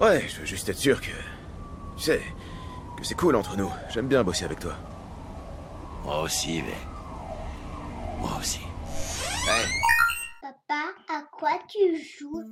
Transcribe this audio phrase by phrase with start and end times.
[0.00, 1.10] Ouais, je veux juste être sûr que.
[1.96, 2.20] Tu sais,
[2.96, 3.70] que c'est cool entre nous.
[3.90, 4.74] J'aime bien bosser avec toi.
[6.04, 8.20] Moi aussi, mais.
[8.20, 8.60] Moi aussi.
[10.42, 12.42] Papa, à quoi tu joues?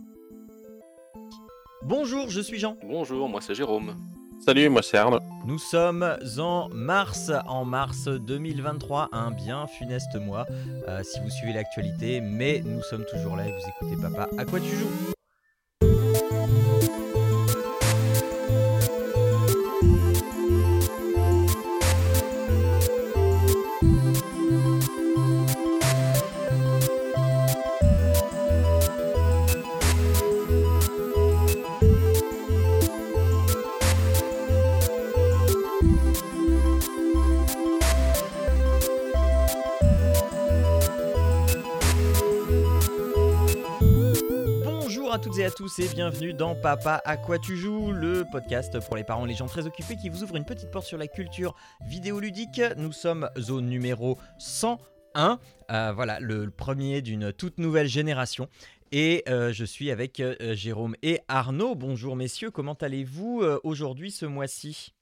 [1.82, 2.76] Bonjour, je suis Jean.
[2.84, 3.96] Bonjour, moi c'est Jérôme.
[4.44, 5.18] Salut, moi c'est Arnaud.
[5.44, 10.46] Nous sommes en mars, en mars 2023, un bien funeste mois,
[10.88, 14.44] euh, si vous suivez l'actualité, mais nous sommes toujours là et vous écoutez Papa, à
[14.44, 15.12] quoi tu joues?
[45.62, 49.28] Tous et bienvenue dans Papa à quoi tu joues, le podcast pour les parents et
[49.28, 51.54] les gens très occupés qui vous ouvre une petite porte sur la culture
[51.86, 52.60] vidéoludique.
[52.76, 55.38] Nous sommes au numéro 101,
[55.70, 58.48] euh, voilà, le premier d'une toute nouvelle génération.
[58.90, 61.76] Et euh, je suis avec euh, Jérôme et Arnaud.
[61.76, 64.94] Bonjour messieurs, comment allez-vous aujourd'hui ce mois-ci?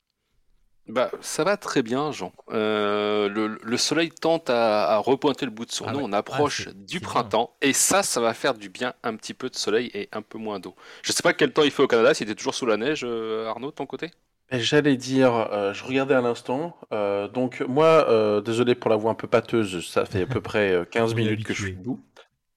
[0.91, 2.33] Bah, ça va très bien, Jean.
[2.50, 5.98] Euh, le, le soleil tente à, à repointer le bout de son Ah nez.
[5.98, 6.05] ouais.
[6.06, 7.55] On approche Ah, c'est- du printemps.
[7.62, 8.94] Et ça, ça va faire du bien.
[9.02, 10.74] Un petit peu de soleil et un peu moins d'eau.
[11.02, 12.12] Je sais pas quel temps il fait au Canada.
[12.14, 14.11] Si t'es toujours sous la neige, euh, Arnaud, de ton côté?
[14.52, 18.96] Et J'allais dire, euh, je regardais à l'instant, euh, donc moi, euh, désolé pour la
[18.96, 21.55] voix un peu pâteuse, ça fait à peu près euh, 15 On est minutes que
[21.55, 22.00] je suis debout.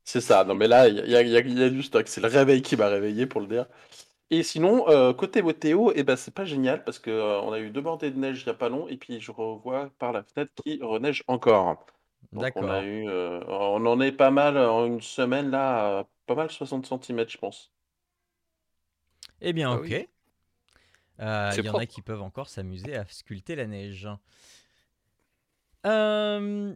[0.04, 1.70] C'est ça, non mais là, il y y a- il y a- il y a
[1.70, 3.68] du stock, c'est le réveil qui m'a réveillé pour le dire.
[4.30, 7.60] Et sinon, euh, côté météo, eh ben, c'est pas génial parce que euh, on a
[7.60, 10.12] eu deux bordées de neige il y a pas long et puis je revois par
[10.12, 11.86] la fenêtre qui reneige encore.
[12.32, 12.82] Donc on D'accord.
[12.84, 16.86] eu, euh, on en est pas mal en une semaine là, à pas mal 60
[16.88, 17.72] cm je pense.
[19.42, 19.94] Eh bien Ah ok.
[19.94, 20.08] oui.
[21.20, 21.88] Euh, C'est Il y en a propre.
[21.88, 24.08] qui peuvent encore s'amuser à sculpter la neige.
[25.86, 26.76] Euh,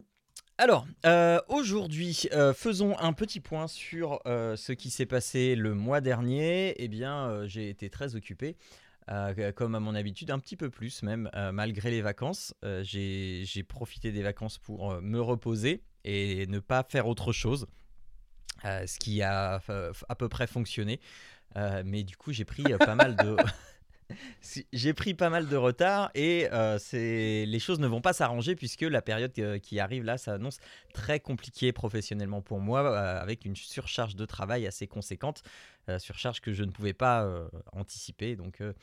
[0.60, 5.72] alors, euh, aujourd'hui, euh, faisons un petit point sur euh, ce qui s'est passé le
[5.72, 6.74] mois dernier.
[6.82, 8.56] Eh bien, j'ai été très occupé,
[9.54, 12.54] comme à mon habitude, un petit peu plus même, malgré les vacances.
[12.82, 17.68] J'ai profité des vacances pour me reposer et ne pas faire autre chose,
[18.64, 19.62] ce qui a
[20.08, 20.98] à peu près fonctionné.
[21.84, 23.36] Mais du coup, j'ai pris pas mal de...
[24.72, 28.82] J'ai pris pas mal de retard et euh, les choses ne vont pas s'arranger puisque
[28.82, 30.58] la période qui arrive là s'annonce
[30.94, 35.42] très compliquée professionnellement pour moi euh, avec une surcharge de travail assez conséquente,
[35.98, 38.36] surcharge que je ne pouvais pas euh, anticiper.
[38.36, 38.74] Donc, euh,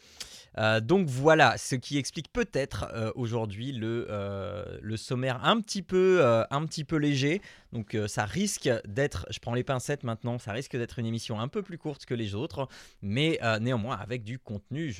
[0.58, 5.84] euh, donc voilà, ce qui explique peut-être euh, aujourd'hui le, euh, le sommaire un petit
[5.84, 7.42] peu, euh, un petit peu léger.
[7.74, 11.40] Donc euh, ça risque d'être, je prends les pincettes maintenant, ça risque d'être une émission
[11.40, 12.68] un peu plus courte que les autres
[13.02, 14.94] mais euh, néanmoins avec du contenu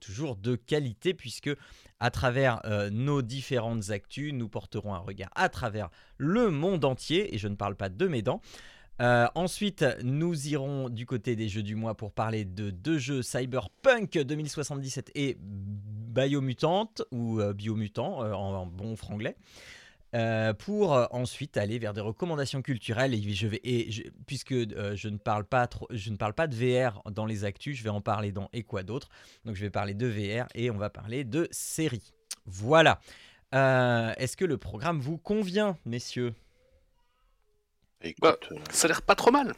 [0.00, 1.50] toujours de qualité, puisque
[2.00, 7.34] à travers euh, nos différentes actus, nous porterons un regard à travers le monde entier,
[7.34, 8.40] et je ne parle pas de mes dents.
[9.00, 13.22] Euh, ensuite, nous irons du côté des jeux du mois pour parler de deux jeux
[13.22, 19.36] Cyberpunk 2077 et Biomutant, ou euh, Biomutant euh, en, bon franglais.
[20.14, 23.88] Euh, pour ensuite aller vers des recommandations culturelles et
[24.26, 27.84] puisque je ne parle pas je ne parle pas de VR dans les actus, je
[27.84, 29.10] vais en parler dans et quoi d'autre?
[29.44, 32.14] Donc je vais parler de VR et on va parler de séries.
[32.46, 33.00] Voilà.
[33.52, 36.32] Est-ce que le programme vous convient, messieurs?
[38.02, 39.54] Écoute, Bah, euh, Ça a l'air pas trop mal.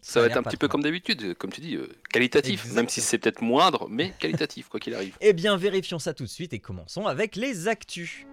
[0.00, 1.34] Ça va être un petit peu comme d'habitude.
[1.34, 2.72] Comme tu dis, euh, qualitatif.
[2.72, 5.16] Même si c'est peut-être moindre, mais qualitatif, quoi qu'il arrive.
[5.20, 8.26] Eh bien, vérifions ça tout de suite et commençons avec les actus.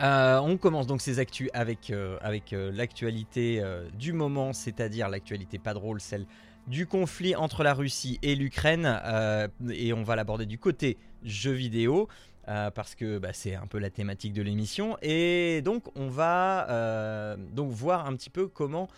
[0.00, 5.10] Euh, on commence donc ces actus avec, euh, avec euh, l'actualité euh, du moment, c'est-à-dire
[5.10, 6.24] l'actualité pas drôle, celle
[6.66, 9.00] du conflit entre la Russie et l'Ukraine.
[9.04, 12.08] euh, et on va l'aborder du côté jeux vidéo.
[12.48, 16.68] euh, parce que bah, c'est un peu la thématique de l'émission et donc on va
[16.70, 18.88] euh, donc voir un petit peu comment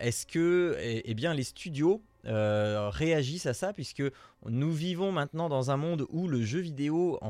[0.00, 4.02] est-ce que eh, eh les studios réagissent à ça puisque
[4.48, 7.20] nous vivons maintenant dans un monde où le jeu vidéo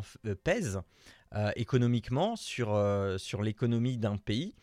[0.44, 0.80] pèse
[1.56, 2.72] économiquement sur,
[3.42, 4.54] l'économie d'un pays.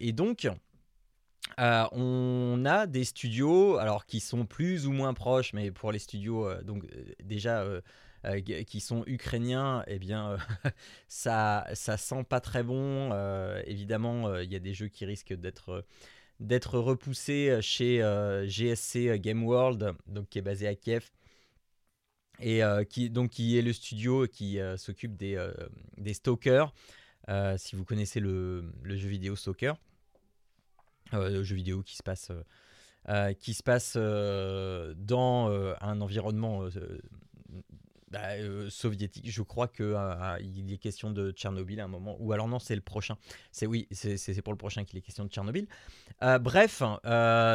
[0.00, 0.48] Et donc,
[1.58, 5.98] euh, on a des studios, alors qui sont plus ou moins proches, mais pour les
[5.98, 7.66] studios, euh, donc euh, déjà
[8.66, 10.36] qui sont ukrainiens, eh bien,
[11.08, 13.10] ça, ça sent pas très bon.
[13.66, 17.98] Évidemment, il y a des jeux qui risquent d'être repoussés chez
[18.46, 21.10] GSC Game World, donc qui est basé à Kiev
[22.38, 25.44] et qui donc est le studio qui s'occupe des,
[25.98, 26.72] des stalkers.
[27.56, 29.76] si vous connaissez le, jeu vidéo Soccer,
[31.14, 32.42] euh, le jeu vidéo qui se passe, euh,
[33.08, 35.50] euh, qui se passe euh, dans
[35.80, 36.64] un environnement
[38.10, 38.20] bah,
[38.68, 39.30] soviétique.
[39.30, 42.58] Je crois que euh, il est question de Tchernobyl à un moment, ou alors non,
[42.58, 43.16] c'est le prochain.
[43.50, 45.66] C'est oui, c'est pour le prochain qu'il est question de Tchernobyl.
[46.40, 46.82] Bref,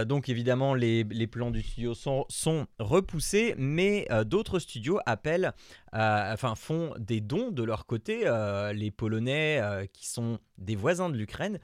[0.07, 5.53] donc évidemment les, les plans du studio sont, sont repoussés, mais d'autres studios appellent,
[5.93, 8.25] enfin font des dons de leur côté.
[8.73, 9.61] les Polonais
[9.93, 11.59] qui sont des voisins de l'Ukraine,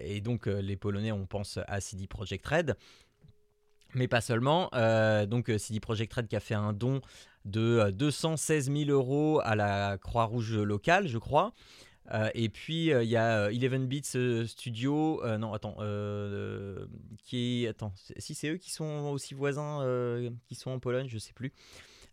[0.00, 2.76] et donc euh, les Polonais, on pense à CD Projekt Red.
[3.94, 4.68] Mais pas seulement.
[4.74, 7.00] Euh, donc euh, CD Projekt Red qui a fait un don
[7.44, 11.52] de euh, 216 000 euros à la Croix-Rouge locale, je crois.
[12.14, 15.76] Euh, et puis euh, il y a euh, 11 Bits euh, Studio, euh, non attends,
[15.80, 16.86] euh,
[17.22, 17.84] qui est,
[18.16, 21.52] si c'est eux qui sont aussi voisins, euh, qui sont en Pologne, je sais plus.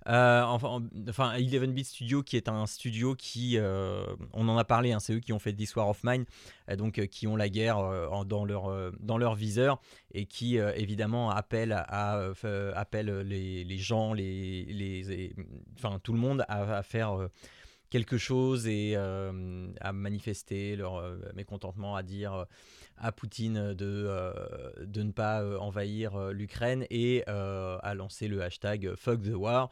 [0.07, 4.57] Euh, enfin, en- enfin, 11 Bit Studio qui est un studio qui, euh, on en
[4.57, 6.25] a parlé, hein, c'est eux qui ont fait This War of Mine,
[6.69, 7.77] euh, donc qui ont la guerre
[8.25, 9.79] dans leur dans leur viseur
[10.13, 12.31] et qui évidemment appellent à,
[13.23, 15.33] les, les gens, les, les,
[15.77, 17.17] enfin tout le monde à, faire
[17.89, 21.01] quelque chose et à manifester leur
[21.35, 22.45] mécontentement, à dire
[22.97, 24.33] à Poutine de, euh,
[24.81, 29.69] de ne pas euh, envahir euh, l'Ukraine et à lancer le hashtag Fuck the War.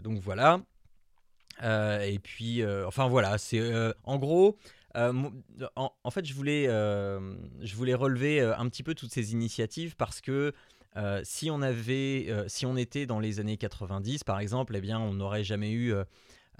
[0.00, 0.60] Donc voilà.
[1.62, 3.62] Et puis, enfin voilà, c'est
[4.04, 4.56] en gros.
[4.94, 10.52] en, fait, je voulais, je voulais relever un petit peu toutes ces initiatives parce que
[11.22, 15.14] si on avait, si on était dans les années 90 par exemple, eh bien, on
[15.14, 15.94] n'aurait jamais eu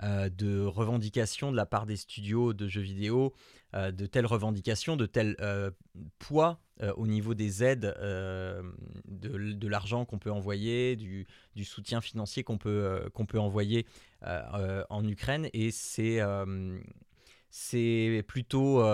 [0.04, 3.34] euh, de revendications de la part des studios de jeux vidéo,
[3.74, 5.72] euh, de telles revendications, de tels euh,
[6.20, 6.60] poids
[6.96, 11.26] au niveau des aides, de, l'argent qu'on peut envoyer, du,
[11.64, 13.84] soutien financier qu'on peut, qu'on peut envoyer
[14.22, 15.48] en Ukraine.
[15.52, 16.20] Et c'est
[17.50, 18.84] c'est plutôt,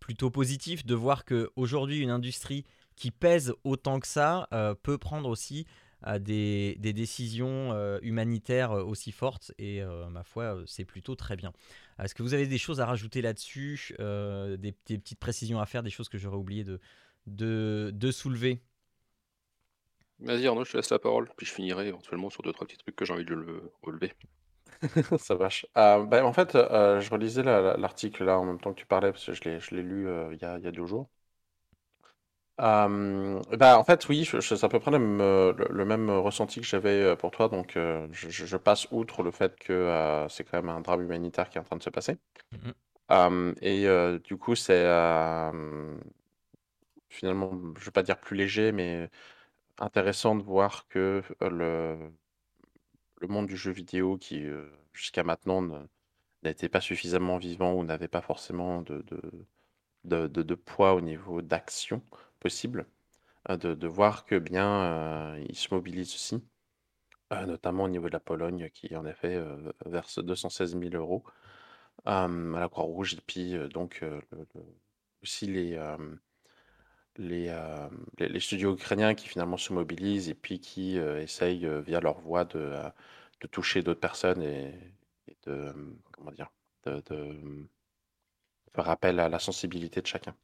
[0.00, 2.64] plutôt positif de voir qu'aujourd'hui, une industrie
[2.96, 4.48] qui pèse autant que ça
[4.82, 5.66] peut prendre aussi
[6.06, 9.52] euh, des, des décisions euh, humanitaires euh, aussi fortes.
[9.58, 11.52] Et euh, ma foi, c'est plutôt très bien.
[12.02, 15.66] Est-ce que vous avez des choses à rajouter là-dessus euh, des, des petites précisions à
[15.66, 16.80] faire, des choses que j'aurais oublié de,
[17.26, 18.62] de, de soulever?
[20.18, 22.78] Vas-y Arnaud, je te laisse la parole, puis je finirai éventuellement sur deux trois petits
[22.78, 24.12] trucs que j'ai envie de le relever.
[25.18, 25.66] Ça vache.
[25.76, 28.80] Euh, bah, en fait, euh, je relisais la- la- l'article là en même temps que
[28.80, 30.66] tu parlais parce que je l'ai, je l'ai lu euh, il y a, il y
[30.66, 31.08] a deux jours.
[32.60, 35.66] Euh, bah, en fait, oui, je- je- c'est à peu près le même, euh, le,
[35.70, 37.48] le même ressenti que j'avais euh, pour toi.
[37.48, 41.50] Donc, euh, je, passe outre le fait que euh, c'est quand même un drame humanitaire
[41.50, 42.16] qui est en train de se passer.
[42.52, 42.74] Mhm.
[43.12, 45.96] Euh, et euh, du coup, c'est euh,
[47.08, 49.10] finalement, je ne vais pas dire plus léger, mais
[49.78, 52.12] intéressant de voir que euh, le,
[53.20, 55.86] le monde du jeu vidéo qui, euh, jusqu'à maintenant, ne-
[56.44, 59.22] n'était pas suffisamment vivant ou n'avait pas forcément de, de,
[60.04, 62.02] de, de- de poids au niveau d'action
[62.44, 62.86] possible,
[63.50, 66.42] euh, de, voir que bien euh, il se mobilise aussi,
[67.32, 69.42] euh, notamment au niveau de la Pologne qui en effet
[69.86, 71.24] verse 216 000 euros
[72.04, 74.04] à la Croix-Rouge et puis donc
[75.22, 75.78] aussi les,
[78.18, 82.74] les, studios ukrainiens qui finalement se mobilisent et puis qui essayent via leur voix de,
[83.40, 84.74] de toucher d'autres personnes et,
[85.46, 85.72] de
[86.12, 86.50] comment dire
[86.84, 87.02] de,
[88.74, 90.34] faire appel à la sensibilité de chacun.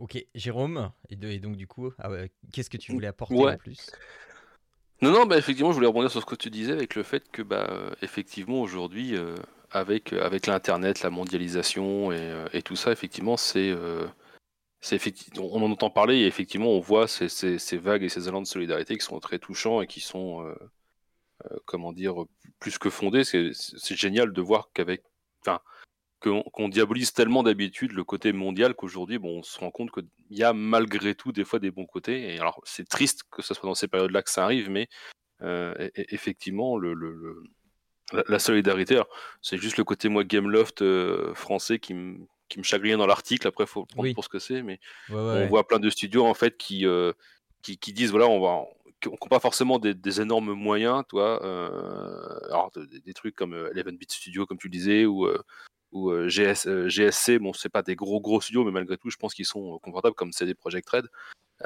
[0.00, 3.34] Ok, Jérôme, et, de- et donc du coup, ah ouais, qu'est-ce que tu voulais apporter
[3.34, 3.52] Ouais.
[3.52, 3.90] en plus?
[5.02, 7.30] Non, non, bah effectivement, je voulais rebondir sur ce que tu disais avec le fait
[7.30, 9.34] que, bah, effectivement, aujourd'hui, euh,
[9.70, 14.06] avec, euh, avec l'Internet, la mondialisation et, euh, et tout ça, effectivement, c'est, euh,
[15.38, 18.40] on en entend parler et effectivement, on voit ces, ces- ces vagues et ces élans
[18.42, 20.54] de solidarité qui sont très touchants et qui sont, euh,
[21.50, 22.14] euh, comment dire,
[22.58, 23.24] plus que fondés.
[23.24, 23.52] C'est,
[23.96, 25.02] génial de voir qu'avec,
[25.42, 25.60] enfin,
[26.20, 30.42] qu'on, diabolise tellement d'habitude le côté mondial qu'aujourd'hui, bon, on se rend compte qu'il y
[30.44, 32.34] a malgré tout des fois des bons côtés.
[32.34, 34.88] Et alors, c'est triste que ce soit dans ces périodes-là que ça arrive, mais
[35.42, 37.42] euh, effectivement, le, le- le-
[38.12, 39.00] la, la solidarité,
[39.40, 43.46] c'est juste le côté, moi, Gameloft euh, français qui me qui me chagrine dans l'article,
[43.46, 44.12] après, il faut le prendre Oui.
[44.12, 45.46] pour ce que c'est, mais Ouais, ouais, on ouais.
[45.48, 47.12] voit plein de studios, en fait, qui, euh,
[47.62, 48.64] qui, qui disent, voilà, on va,
[49.00, 53.54] qui n'ont pas forcément des, des énormes moyens, toi, euh, alors, des, des trucs comme
[53.54, 55.40] 11 Bit Studio, comme tu le disais, ou, euh,
[55.92, 59.34] ou GS, GSC, bon, c'est pas des gros, gros studios, mais malgré tout, je pense
[59.34, 61.06] qu'ils sont confortables, comme CD Projekt Red.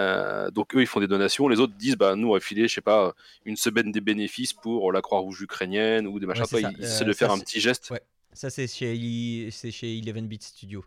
[0.00, 1.46] Euh, donc eux, ils font des donations.
[1.48, 3.14] Les autres disent, bah nous, on va filer, je sais pas,
[3.44, 6.42] une semaine des bénéfices pour la Croix-Rouge ukrainienne ou des machins.
[6.52, 7.90] Ouais, c'est ils essaient Euh, de faire un c'est- petit geste.
[7.90, 8.00] Ouais.
[8.32, 10.84] Ça, c'est chez, c'est chez 11 Bit Studio.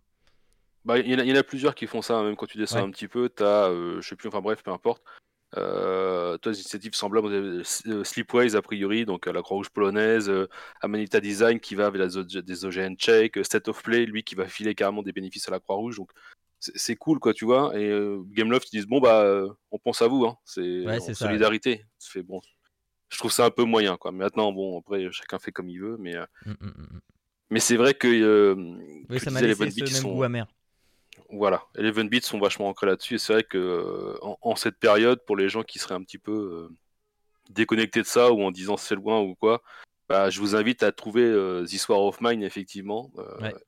[0.83, 2.35] Bah, il y, en a- il y en a plusieurs qui font ça, hein, même
[2.35, 2.81] quand tu descends Ouais.
[2.83, 5.01] un petit peu, t'as, euh, je sais plus, enfin bref, peu importe.
[5.55, 10.31] Euh, toi, des initiatives semblables euh, euh, Sleepways a priori, donc la Croix-Rouge polonaise,
[10.81, 14.45] Amanita Design qui va avec la, des OGN check, State of Play, lui qui va
[14.45, 15.97] filer carrément des bénéfices à la Croix-Rouge.
[15.97, 16.11] Donc
[16.59, 17.77] c'est cool, quoi, tu vois.
[17.79, 17.89] Et
[18.31, 20.37] Gameloft, ils disent bon, bah, on pense à vous, hein.
[20.43, 21.85] c'est solidarité.
[21.99, 22.41] Fait, bon,
[23.09, 24.11] je trouve ça un peu moyen, quoi.
[24.11, 26.99] Maintenant, bon, après, chacun fait comme il veut, mais, mmh, mmh, mmh,
[27.51, 28.53] mais c'est vrai que.
[29.09, 30.13] oui, ça m'a laissé ce même sont...
[30.13, 30.45] goût amer.
[31.29, 35.23] Voilà, Eleven Beats sont vachement ancrés là-dessus, et c'est vrai que euh, en, cette période,
[35.25, 36.75] pour les gens qui seraient un petit peu euh,
[37.49, 39.61] déconnectés de ça, ou en disant c'est loin ou quoi,
[40.07, 43.11] bah, je vous invite à trouver euh, The of Mine, effectivement,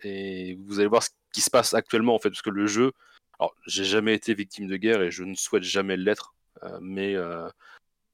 [0.04, 2.94] et vous allez voir ce qui se passe actuellement, en fait, parce que le jeu,
[3.40, 6.34] alors j'ai jamais été victime de guerre, et je ne souhaite jamais l'être,
[6.82, 7.16] mais,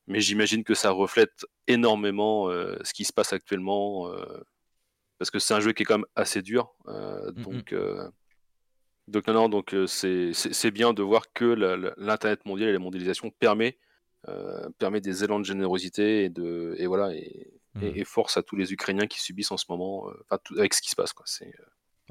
[0.08, 4.12] mais j'imagine que ça reflète énormément ce qui se passe actuellement,
[5.20, 7.75] parce que c'est un jeu qui est quand même assez dur, mm, donc...
[9.07, 11.45] Donc non, donc euh, c'est bien de voir que
[11.97, 13.77] l'internet mondial et la mondialisation permet
[14.27, 18.05] euh, permet des élans de générosité et de et voilà et, et, mmh.
[18.05, 20.95] force à tous les Ukrainiens qui subissent en ce moment, euh, avec ce qui se
[20.95, 21.25] passe quoi.
[21.27, 21.53] C'est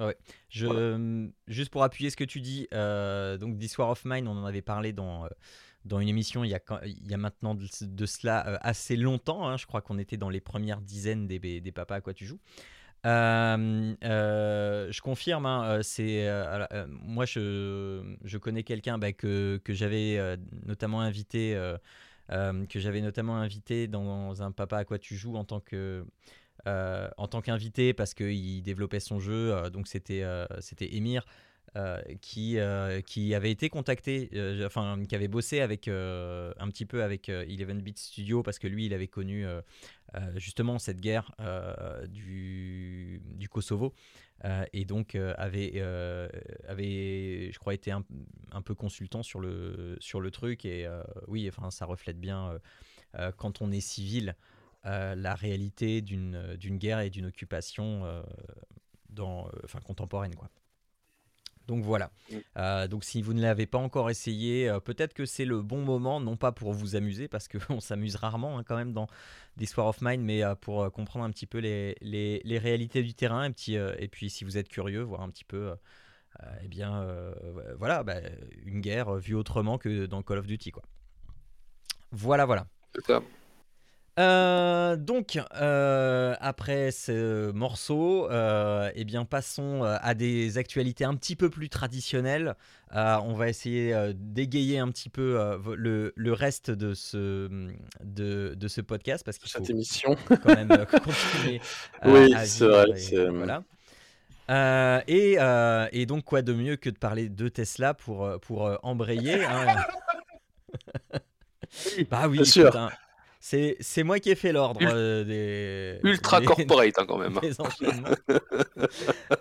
[0.00, 0.16] Ouais.
[0.48, 4.44] Je, Juste pour appuyer ce que tu dis, donc This War of Mine, on en
[4.44, 5.28] avait parlé dans,
[5.84, 9.48] dans une émission il y a, il y a maintenant de, cela assez longtemps.
[9.48, 9.56] Hein.
[9.56, 12.40] je crois qu'on était dans les premières dizaines des, des papas à quoi tu joues.
[13.04, 16.26] Euh, euh, je confirme, hein, euh, c'est
[16.88, 21.54] moi je, je connais quelqu'un bah, que, que j'avais notamment invité,
[22.28, 26.04] que j'avais notamment invité dans un Papa à quoi tu joues en tant que
[26.66, 30.25] en tant qu'invité parce qu'il développait son jeu, donc c'était
[30.61, 31.25] c'était Emir.
[32.21, 32.59] Qui,
[33.07, 34.31] qui avait été contacté,
[34.64, 38.87] enfin qui avait bossé avec un petit peu avec Eleven Beat Studio parce que lui
[38.87, 39.47] il avait connu
[40.16, 43.93] euh, justement cette guerre euh, du, Kosovo
[44.45, 45.81] euh, et donc avait,
[46.69, 48.04] avait, je crois, été un,
[48.52, 50.88] un, peu consultant sur le, sur le truc et
[51.26, 52.59] oui, enfin, ça reflète bien
[53.37, 54.37] quand on est civil
[54.85, 58.23] la réalité d'une guerre et d'une occupation
[59.09, 60.35] dans, enfin, contemporaine.
[60.35, 60.49] Quoi.
[61.66, 62.11] Donc voilà.
[62.56, 65.83] Euh, donc si vous ne l'avez pas encore essayé, euh, peut-être que c'est le bon
[65.83, 69.06] moment, non pas pour vous amuser, parce qu'on s'amuse rarement hein, quand même dans
[69.59, 73.14] This War of Mine, mais euh, pour comprendre un petit peu les, les, réalités du
[73.14, 75.75] terrain, et puis, et puis si vous êtes curieux, voir un petit peu,
[76.62, 77.06] eh bien,
[77.78, 78.16] voilà, bah,
[78.64, 80.83] une guerre vue autrement que dans Call of Duty, quoi.
[82.11, 82.66] Voilà, voilà.
[84.18, 91.35] Euh, donc, euh, après ce morceau, euh, eh bien, passons à des actualités un petit
[91.37, 92.54] peu plus traditionnelles.
[92.92, 97.49] on va essayer d'égayer un petit peu le, le, reste de ce,
[98.04, 100.16] de, de ce podcast parce qu'il faut Cette émission.
[100.28, 101.61] quand même continuer.
[102.04, 102.87] oui, c'est vrai.
[103.30, 105.02] Voilà.
[105.09, 105.38] et,
[105.92, 109.66] et, donc, quoi de mieux que de parler de Tesla pour, pour embrayer hein?
[112.09, 112.76] Bah oui, sûr.
[112.76, 112.90] Hein.
[113.46, 116.08] C'est moi qui ai fait l'ordre euh, des.
[116.08, 117.38] Ultra corporate hein, quand même.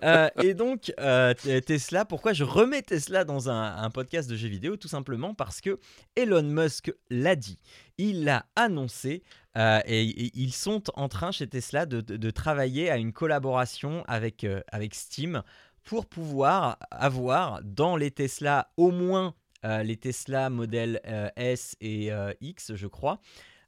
[0.04, 4.76] Euh, et donc, euh, Tesla, pourquoi je remets Tesla dans un, podcast de jeux vidéo?
[4.76, 5.80] Tout simplement parce que
[6.16, 7.60] Elon Musk l'a dit.
[7.98, 9.24] Il l'a annoncé
[9.56, 14.96] et, ils sont en train chez Tesla de, de, travailler à une collaboration avec, avec
[14.96, 15.44] Steam
[15.84, 19.34] pour pouvoir avoir dans les Tesla au moins
[19.64, 21.02] les Tesla modèle
[21.36, 22.10] S et
[22.42, 23.20] X, je crois.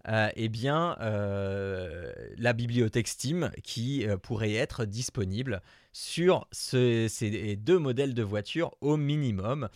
[0.07, 7.79] Euh, eh bien, euh, la bibliothèque Steam qui euh, pourrait être disponible sur ces deux
[7.79, 9.69] modèles de voitures au minimum.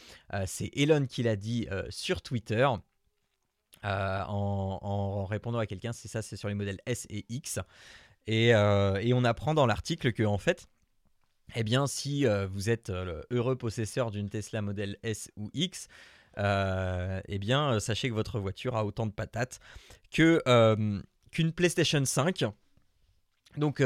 [0.45, 2.67] c'est Elon qui l'a dit sur Twitter.
[3.83, 7.59] En, répondant à quelqu'un, c'est ça, c'est sur les modèles S et X.
[8.27, 10.67] Et, on apprend dans l'article que en fait,
[11.55, 12.91] eh bien, si vous êtes
[13.31, 15.87] heureux possesseur d'une Tesla modèle S ou X,
[16.39, 19.59] euh, eh bien, euh, sachez que votre voiture a autant de patates
[20.11, 22.45] que euh, qu'une PlayStation 5.
[23.57, 23.83] Donc,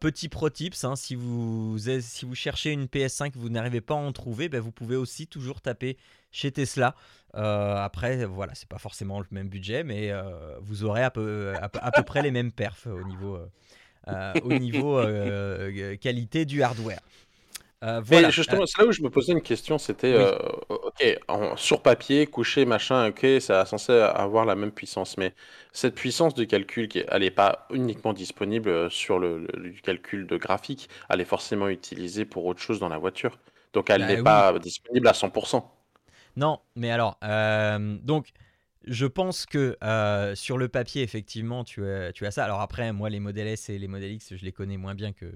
[0.00, 3.98] petit pro tips, hein, si, vous, si vous cherchez une PS5 vous n'arrivez pas à
[3.98, 5.96] en trouver, ben, vous pouvez aussi toujours taper
[6.30, 6.94] chez Tesla.
[7.34, 10.12] après, voilà, c'est pas forcément le même budget, mais
[10.60, 13.38] vous aurez à peu, à, peu près les mêmes perfs au niveau,
[14.42, 15.02] au niveau
[16.00, 17.00] qualité du hardware.
[17.86, 18.30] Euh, voilà.
[18.30, 20.36] justement, c'est là où je me posais une question, c'était, euh,
[20.68, 21.18] ok,
[21.56, 25.34] sur papier, couché, machin, ok, ça a censé avoir la même puissance, mais
[25.72, 29.46] cette puissance de calcul, qui, elle n'est pas uniquement disponible euh, sur le,
[29.84, 33.38] calcul de graphique, elle est forcément utilisée pour autre chose dans la voiture.
[33.72, 35.62] Donc elle bah n'est pas disponible à 100%.
[36.36, 37.18] Non, mais alors,
[38.02, 38.32] donc,
[38.84, 39.76] je pense que
[40.34, 42.44] sur le papier, effectivement, tu as, tu as ça.
[42.44, 45.12] Alors après, moi, les modèles S et les modèles X, je les connais moins bien
[45.12, 45.26] que,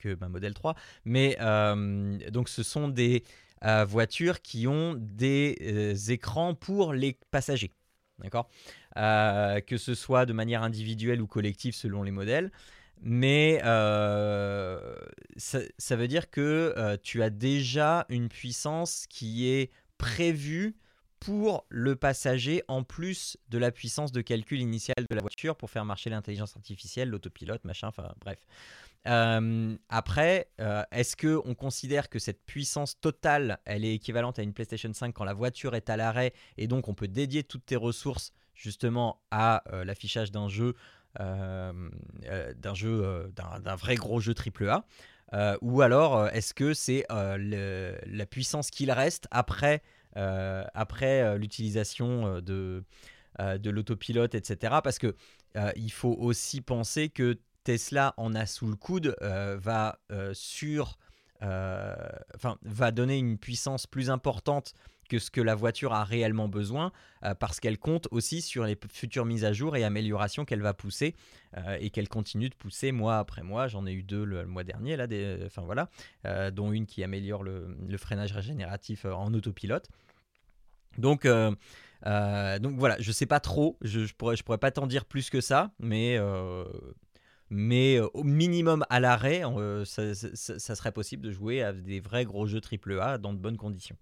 [0.00, 0.74] que ma modèle 3.
[1.04, 3.22] Mais euh, donc ce sont des
[3.64, 7.72] euh, voitures qui ont des euh, écrans pour les passagers.
[8.18, 8.50] D'accord?
[8.96, 12.50] Que ce soit de manière individuelle ou collective selon les modèles.
[13.02, 13.60] Mais
[15.36, 20.76] ça, veut dire que tu as déjà une puissance qui est prévue
[21.20, 25.70] pour le passager en plus de la puissance de calcul initiale de la voiture pour
[25.70, 28.38] faire marcher l'intelligence artificielle, l'autopilote, machin, enfin bref.
[29.06, 34.42] Euh, après, euh, est-ce que on considère que cette puissance totale, elle est équivalente à
[34.42, 37.64] une PlayStation 5 quand la voiture est à l'arrêt et donc on peut dédier toutes
[37.64, 40.74] tes ressources justement à euh, l'affichage d'un jeu,
[41.18, 44.84] d'un jeu, d'un vrai gros jeu AAA
[45.60, 49.82] ou alors est-ce que c'est la puissance qu'il reste après,
[50.14, 52.84] après l'utilisation de,
[53.40, 54.76] de l'autopilote, etc.
[54.84, 55.16] Parce que
[55.74, 60.98] il faut aussi penser que Tesla en a sous le coude, euh, va euh, sur,
[61.42, 61.94] euh,
[62.34, 64.74] enfin, va donner une puissance plus importante
[65.08, 66.92] que ce que la voiture a réellement besoin,
[67.40, 71.16] parce qu'elle compte aussi sur les futures mises à jour et améliorations qu'elle va pousser
[71.80, 73.66] et qu'elle continue de pousser mois après mois.
[73.66, 75.08] J'en ai eu deux le, mois dernier, là,
[75.44, 75.90] enfin voilà,
[76.52, 79.88] dont une qui améliore le, freinage régénératif en autopilote.
[80.96, 85.06] Donc, donc voilà, je sais pas trop, je, je pourrais, je pourrais pas t'en dire
[85.06, 86.20] plus que ça, mais,
[87.50, 89.42] mais au minimum à l'arrêt,
[89.84, 93.32] ça, ça- ça- ça serait possible de jouer à des vrais gros jeux AAA dans
[93.32, 93.96] de bonnes conditions.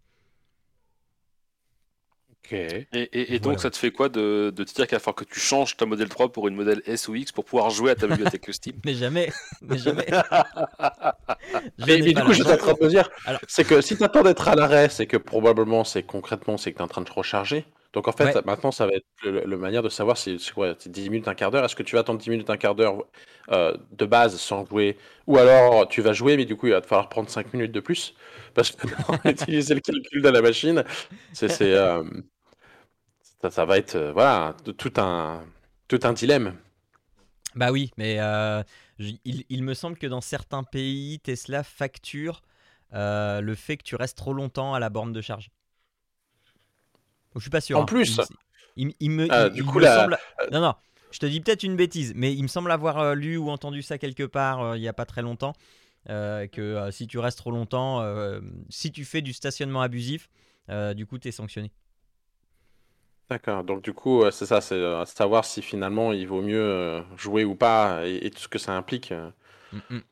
[2.30, 2.52] Ok.
[2.52, 3.58] Et, et- et donc, Voilà.
[3.58, 5.84] ça te fait quoi de, de te dire qu'il va falloir que tu changes ta
[5.86, 8.76] modèle 3 pour une modèle S ou X pour pouvoir jouer à ta bibliothèque Steam?
[8.84, 10.06] Mais jamais, mais jamais.
[11.78, 12.56] Je Mais, mais du coup, j'étais en l'argent.
[12.66, 15.16] train de me dire, Alors- c'est que si tu attends d'être à l'arrêt, c'est que
[15.16, 17.64] probablement, c'est concrètement, c'est que tu es en train de te recharger.
[17.98, 18.38] Donc en fait, Ouais.
[18.44, 21.26] maintenant, ça va être le, le manière de savoir si c'est quoi, c'est 10 minutes,
[21.26, 21.64] un quart d'heure.
[21.64, 23.04] Est-ce que tu vas attendre 10 minutes, un quart d'heure
[23.50, 24.96] euh, de base sans jouer?
[25.26, 27.72] Ou alors tu vas jouer, mais du coup, il va te falloir prendre 5 minutes
[27.72, 28.14] de plus
[28.54, 28.86] parce que
[29.28, 30.84] utiliser le calcul de la machine,
[31.32, 32.04] c'est, c'est, euh,
[33.42, 35.44] ça, ça va être euh, voilà, tout, un,
[35.88, 36.54] tout un dilemme.
[37.54, 38.18] Bah oui, mais
[38.98, 42.42] il, il me semble que dans certains pays, Tesla facture
[42.92, 45.50] le fait que tu restes trop longtemps à la borne de charge.
[47.34, 47.78] Je suis pas sûr.
[47.78, 47.86] En hein.
[47.86, 48.32] plus
[48.76, 50.18] il, me- il, me, Ah, il- du il coup, me semble.
[50.50, 50.74] Non, non,
[51.10, 53.82] je te dis peut-être une bêtise, mais il me semble avoir euh, lu ou entendu
[53.82, 55.52] ça quelque part euh, il y a pas très longtemps.
[56.10, 60.30] euh, que euh, si tu restes trop longtemps, euh, si tu fais du stationnement abusif,
[60.70, 61.72] euh, du coup, tu es sanctionné.
[63.30, 66.58] D'accord, donc du coup, euh, c'est ça, c'est euh, savoir si finalement il vaut mieux
[66.62, 69.12] euh, jouer ou pas et, et tout ce que ça implique.
[69.12, 69.30] euh.
[69.72, 70.02] Mm, mm.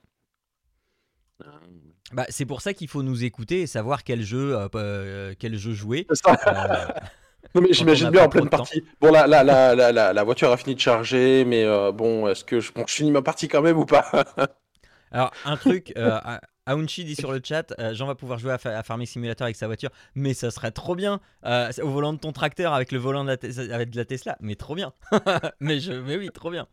[2.12, 5.56] Bah, c'est pour ça qu'il faut nous écouter et savoir quel jeu, euh, euh, quel
[5.56, 6.06] jeu jouer.
[6.12, 6.36] Ça.
[6.46, 6.86] Euh,
[7.54, 8.84] Non mais j'imagine bien en pleine partie.
[9.00, 9.74] Bon là, la, la,
[10.12, 13.10] la, voiture a fini de charger, mais euh, bon, est-ce que je, bon, je finis
[13.10, 14.10] ma partie quand même ou pas?
[15.12, 16.18] Alors, un truc, euh,
[16.66, 19.44] Aounchi dit sur le chat, euh, Jean va pouvoir jouer à, Fa- à Farming Simulator
[19.46, 22.98] avec sa voiture, mais ça serait trop bien au volant de ton tracteur avec le
[22.98, 24.92] volant de la, avec de la Tesla, mais trop bien.
[25.60, 26.66] mais, je, mais oui, trop bien.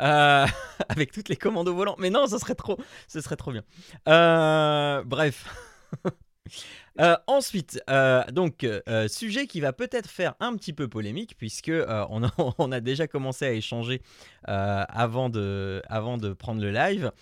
[0.00, 0.46] Euh,
[0.88, 3.62] avec toutes les commandes au volant, mais non, ça serait trop, ce serait trop bien.
[4.08, 5.46] Euh, bref.
[6.98, 7.80] Euh, ensuite,
[8.32, 8.66] donc,
[9.08, 11.70] sujet qui va peut-être faire un petit peu polémique, puisque
[12.10, 14.02] on, a, déjà commencé à échanger
[14.44, 15.80] avant, de,
[16.38, 17.12] prendre le live.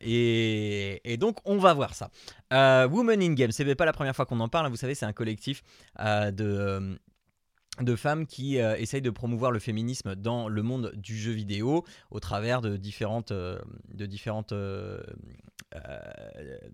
[0.00, 2.10] Et, donc, on va voir ça.
[2.50, 4.66] Women in Game, c'est pas la première fois qu'on en parle.
[4.66, 5.62] hein, Vous savez, c'est un collectif
[6.00, 6.98] de.
[7.80, 11.84] De femmes qui euh, essayent de promouvoir le féminisme dans le monde du jeu vidéo
[12.10, 13.58] au travers de différentes, euh,
[13.92, 15.02] de différentes, euh,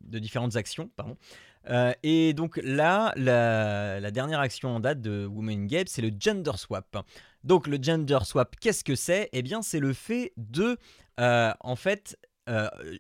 [0.01, 0.91] de différentes actions.
[0.97, 1.17] Pardon.
[2.03, 6.57] Et donc là, la, dernière action en date de Women in Game, c'est le gender
[6.57, 6.97] swap.
[7.45, 9.29] Donc le gender swap, qu'est-ce que c'est?
[9.33, 10.77] Eh bien, c'est le fait de,
[11.19, 12.19] en fait,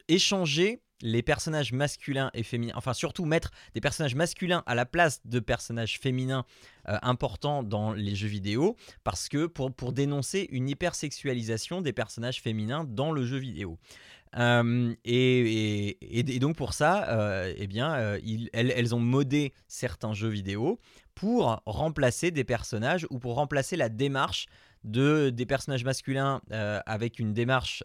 [0.06, 5.20] échanger les personnages masculins et féminins, enfin surtout mettre des personnages masculins à la place
[5.24, 6.44] de personnages féminins
[6.88, 12.84] euh, importants dans les jeux vidéo, parce que pour, dénoncer une hypersexualisation des personnages féminins
[12.84, 13.78] dans le jeu vidéo.
[14.38, 18.16] Euh, et, donc pour ça, euh, eh bien,
[18.52, 20.78] elles, ont modé certains jeux vidéo
[21.14, 24.46] pour remplacer des personnages ou pour remplacer la démarche
[24.84, 26.40] de des personnages masculins
[26.86, 27.84] avec une démarche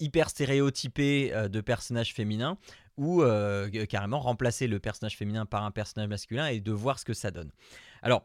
[0.00, 2.58] hyper stéréotypée euh, de personnages féminins
[2.96, 7.04] ou euh, carrément remplacer le personnage féminin par un personnage masculin et de voir ce
[7.04, 7.50] que ça donne.
[8.02, 8.24] Alors,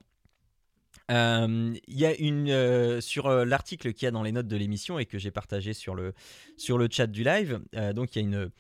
[1.09, 4.47] euh, il y a une euh, sur euh, l'article qu'il y a dans les notes
[4.47, 6.13] de l'émission et que j'ai partagé sur le
[6.57, 7.61] sur le chat du live.
[7.75, 8.51] euh, donc il y a une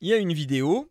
[0.00, 0.90] il y a une vidéo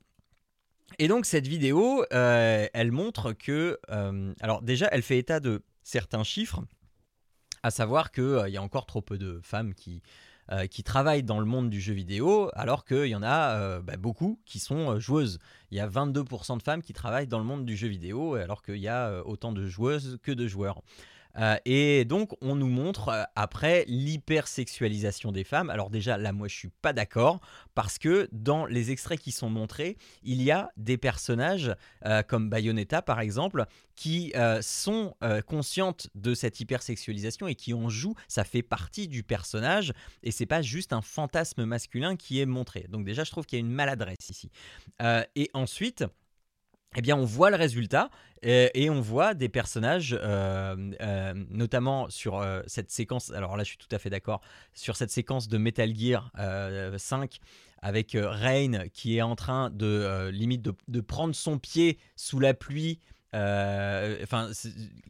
[1.00, 5.63] et donc cette vidéo, euh, elle montre que euh, alors déjà elle fait état de
[5.82, 6.63] certains chiffres,
[7.63, 10.02] à savoir que euh, il y a encore trop peu de femmes qui
[10.54, 13.82] euh, qui travaillent dans le monde du jeu vidéo, alors qu'il y en a euh,
[13.82, 15.39] bah, beaucoup qui sont euh, joueuses.
[15.72, 18.62] Il y a 22% de femmes qui travaillent dans le monde du jeu vidéo, alors
[18.62, 20.82] qu'il y a autant de joueuses que de joueurs.
[21.38, 25.69] Euh, et donc, on nous montre euh, après l'hypersexualisation des femmes.
[25.69, 27.39] Alors déjà, là, moi, je suis pas d'accord
[27.76, 32.50] parce que dans les extraits qui sont montrés, il y a des personnages euh, comme
[32.50, 33.65] Bayonetta, par exemple,
[33.96, 35.13] qui sont
[35.46, 38.15] conscientes de cette hypersexualisation et qui en jouent.
[38.28, 39.93] Ça fait partie du personnage
[40.24, 42.88] et c'est pas juste un fantasme masculin qui est montré.
[42.89, 44.50] Donc déjà, je trouve qu'il y a une maladresse ici.
[45.36, 46.06] Et ensuite
[46.96, 48.10] eh bien, on voit le résultat
[48.42, 53.32] et, et on voit des personnages, euh, euh, notamment sur euh, cette séquence.
[53.32, 54.42] Alors là, je suis tout à fait d'accord
[54.74, 57.40] sur cette séquence de Metal Gear euh, 5
[57.82, 62.40] avec euh, Rain qui est en train de euh, limite de prendre son pied sous
[62.40, 63.00] la pluie.
[63.34, 64.50] Euh, Enfin,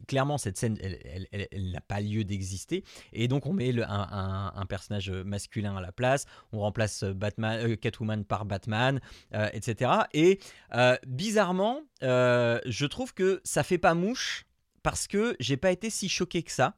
[0.06, 2.84] clairement, cette scène, elle, n'a pas lieu d'exister.
[3.12, 6.26] Et donc, on met le- un, personnage masculin à la place.
[6.52, 9.00] On remplace Batman, euh, Catwoman par Batman,
[9.34, 9.90] euh, etc.
[10.12, 10.40] Et
[10.74, 14.46] euh, bizarrement, euh, je trouve que ça fait pas mouche
[14.82, 16.76] parce que j'ai pas été si choqué que ça.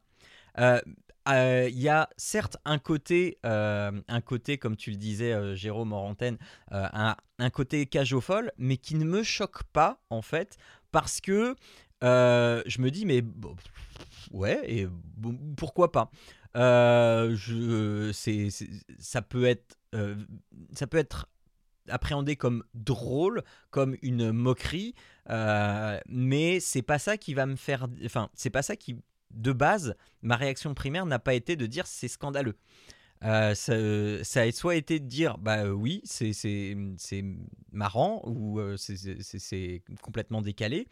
[0.59, 0.81] Euh,
[1.29, 5.55] euh, Il y a certes un côté, euh, un côté comme tu le disais, euh,
[5.55, 6.37] Jérôme en antenne,
[6.71, 7.87] euh, un, un côté
[8.21, 10.57] folle, mais qui ne me choque pas en fait
[10.97, 11.55] parce que
[12.03, 13.23] euh, je me dis mais
[14.31, 14.87] ouais et
[15.55, 16.09] pourquoi pas?
[16.55, 20.15] Euh, je, c'est, c'est- ça peut être, euh,
[20.73, 21.27] ça peut être
[21.87, 24.95] appréhendé comme drôle, comme une moquerie,
[26.07, 27.87] mais c'est pas ça qui va me faire.
[28.03, 28.95] Enfin, c'est pas ça qui,
[29.29, 32.55] de base, ma réaction primaire n'a pas été de dire c'est scandaleux.
[33.23, 33.73] Euh, ça,
[34.23, 37.25] ça a soit été de dire bah euh, oui c'est c'est
[37.71, 40.87] marrant ou euh, c'est- complètement décalé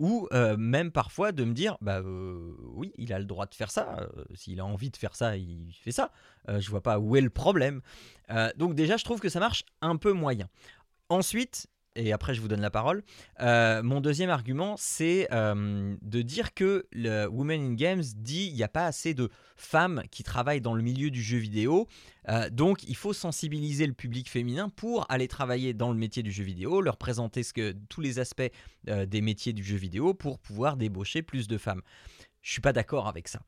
[0.00, 3.54] ou euh, même parfois de me dire bah euh, oui il a le droit de
[3.54, 6.10] faire ça euh, s'il a envie de faire ça il fait ça
[6.48, 7.80] Euh, je vois pas où est le problème.
[8.30, 10.48] Euh, donc déjà je trouve que ça marche un peu moyen.
[11.10, 13.02] Ensuite et après je vous donne la parole
[13.40, 18.54] euh, mon deuxième argument c'est euh, de dire que le Women in Games dit il
[18.54, 21.88] n'y a pas assez de femmes qui travaillent dans le milieu du jeu vidéo
[22.28, 26.30] euh, donc il faut sensibiliser le public féminin pour aller travailler dans le métier du
[26.30, 28.50] jeu vidéo, leur présenter ce que, tous les aspects
[28.84, 31.82] des métiers du jeu vidéo pour pouvoir débaucher plus de femmes.
[32.42, 33.40] Je suis pas d'accord avec ça.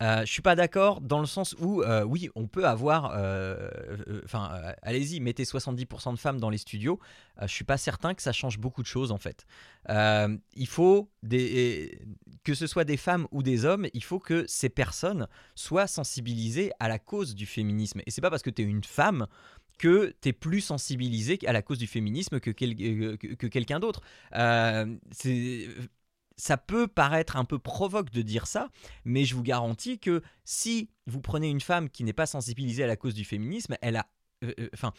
[0.00, 3.12] Euh, je suis pas d'accord dans le sens où, euh, oui, on peut avoir.
[3.16, 3.68] euh,
[4.06, 4.48] euh, Enfin,
[4.82, 7.00] allez-y, mettez 70% de femmes dans les studios.
[7.42, 9.44] Je suis pas certain que ça change beaucoup de choses en fait.
[9.88, 11.10] Il faut
[12.44, 16.70] que ce soit des femmes ou des hommes, il faut que ces personnes soient sensibilisées
[16.78, 18.00] à la cause du féminisme.
[18.06, 19.26] Et c'est pas parce que tu es une femme
[19.78, 24.00] que tu es plus sensibilisé à la cause du féminisme que, que- que quelqu'un d'autre.
[24.34, 24.96] Euh,
[26.38, 28.70] ça peut paraître un peu provoque de dire ça,
[29.04, 32.86] mais je vous garantis que si vous prenez une femme qui n'est pas sensibilisée à
[32.86, 34.06] la cause du féminisme, elle a...
[34.44, 34.92] euh, euh, Enfin,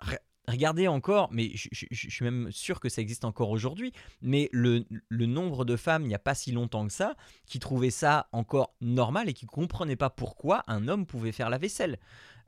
[0.00, 4.84] re- regardez encore, mais je, suis même sûr que ça existe encore aujourd'hui, mais le,
[5.08, 7.14] le nombre de femmes, il n'y a pas si longtemps que ça,
[7.46, 11.50] qui trouvaient ça encore normal et qui ne comprenaient pas pourquoi un homme pouvait faire
[11.50, 11.98] la vaisselle.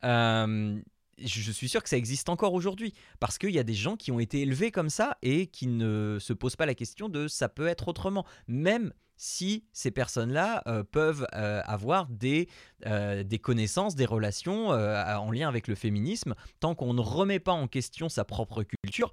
[0.05, 0.81] Euh,
[1.25, 4.13] je suis sûr que ça existe encore aujourd'hui parce qu'il y a des gens qui
[4.13, 7.49] ont été élevés comme ça et qui ne se posent pas la question de ça
[7.49, 12.49] peut être autrement, même si ces personnes-là euh, peuvent euh, avoir des,
[12.87, 17.53] euh, des connaissances, des relations en lien avec le féminisme, tant qu'on ne remet pas
[17.53, 19.13] en question sa propre culture,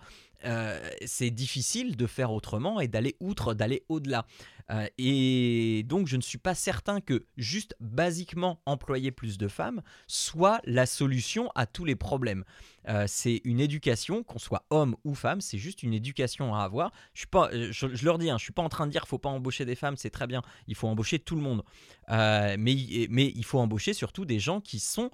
[1.06, 4.26] c'est difficile de faire autrement et d'aller outre, d'aller au-delà.
[4.98, 10.62] Et donc je ne suis pas certain que juste basiquement employer plus de femmes soit
[10.64, 12.46] la solution à tous les problèmes.
[12.88, 16.92] Euh, c'est une éducation, qu'on soit homme ou femme, c'est juste une éducation à avoir.
[17.14, 19.08] Je, suis euh, je, je leur dis, hein, je suis pas en train de dire
[19.08, 21.64] faut pas embaucher des femmes, c'est très bien, il faut embaucher tout le monde.
[22.10, 25.12] Euh, mais, il faut embaucher surtout des gens qui sont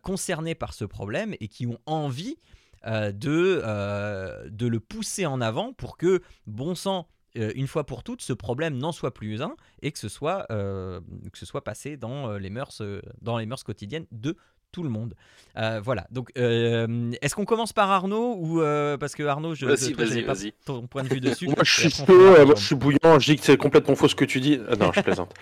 [0.00, 2.38] concernés par ce problème et qui ont envie
[2.86, 8.32] de, de le pousser en avant pour que, bon sang, une fois pour toutes, ce
[8.32, 11.02] problème n'en soit plus un et que ce soit, que
[11.34, 12.80] ce soit passé dans, les mœurs,
[13.20, 14.38] dans les mœurs quotidiennes de
[14.72, 15.14] tout le monde.
[15.56, 16.06] Euh, voilà.
[16.10, 20.22] Donc, euh, est-ce qu'on commence par Arnaud ou euh, parce que Arnaud, je, Vas-y, vas-y,
[20.22, 20.52] pas vas-y.
[20.64, 21.46] ton point de vue dessus.
[21.46, 24.14] Moi, je suis chaud, moi, je suis bouillant, je dis que c'est complètement faux ce
[24.14, 24.58] que tu dis.
[24.78, 25.34] Non, je plaisante.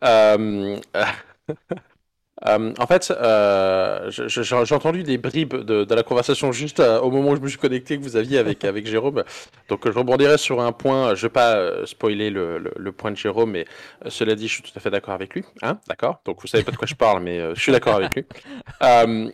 [2.46, 7.30] Euh, en fait, euh, j'ai entendu des bribes de, la conversation juste euh, au moment
[7.30, 9.24] où je me suis connecté que vous aviez avec, Jérôme.
[9.68, 11.14] Donc, je rebondirai sur un point.
[11.14, 13.66] Je ne vais pas spoiler le, point de Jérôme, mais
[14.08, 15.44] cela dit, je suis tout à fait d'accord avec lui.
[15.62, 16.20] Hein d'accord?
[16.24, 18.24] Donc, vous savez pas de quoi je parle, mais je suis d'accord avec lui.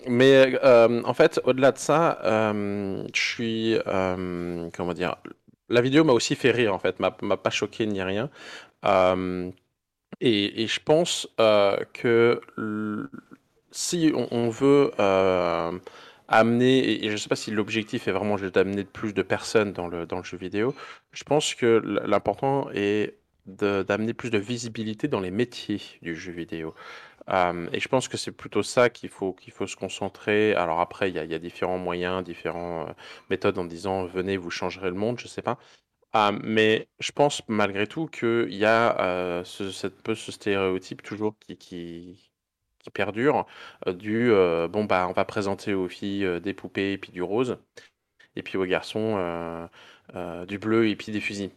[0.08, 3.76] Mais en fait, au-delà de ça, je suis.
[3.84, 5.16] comment dire
[5.68, 6.98] La vidéo m'a aussi fait rire, en fait.
[7.00, 8.30] M'a pas choqué ni rien.
[10.20, 12.40] Et, je pense euh, que
[13.70, 15.72] si on, veut euh,
[16.28, 19.88] amener, et, je ne sais pas si l'objectif est vraiment d'amener plus de personnes dans
[19.88, 20.74] le, jeu vidéo,
[21.12, 26.74] je pense que l'important est d'amener plus de visibilité dans les métiers du jeu vidéo.
[27.30, 30.54] Euh, et je pense que c'est plutôt ça qu'il faut, qu'il faut se concentrer.
[30.54, 32.94] Alors après, il y a, différents moyens, différentes
[33.30, 35.58] méthodes en disant venez, vous changerez le monde, je sais pas.
[36.16, 41.36] Ah, mais je pense malgré tout qu'il y a euh, ce, cette, ce stéréotype toujours
[41.40, 42.30] qui, qui,
[42.92, 43.46] perdure
[43.88, 47.22] euh, du euh, bon bah on va présenter aux filles des poupées et puis du
[47.22, 47.58] rose
[48.36, 49.68] et puis aux garçons
[50.48, 51.50] du bleu et puis des fusils.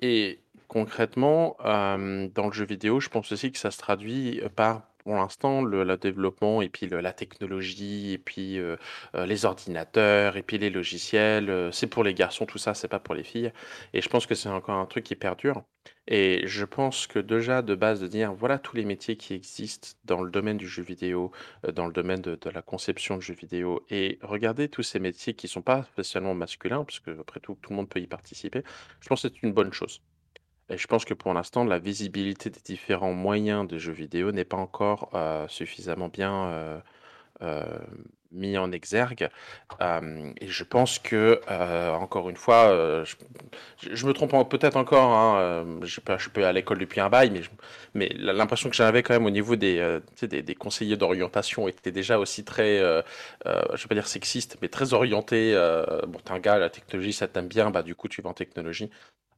[0.00, 5.14] Et concrètement, dans le jeu vidéo, je pense aussi que ça se traduit par pour
[5.16, 8.76] l'instant le, développement et puis la technologie et puis euh,
[9.14, 11.50] euh, les ordinateurs et puis les logiciels.
[11.50, 13.52] euh, c'est pour les garçons tout ça, c'est pas pour les filles.
[13.92, 15.64] Et je pense que c'est encore un truc qui perdure.
[16.08, 19.88] Et je pense que déjà de base de dire voilà tous les métiers qui existent
[20.04, 21.32] dans le domaine du jeu vidéo,
[21.74, 25.48] dans le domaine de, la conception de jeux vidéo, et regarder tous ces métiers qui
[25.48, 28.62] sont pas spécialement masculins, parce après tout tout le monde peut y participer.
[29.00, 30.02] Je pense que c'est une bonne chose.
[30.70, 34.44] Et je pense que pour l'instant, la visibilité des différents moyens de jeux vidéo n'est
[34.44, 36.80] pas encore euh, suffisamment bien euh,
[37.42, 37.78] euh,
[38.30, 39.28] mis en exergue.
[39.82, 41.40] Euh, et je pense que,
[41.92, 43.04] encore une fois,
[43.82, 47.42] je, me trompe peut-être encore, hein, je, je peux à l'école depuis un bail,
[47.94, 52.42] mais, l'impression que j'avais quand même au niveau des, des, conseillers d'orientation était déjà aussi
[52.44, 53.02] très, je
[53.44, 55.52] vais pas dire sexiste, mais très orienté.
[56.08, 58.34] bon, t'es un gars, la technologie, ça t'aime bien, bah du coup, tu vas en
[58.34, 58.88] technologie.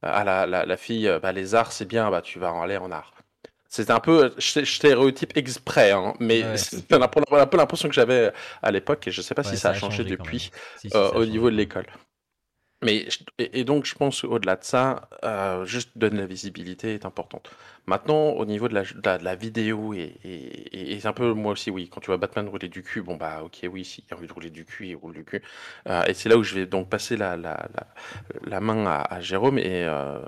[0.01, 2.77] Ah, la, la, la fille, bah, les arts, c'est bien, bah, tu vas en aller
[2.77, 3.13] en art.
[3.67, 6.57] C'était un peu sté- stéréotype exprès, hein, mais Ouais.
[6.57, 8.31] c'est un peu un peu l'impression que j'avais
[8.63, 10.49] à l'époque, et je sais pas Ouais, si ça a changé depuis même.
[10.77, 11.87] Si, si, euh, au niveau de l'école.
[12.83, 13.07] Mais
[13.39, 17.49] et donc je pense au-delà de ça, euh, juste donner la visibilité est importante.
[17.87, 20.17] Maintenant, au niveau de la, vidéo et,
[20.99, 23.41] c'est un peu moi aussi, oui, quand tu vois Batman rouler du cul, bon bah
[23.43, 25.41] ok, oui, s'il a envie de rouler du cul, il roule du cul.
[25.87, 27.67] Euh, et c'est là où je vais donc passer la, la,
[28.43, 30.19] la, main à, à Jérôme et euh,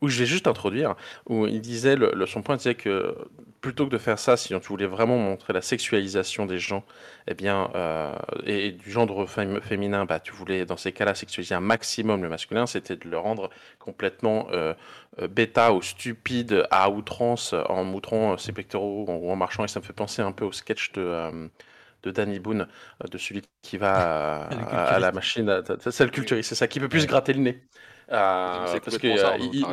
[0.00, 0.94] où je vais juste introduire,
[1.26, 3.16] où il disait, le, le- son point disait que
[3.60, 6.84] plutôt que de faire ça, si tu voulais vraiment montrer la sexualisation des gens,
[7.26, 8.14] eh bien, euh,
[8.46, 12.22] et, et du genre fém- féminin, bah, tu voulais dans ces cas-là sexualiser un maximum
[12.22, 14.74] le masculin, c'était de le rendre complètement euh,
[15.20, 19.68] euh, bêta ou stupide à outrance en montrant euh, ses pectoraux ou en marchant, et
[19.68, 21.02] ça me fait penser un peu au sketch de.
[21.02, 21.48] euh,
[22.04, 22.68] de Danny Boone,
[23.10, 24.44] de celui qui va
[24.94, 27.62] à, la machine, c'est le culturiste, c'est ça, qui peut plus gratter le nez.
[28.10, 29.64] Euh, parce que ça, il-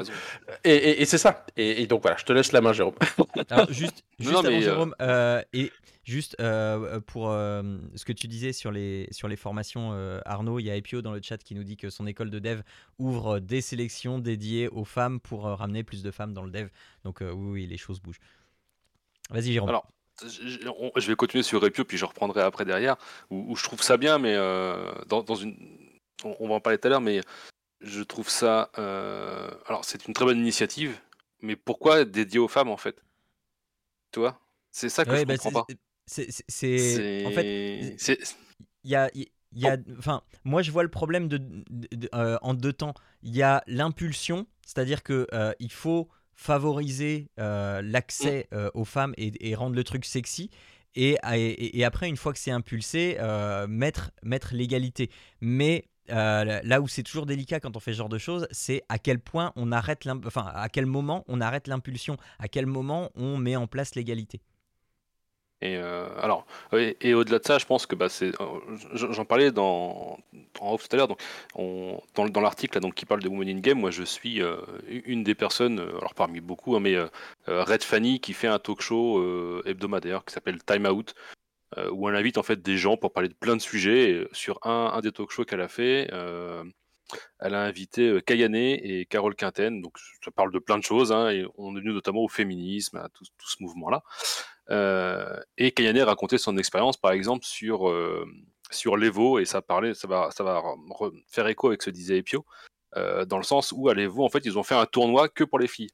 [0.65, 1.45] et, et- et c'est ça.
[1.56, 2.95] Et, et donc voilà, je te laisse la main, Jérôme.
[3.50, 5.71] Alors, juste, juste Non, avant mais, euh, Jérôme, euh, et
[6.04, 7.63] juste euh, pour euh,
[7.95, 11.02] ce que tu disais sur les, sur les formations, euh, Arnaud, il y a Epio
[11.02, 12.62] dans le chat qui nous dit que son école de dev
[13.00, 16.67] ouvre des sélections dédiées aux femmes pour euh, ramener plus de femmes dans le dev.
[17.06, 18.19] Donc euh, oui, oui, les choses bougent.
[19.30, 19.69] Vas-y, Jérôme.
[19.69, 19.88] Alors,
[20.21, 22.95] je, vais continuer sur Repio, puis je reprendrai après derrière,
[23.30, 25.56] où, où je trouve ça bien, mais euh, dans, dans une.
[26.24, 27.21] On, on va en parler tout à l'heure, mais
[27.81, 28.69] je trouve ça.
[28.77, 30.99] euh, alors, c'est une très bonne initiative,
[31.41, 33.01] mais pourquoi dédié aux femmes en fait?
[34.11, 34.41] Tu vois?
[34.71, 35.71] C'est ça que Ouais, je bah, comprends pas.
[36.07, 37.47] c'est- En fait,
[38.83, 41.63] il y a, il y a, enfin, moi je vois le problème de, de-
[41.95, 42.93] de- euh, en deux temps.
[43.23, 49.13] Il y a l'impulsion, c'est-à-dire que euh, il faut favoriser euh, l'accès euh, aux femmes
[49.17, 50.49] et, et rendre le truc sexy.
[50.95, 53.17] Et, et, et après, une fois que c'est impulsé,
[53.67, 55.09] mettre, mettre l'égalité.
[55.41, 58.84] Mais euh, là où c'est toujours délicat quand on fait ce genre de choses, c'est
[58.89, 60.54] à quel point on arrête, enfin,
[60.86, 64.41] moment on arrête l'impulsion, à quel moment on met en place l'égalité.
[65.62, 66.10] Et euh,
[67.02, 68.32] et au-delà de ça, je pense que bah, euh,
[68.94, 70.20] j'en parlais dans,
[70.60, 71.08] en off tout à l'heure.
[71.08, 75.34] Dans, l'article donc qui parle de Women in Game, moi je suis euh, une des
[75.34, 77.08] personnes, euh, alors parmi beaucoup, hein, mais euh,
[77.48, 81.35] euh, Red Fanny qui fait un talk show euh, hebdomadaire qui s'appelle Time Out, euh,
[81.91, 84.11] où elle invite en fait des gens pour parler de plein de sujets.
[84.11, 86.63] Et sur un, des talk shows qu'elle a fait, euh,
[87.39, 89.81] elle a invité euh, Kayane et Carole Quinten.
[89.81, 93.09] Donc ça parle de plein de choses, hein, on est venu notamment au féminisme, à
[93.09, 94.03] tout, ce mouvement-là.
[94.71, 98.25] Euh, et Kayane racontait son expérience, par exemple, sur, euh,
[98.71, 101.95] sur l'Evo, et ça, parlait, ça, va, ça va re- faire écho avec ce que
[101.95, 102.45] disait Epio,
[102.95, 105.43] euh, dans le sens où à l'Evo, en fait, ils ont fait un tournoi que
[105.43, 105.91] pour les filles.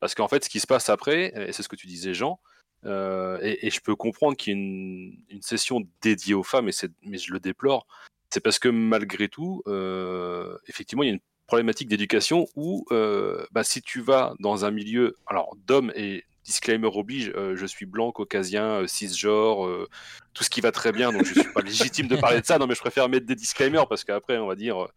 [0.00, 2.40] Parce qu'en fait, ce qui se passe après, et c'est ce que tu disais, Jean,
[2.86, 6.70] euh, et, je peux comprendre qu'il y ait une, session dédiée aux femmes,
[7.02, 7.86] mais je le déplore,
[8.30, 13.44] c'est parce que malgré tout, euh, effectivement, il y a une problématique d'éducation où, euh,
[13.50, 15.16] bah, si tu vas dans un milieu,
[15.66, 19.68] d'hommes et disclaimer oblige, je suis blanc, caucasien, cisgenre,
[20.32, 22.58] tout ce qui va très bien, donc je suis pas légitime de parler de ça.
[22.58, 24.88] Non, mais je préfère mettre des disclaimers parce qu'après, on va dire.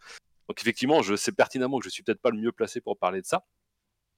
[0.47, 3.21] Donc effectivement, je sais pertinemment que je suis peut-être pas le mieux placé pour parler
[3.21, 3.45] de ça.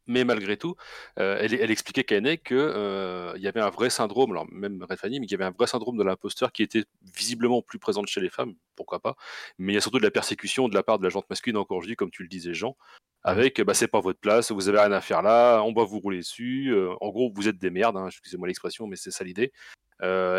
[0.07, 0.75] Mais malgré tout,
[1.19, 4.83] euh, elle, elle expliquait qu'elle que euh, il y avait un vrai syndrome, alors même
[4.87, 7.79] Red Fanny, mais qu'il y avait un vrai syndrome de l'imposteur qui était visiblement plus
[7.79, 9.15] présent chez les femmes, pourquoi pas.
[9.57, 11.57] Mais il y a surtout de la persécution de la part de la gente masculine,
[11.57, 12.75] encore aujourd'hui, comme tu le disais, Jean,
[13.23, 15.99] avec bah, c'est pas votre place, vous avez rien à faire là, on va vous
[15.99, 16.71] rouler dessus.
[16.71, 19.51] euh, en gros, vous êtes des merdes, hein, excusez-moi l'expression, mais c'est ça l'idée.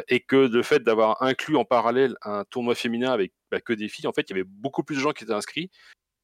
[0.08, 3.88] Et que le fait d'avoir inclus en parallèle un tournoi féminin avec bah, que des
[3.88, 5.70] filles, en fait, il y avait beaucoup plus de gens qui étaient inscrits,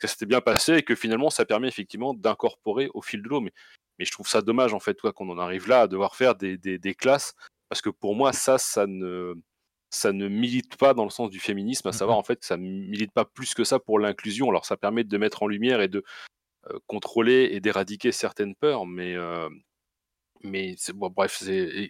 [0.02, 3.28] que ça s'était bien passé et que finalement, ça permet effectivement d'incorporer au fil de
[3.28, 3.40] l'eau.
[3.40, 3.52] Mais,
[3.98, 6.34] mais je trouve ça dommage, en fait, toi, qu'on en arrive là à devoir faire
[6.34, 7.34] des, des, des classes,
[7.68, 9.34] parce que pour moi, ça, ça ne,
[9.90, 13.12] ça ne milite pas dans le sens du féminisme, à savoir, en fait, ça milite
[13.12, 14.48] pas plus que ça pour l'inclusion.
[14.50, 16.02] Alors, ça permet de mettre en lumière et de
[16.68, 19.14] euh, contrôler et d'éradiquer certaines peurs, mais.
[19.14, 19.48] euh,
[20.44, 21.44] mais bon, bref,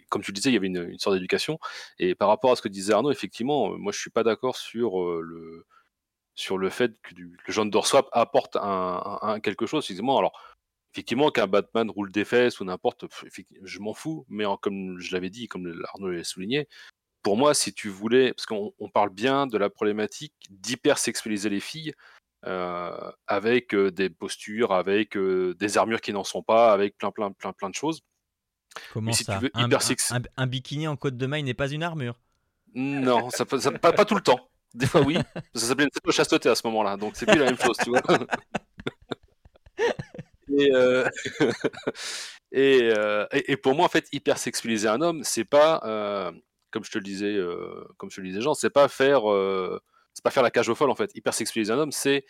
[0.09, 1.57] comme tu le disais, il y avait une, une sorte d'éducation.
[1.97, 4.57] Et par rapport à ce que disait Arnaud, effectivement, euh, moi je suis pas d'accord
[4.57, 5.65] sur euh, le
[6.35, 9.83] sur le fait que du- le genre swap apporte un, un- un quelque chose.
[9.83, 10.39] Effectivement, alors
[10.93, 13.05] effectivement qu'un Batman roule des fesses ou n'importe,
[13.63, 14.25] je m'en fous.
[14.29, 16.67] Mais en- comme je l'avais dit, comme Arnaud l'a souligné,
[17.21, 21.59] pour moi, si tu voulais, parce qu'on on parle bien de la problématique d'hypersexualiser les
[21.59, 21.93] filles.
[22.45, 27.09] euh, avec euh, des postures, avec euh, des armures qui n'en sont pas, avec plein,
[27.09, 28.01] plein, plein, plein de choses.
[28.91, 32.19] Comment si tu ça veux un, bikini en côte de maille n'est pas une armure?
[32.73, 34.49] Non, ça, ça- pas, pas tout le temps.
[34.73, 35.17] Des fois, oui.
[35.55, 37.89] Ça s'appelait une pseudo chasteté à ce moment-là, donc c'est plus la même chose, tu
[37.91, 38.01] vois.
[40.51, 41.09] Et, euh,
[42.51, 46.31] et, euh, et- et pour moi, en fait, hypersexualiser un homme, c'est pas, euh,
[46.71, 47.37] comme je te le disais,
[47.97, 49.21] comme je te le disais, Jean, c'est pas faire,
[50.13, 51.11] c'est pas faire la cage aux folles, en fait.
[51.15, 52.25] Hypersexualiser un homme, c'est,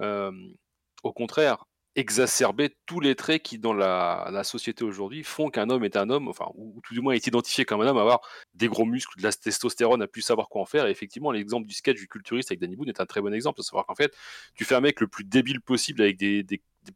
[0.00, 1.64] au contraire,
[1.96, 6.28] exacerber tous les traits qui, dans la, société aujourd'hui, font qu'un homme est un homme,
[6.28, 8.20] enfin, ou, ou tout du moins est identifié comme un homme, avoir
[8.54, 10.86] des gros muscles, de la testostérone, à plus savoir quoi en faire.
[10.86, 13.58] Et effectivement, l'exemple du sketch du culturiste avec Danny Boone est un très bon exemple,
[13.58, 14.14] de savoir qu'en fait,
[14.54, 16.44] tu fais un mec le plus débile possible avec des,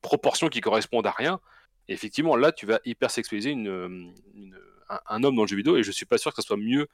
[0.02, 1.40] proportions qui correspondent à rien.
[1.88, 6.06] Et effectivement, là, tu vas hypersexualiser un homme dans le jeu vidéo, et je suis
[6.06, 6.86] pas sûr que ça soit mieux,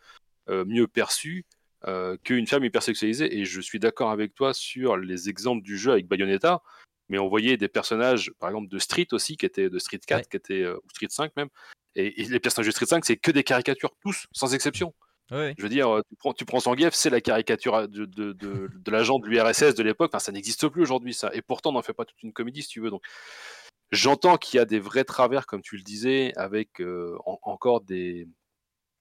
[0.48, 1.44] euh, mieux perçu
[1.86, 3.36] euh, qu'une femme hypersexualisée.
[3.36, 6.62] Et je suis d'accord avec toi sur les exemples du jeu avec Bayonetta,
[7.08, 10.18] mais on voyait des personnages, par exemple de Street aussi, qui étaient de Street 4,
[10.20, 10.24] Ouais.
[10.30, 11.48] qui étaient, euh, ou Street 5 même.
[11.94, 14.94] Et, et les personnages de Street 5, c'est que des caricatures, tous, sans exception.
[15.30, 15.54] Ouais.
[15.58, 18.70] Je veux dire, euh, tu prends, tu prends Zangief, c'est la caricature de, de, de,
[18.72, 20.10] de l'agent de l'URSS de l'époque.
[20.12, 21.30] Enfin, ça n'existe plus aujourd'hui, ça.
[21.34, 22.90] Et pourtant, on n'en fait pas toute une comédie, si tu veux.
[22.90, 23.02] Donc,
[23.92, 27.80] j'entends qu'il y a des vrais travers, comme tu le disais, avec euh, en- encore
[27.80, 28.28] des,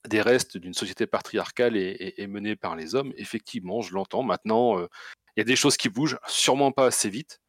[0.07, 3.13] des restes d'une société patriarcale et, et- et menée par les hommes.
[3.17, 4.23] Effectivement, je l'entends.
[4.23, 4.87] Maintenant, euh,
[5.35, 7.39] il y a des choses qui bougent, sûrement pas assez vite.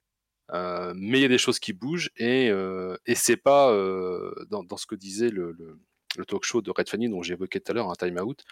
[0.52, 4.76] Euh, mais il y a des choses qui bougent et, euh, c'est pas euh, dans,
[4.76, 5.56] ce que disait le,
[6.28, 8.44] talk show de Red Fanny dont j'évoquais tout à l'heure, un time out.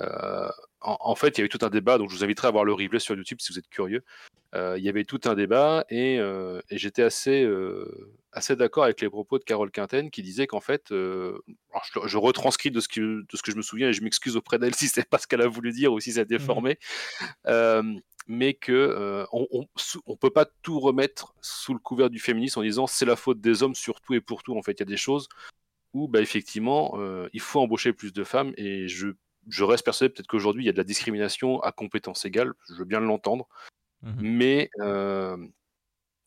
[0.00, 0.48] Euh,
[0.80, 2.64] en, en fait, il y avait tout un débat, donc je vous inviterai à voir
[2.64, 4.04] le replay sur YouTube si vous êtes curieux.
[4.54, 8.84] Euh, il y avait tout un débat et, euh, et j'étais assez, euh, assez d'accord
[8.84, 11.32] avec les propos de Carole Quinten qui disait qu'en fait, je,
[12.04, 14.58] je retranscris de ce, que, de ce que je me souviens et je m'excuse auprès
[14.58, 16.78] d'elle si c'est pas ce qu'elle a voulu dire ou si ça a déformé,
[18.28, 22.18] mais que euh, on, on, sous- on peut pas tout remettre sous le couvert du
[22.18, 24.56] féminisme en disant c'est la faute des hommes sur tout et pour tout.
[24.56, 25.28] En fait, il y a des choses
[25.92, 29.08] où bah, effectivement euh, il faut embaucher plus de femmes et je,
[29.48, 32.74] je reste persuadé peut-être qu'aujourd'hui il y a de la discrimination à compétences égales, je
[32.74, 33.48] veux bien l'entendre,
[34.02, 34.14] Mhm.
[34.20, 35.36] mais euh,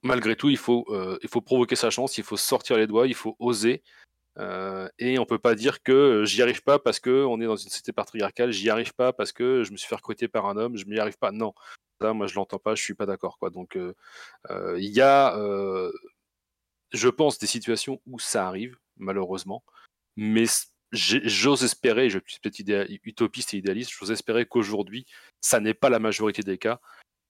[0.01, 3.07] malgré tout il faut, euh, il faut provoquer sa chance, il faut sortir les doigts,
[3.07, 3.83] il faut oser.
[4.37, 7.55] euh, et on peut pas dire que j'y arrive pas parce que on est dans
[7.55, 10.57] une société patriarcale, j'y arrive pas parce que je me suis fait recruter par un
[10.57, 11.31] homme, je m'y arrive pas.
[11.31, 11.53] Non,
[12.01, 13.37] ça, moi je l'entends pas, je suis pas d'accord.
[13.53, 13.77] Donc
[14.49, 15.37] il y a,
[16.91, 19.63] je pense, des situations où ça arrive malheureusement,
[20.17, 20.45] mais
[20.91, 25.05] j'ose espérer, je suis peut-être utopiste et idéaliste, j'ose espérer qu'aujourd'hui
[25.41, 26.79] ça n'est pas la majorité des cas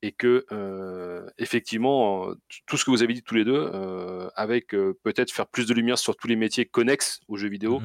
[0.06, 2.28] et que euh, effectivement
[2.68, 5.66] tout ce que vous avez dit tous les deux, euh, avec euh, peut-être faire plus
[5.66, 7.82] de lumière sur tous les métiers connexes aux jeux vidéo,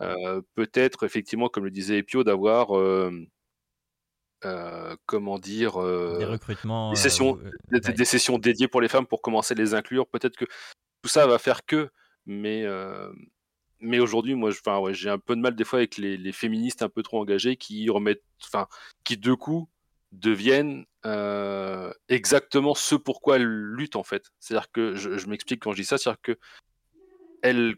[0.00, 2.70] euh, peut-être effectivement comme le disait Epio d'avoir
[5.06, 5.74] comment dire
[6.18, 6.90] Des recrutements.
[6.90, 7.38] des sessions,
[7.70, 7.92] des, ouais.
[7.94, 10.08] des sessions dédiées pour les femmes pour commencer à les inclure.
[10.08, 10.46] Peut-être que
[11.02, 11.88] tout ça va faire que,
[12.26, 12.66] mais
[13.78, 16.82] mais aujourd'hui, moi, ouais, j'ai un peu de mal des fois avec les, les féministes
[16.82, 18.66] un peu trop engagés qui remettent, enfin,
[19.04, 19.68] qui de coup
[20.12, 24.30] deviennent euh, exactement ce pourquoi elles luttent en fait.
[24.38, 26.38] C'est-à-dire que je, je m'explique quand je dis ça, c'est-à-dire que
[27.42, 27.76] elles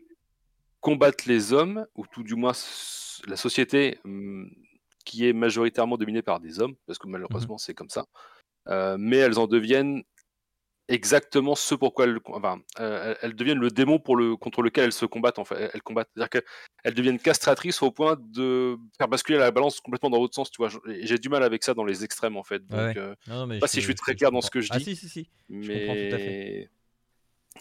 [0.81, 2.53] combattent les hommes ou tout du moins
[3.27, 4.51] la société hum,
[5.05, 8.07] qui est majoritairement dominée par des hommes, parce que malheureusement c'est comme ça.
[8.69, 10.05] Euh, mais elles en deviennent
[10.89, 14.85] exactement ce pourquoi elles, enfin, euh, elles- elles deviennent le démon pour le, contre lequel
[14.85, 15.39] elles se combattent.
[15.39, 15.71] En fait.
[15.73, 16.09] Elles- combattent.
[16.15, 16.43] C'est-à-dire
[16.83, 20.51] qu'elles deviennent castratrices au point de faire basculer la balance complètement dans l'autre sens.
[20.51, 22.67] Tu vois, j'ai du mal avec ça dans les extrêmes en fait.
[22.67, 24.61] Donc, Ouais, euh, Non, non, mais pas si je suis très clair dans ce que
[24.61, 25.29] je Ah dis, si, si, si.
[25.49, 26.71] mais comprends tout à fait.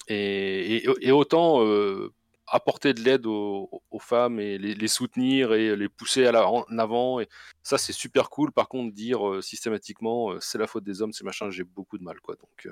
[0.07, 2.11] Et, et- et autant euh,
[2.47, 6.47] apporter de l'aide aux, aux femmes et les, les soutenir et les pousser à la,
[6.49, 7.19] en avant.
[7.19, 7.27] Et
[7.63, 8.51] ça, c'est super cool.
[8.51, 12.19] Par contre, dire systématiquement c'est la faute des hommes, c'est machin, j'ai beaucoup de mal.
[12.21, 12.35] Quoi.
[12.35, 12.67] Donc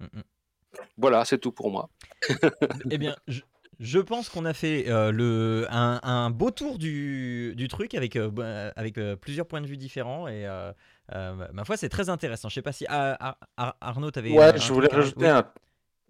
[0.00, 0.22] euh, Mm, mm.
[0.96, 1.88] voilà, c'est tout pour moi.
[2.90, 3.40] Eh bien, je,
[3.78, 8.16] je pense qu'on a fait euh, le, un, un beau tour du, du truc avec,
[8.16, 10.28] euh, bah, avec euh, plusieurs points de vue différents.
[10.28, 10.72] Et euh,
[11.12, 12.48] euh, ma foi, c'est très intéressant.
[12.48, 14.30] Je sais pas si ah, Ar- Arnaud, t'avais.
[14.30, 15.28] Ouais, je voulais rajouter?
[15.28, 15.44] un.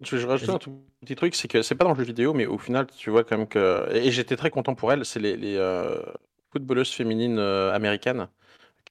[0.01, 0.55] Je rajouter Vas-y.
[0.55, 2.87] un tout petit truc, c'est que c'est pas dans le jeu vidéo, mais au final,
[2.87, 3.87] tu vois quand même que.
[3.93, 6.01] Et j'étais très content pour elle, c'est les, les, euh,
[6.51, 8.27] footballeuses féminines euh, américaines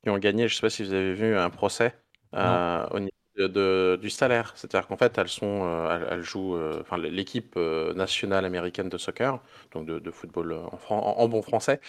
[0.03, 1.95] qui ont gagné, je sais pas si vous avez vu, un procès
[2.37, 3.13] euh, au niveau
[3.49, 4.53] de, du salaire.
[4.57, 8.89] C'est-à-dire qu'en fait, elles sont, euh, elles, elles jouent, euh, enfin, l'équipe euh, nationale américaine
[8.89, 9.41] de soccer,
[9.73, 11.81] donc de, de football en, fran- en, en bon français,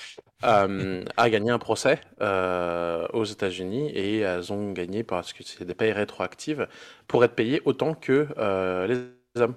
[0.45, 5.65] euh, a gagné un procès euh, aux États-Unis et elles ont gagné parce que c'est
[5.65, 6.67] des payes rétroactives
[7.07, 9.55] pour être payées autant que euh, les hommes.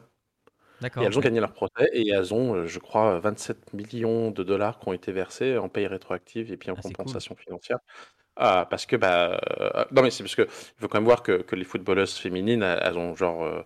[0.98, 4.78] Et elles ont gagné leur procès et elles ont, je crois, 27 millions de dollars
[4.78, 6.94] qui ont été versés en payes rétroactives et puis en Ah, cool.
[6.94, 7.78] compensation financière.
[8.36, 11.22] Ah, parce que, bah, euh, non, mais c'est parce que il faut quand même voir
[11.22, 13.62] que, que les footballeuses féminines, elles ont genre euh,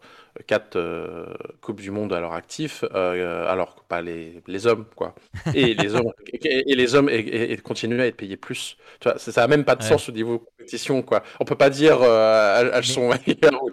[0.47, 4.85] quatre euh, Coupes du Monde à leur actif, euh, alors que pas les, les hommes,
[4.95, 5.15] quoi.
[5.55, 8.77] Et les hommes, et, et les hommes et, et- et continuent à être payés plus.
[9.01, 9.83] Tu vois, ça ça a même pas de Ouais.
[9.83, 11.23] sens au niveau compétition, quoi.
[11.41, 13.71] On peut pas dire elles, sont ou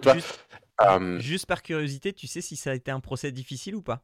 [1.18, 4.02] juste par curiosité, tu sais si ça a été un procès difficile ou pas?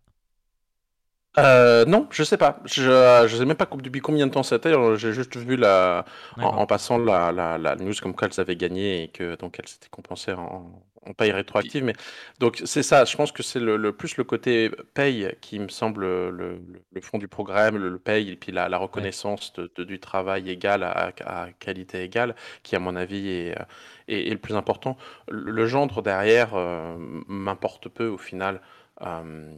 [1.38, 2.60] Euh, non, je sais pas.
[2.66, 2.82] Je,
[3.26, 4.74] je sais même pas depuis combien de temps c'était.
[4.96, 6.04] J'ai juste vu la,
[6.40, 9.66] en, passant la, la, la news comme quoi elles avaient gagné et que donc elles
[9.68, 10.70] s'étaient compensées en,
[11.06, 11.84] en paye rétroactive.
[11.84, 11.94] Mais
[12.38, 13.06] donc c'est ça.
[13.06, 16.60] Je pense que c'est le, le plus le côté paye qui me semble le, le,
[16.92, 20.00] le fond du programme, le, le paye et puis la, la reconnaissance de, de- du
[20.00, 23.64] travail égal à, à qualité égale, qui à mon avis est, euh,
[24.08, 24.98] est, est le plus important.
[25.28, 26.94] Le, le gendre derrière euh,
[27.26, 28.60] m'importe peu au final.
[29.00, 29.50] Euh,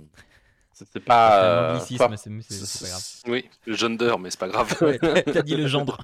[0.74, 1.40] c'est pas.
[1.40, 2.16] un euh, anglicisme,
[2.48, 3.02] c'est pas grave.
[3.28, 4.76] Oui, le gender, mais c'est pas grave.
[4.82, 5.98] Ouais, t'as dit le gendre?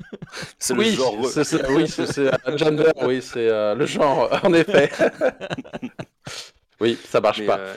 [0.58, 1.26] c'est le oui, genre.
[1.28, 4.90] c'est- c'est- oui, c'est un gender, oui, c'est euh, le genre, en effet.
[6.80, 7.58] oui, ça marche Mais, pas.
[7.58, 7.74] euh,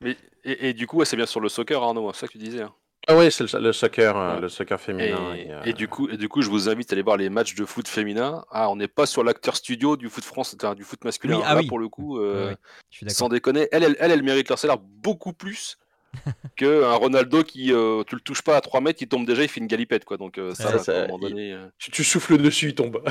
[0.00, 2.38] mais- et, et du coup, c'est bien sur le soccer, Arnaud, c'est ça que tu
[2.38, 2.62] disais.
[2.62, 2.72] hein?
[3.10, 4.40] Ah oui, c'est le, le soccer, euh, Ouais.
[4.42, 5.34] le soccer Et, féminin.
[5.34, 7.30] et, euh, et du coup, et du coup, je vous invite à aller voir les
[7.30, 8.44] matchs de foot féminin.
[8.50, 11.38] Ah, on n'est pas sur l'acteur studio du foot France, enfin, du foot masculin.
[11.38, 11.66] Oui, ah Là, oui.
[11.66, 12.54] pour le coup, euh,
[12.90, 15.78] je sans déconner, elle, elle, elle, elle mérite leur salaire beaucoup plus
[16.56, 19.48] qu'un Ronaldo qui, euh, tu le touches pas à 3 mètres, il tombe déjà, il
[19.48, 20.18] fait une galipette, quoi.
[20.18, 21.52] Donc euh, ça, Ouais, va, ça, à un moment donné.
[21.52, 23.02] euh, tu, tu souffles dessus, il tombe.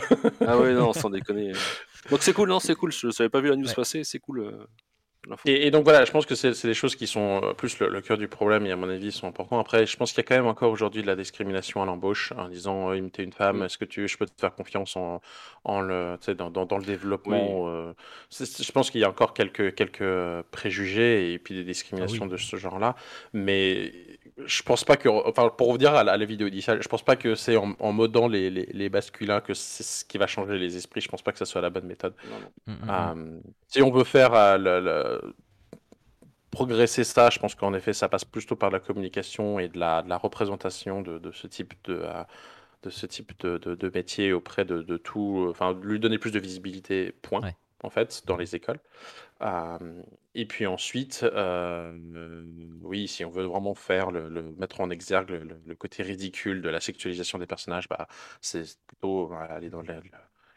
[0.45, 1.53] Ah ouais, non, sans déconner.
[2.11, 2.91] Donc c'est cool, non, c'est cool.
[2.91, 3.73] Je savais pas vu la news Ouais.
[3.73, 4.67] passer, c'est cool.
[5.45, 7.89] Et, et donc voilà, je pense que c'est des choses qui sont euh, plus le,
[7.89, 9.59] le cœur du problème et à mon avis sont importants.
[9.59, 12.32] Après, je pense qu'il y a quand même encore aujourd'hui de la discrimination à l'embauche
[12.38, 13.63] en disant euh, t'es une femme, Mm.
[13.63, 15.21] est-ce que tu, je peux te faire confiance en,
[15.63, 17.93] en le, tu sais, dans, dans, dans le développement euh,
[18.32, 22.32] Je pense qu'il y a encore quelques, quelques préjugés et puis des discriminations Ah oui.
[22.32, 22.95] de ce genre-là,
[23.34, 23.91] mais
[24.45, 27.03] je pense pas que, enfin pour revenir à la, à la vidéo initiale, je pense
[27.03, 30.27] pas que c'est en, en modant les, les, les masculins que c'est ce qui va
[30.27, 31.01] changer les esprits.
[31.01, 32.13] Je pense pas que ça soit la bonne méthode.
[32.23, 32.51] Non, non.
[32.67, 32.89] Mm, mm, mm.
[32.89, 35.33] Euh, si on veut faire euh, le- le-
[36.51, 40.01] progresser ça, je pense qu'en effet, ça passe plutôt par la communication et de la,
[40.01, 42.23] de la représentation de, de ce type de, euh,
[42.83, 46.17] de ce type de, de- de métier auprès de, de tout, euh, enfin, lui donner
[46.19, 47.55] plus de visibilité, point, Ouais.
[47.83, 48.79] en fait, dans les écoles.
[49.41, 50.01] Euh,
[50.35, 52.43] et puis ensuite, euh, euh,
[52.81, 55.29] oui, si on veut vraiment faire le, mettre en exergue
[55.65, 58.07] le, côté ridicule de la sexualisation des personnages, bah,
[58.41, 59.83] c'est plutôt aller dans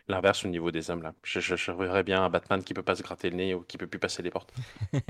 [0.08, 1.14] l'inverse au niveau des hommes là.
[1.22, 3.86] Je, verrais bien un Batman qui peut pas se gratter le nez ou qui peut
[3.86, 4.52] plus passer les portes.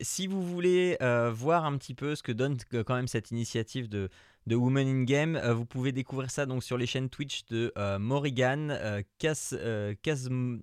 [0.00, 0.96] Si vous voulez
[1.30, 4.08] voir un petit peu ce que donne quand même cette initiative de,
[4.46, 7.72] de Women in Game, euh, vous pouvez découvrir ça donc sur les chaînes Twitch de
[7.78, 9.94] euh, Morrigan, euh, Cas, euh,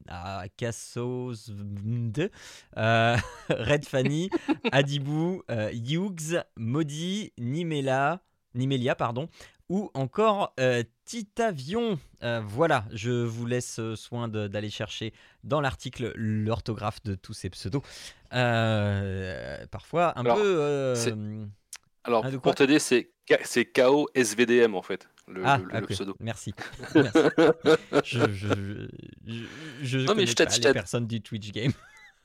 [0.09, 2.30] ah, Cassosvnd,
[2.77, 3.17] euh,
[3.49, 4.30] Red Fanny,
[4.71, 8.21] Adibou, euh, Hughes, Modi, Nimela,
[8.55, 9.30] Nimelia, pardon,
[9.69, 11.99] ou encore euh, Titavion.
[12.23, 15.13] Euh, voilà, je vous laisse soin d'aller chercher
[15.43, 17.82] dans l'article l'orthographe de tous ces pseudos.
[18.34, 20.43] Euh, parfois un Alors, peu.
[20.59, 21.13] euh, c'est-
[22.03, 23.11] Alors, de quoi pour t'aider, c'est
[23.43, 26.15] c'est KO SVDM en fait, le, Ah, le- pseudo.
[26.19, 26.53] merci.
[26.95, 27.19] Merci.
[28.03, 28.88] Je, je, je,
[29.27, 29.43] je,
[29.84, 31.71] je mais connais je pas les personnes du Twitch game.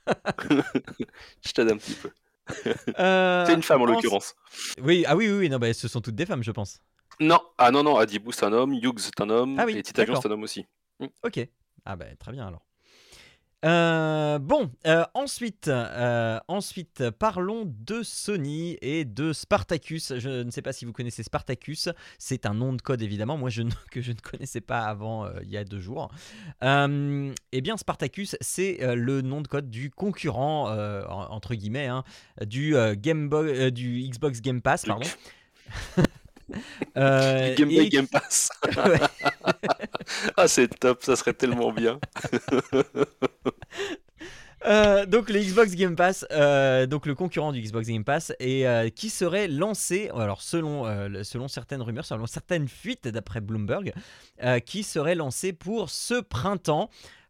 [1.44, 2.10] Je t'aide un petit peu.
[2.98, 4.34] Euh, C'est une femme en pense- l'occurrence.
[4.82, 6.78] Oui, ah oui, oui, oui, non, bah, ce sont toutes des femmes, je pense.
[7.18, 9.82] Non, ah non, non, Adibou c'est un homme, Hughes c'est un homme, Ah oui, et
[9.82, 10.66] Titavion c'est un homme aussi.
[11.22, 11.40] Ok.
[11.86, 12.66] Ah bah très bien alors.
[13.64, 20.12] Euh, bon, euh, ensuite, euh, ensuite, parlons de Sony et de Spartacus.
[20.18, 21.88] Je ne sais pas si vous connaissez Spartacus.
[22.18, 23.38] C'est un nom de code évidemment.
[23.38, 26.10] Moi, je ne- que je ne connaissais pas avant il y a deux jours.
[26.62, 32.04] Eh bien, Spartacus, c'est le nom de code du concurrent en- entre guillemets hein,
[32.44, 35.06] du Game Boy- du Xbox Game Pass, pardon.
[36.96, 38.48] Euh, Game et- Game Pass.
[38.76, 39.00] Ouais.
[40.36, 41.98] ah, c'est top, ça serait tellement bien.
[44.66, 48.66] Euh, donc le Xbox Game Pass, euh, donc le concurrent du Xbox Game Pass, et
[48.66, 50.84] euh, qui serait lancé, alors selon,
[51.22, 53.92] selon certaines rumeurs, selon certaines fuites d'après Bloomberg,
[54.64, 56.88] qui serait lancé pour ce printemps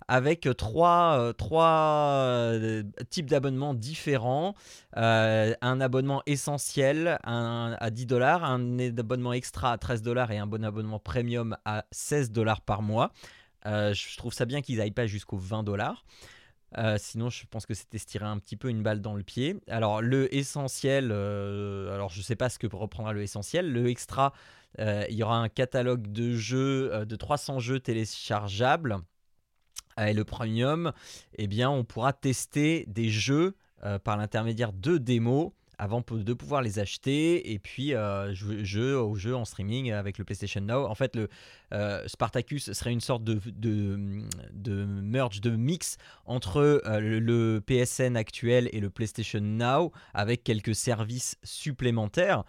[0.09, 4.55] avec trois, euh, trois euh, types d'abonnements différents.
[4.97, 10.47] Euh, un abonnement essentiel à 10 dollars, un abonnement extra à 13 dollars et un
[10.47, 13.13] bon abonnement premium à 16 dollars par mois.
[13.65, 16.05] Je trouve ça bien qu'ils n'aillent pas jusqu'aux 20 dollars.
[16.99, 19.57] Sinon, je pense que c'était se tirer un petit peu une balle dans le pied.
[19.69, 23.73] Alors, le essentiel, alors je sais pas ce que reprendra le essentiel.
[23.73, 24.33] Le extra,
[24.79, 28.99] il y aura un catalogue de jeux, de 300 jeux téléchargeables.
[30.01, 30.93] Et le premium,
[31.37, 36.63] eh bien, on pourra tester des jeux euh, par l'intermédiaire de démos avant de pouvoir
[36.63, 40.87] les acheter et puis euh, jeux aux jeux en streaming avec le PlayStation Now.
[40.87, 41.29] En fait, le
[41.73, 43.37] euh, Spartacus serait une sorte de,
[44.77, 51.37] merge, de mix entre euh, le, PSN actuel et le PlayStation Now avec quelques services
[51.43, 52.45] supplémentaires.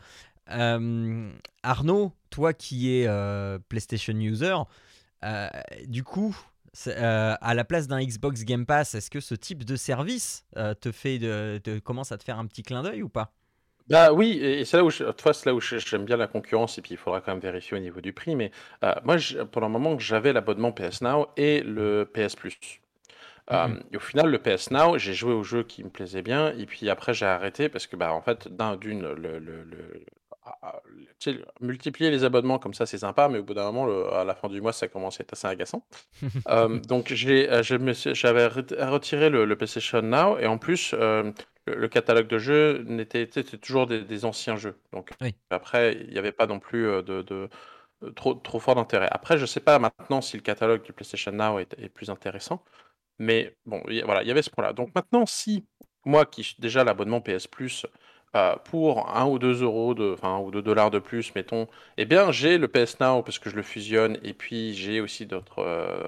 [0.48, 3.10] Arnaud, toi qui es
[3.68, 4.56] PlayStation user,
[5.88, 6.38] du coup,
[6.88, 10.74] euh, à la place d'un Xbox Game Pass, est-ce que ce type de service euh,
[10.74, 13.34] te fait de, commence à te faire un petit clin d'œil ou pas?
[13.88, 15.04] Bah oui, et c'est là où je,
[15.34, 17.80] c'est là où j'aime bien la concurrence, et puis il faudra quand même vérifier au
[17.80, 18.36] niveau du prix.
[18.36, 18.52] Mais
[18.84, 19.18] euh, moi,
[19.52, 22.58] pendant un moment, j'avais l'abonnement PS Now et le PS Plus.
[23.52, 23.80] Mhm.
[23.92, 26.66] et au final, le PS Now, j'ai joué au jeu qui me plaisait bien, et
[26.66, 30.06] puis après, j'ai arrêté parce que, bah, en fait, d'un, d'une, le, le- le-
[30.88, 33.86] le- tu sais, multiplier les abonnements comme ça, c'est sympa, mais au bout d'un moment,
[33.86, 35.86] le- à la fin du mois, ça commence à être assez agaçant.
[36.50, 40.48] Euh, donc, j'ai, euh, je me suis- j'avais re- retiré le, le PlayStation Now, et
[40.48, 41.32] en plus, euh,
[41.68, 44.80] le, le catalogue de jeux n'était c'était toujours des, des anciens jeux.
[44.94, 45.36] Donc, Oui.
[45.50, 47.50] après, il n'y avait pas non plus euh, de, de-
[48.02, 49.08] de trop, trop fort d'intérêt.
[49.12, 52.64] Après, je sais pas maintenant si le catalogue du PlayStation Now est, est plus intéressant.
[53.20, 54.74] Mais bon, y- voilà, il y avait ce point-là.
[54.74, 55.66] Donc maintenant, si
[56.06, 57.86] moi qui déjà l'abonnement PS Plus
[58.36, 61.68] euh, pour 1 ou 2 euros, de, enfin 1 ou 2 dollars de plus, mettons,
[61.98, 65.26] eh bien j'ai le PS Now parce que je le fusionne et puis j'ai aussi
[65.26, 66.04] d'autres euh,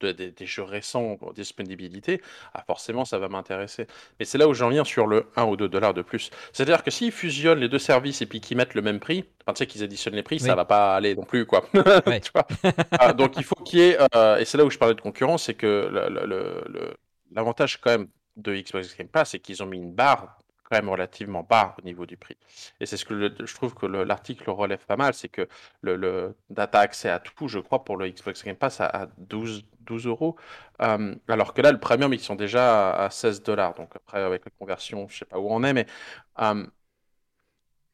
[0.00, 2.22] de- des, des jeux récents en disponibilité,
[2.54, 3.86] ah, forcément ça va m'intéresser.
[4.18, 6.30] Mais c'est là où j'en viens sur le 1 ou 2 dollars de plus.
[6.52, 9.54] C'est-à-dire que s'ils fusionnent les deux services et puis qu'ils mettent le même prix, enfin
[9.54, 10.46] tu sais qu'ils additionnent les prix, Oui.
[10.46, 11.64] ça va pas aller non plus quoi.
[12.06, 12.20] Ouais.
[12.20, 12.46] Tu vois?
[12.92, 15.00] Ah, donc il faut qu'il y ait, euh, et c'est là où je parlais de
[15.00, 16.94] concurrence, c'est que le- le- le- le-
[17.32, 20.38] l'avantage quand même de Xbox Game Pass, c'est qu'ils ont mis une barre
[20.68, 22.36] quand même relativement bas au niveau du prix.
[22.80, 25.48] Et c'est ce que le- je trouve que le- l'article relève pas mal, c'est que
[25.80, 29.06] le, le data accès à tout, je crois, pour le Xbox Game Pass à, à
[29.18, 30.36] 12, 12 euros,
[30.80, 33.74] Euh, alors que là, le premium, ils sont déjà à, à 16 dollars.
[33.74, 35.86] Donc après, avec la conversion, je sais pas où on est, mais
[36.40, 36.64] euh,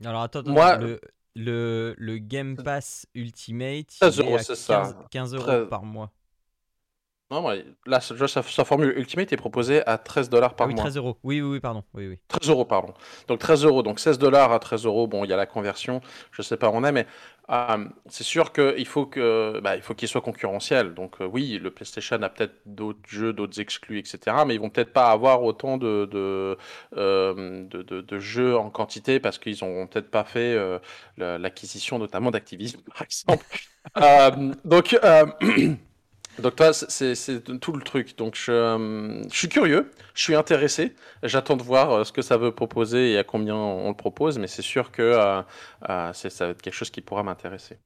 [0.05, 1.01] Alors attends, attends, Moi- le,
[1.35, 4.83] le, le Game Pass Ultimate, 13 il est euros, à c'est ça.
[4.83, 5.69] 15, 15 euros 13.
[5.71, 6.11] par mois.
[7.31, 7.55] Non, moi,
[7.87, 10.85] là, sa, formule Ultimate est proposée à 13 dollars Ah par oui, mois.
[10.85, 11.19] 13 euros.
[11.25, 11.83] Oui, oui, oui, pardon.
[11.95, 12.19] Oui, oui.
[12.29, 12.93] 13 euros, pardon.
[13.29, 15.07] Donc 13 euros, donc 16 dollars à 13 euros.
[15.07, 16.01] Bon, il y a la conversion,
[16.33, 17.07] je sais pas où on est, mais
[17.51, 20.95] euh, c'est sûr qu'il faut que, bah, il faut qu'il soit concurrentiel.
[20.95, 24.37] Donc euh, oui, le PlayStation a peut-être d'autres jeux, d'autres exclus, etc.
[24.47, 26.57] Mais ils vont peut-être pas avoir autant de de,
[26.97, 30.57] euh, de, de- de jeux en quantité parce qu'ils ont peut-être pas fait
[31.17, 33.47] la- l'acquisition notamment d'Activision, par exemple.
[34.65, 34.99] Donc
[36.39, 37.15] Donc toi, c'est-
[37.61, 38.17] tout le truc.
[38.19, 40.95] Donc je, euh, je suis curieux, je suis intéressé.
[41.23, 44.39] J'attends de voir euh, ce que ça veut proposer et à combien on le propose,
[44.39, 45.43] mais c'est sûr que euh,
[45.89, 47.79] euh, ça va être quelque chose qui pourra m'intéresser.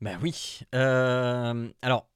[0.00, 0.60] Bah oui.
[0.74, 2.08] Euh, alors.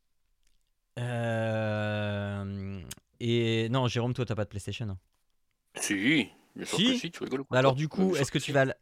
[0.99, 2.81] euh,
[3.21, 4.89] et non, Jérôme, toi, t'as pas de PlayStation.
[4.89, 4.99] hein?
[5.77, 6.93] Si, bien sûr Si.
[6.93, 8.53] que si, tu rigoles quoi Bah alors du coup, est-ce que tu si.
[8.53, 8.77] vas, l-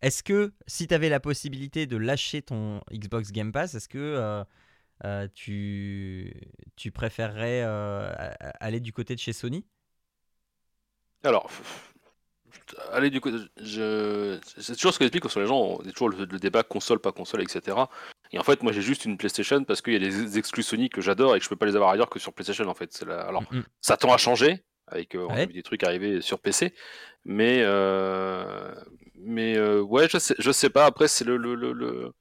[0.00, 3.98] est-ce que si tu avais la possibilité de lâcher ton Xbox Game Pass, est-ce que
[3.98, 4.44] euh,
[5.04, 6.32] euh, tu,
[6.76, 8.12] tu préférerais euh,
[8.60, 9.64] aller du côté de chez Sony?
[11.24, 11.50] Alors,
[12.92, 13.20] allez du
[13.60, 14.38] je...
[14.58, 17.42] c'est toujours ce que j'explique sur les gens, toujours le, le débat console, pas console,
[17.42, 17.76] etc.
[18.32, 20.88] Et en fait, moi j'ai juste une PlayStation parce qu'il y a des exclus Sony
[20.88, 23.02] que j'adore et que je peux pas les avoir ailleurs que sur PlayStation en fait.
[23.06, 23.62] La- Alors, Mm, mm.
[23.80, 26.74] ça tend à changer, avec euh, on a vu des trucs arriver sur PC,
[27.24, 28.74] mais euh,
[29.16, 30.86] mais euh, ouais, je sais, je sais pas.
[30.86, 32.12] Après, c'est le, le, le, le-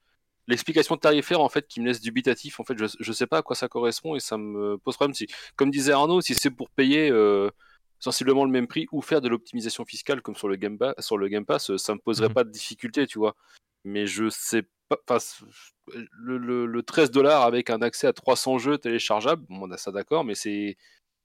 [0.47, 2.59] l'explication tarifaire en fait qui me laisse dubitatif.
[2.59, 5.13] En fait, je, je sais pas à quoi ça correspond et ça me pose problème.
[5.15, 7.49] Si, comme disait Arnaud, si c'est pour payer euh,
[7.99, 11.17] sensiblement le même prix ou faire de l'optimisation fiscale comme sur le Game Pass, sur
[11.17, 12.33] le Game Pass, ça me poserait Mhm.
[12.33, 13.35] pas de difficulté, tu vois.
[13.83, 15.17] Mais je sais pas.
[15.87, 19.77] le, le- le 13 dollars avec un accès à 300 jeux téléchargeables, bon, on a
[19.77, 20.77] ça d'accord, mais c'est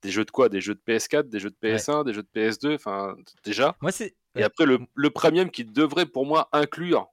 [0.03, 0.49] des jeux de quoi?
[0.49, 3.77] Des jeux de PS4, des jeux de PS1, des jeux de PS2, enfin déjà.
[3.81, 4.15] Moi, c'est.
[4.35, 7.07] Et après, le, le premium qui devrait pour moi inclure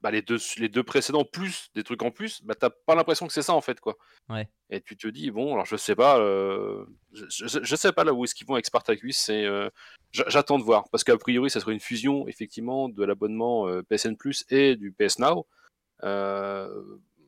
[0.00, 3.26] bah, les, deux, les deux précédents plus des trucs en plus, bah, t'as pas l'impression
[3.28, 3.78] que c'est ça en fait.
[3.80, 3.96] quoi.
[4.28, 4.48] Ouais.
[4.70, 8.02] Et tu te dis, bon, alors je sais pas, euh, je, je- je sais pas
[8.02, 9.68] là où est-ce qu'ils vont avec Spartacus, c'est, euh,
[10.10, 14.16] j'attends de voir, parce qu'a priori, ça serait une fusion effectivement de l'abonnement euh, PSN
[14.16, 15.46] Plus et du PS Now.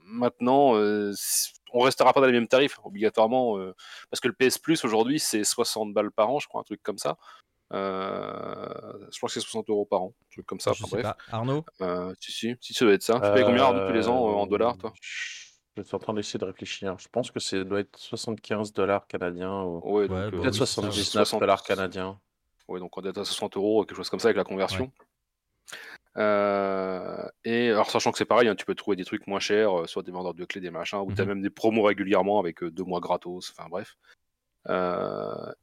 [0.06, 1.12] Maintenant, euh,
[1.72, 3.74] on restera pas dans les mêmes tarifs, obligatoirement, euh,
[4.10, 6.82] parce que le PS Plus aujourd'hui, c'est 60 balles par an, je crois, un truc
[6.82, 7.16] comme ça.
[7.72, 8.68] Euh,
[9.10, 10.72] je crois que c'est 60 euros par an, un truc comme ça.
[10.72, 11.16] je enfin, sais bref.
[11.30, 11.36] pas.
[11.36, 11.64] Arnaud?
[11.80, 13.14] Euh, si, si, si, ça doit être ça.
[13.14, 14.92] Tu payes combien Arnaud, tous les ans euh, en dollars, toi?
[15.76, 16.96] Je suis en train d'essayer de réfléchir.
[16.98, 20.44] Je pense que ça doit être 75 dollars canadiens ou Ouais, Ouais, donc, bah peut-être
[20.44, 22.20] oui, c'est ça, 79 60 dollars canadiens.
[22.68, 24.92] Ouais, donc on être à 60 euros, quelque chose comme ça avec la conversion.
[26.16, 29.80] Euh, et alors, sachant que c'est pareil, hein, tu peux trouver des trucs moins chers,
[29.80, 31.28] euh, soit des vendeurs de clés, des machins, ou tu as Mhm.
[31.28, 33.96] même des promos régulièrement avec euh, deux mois gratos, enfin bref.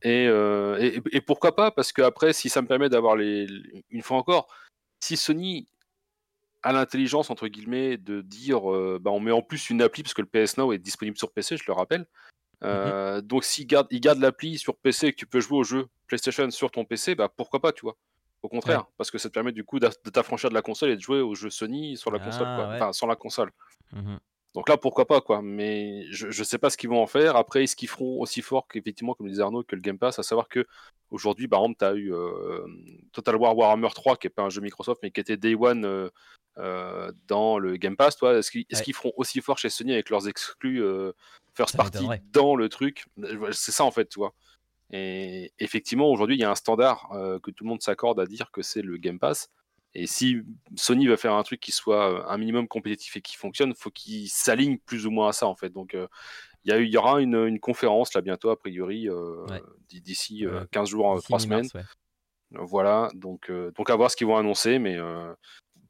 [0.04, 1.72] Et, et, et pourquoi pas?
[1.72, 4.48] Parce que après, si ça me permet d'avoir les, les- Une fois encore,
[5.00, 5.68] si Sony
[6.64, 8.62] a l'intelligence, entre guillemets, de dire
[9.00, 11.32] bah, on met en plus une appli, parce que le PS Now est disponible sur
[11.32, 12.06] PC, je le rappelle.
[12.64, 15.64] Euh, Donc, s'il garde, il garde l'appli sur PC et que tu peux jouer au
[15.64, 17.96] jeu PlayStation sur ton PC, bah pourquoi pas, tu vois?
[18.44, 20.96] Au contraire, parce que ça te permet du coup de t'affranchir de la console et
[20.96, 22.68] de jouer au jeu Sony sur la console, Ah, quoi.
[22.70, 22.76] ouais.
[22.78, 23.52] Enfin, sans la console.
[23.94, 24.20] Mhm.
[24.54, 25.42] Donc là, pourquoi pas, quoi.
[25.42, 27.36] Mais je, je sais pas ce qu'ils vont en faire.
[27.38, 30.24] Après, est-ce qu'ils feront aussi fort qu'effectivement, comme disait Arnaud, que le Game Pass, à
[30.24, 30.66] savoir que
[31.10, 32.66] aujourd'hui, par exemple, tu as eu euh,
[33.14, 35.86] Total War Warhammer 3, qui est pas un jeu Microsoft, mais qui était Day One
[35.86, 36.10] euh,
[36.58, 38.34] euh, dans le Game Pass, toi.
[38.40, 38.94] Est-ce qu'ils Ouais.
[38.94, 40.84] feront aussi fort chez Sony avec leurs exclus
[41.54, 43.06] first party dans le truc?
[43.52, 44.34] C'est ça, en fait, tu vois.
[44.92, 48.26] Et effectivement, aujourd'hui, il y a un standard euh, que tout le monde s'accorde à
[48.26, 49.50] dire que c'est le Game Pass.
[49.94, 50.38] Et si
[50.76, 53.90] Sony va faire un truc qui soit euh, un minimum compétitif et qui fonctionne, faut
[53.92, 55.70] qu'il s'aligne plus ou moins à ça en fait.
[55.70, 56.08] Donc euh,
[56.64, 59.62] il y, aura une, une conférence là bientôt a priori euh, Ouais.
[59.90, 61.84] d'ici euh, Euh, 15 jours, D'ici 3 mi-mars, semaines.
[62.52, 62.60] ouais.
[62.64, 64.98] Voilà, donc, euh, donc à voir ce qu'ils vont annoncer, mais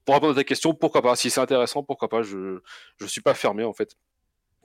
[0.05, 2.59] pour répondre à ta question, pourquoi pas Si c'est intéressant, pourquoi pas Je
[2.97, 3.95] je suis pas fermé en fait.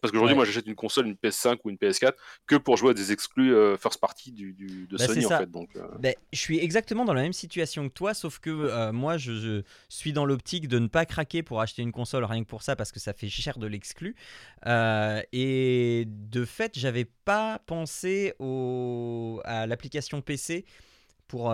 [0.02, 0.36] Parce qu'aujourd'hui, Ouais.
[0.36, 2.12] moi, j'achète une console, une PS5 ou une PS4
[2.46, 5.30] que pour jouer à des exclus euh, first party du, du- de Bah, Sony en
[5.30, 5.50] fait.
[5.50, 8.92] Donc, euh, Ben, je suis exactement dans la même situation que toi, sauf que euh,
[8.92, 12.42] moi, je, je suis dans l'optique de ne pas craquer pour acheter une console rien
[12.44, 14.14] que pour ça, parce que ça fait cher de l'exclu.
[14.66, 20.66] Euh, et de fait, j'avais pas pensé au, à l'application PC
[21.26, 21.52] pour,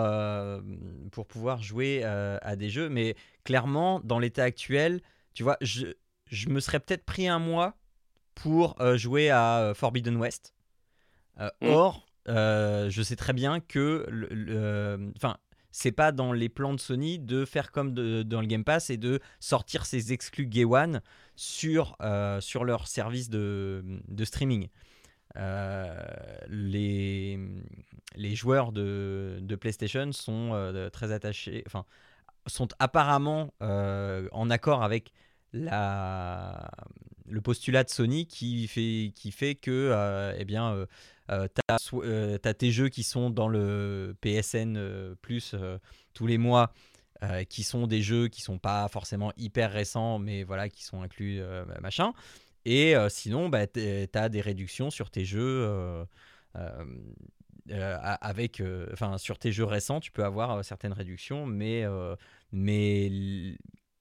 [1.11, 5.01] pour pouvoir jouer à des jeux, mais clairement, dans l'état actuel,
[5.33, 5.87] tu vois, je,
[6.29, 7.75] je me serais peut-être pris un mois
[8.35, 10.53] pour euh, jouer à euh, Forbidden West.
[11.39, 11.67] Euh, Mm.
[11.67, 14.05] Or, je sais très bien que,
[15.17, 15.37] enfin,
[15.71, 18.89] c'est pas dans les plans de Sony de faire comme de- dans le Game Pass
[18.91, 21.01] et de sortir ses exclus Gay One
[21.35, 24.67] sur, euh, sur leur service de, de streaming.
[25.35, 25.91] Euh,
[26.47, 27.39] les,
[28.15, 31.85] les joueurs de, de PlayStation sont euh, très attachés, enfin,
[32.45, 35.11] sont apparemment en accord avec
[35.53, 36.69] la,
[37.27, 40.85] le postulat de Sony qui fait, qui fait que euh, eh bien, euh,
[41.31, 41.47] euh,
[41.93, 45.55] euh, t'as tes jeux qui sont dans le PSN Plus
[46.13, 46.73] tous les mois,
[47.49, 51.39] qui sont des jeux qui sont pas forcément hyper récents, mais voilà, qui sont inclus,
[51.39, 52.13] euh, machin.
[52.65, 56.05] Et sinon, bah, t'as des réductions sur tes jeux.
[57.69, 58.61] avec,
[58.91, 61.85] enfin, sur tes jeux récents, tu peux avoir certaines réductions, mais,
[62.51, 63.11] mais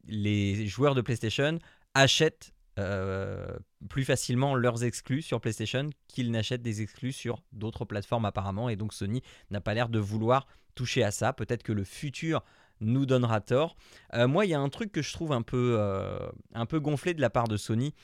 [0.07, 1.59] les joueurs de PlayStation
[1.95, 3.47] achètent euh,
[3.89, 8.77] plus facilement leurs exclus sur PlayStation qu'ils n'achètent des exclus sur d'autres plateformes apparemment, et
[8.77, 11.33] donc Sony n'a pas l'air de vouloir toucher à ça.
[11.33, 12.43] Peut-être que le futur
[12.81, 13.77] nous donnera tort.
[14.15, 16.19] Euh, moi, il y a un truc que je trouve un peu, euh,
[16.55, 17.95] un peu gonflé de la part de Sony,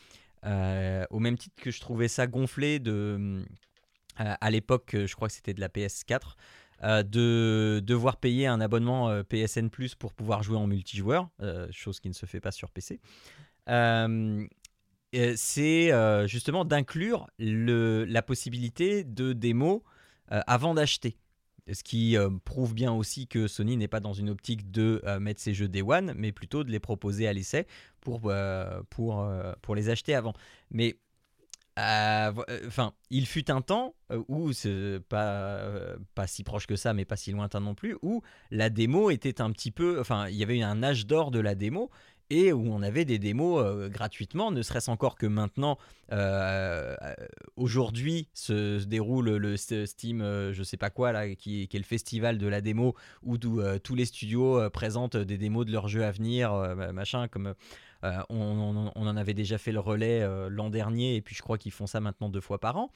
[0.45, 3.43] au même titre que je trouvais ça gonflé de,
[4.17, 6.37] à l'époque, je crois que c'était de la PS4,
[6.85, 11.29] euh, de devoir payer un abonnement PSN Plus pour pouvoir jouer en multijoueur,
[11.71, 13.01] chose qui ne se fait pas sur PC.
[13.69, 14.47] Euh,
[15.15, 19.85] euh, c'est euh, justement d'inclure la possibilité de démo
[20.31, 21.17] avant d'acheter.
[21.73, 25.55] Ce qui prouve bien aussi que Sony n'est pas dans une optique de mettre ses
[25.55, 27.67] jeux Day One, mais plutôt de les proposer à l'essai
[28.01, 28.31] pour,
[28.91, 30.35] pour, les acheter avant.
[30.71, 30.99] Mais
[31.79, 33.95] enfin, il fut un temps
[34.29, 34.51] où
[35.09, 35.63] pas
[36.15, 39.41] pas si proche que ça, mais pas si lointain non plus, où la démo était
[39.41, 41.91] un petit peu, enfin, il y avait eu un âge d'or de la démo
[42.31, 45.79] et où on avait des démos euh, gratuitement, ne serait-ce encore que maintenant,
[46.13, 46.95] euh,
[47.57, 52.39] aujourd'hui se, déroule le Steam, euh, je sais pas quoi, là, qui, est le festival
[52.39, 56.11] de la démo, où euh, tous les studios présentent des démos de leurs jeux à
[56.11, 57.55] venir, ma- machin, comme
[58.03, 61.87] on, en avait déjà fait le relais l'an dernier, et puis je crois qu'ils font
[61.87, 62.91] ça maintenant deux fois par an.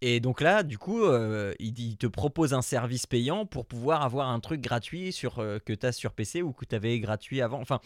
[0.00, 4.28] Et donc là, du coup, euh, il, te propose un service payant pour pouvoir avoir
[4.28, 7.40] un truc gratuit sur, euh, que tu as sur PC ou que tu avais gratuit
[7.40, 7.60] avant.
[7.60, 7.80] Enfin,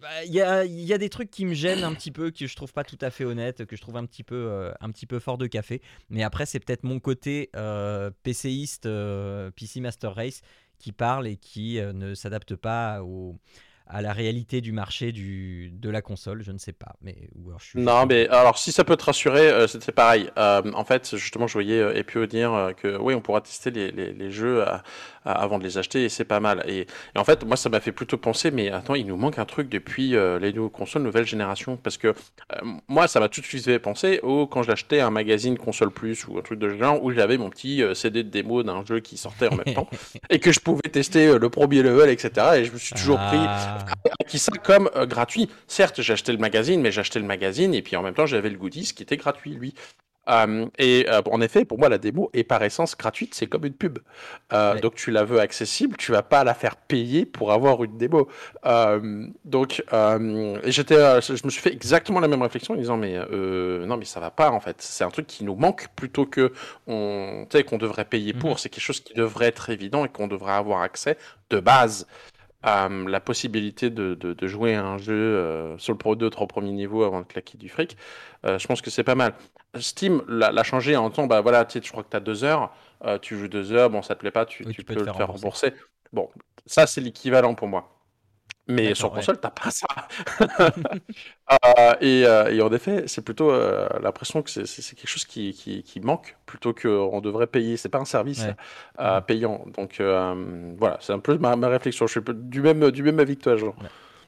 [0.00, 2.46] bah, il y, a, y a des trucs qui me gênent un petit peu, que
[2.46, 4.90] je trouve pas tout à fait honnête, que je trouve un petit peu, euh, un
[4.90, 5.82] petit peu fort de café.
[6.08, 7.50] Mais après, c'est peut-être mon côté
[8.22, 8.88] PCiste,
[9.54, 10.42] PC Master Race,
[10.78, 13.36] qui parle et qui ne s'adapte pas au,
[13.92, 16.42] à la réalité du marché du, de la console.
[16.42, 16.94] Je ne sais pas.
[17.02, 17.16] Mais,
[17.46, 20.30] alors je suis- Non, mais alors si ça peut te rassurer, euh, c'était pareil.
[20.38, 23.70] Euh, en fait, justement, je voyais euh, Epio dire euh, que oui, on pourra tester
[23.70, 24.82] les, les, les jeux à-
[25.24, 26.62] à- avant de les acheter et c'est pas mal.
[26.66, 26.80] Et,
[27.14, 29.44] et en fait, moi, ça m'a fait plutôt penser, mais attends, il nous manque un
[29.44, 31.76] truc depuis euh, les nouveaux consoles nouvelle génération.
[31.76, 32.14] Parce que euh,
[32.88, 36.26] moi, ça m'a tout de suite fait penser au quand j'achetais un magazine console plus
[36.28, 38.84] ou un truc de ce genre où j'avais mon petit euh, CD de démo d'un
[38.84, 39.88] jeu qui sortait en même temps
[40.30, 42.30] et que je pouvais tester euh, le premier level, etc.
[42.56, 43.38] Et je me suis toujours pris
[43.86, 44.24] Ah.
[44.26, 45.48] qui ça comme euh, gratuit.
[45.66, 48.26] Certes, j'ai acheté le magazine, mais j'ai acheté le magazine et puis en même temps
[48.26, 49.74] j'avais le goodies qui était gratuit lui.
[50.28, 53.64] Euh, et euh, en effet, pour moi, la démo est par essence gratuite, c'est comme
[53.64, 53.98] une pub.
[54.52, 54.80] Euh, Ouais.
[54.80, 58.28] Donc tu la veux accessible, tu vas pas la faire payer pour avoir une démo.
[59.44, 59.82] Donc
[60.66, 64.20] j'étais, je me suis fait exactement la même réflexion en disant mais non mais ça
[64.20, 64.76] va pas en fait.
[64.80, 66.52] C'est un truc qui nous manque plutôt que
[66.86, 68.50] on, qu'on devrait payer pour.
[68.50, 68.58] Mhm.
[68.58, 71.16] C'est quelque chose qui devrait être évident et qu'on devrait avoir accès
[71.48, 72.06] de base.
[72.66, 76.28] Euh, la possibilité de, de, de jouer à un jeu euh, sur le Pro 2
[76.28, 77.96] trois premiers niveaux avant de claquer du fric,
[78.44, 79.34] euh, je pense que c'est pas mal.
[79.78, 82.44] Steam l'a changé en temps, bah voilà, tu sais, je crois que tu as deux
[82.44, 84.84] heures, euh, tu joues deux heures, bon ça te plaît pas, tu, Oui, tu tu
[84.84, 85.72] peux peux, te faire rembourser.
[86.12, 86.28] Bon,
[86.66, 87.99] ça c'est l'équivalent pour moi.
[88.70, 89.16] Mais sur ouais.
[89.16, 89.86] console, t'as pas ça.
[91.76, 95.52] Euh, et, euh, et en effet, c'est plutôt euh, l'impression que c'est- quelque chose qui,
[95.52, 97.76] qui, qui manque plutôt qu'on devrait payer.
[97.76, 99.20] C'est pas un service Ouais.
[99.26, 99.64] payant.
[99.76, 102.06] Donc voilà, c'est un peu ma, ma réflexion.
[102.06, 103.74] Je suis du même, du même avis que toi, Jean.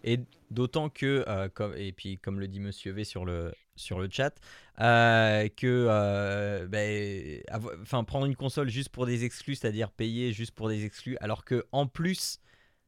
[0.02, 0.18] Et
[0.50, 1.24] d'autant que,
[1.54, 4.34] comme, et puis comme le dit Monsieur V sur le, sur le chat,
[4.78, 5.86] que
[7.82, 11.44] enfin, prendre une console juste pour des exclus, c'est-à-dire payer juste pour des exclus, alors
[11.44, 12.40] que en plus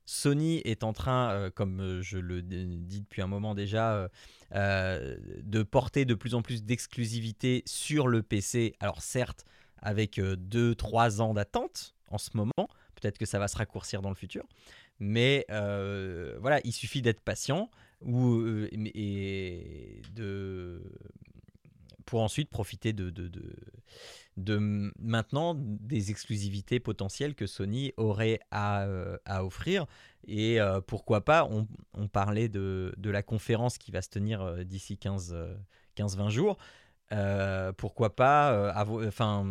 [0.07, 4.09] Sony est en train, euh, comme euh, je le dis depuis un moment déjà,
[4.55, 8.75] euh, de porter de plus en plus d'exclusivité sur le PC.
[8.81, 9.45] Alors certes,
[9.79, 14.15] avec 2-3 ans d'attente en ce moment, peut-être que ça va se raccourcir dans le
[14.15, 14.45] futur.
[15.01, 17.71] Mais voilà, il suffit d'être patient
[18.03, 18.43] ou,
[18.73, 20.83] et de,
[22.15, 23.12] pour ensuite profiter de,
[25.01, 29.87] maintenant des exclusivités potentielles que Sony aurait à, euh, offrir.
[30.29, 34.97] Et euh, pourquoi pas, on, parlait de, la conférence qui va se tenir euh, d'ici
[34.97, 35.57] 15, euh,
[35.97, 36.57] 15-20 jours.
[37.79, 38.73] Pourquoi pas,
[39.05, 39.45] enfin,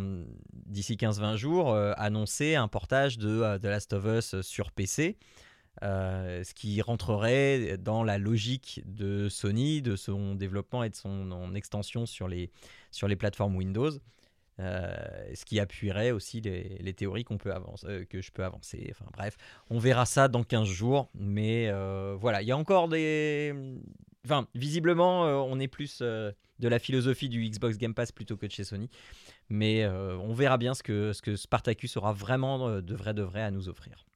[0.52, 5.18] d'ici 15-20 jours, annoncer un portage de The Last of Us sur PC,
[5.84, 11.30] euh, ce qui rentrerait dans la logique de Sony, de son développement et de son
[11.30, 12.50] en extension sur les,
[12.90, 13.90] sur les plateformes Windows.
[14.60, 14.94] euh,
[15.34, 18.86] ce qui appuierait aussi les, les théories qu'on peut avancer, euh, que je peux avancer.
[18.92, 19.36] Enfin bref,
[19.68, 21.10] on verra ça dans 15 jours.
[21.14, 21.70] Mais
[22.18, 23.52] voilà, il y a encore des...
[24.24, 26.34] Enfin, visiblement, on est plus de
[26.68, 28.88] la philosophie du Xbox Game Pass plutôt que de chez Sony.
[29.50, 33.42] Mais on verra bien ce que, ce que Spartacus aura vraiment de vrai de vrai
[33.42, 34.06] à nous offrir.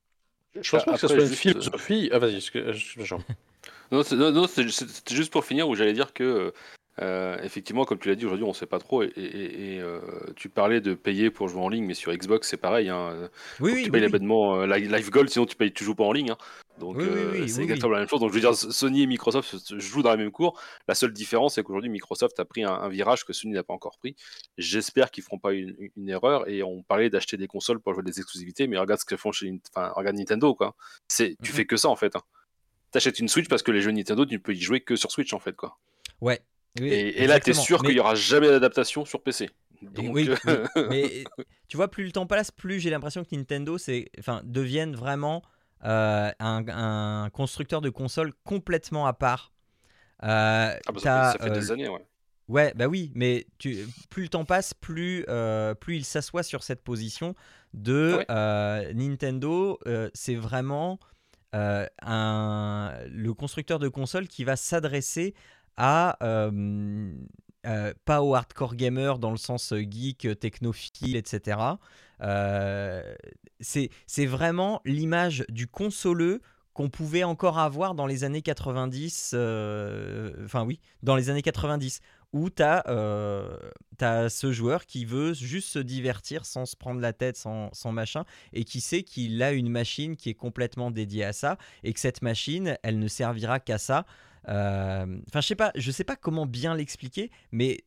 [0.62, 2.10] Je pense pas que ce soit une philosophie.
[2.12, 2.64] Ah, vas-y, excuse-
[3.04, 3.18] Jean.
[3.92, 6.52] Non, c'est- non, non, c'est- c'était juste pour finir où j'allais dire que,
[7.00, 9.02] euh, effectivement, comme tu l'as dit, aujourd'hui, on ne sait pas trop.
[9.02, 10.00] Et, et- et, euh,
[10.36, 12.90] tu parlais de payer pour jouer en ligne, mais sur Xbox, c'est pareil.
[12.90, 13.30] Hein.
[13.60, 14.06] Oui, oui, tu payes oui.
[14.06, 16.32] l'abonnement euh, Live Gold, sinon tu payes, tu joues pas en ligne.
[16.32, 16.36] hein.
[16.78, 18.20] Donc Oui, euh, oui, c'est exactement la même chose.
[18.20, 20.60] Donc je veux dire, Sony et Microsoft jouent dans la même cour.
[20.86, 23.74] La seule différence, c'est qu'aujourd'hui, Microsoft a pris un, un virage que Sony n'a pas
[23.74, 24.14] encore pris.
[24.56, 26.48] J'espère qu'ils feront pas une, une erreur.
[26.48, 29.32] Et on parlait d'acheter des consoles pour jouer des exclusivités, mais regarde ce qu'ils font
[29.32, 30.74] chez, enfin, regarde Nintendo, quoi.
[31.08, 31.56] C'est, tu Mhm.
[31.56, 32.14] fais que ça en fait.
[32.16, 32.22] Hein.
[32.90, 35.10] T'achètes une Switch parce que les jeux Nintendo, tu ne peux y jouer que sur
[35.10, 35.76] Switch en fait, quoi.
[36.20, 36.40] Ouais.
[36.80, 39.50] Et, et là, tu es sûr Mais- qu'il y aura jamais d'adaptation sur PC.
[39.82, 41.24] Donc, oui, euh, mais
[41.68, 45.42] tu vois, plus le temps passe, plus j'ai l'impression que Nintendo c'est, enfin, devienne vraiment
[45.82, 49.52] un, un constructeur de consoles complètement à part.
[50.22, 52.04] Euh, ah bah, ça, fait, ça fait euh, des années, ouais.
[52.48, 56.62] Ouais, bah oui, mais tu, plus le temps passe, plus, euh, plus il s'assoit sur
[56.62, 57.34] cette position
[57.74, 59.78] de euh, Nintendo.
[59.86, 60.98] euh, c'est vraiment
[61.54, 65.34] euh, un, le constructeur de console qui va s'adresser
[65.76, 66.16] à
[67.68, 71.58] euh, pas aux hardcore gamers dans le sens euh, geek, euh, technophile, etc.
[73.60, 76.40] C'est vraiment l'image du consoleux
[76.78, 82.00] qu'on pouvait encore avoir dans les années 90, euh, enfin oui, dans les années 90,
[82.32, 82.84] où tu as,
[84.28, 88.24] ce joueur qui veut juste se divertir sans se prendre la tête, sans, sans machin,
[88.52, 91.98] et qui sait qu'il a une machine qui est complètement dédiée à ça, et que
[91.98, 94.06] cette machine, elle ne servira qu'à ça.
[94.48, 97.78] Euh, enfin, je sais pas, je sais pas comment bien l'expliquer, mais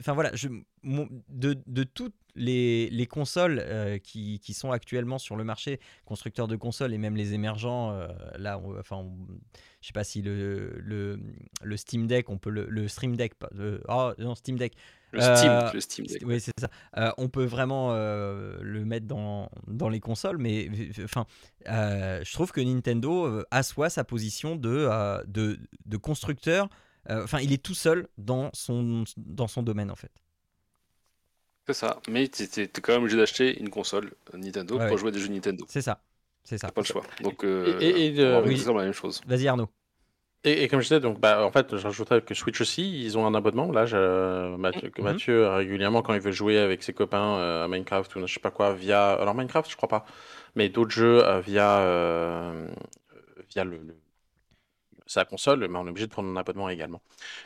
[0.00, 0.48] enfin voilà, je,
[0.82, 6.48] de, de, toutes les, les consoles euh, qui, qui, sont actuellement sur le marché, constructeurs
[6.48, 8.08] de consoles et même les émergents, euh,
[8.38, 9.06] là, enfin,
[9.80, 11.20] je sais pas si le, le,
[11.62, 13.34] le, Steam Deck, on peut le, le Stream Deck,
[13.88, 14.74] oh non Steam Deck,
[15.14, 16.22] le Steam, euh, le Steam Deck.
[16.26, 16.68] Oui, c'est ça.
[16.96, 20.70] Euh, on peut vraiment euh, le mettre dans, dans les consoles, mais
[21.04, 21.26] enfin,
[21.66, 24.88] je trouve que Nintendo assoit sa position de,
[25.26, 26.68] de, de constructeur.
[27.08, 30.10] Enfin, il est tout seul dans son, dans son domaine, en fait.
[31.66, 32.00] C'est ça.
[32.08, 35.28] Mais tu es, quand même obligé d'acheter une console Nintendo pour jouer à des jeux
[35.28, 35.64] Nintendo.
[35.68, 36.02] C'est ça.
[36.42, 36.70] C'est ça.
[36.70, 37.02] Pas le choix.
[37.22, 39.22] Donc, et, et, la même chose.
[39.26, 39.68] Vas-y, Arnaud.
[40.46, 43.34] Et, comme je disais, donc, bah, en fait, j'ajouterais que Switch aussi, ils ont un
[43.34, 43.72] abonnement.
[43.72, 45.08] Là, je, Mathieu, que mhm.
[45.08, 48.40] Mathieu, régulièrement, quand il veut jouer avec ses copains euh, à Minecraft ou je sais
[48.40, 49.12] pas quoi, via.
[49.12, 50.04] Alors, Minecraft, je crois pas,
[50.54, 52.68] mais d'autres jeux euh, via, euh,
[53.48, 53.80] via le,
[55.06, 57.02] sa console, mais on est obligé de prendre un abonnement également.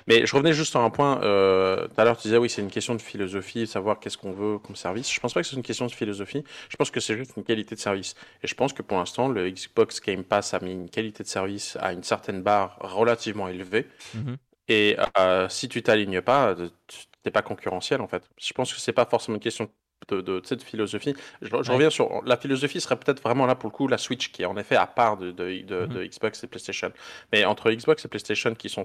[0.07, 1.21] Mais je revenais juste sur un point.
[1.23, 4.33] Euh, tout à l'heure, tu disais, oui, c'est une question de philosophie, savoir qu'est-ce qu'on
[4.33, 5.13] veut comme service.
[5.13, 6.45] Je pense pas que c'est une question de philosophie.
[6.69, 8.15] Je pense que c'est juste une qualité de service.
[8.43, 11.29] Et je pense que pour l'instant, le Xbox Game Pass a mis une qualité de
[11.29, 13.87] service à une certaine barre relativement élevée.
[14.15, 14.37] Mhm.
[14.69, 18.29] Et euh, si tu t'alignes pas, tu n'es pas concurrentiel en fait.
[18.39, 19.71] Je pense que c'est pas forcément une question
[20.09, 21.15] de, cette philosophie.
[21.43, 24.43] Je, reviens sur la philosophie serait peut-être vraiment là pour le coup la Switch qui
[24.43, 26.07] est en effet à part de, de, mhm.
[26.07, 26.93] Xbox et PlayStation.
[27.33, 28.85] Mais entre Xbox et PlayStation qui sont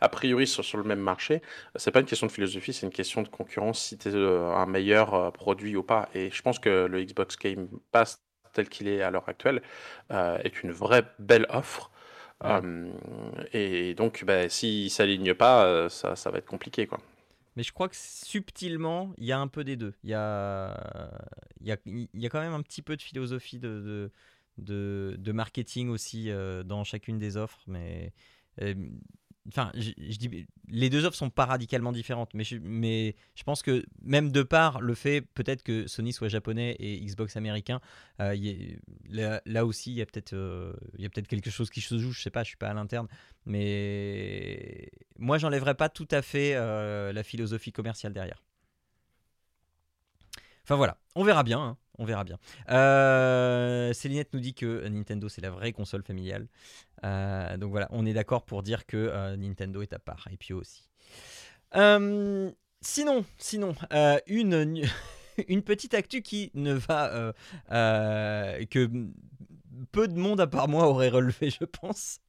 [0.00, 1.42] a priori sur, sur le même marché,
[1.76, 4.52] c'est pas une question de philosophie, c'est une question de concurrence si tu es euh,
[4.54, 6.08] un meilleur euh, produit ou pas.
[6.14, 8.22] Et je pense que le Xbox Game Pass
[8.52, 9.60] tel qu'il est à l'heure actuelle
[10.10, 11.90] euh, est une vraie belle offre.
[13.52, 16.86] et donc, bah, s'il s'aligne pas, ça, ça va être compliqué.
[16.86, 16.98] quoi.
[17.56, 19.94] Mais je crois que subtilement, il y a un peu des deux.
[20.04, 21.10] Il y a,
[21.62, 24.10] y a, y a quand même un petit peu de philosophie de,
[24.58, 27.62] de, de, marketing aussi euh, dans chacune des offres.
[27.66, 28.12] Mais
[28.60, 28.74] euh,
[29.48, 34.32] Enfin, je, dis, les deux offres sont pas radicalement différentes, mais je, pense que même
[34.32, 37.80] de par le fait peut-être que Sony soit japonais et Xbox américain,
[38.20, 38.34] euh,
[39.08, 41.98] là, aussi il y a peut-être euh, il y a peut-être quelque chose qui se
[41.98, 42.12] joue.
[42.12, 43.08] Je sais pas, je suis pas à l'interne,
[43.44, 48.42] mais moi j'enlèverais pas tout à fait euh, la philosophie commerciale derrière.
[50.64, 51.60] Enfin voilà, on verra bien.
[51.60, 52.38] Hein on verra bien.
[52.70, 56.48] Euh, Célinette nous dit que Nintendo c'est la vraie console familiale.
[57.04, 60.28] Euh, donc voilà, on est d'accord pour dire que euh, Nintendo est à part.
[60.30, 60.88] Et puis aussi.
[61.72, 63.74] sinon, sinon,
[64.26, 64.86] une,
[65.48, 67.32] une petite actu qui ne va
[67.68, 68.90] que
[69.92, 72.20] peu de monde à part moi aurait relevé, je pense.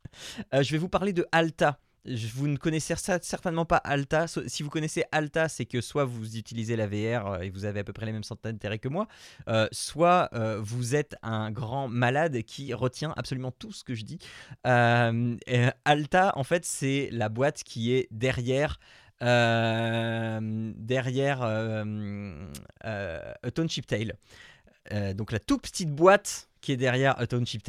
[0.53, 4.25] je vais vous parler de Alta vous ne connaissez certainement pas Alta.
[4.27, 7.81] Si vous connaissez Alta, c'est que soit vous utilisez la VR euh, et vous avez
[7.81, 9.07] à peu près les mêmes centres d'intérêt que moi,
[9.47, 14.05] euh, soit euh, vous êtes un grand malade qui retient absolument tout ce que je
[14.05, 14.19] dis.
[14.63, 18.79] Alta, en fait, c'est la boîte qui est derrière.
[19.19, 23.85] derrière A Tone Chip
[24.89, 25.13] Tail.
[25.15, 27.63] donc la toute petite boîte qui est derrière A Township.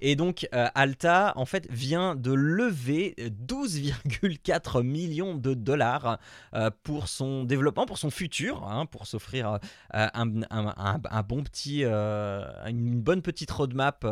[0.00, 6.18] Et donc euh, Alta, en fait, vient de lever 12,4 millions de dollars
[6.54, 9.58] euh, pour son développement, pour son futur, hein, pour s'offrir
[9.94, 14.06] euh, un, bon petit, une bonne petite roadmap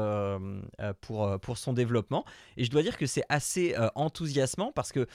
[1.01, 2.25] pour, pour son développement.
[2.57, 5.07] Et je dois dire que c'est assez enthousiasmant parce que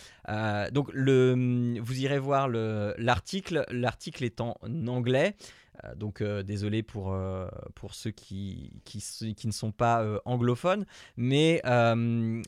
[0.71, 3.65] donc le, vous irez voir l'article.
[3.71, 4.55] L'article est en
[4.87, 5.35] anglais.
[5.83, 10.85] Euh, donc euh, désolé pour, euh, pour ceux qui, qui, ne sont pas anglophones,
[11.17, 11.61] mais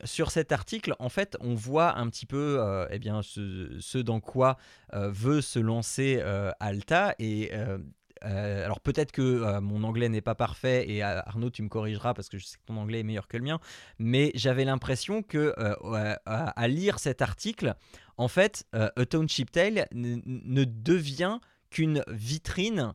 [0.03, 2.59] sur cet article, en fait, on voit un petit peu
[2.89, 4.57] eh bien, ce, dans quoi
[4.93, 6.21] veut se lancer
[6.59, 7.51] Alta et
[8.21, 12.37] alors peut-être que mon anglais n'est pas parfait et Arnaud tu me corrigeras parce que
[12.37, 13.59] je sais que ton anglais est meilleur que le mien,
[13.99, 15.53] mais j'avais l'impression que
[16.25, 17.75] à, lire cet article,
[18.17, 22.93] en fait, A Township Tale ne devient qu'une vitrine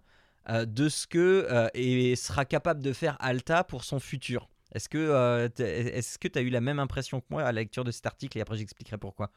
[0.49, 4.49] de ce que euh, et sera capable de faire Alta pour son futur.
[4.73, 7.91] Est-ce que euh, tu as eu la même impression que moi à la lecture de
[7.91, 9.31] cet article et après j'expliquerai pourquoi?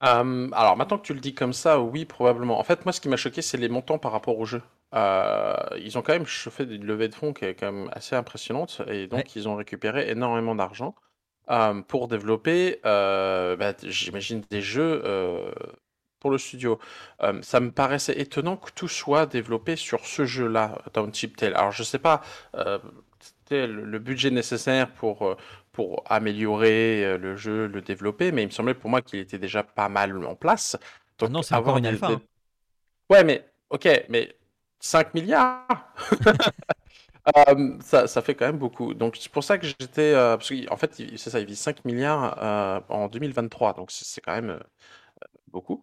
[0.00, 2.58] Alors maintenant que tu le dis comme ça, oui, probablement.
[2.58, 4.60] En fait, moi, ce qui m'a choqué, c'est les montants par rapport au jeu.
[4.92, 8.82] ils ont quand même fait une levée de fonds qui est quand même assez impressionnante,
[8.86, 10.94] et donc ils ont récupéré énormément d'argent
[11.88, 15.02] pour développer, bah, j'imagine, des jeux
[16.30, 16.78] le studio.
[17.22, 21.54] Euh, ça me paraissait étonnant que tout soit développé sur ce jeu-là, Township Tale.
[21.54, 22.22] Alors, je sais pas
[22.54, 22.78] euh,
[23.50, 25.36] le budget nécessaire pour, euh,
[25.74, 29.38] pour améliorer euh, le jeu, le développer, mais il me semblait pour moi qu'il était
[29.38, 30.78] déjà pas mal en place.
[31.18, 32.08] Donc, non, c'est encore une alpha.
[32.08, 32.22] Hein.
[33.10, 34.36] Ouais, mais ok, mais
[34.80, 35.66] 5 milliards
[37.36, 38.94] euh, ça, ça, fait quand même beaucoup.
[38.94, 40.14] Donc c'est pour ça que j'étais.
[40.14, 44.34] Euh, parce qu'en fait, c'est ça, il vit 5 milliards en 2023, donc c'est quand
[44.34, 44.58] même
[45.54, 45.82] beaucoup.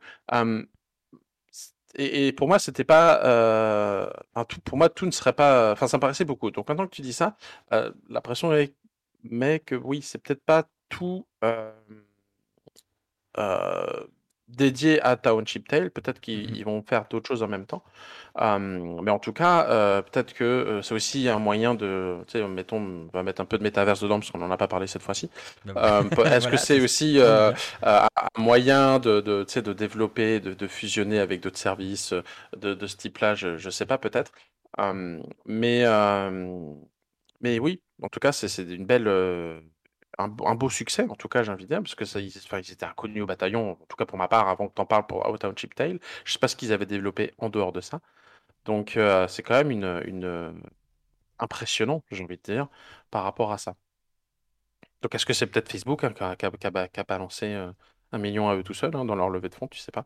[1.95, 4.11] Et, pour moi, c'était pas.
[4.63, 5.71] Pour moi, tout ne serait pas.
[5.73, 6.51] Enfin, ça me paraissait beaucoup.
[6.51, 7.37] Donc maintenant que tu dis ça,
[7.73, 8.73] euh, la pression est.
[9.23, 11.25] Mais que oui, c'est peut-être pas tout.
[14.51, 15.91] Euh, dédié à Township Tale.
[15.91, 17.83] Peut-être mmh qu'ils vont faire d'autres choses en même temps.
[18.37, 23.09] mais en tout cas, peut-être que c'est aussi un moyen de, tu sais, mettons, on
[23.13, 25.29] va mettre un peu de métaverse dedans parce qu'on n'en a pas parlé cette fois-ci.
[25.65, 31.19] Est-ce que c'est aussi un moyen de, de, tu sais, de développer, de, de fusionner
[31.19, 32.13] avec d'autres services
[32.57, 33.35] de, de ce type-là?
[33.35, 34.31] Je ne sais pas, peut-être.
[35.45, 35.85] mais,
[37.41, 39.07] mais oui, en tout cas, c'est une belle
[40.17, 42.37] un, beau succès, en tout cas, de dire, parce que ça, ils,
[42.71, 45.07] étaient inconnus au bataillon, en tout cas pour ma part, avant que tu en parles
[45.07, 45.99] pour Out Chip Tail.
[46.25, 48.01] Je sais pas ce qu'ils avaient développé en dehors de ça.
[48.65, 50.61] Donc, euh, c'est quand même une, une
[51.39, 52.67] impressionnant, j'ai envie de dire,
[53.11, 53.75] par rapport à ça.
[55.01, 57.71] Donc, est-ce que c'est peut-être Facebook hein, qui, a, balancé euh,
[58.11, 60.05] un million à eux tout seuls hein, dans leur levée de fonds, tu sais pas?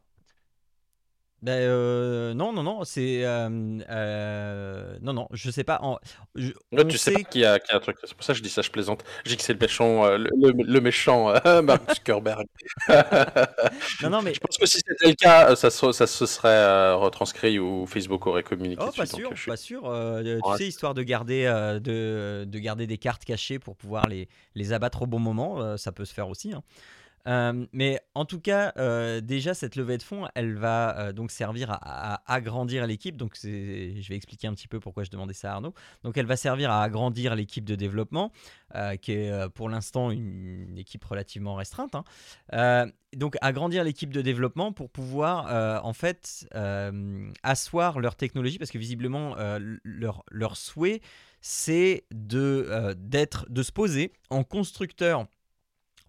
[1.46, 3.24] Ben, euh, non, non, non, c'est.
[3.24, 5.78] Euh, euh, non, non, je sais pas.
[5.84, 6.00] En,
[6.36, 7.98] tu sais, qu'il y, a un truc.
[8.04, 9.04] C'est pour ça que je dis ça, je plaisante.
[9.24, 12.48] Je dis que c'est le méchant, le, méchant Mark Zuckerberg.
[14.02, 14.34] non, non, mais.
[14.34, 18.42] Je pense que si c'était le cas, ça, ça se serait retranscrit ou Facebook aurait
[18.42, 18.82] communiqué.
[18.84, 19.84] Oh, pas sûr, pas sûr.
[20.24, 21.44] tu sais, histoire de garder,
[21.80, 25.92] de, de, garder des cartes cachées pour pouvoir les, les abattre au bon moment, ça
[25.92, 26.54] peut se faire aussi.
[26.54, 26.64] Hein.
[27.28, 31.32] Euh, mais en tout cas, euh, déjà, cette levée de fonds, elle va euh, donc
[31.32, 33.18] servir à, agrandir l'équipe.
[33.18, 35.74] Donc, je vais expliquer un petit peu pourquoi je demandais ça à Arnaud.
[36.04, 38.32] Donc, elle va servir à agrandir l'équipe de développement,
[39.02, 41.96] qui est pour l'instant une, équipe relativement restreinte.
[42.52, 42.92] Hein.
[43.16, 46.48] donc, agrandir l'équipe de développement pour pouvoir, en fait,
[47.44, 49.36] asseoir leur technologie, parce que visiblement,
[49.84, 51.02] leur, leur souhait,
[51.42, 55.28] c'est de, d'être, de se poser en constructeur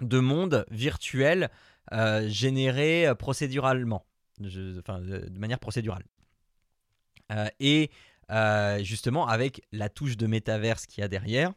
[0.00, 1.50] de monde virtuel
[1.92, 4.04] euh, généré euh, procéduralement,
[4.78, 6.04] enfin, de, manière procédurale.
[7.32, 7.90] Euh, et
[8.82, 11.52] justement avec la touche de métaverse qu'il y a derrière.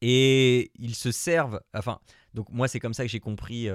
[0.00, 1.98] Et ils se servent, enfin,
[2.34, 3.68] donc moi c'est comme ça que j'ai compris,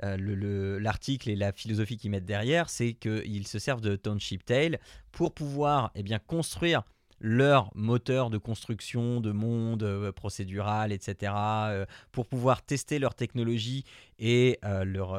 [0.00, 4.78] l'article et la philosophie qu'ils mettent derrière, c'est qu'ils se servent de Township Tale
[5.12, 6.82] pour pouvoir eh bien, construire
[7.20, 13.84] leur moteur de construction de monde euh, procédural, etc., euh, pour pouvoir tester leur technologie
[14.18, 15.18] et euh, leur,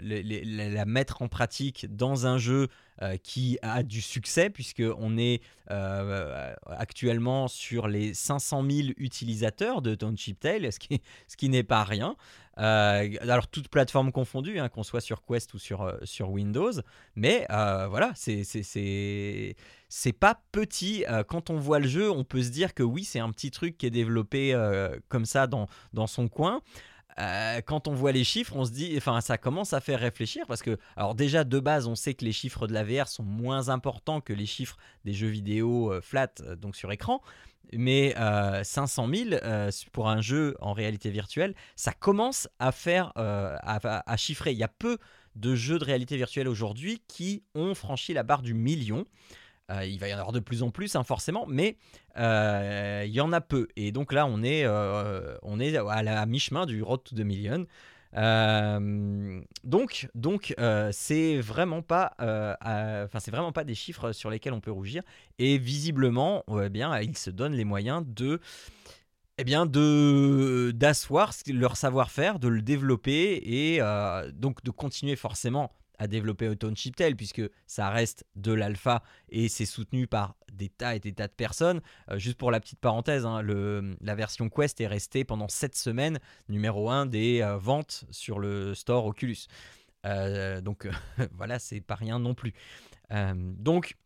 [0.00, 2.68] la mettre en pratique dans un jeu
[3.22, 10.72] qui a du succès, puisqu'on est actuellement sur les 500 000 utilisateurs de Township Tale,
[10.72, 12.16] ce qui, ce qui n'est pas rien.
[12.56, 16.72] alors, toutes plateformes confondues, hein, qu'on soit sur Quest ou sur, sur Windows,
[17.16, 18.44] mais voilà, c'est
[19.88, 21.04] c'est pas petit.
[21.08, 23.50] Euh, quand on voit le jeu, on peut se dire que oui, c'est un petit
[23.50, 26.60] truc qui est développé euh, comme ça dans, dans son coin.
[27.18, 30.44] Euh, quand on voit les chiffres, on se dit, enfin, ça commence à faire réfléchir
[30.46, 33.22] parce que, alors déjà de base, on sait que les chiffres de la VR sont
[33.22, 37.22] moins importants que les chiffres des jeux vidéo flat, donc sur écran.
[37.72, 38.14] Mais
[38.62, 39.30] 500 000
[39.92, 44.52] pour un jeu en réalité virtuelle, ça commence à faire, à, chiffrer.
[44.52, 44.98] Il y a peu
[45.34, 49.04] de jeux de réalité virtuelle aujourd'hui qui ont franchi la barre du million.
[49.70, 51.76] Euh, il va y en avoir de plus en plus, hein, forcément, mais
[52.18, 53.66] euh, il y en a peu.
[53.76, 57.20] Et donc là, on est, euh, on est à la mi-chemin du Road to the
[57.20, 57.66] Million.
[59.64, 60.54] donc, donc
[60.92, 62.14] c'est vraiment pas,
[63.26, 65.02] vraiment pas des chiffres sur lesquels on peut rougir.
[65.38, 68.40] Et visiblement, eh bien, ils se donnent les moyens de,
[69.38, 73.80] eh bien, de d'asseoir leur savoir-faire, de le développer et
[74.32, 80.06] donc de continuer forcément à développer Tail puisque ça reste de l'alpha et c'est soutenu
[80.06, 81.80] par des tas et des tas de personnes.
[82.10, 86.18] Euh, juste pour la petite parenthèse, hein, la version Quest est restée pendant 7 semaines
[86.48, 89.46] numéro 1 des euh, ventes sur le store Oculus.
[90.04, 90.88] Euh, donc
[91.32, 92.54] voilà, c'est pas rien non plus.
[93.34, 93.96] donc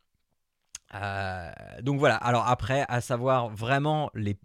[0.95, 1.51] euh,
[1.83, 4.37] donc voilà, alors après, à savoir vraiment les,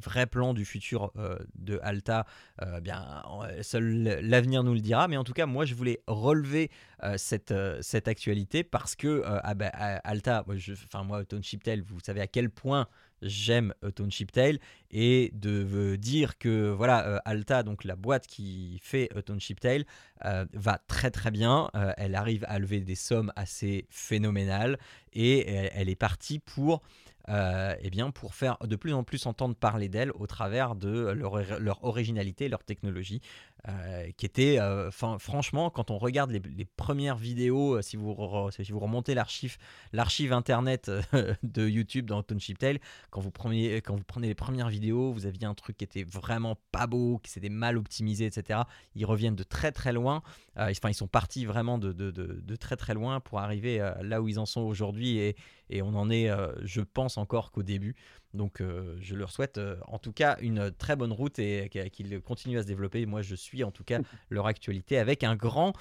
[0.00, 2.26] vrais plans du futur euh, de Alta,
[2.62, 3.22] euh, bien,
[3.62, 6.70] seul l'avenir nous le dira, mais en tout cas, moi je voulais relever
[7.16, 9.70] cette, cette actualité parce que ah ben,
[10.04, 12.88] Alta, moi, je, enfin moi, Tone Chiptel, vous savez à quel point
[13.22, 14.58] j'aime Township Tale
[14.90, 19.84] et de dire que voilà euh, Alta donc la boîte qui fait Township Tale
[20.24, 21.68] euh, va très très bien.
[21.74, 24.78] Euh, elle arrive à lever des sommes assez phénoménales
[25.12, 26.82] et elle, est partie pour
[27.28, 31.60] euh, eh pour faire de plus en plus entendre parler d'elles au travers de leur,
[31.60, 33.20] leur originalité, leur technologie,
[33.68, 39.14] euh, qui était, euh, franchement, quand on regarde les, premières vidéos, euh, si vous, remontez
[39.14, 39.56] l'archive,
[39.92, 40.88] l'archive internet
[41.42, 42.78] de YouTube dans Township Tale,
[43.10, 43.82] quand vous, prenez,
[44.20, 47.76] les premières vidéos, vous aviez un truc qui était vraiment pas beau, qui s'était mal
[47.76, 48.60] optimisé, etc.
[48.94, 50.22] Ils reviennent de très très loin.
[50.56, 54.60] Ils sont partis vraiment de, très très loin pour arriver là où ils en sont
[54.60, 56.30] aujourd'hui et, on en est,
[56.62, 57.96] je pense, encore qu'au début.
[58.36, 61.90] Donc, euh, je leur souhaite euh, en tout cas une très bonne route et qu'-
[61.90, 63.04] qu'ils continuent à se développer.
[63.06, 63.98] Moi, je suis en tout cas
[64.30, 65.72] leur actualité avec un grand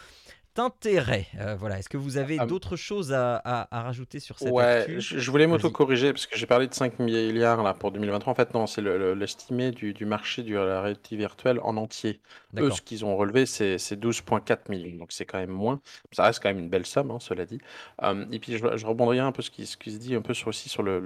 [0.58, 1.28] intérêt.
[1.38, 1.80] Euh, voilà.
[1.80, 5.02] Est-ce que vous avez Ah, d'autres choses à, à- à rajouter sur cette Ouais, actu?
[5.02, 8.32] je, je voulais m'auto-corriger parce que j'ai parlé de 5 milliards là pour 2023.
[8.32, 11.76] En fait, non, c'est le- le- l'estimé du, du marché de la réalité virtuelle en
[11.76, 12.22] entier.
[12.58, 14.96] Eux, ce qu'ils ont relevé, c'est c'est 12,4 millions.
[14.96, 15.82] Donc, c'est quand même moins.
[16.14, 17.60] Ça reste quand même une belle somme, hein, cela dit.
[18.04, 20.22] Euh, et puis, je, je rebondirai un peu ce qui, ce qui se dit un
[20.22, 21.02] peu sur, aussi sur le-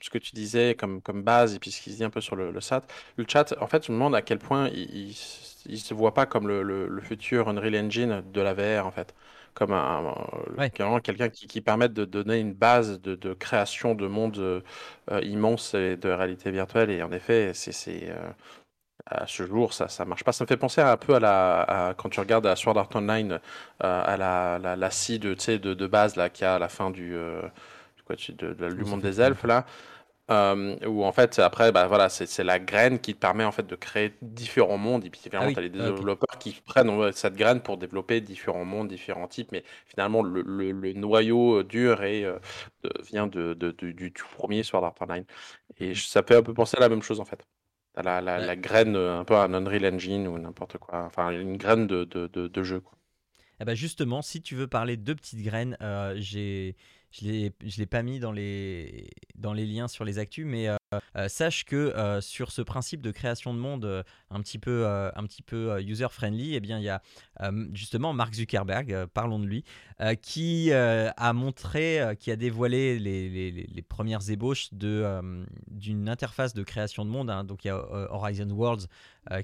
[0.00, 2.20] ce que tu disais comme, comme base et puis ce qui se dit un peu
[2.20, 2.82] sur le, le chat.
[3.16, 5.14] Le chat, en fait, je me demande à quel point il,
[5.66, 8.90] il se voit pas comme le, le- le futur Unreal Engine de la VR, en
[8.90, 9.14] fait.
[9.54, 9.76] Comme un,
[10.06, 10.14] un-
[10.56, 10.72] Ouais.
[10.78, 14.60] vraiment quelqu'un qui, qui permette de donner une base de, de création de mondes euh,
[15.10, 16.90] euh, immenses et de réalité virtuelle.
[16.90, 18.30] Et en effet, c'est, euh,
[19.06, 20.32] à ce jour, ça, ça marche pas.
[20.32, 22.90] Ça me fait penser un peu à la, à- quand tu regardes à Sword Art
[22.94, 23.32] Online,
[23.84, 26.58] euh, à la, la, la scie de, de, de base là, qu'il y a à
[26.58, 27.48] la fin du, euh, du
[28.08, 29.66] quoi, tu- de, de- du monde des elfes là.
[30.30, 33.66] Euh, où en fait après bah voilà c'est la graine qui te permet en fait
[33.66, 35.54] de créer différents mondes et puis finalement oui.
[35.54, 39.52] tu as les Ah, développeurs qui prennent cette graine pour développer différents mondes différents types
[39.52, 42.38] mais finalement le, le- le noyau euh, dur et euh,
[43.04, 45.24] vient de, de- de- du tout premier Sword Art Online
[45.78, 47.46] et je- ça peut un peu penser à la même chose en fait
[47.96, 48.46] la, la, Ouais.
[48.46, 52.04] la graine un peu un Unreal Engine ou n'importe quoi enfin une graine de,
[52.64, 52.94] jeu quoi.
[53.64, 56.76] Ben justement, si tu veux parler de petites graines, euh, j'ai,
[57.10, 60.68] je l'ai, l'ai pas mis dans les, dans les liens sur les actus, mais
[61.16, 64.86] euh, sache que euh, sur ce principe de création de monde euh, un petit peu,
[64.86, 67.02] un petit peu user friendly, eh bien il y a
[67.72, 69.64] justement Mark Zuckerberg, parlons de lui,
[70.20, 77.30] qui a montré, qui a dévoilé les, premières ébauches d'une interface de création de monde.
[77.30, 77.44] hein.
[77.44, 77.76] Donc il y a
[78.12, 78.86] Horizon Worlds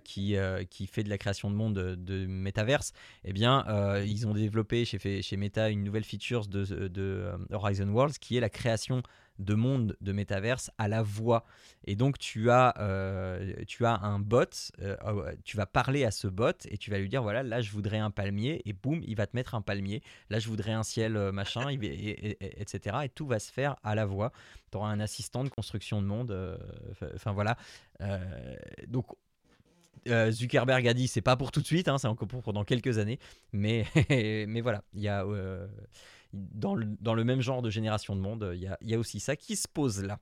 [0.03, 0.37] qui,
[0.69, 2.93] qui fait de la création de monde de, de métaverse
[3.25, 3.65] eh bien,
[4.05, 8.51] ils ont développé chez, Meta une nouvelle feature de, de, Horizon Worlds qui est la
[8.51, 9.03] création
[9.39, 11.45] de monde de métaverse à la voix.
[11.87, 14.45] Et donc, tu as, euh, tu as un bot,
[14.81, 17.61] euh, euh, tu vas parler à ce bot et tu vas lui dire voilà, là,
[17.61, 20.03] je voudrais un palmier, et boum, il va te mettre un palmier.
[20.31, 22.97] Là, je voudrais un ciel, euh, machin, et- et- et- etc.
[23.05, 24.33] Et tout va se faire à la voix.
[24.71, 26.59] Tu auras un assistant de construction de monde.
[27.15, 27.57] Enfin, voilà.
[28.89, 29.07] Donc,
[30.07, 32.65] Zuckerberg a dit c'est pas pour tout de suite, hein, c'est encore pour, pour dans
[32.65, 33.19] quelques années,
[33.53, 33.85] mais,
[34.49, 35.25] mais voilà, il y a
[36.35, 38.95] dans, le, dans le même genre de génération de monde, il y a, il y
[38.95, 40.19] a aussi ça qui se pose là.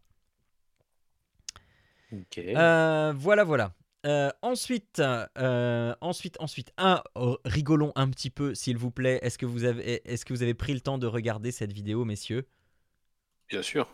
[2.39, 3.73] Euh, voilà, voilà.
[4.05, 9.19] Euh, ensuite, euh, ensuite, ensuite, un, oh, rigolons un petit peu, s'il vous plaît.
[9.23, 12.05] Est-ce que vous avez, est-ce que vous avez pris le temps de regarder cette vidéo,
[12.05, 12.47] messieurs?
[13.49, 13.89] Bien sûr.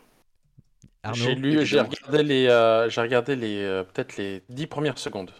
[1.03, 2.45] Arnaud, J'ai lu, j'ai regardé les,
[2.89, 5.31] j'ai regardé les, peut-être les dix premières secondes.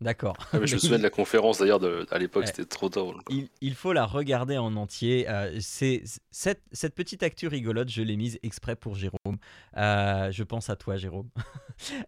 [0.00, 0.36] D'accord.
[0.52, 1.80] Ah, je me souviens de la conférence d'ailleurs
[2.10, 2.46] à l'époque, Ouais.
[2.46, 3.22] c'était trop drôle.
[3.22, 3.34] quoi.
[3.34, 5.28] Il, il faut la regarder en entier.
[5.28, 9.38] Euh, c'est cette, cette petite actu rigolote, je l'ai mise exprès pour Jérôme.
[9.76, 11.28] Euh, je pense à toi, Jérôme.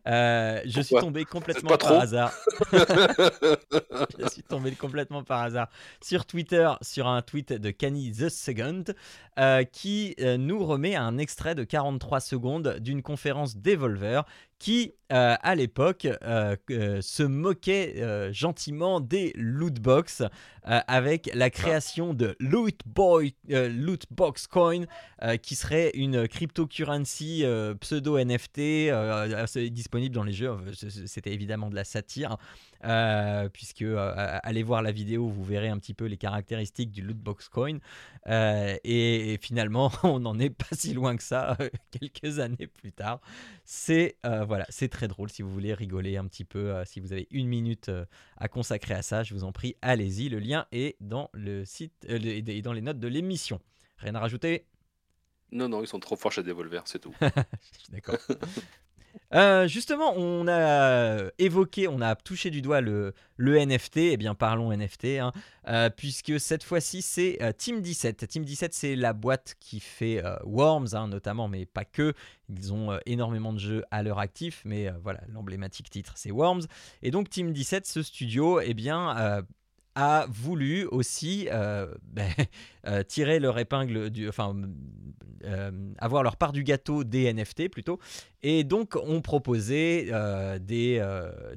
[0.06, 1.98] Euh, je suis tombé complètement Pas par trop?
[2.00, 2.32] hasard.
[2.72, 5.68] je suis tombé complètement par hasard
[6.00, 8.84] sur Twitter, sur un tweet de Kenny the Second,
[9.72, 14.22] qui nous remet un extrait de 43 secondes d'une conférence Devolver
[14.58, 20.22] qui, euh, à l'époque, euh, euh, se moquait gentiment des lootbox
[20.66, 24.06] avec la création de Loot, Boy, euh, Loot
[24.50, 24.84] Coin,
[25.40, 27.44] qui serait une cryptocurrency
[27.80, 28.90] pseudo-NFT
[29.70, 30.56] disponible dans les jeux.
[31.06, 32.36] C'était évidemment de la satire,
[33.52, 37.48] puisque allez voir la vidéo, vous verrez un petit peu les caractéristiques du Loot Box
[37.48, 37.78] Coin.
[38.28, 41.56] Et, et finalement, on n'en est pas si loin que ça,
[41.92, 43.20] quelques années plus tard.
[43.64, 44.16] C'est
[44.46, 47.28] voilà, c'est très drôle si vous voulez rigoler un petit peu, euh, si vous avez
[47.30, 48.04] une minute euh,
[48.36, 50.28] à consacrer à ça, je vous en prie, allez-y.
[50.28, 53.60] Le lien est dans le site euh, et dans les notes de l'émission.
[53.98, 54.66] Rien à rajouter?
[55.52, 57.14] Non, non, ils sont trop forts chez Devolver, c'est tout.
[57.90, 58.16] D'accord.
[59.34, 63.96] Euh, justement, on a évoqué, on a touché du doigt le, NFT.
[63.98, 65.32] Eh bien, parlons NFT, hein,
[65.68, 68.26] euh, puisque cette fois-ci, c'est euh, Team 17.
[68.28, 72.14] Team 17, c'est la boîte qui fait euh, Worms, hein, notamment, mais pas que.
[72.48, 76.30] Ils ont euh, énormément de jeux à leur actif, mais euh, voilà, l'emblématique titre, c'est
[76.30, 76.66] Worms.
[77.02, 79.42] Et donc, Team 17, ce studio, eh bien, euh,
[79.96, 82.30] a voulu aussi euh, ben,
[82.86, 84.54] euh, tirer leur épingle, du, enfin
[85.44, 87.98] euh, avoir leur part du gâteau des NFT plutôt,
[88.48, 90.12] et donc ont proposé
[90.60, 91.04] des,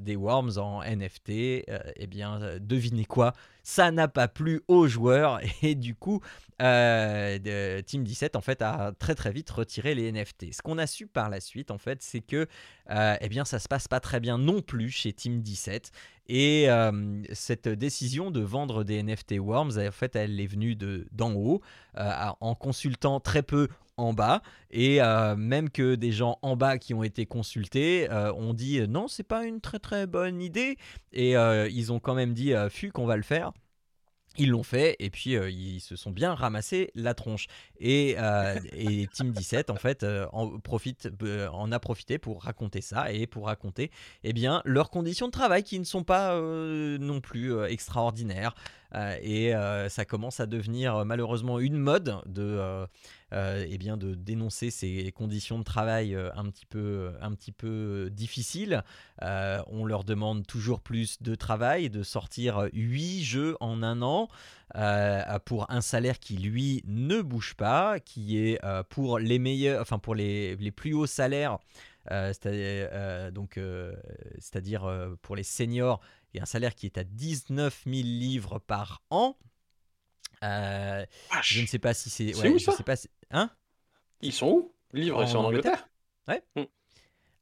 [0.00, 1.30] des worms en NFT.
[1.30, 6.20] eh bien, devinez quoi ça n'a pas plu aux joueurs et du coup
[6.58, 10.52] Team 17 en fait a très très vite retiré les NFT.
[10.54, 12.48] Ce qu'on a su par la suite en fait c'est que
[12.88, 15.92] eh bien ça se passe pas très bien non plus chez Team 17
[16.32, 16.68] et
[17.32, 21.89] cette décision de vendre des NFT Worms, en fait, elle est venue d'en haut, euh,
[21.96, 26.94] en consultant très peu en bas, et euh, même que des gens en bas qui
[26.94, 30.78] ont été consultés euh, ont dit non, c'est pas une très très bonne idée,
[31.12, 33.52] et ils ont quand même dit fuck, qu'on va le faire.
[34.38, 37.46] Ils l'ont fait et puis euh, ils se sont bien ramassés la tronche.
[37.80, 38.54] Et, euh,
[39.12, 41.08] Team 17 en fait euh, en, profite,
[41.52, 43.90] en a profité pour raconter ça et pour raconter
[44.22, 48.54] eh bien, leurs conditions de travail qui ne sont pas non plus extraordinaires.
[49.22, 49.52] et
[49.88, 52.86] ça commence à devenir malheureusement une mode de
[53.32, 57.52] euh, eh bien de dénoncer ces conditions de travail euh, un petit peu, un petit
[57.52, 58.82] peu difficiles.
[59.22, 64.28] Euh, on leur demande toujours plus de travail, de sortir 8 jeux en un an.
[65.44, 70.14] pour un salaire qui lui ne bouge pas, qui est pour les meilleurs, enfin pour
[70.14, 71.58] les, les plus hauts salaires,
[72.08, 73.58] c'est-à-dire donc
[74.38, 74.88] c'est-à-dire
[75.22, 76.00] pour les seniors,
[76.32, 79.36] il y a un salaire qui est à 19 000 livres par an.
[80.42, 81.04] Euh,
[81.42, 82.34] je ne sais pas si c'est.
[82.36, 82.94] Ouais, où, je sais pas.
[83.30, 83.50] Hein?
[84.20, 84.72] Ils sont où?
[84.92, 85.88] Livres, c'est en Angleterre.
[86.28, 86.42] Ouais.
[86.56, 86.64] Hmm.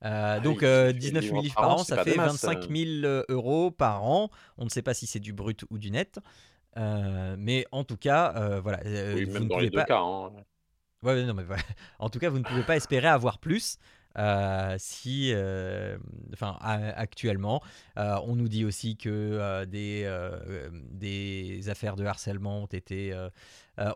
[0.05, 3.25] Euh, donc 19 000 livres par an, ça fait 25 000 euh.
[3.29, 4.31] euros par an.
[4.57, 6.19] On ne sait pas si c'est du brut ou du net.
[6.77, 8.81] mais en tout cas, voilà.
[8.85, 10.01] oui, même dans les deux cas.
[10.01, 10.33] Hein.
[11.03, 11.45] Ouais, non, mais
[11.99, 13.79] En tout cas, vous ne pouvez pas espérer avoir plus.
[14.19, 15.97] Euh, si, euh,
[16.33, 17.63] enfin, actuellement,
[17.97, 20.11] euh, on nous dit aussi que des,
[20.91, 23.15] des affaires de harcèlement ont été,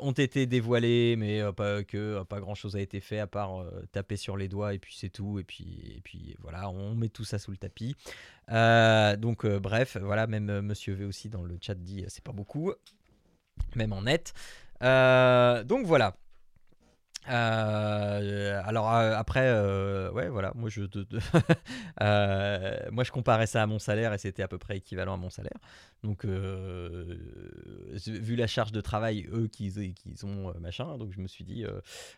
[0.00, 4.16] ont été dévoilées, mais pas, que pas grand chose a été fait à part taper
[4.16, 5.38] sur les doigts et puis c'est tout.
[5.38, 7.96] Et puis, et puis voilà, on met tout ça sous le tapis.
[8.48, 12.72] donc, bref, voilà, même Monsieur V aussi dans le chat dit c'est pas beaucoup,
[13.74, 14.34] même en net.
[14.80, 16.16] donc voilà.
[17.28, 20.82] Euh, alors euh, après, euh, ouais, voilà, moi je,
[22.90, 25.30] moi je comparais ça à mon salaire et c'était à peu près équivalent à mon
[25.30, 25.56] salaire.
[26.02, 26.34] Donc vu
[28.36, 31.64] la charge de travail eux qu'ils qu'ils ont machin, donc je me suis dit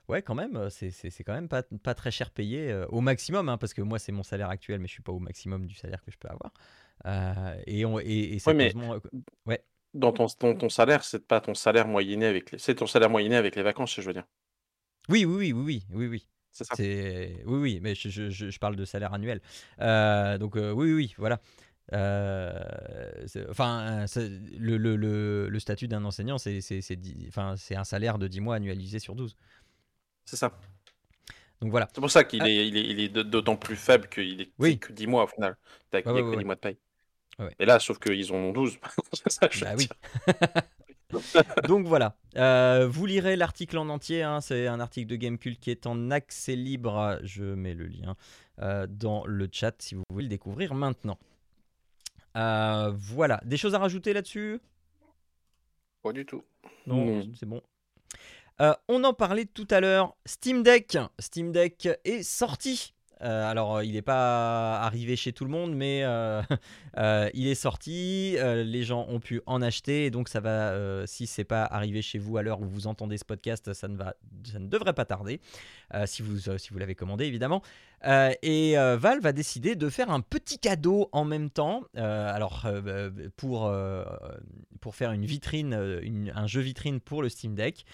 [0.08, 0.90] ouais quand même c'est
[1.24, 4.22] quand même pas, pas très cher payé au maximum hein, parce que moi c'est mon
[4.22, 6.54] salaire actuel mais je suis pas au maximum du salaire que je peux avoir.
[7.66, 8.72] et, on, et, mais
[9.46, 9.62] ouais.
[9.92, 12.58] Dans ton, ton, ton salaire, c'est pas ton salaire moyenné avec les...
[12.58, 14.26] c'est ton salaire moyenné avec les vacances, je veux dire.
[15.08, 16.26] Oui, oui, oui, oui, oui, oui.
[16.54, 16.74] C'est ça.
[16.78, 19.40] Oui, oui, mais je, je, je, parle de salaire annuel.
[19.80, 21.40] Euh, donc, euh, oui, oui, voilà.
[21.92, 22.52] Euh,
[23.50, 26.60] enfin, le, le, le, le, statut d'un enseignant, c'est
[27.28, 29.36] enfin, un salaire de 10 mois annualisé sur 12.
[30.24, 30.58] C'est ça.
[31.60, 31.88] Donc voilà.
[31.92, 34.78] C'est pour ça qu'il est, il est, il est d'autant plus faible qu'il est oui.
[34.78, 35.56] que 10 mois au final.
[35.90, 36.78] T'as ouais, ouais, que 10 mois de paye.
[37.58, 38.78] Et là, sauf qu'ils en ont 12.
[39.26, 39.88] ça, bah oui.
[41.68, 44.40] Donc voilà, euh, vous lirez l'article en entier, hein.
[44.40, 48.16] c'est un article de Gamecult qui est en accès libre, je mets le lien
[48.60, 51.18] euh, dans le chat si vous voulez le découvrir maintenant.
[52.36, 54.60] Euh, voilà, des choses à rajouter là-dessus?
[56.02, 56.42] Pas du tout.
[56.86, 57.62] Non, c'est bon.
[58.88, 60.98] on en parlait tout à l'heure, Steam Deck.
[61.18, 62.93] Steam Deck est sorti.
[63.20, 66.04] Alors, il n'est pas arrivé chez tout le monde, mais
[66.96, 70.70] Euh, il est sorti, euh, les gens ont pu en acheter, et donc ça va,
[70.70, 73.88] euh, si c'est pas arrivé chez vous à l'heure où vous entendez ce podcast, ça
[73.88, 74.14] ne, va,
[74.44, 75.40] ça ne devrait pas tarder,
[76.06, 77.62] si vous, si vous l'avez commandé évidemment.
[78.04, 82.66] et Valve a décidé de faire un petit cadeau en même temps, alors
[83.36, 83.72] pour,
[84.80, 85.74] pour faire une vitrine,
[86.34, 87.84] un jeu vitrine pour le Steam Deck,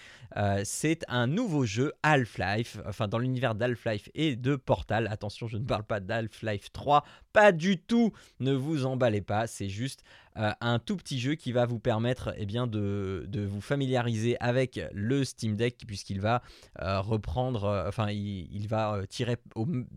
[0.63, 5.07] c'est un nouveau jeu Half-Life, enfin dans l'univers d'Half-Life et de Portal.
[5.11, 9.67] Attention, je ne parle pas d'Half-Life 3, pas du tout, ne vous emballez pas, c'est
[9.67, 10.03] juste
[10.37, 15.25] euh, un tout petit jeu qui va vous permettre eh de, vous familiariser avec le
[15.25, 16.41] Steam Deck puisqu'il va
[16.81, 19.37] euh, reprendre, euh, enfin il, va tirer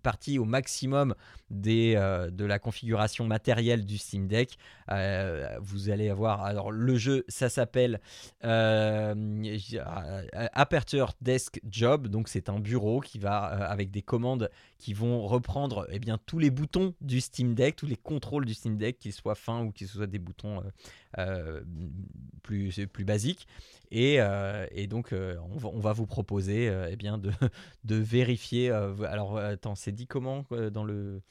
[0.02, 1.14] parti au maximum
[1.50, 4.56] des, de la configuration matérielle du Steam Deck.
[5.60, 8.00] vous allez avoir, alors le jeu ça s'appelle
[10.52, 15.86] Aperture Desk Job, donc c'est un bureau qui va avec des commandes qui vont reprendre
[15.90, 19.12] eh bien, tous les boutons du Steam Deck, tous les contrôles du Steam Deck, qu'ils
[19.12, 20.62] soient fins ou qu'ils soient des boutons euh,
[21.18, 21.60] euh,
[22.42, 23.46] plus, plus basiques.
[23.90, 26.96] Et, euh, donc, on va, vous proposer eh
[27.84, 28.70] de vérifier.
[28.70, 31.22] alors, attends, c'est dit comment dans le.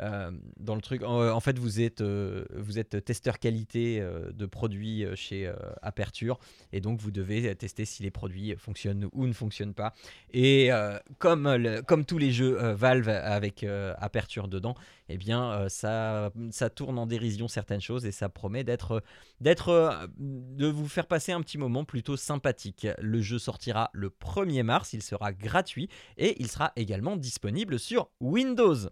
[0.00, 1.02] Euh, dans le truc.
[1.02, 5.50] En, fait, vous êtes, euh, vous êtes testeur qualité euh, de produits chez
[5.82, 6.38] Aperture
[6.72, 9.94] et donc vous devez tester si les produits fonctionnent ou ne fonctionnent pas.
[10.32, 10.70] Et
[11.18, 13.64] comme, tous les jeux Valve avec
[13.98, 14.74] Aperture dedans,
[15.08, 16.30] eh bien, ça,
[16.74, 19.02] tourne en dérision certaines choses et ça promet d'être,
[19.40, 22.86] d'être, de vous faire passer un petit moment plutôt sympathique.
[23.00, 28.10] Le jeu sortira le 1er mars, il sera gratuit et il sera également disponible sur
[28.20, 28.90] Windows.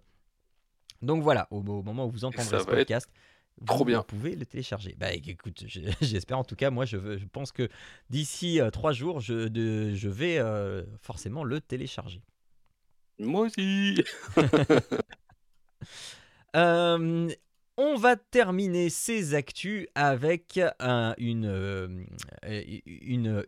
[1.02, 3.10] Donc voilà, au, au moment où vous entendrez ce podcast,
[3.66, 4.02] trop vous bien.
[4.02, 4.94] pouvez le télécharger.
[4.98, 5.64] Bah écoute,
[6.00, 7.68] j'espère en tout cas, moi je, veux- je pense que
[8.10, 12.22] d'ici euh, trois jours, je, de- je vais euh, forcément le télécharger.
[13.18, 14.02] Moi aussi.
[16.54, 17.28] Euh,
[17.76, 22.06] on va terminer ces actus avec euh, une,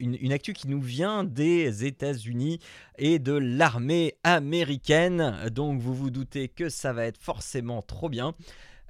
[0.01, 2.59] une actu qui nous vient des États-Unis
[2.99, 5.37] et de l'armée américaine.
[5.51, 8.35] Donc vous vous doutez que ça va être forcément trop bien.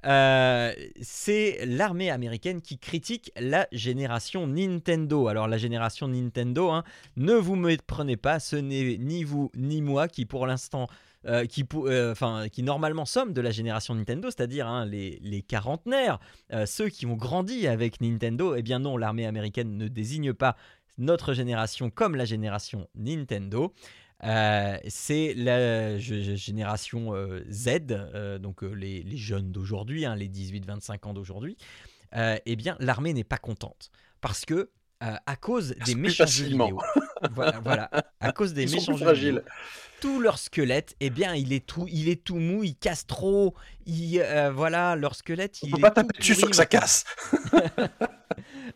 [0.05, 5.27] Euh, c'est l'armée américaine qui critique la génération Nintendo.
[5.27, 6.83] Alors la génération Nintendo, hein,
[7.17, 10.87] ne vous méprenez pas, ce n'est ni vous ni moi qui pour l'instant
[11.25, 16.19] euh, euh, qui normalement sommes de la génération Nintendo, c'est-à-dire hein, les, les quarantenaires,
[16.53, 20.55] euh, ceux qui ont grandi avec Nintendo, eh bien non, l'armée américaine ne désigne pas
[20.97, 23.73] notre génération comme la génération Nintendo.
[24.21, 27.13] C'est la génération
[27.49, 31.55] Z, donc les, jeunes d'aujourd'hui, hein, les 18-25 ans d'aujourd'hui.
[32.13, 34.71] Eh bien, l'armée n'est pas contente parce que
[35.03, 36.79] euh, à cause des Plus méchants vidéo,
[37.31, 37.89] voilà, voilà,
[38.19, 39.43] à cause des Ils sont méchants plus vidéo, fragiles.
[40.01, 43.55] tout leur squelette, eh bien, il est tout, il est tout mou, il casse trop.
[43.85, 46.65] Il, euh, voilà, leur squelette, On il peut est pas taper dessus sans que ça
[46.65, 47.05] casse.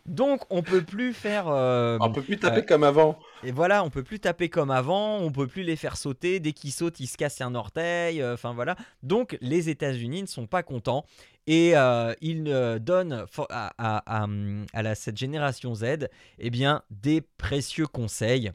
[0.05, 1.45] Donc, on peut plus faire.
[1.47, 3.17] euh, On peut plus taper euh, comme avant.
[3.43, 6.39] et voilà, on peut plus taper comme avant, on peut plus les faire sauter.
[6.39, 8.23] Dès qu'ils sautent, ils se cassent un orteil.
[8.25, 8.75] Enfin voilà.
[9.03, 11.05] Donc, les États-Unis ne sont pas contents
[11.47, 16.09] et euh, donnent fo- à, cette génération Z,
[16.39, 18.51] eh bien, des précieux conseils,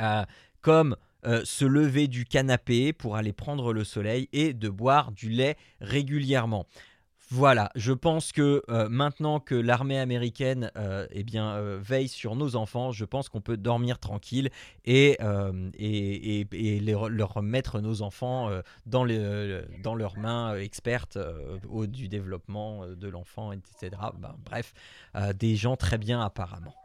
[0.00, 0.24] euh,
[0.60, 5.28] comme euh, se lever du canapé pour aller prendre le soleil et de boire du
[5.28, 6.66] lait régulièrement.
[7.36, 12.54] Voilà, je pense que euh, maintenant que l'armée américaine euh, eh euh, veille sur nos
[12.54, 14.50] enfants, je pense qu'on peut dormir tranquille
[14.84, 15.18] et,
[16.80, 18.50] leur mettre nos enfants
[18.86, 19.04] dans,
[19.82, 21.18] dans leurs mains expertes
[21.68, 24.00] au, du développement de l'enfant, etc.
[24.16, 24.72] Ben, bref,
[25.34, 26.76] des gens très bien apparemment.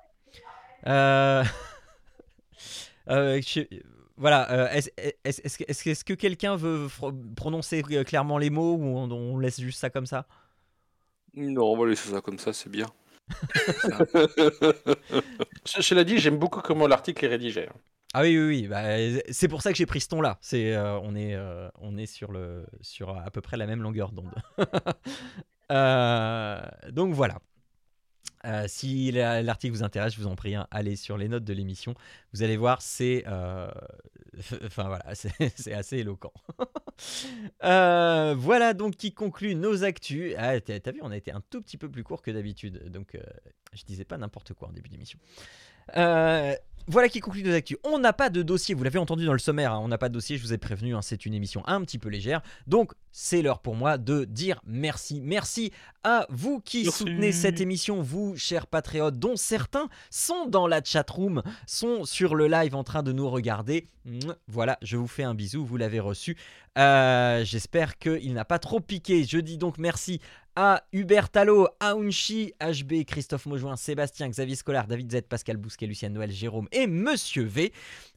[4.20, 4.68] voilà, euh,
[5.24, 6.88] est-ce que- quelqu'un veut
[7.36, 10.28] prononcer euh, clairement les mots ou on, on laisse juste ça comme ça?
[11.34, 12.88] Non, on va laisser ça comme ça, c'est bien.
[15.91, 17.68] L'ai dit, j'aime beaucoup comment l'article est rédigé.
[17.68, 17.74] hein.
[18.14, 18.68] Ah oui, oui, oui.
[18.68, 18.84] bah,
[19.30, 20.40] c'est pour ça que j'ai pris ce ton-là.
[20.41, 23.82] C'est, euh, on est, euh, on est sur, le, sur à peu près la même
[23.82, 24.34] longueur d'onde.
[25.72, 26.60] Euh,
[26.90, 27.38] donc voilà.
[28.45, 31.44] Euh, si la- l'article vous intéresse, je vous en prie, hein, allez sur les notes
[31.44, 31.94] de l'émission.
[32.34, 33.70] Vous allez voir, c'est, euh,
[34.76, 35.03] voilà,
[35.56, 36.34] c'est assez éloquent.
[37.64, 40.34] Euh, voilà donc qui conclut nos actus.
[40.38, 43.18] Ah, t'as vu, on a été un tout petit peu plus court que d'habitude, donc
[43.74, 45.18] je disais pas n'importe quoi en début d'émission.
[45.98, 46.56] Euh,
[46.91, 47.78] voilà qui conclut nos actus.
[47.84, 50.10] On n'a pas de dossier, vous l'avez entendu dans le sommaire, hein, on n'a pas
[50.10, 52.41] de dossier, je vous ai prévenu, hein, c'est une émission un petit peu légère.
[52.66, 55.22] Donc c'est l'heure pour moi de dire merci.
[55.22, 55.72] Merci
[56.03, 56.98] à vous qui Merci.
[56.98, 62.48] soutenez cette émission, vous, chers patriotes, dont certains sont dans la chatroom, sont sur le
[62.48, 63.88] live en train de nous regarder.
[64.48, 66.38] Voilà, je vous fais un bisou, vous l'avez reçu.
[66.80, 69.26] Euh, J'espère qu'il n'a pas trop piqué.
[69.26, 70.22] Je dis donc merci
[70.91, 76.31] Hubert Talot, Aounchi, HB, Christophe Maujoin, Sébastien, Xavier Scolar, David Z, Pascal Bousquet, Lucien Noël,
[76.31, 77.72] Jérôme et Monsieur V.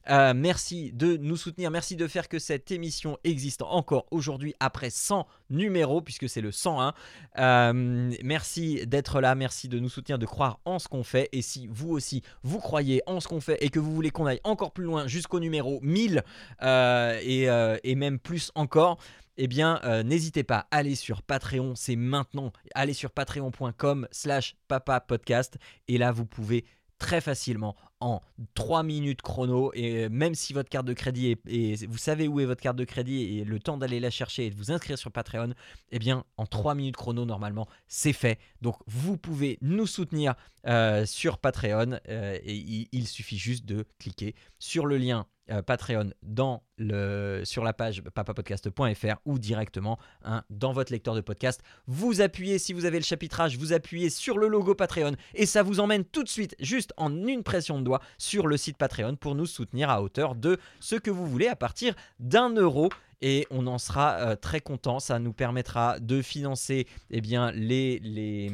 [0.09, 4.89] Euh, merci de nous soutenir, merci de faire que cette émission existe encore aujourd'hui après
[4.89, 6.93] 100 numéros, puisque c'est le 101.
[7.39, 11.29] Euh, merci d'être là, merci de nous soutenir, de croire en ce qu'on fait.
[11.31, 14.25] Et si vous aussi, vous croyez en ce qu'on fait et que vous voulez qu'on
[14.25, 16.23] aille encore plus loin jusqu'au numéro 1000
[16.61, 18.97] euh, et, euh, et même plus encore,
[19.37, 22.51] eh bien, euh, n'hésitez pas, allez sur Patreon, c'est maintenant.
[22.75, 25.57] Allez sur patreon.com slash papa podcast.
[25.87, 26.65] Et là, vous pouvez
[26.99, 28.21] très facilement en
[28.55, 32.39] 3 minutes chrono et même si votre carte de crédit est, et vous savez où
[32.39, 34.97] est votre carte de crédit et le temps d'aller la chercher et de vous inscrire
[34.97, 35.53] sur Patreon,
[35.91, 38.39] eh bien en 3 minutes chrono normalement c'est fait.
[38.61, 40.35] Donc vous pouvez nous soutenir
[40.67, 46.11] euh, sur Patreon euh, et il, suffit juste de cliquer sur le lien euh, Patreon
[46.21, 51.61] dans le, sur la page papapodcast.fr ou directement hein, dans votre lecteur de podcast.
[51.85, 55.61] Vous appuyez, si vous avez le chapitrage, vous appuyez sur le logo Patreon et ça
[55.61, 59.15] vous emmène tout de suite, juste en une pression de doigt, sur le site Patreon
[59.15, 62.89] pour nous soutenir à hauteur de ce que vous voulez à partir d'un euro
[63.21, 64.99] et on en sera euh, très content.
[64.99, 68.51] Ça nous permettra de financer eh bien, les, les,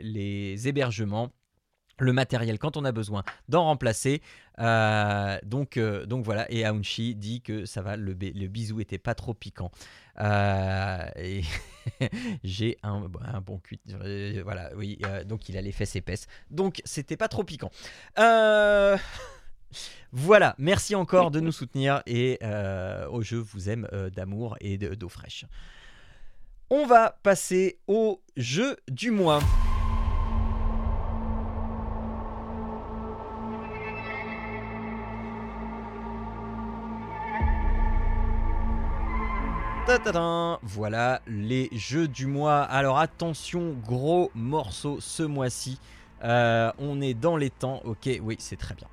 [0.00, 1.30] les hébergements
[2.00, 4.20] le matériel quand on a besoin d'en remplacer.
[4.58, 8.80] Euh, donc, euh, donc voilà, et Aounchi dit que ça va, le, bi- le bisou
[8.80, 9.70] était pas trop piquant.
[10.20, 11.06] Euh,
[12.44, 13.60] j'ai un, un bon
[14.02, 16.26] euh, voilà, oui, donc il a les fesses épaisses.
[16.50, 17.70] Donc c'était pas trop piquant.
[20.12, 22.40] Voilà, merci encore de nous soutenir et
[23.10, 25.44] au jeu vous aime d'amour et de- d'eau fraîche.
[26.70, 29.40] On va passer au jeu du mois.
[40.62, 42.62] Voilà les jeux du mois.
[42.62, 45.80] Alors attention, gros morceau ce mois-ci.
[46.22, 47.80] Euh, on est dans les temps.
[47.84, 48.86] Ok, oui, c'est très bien.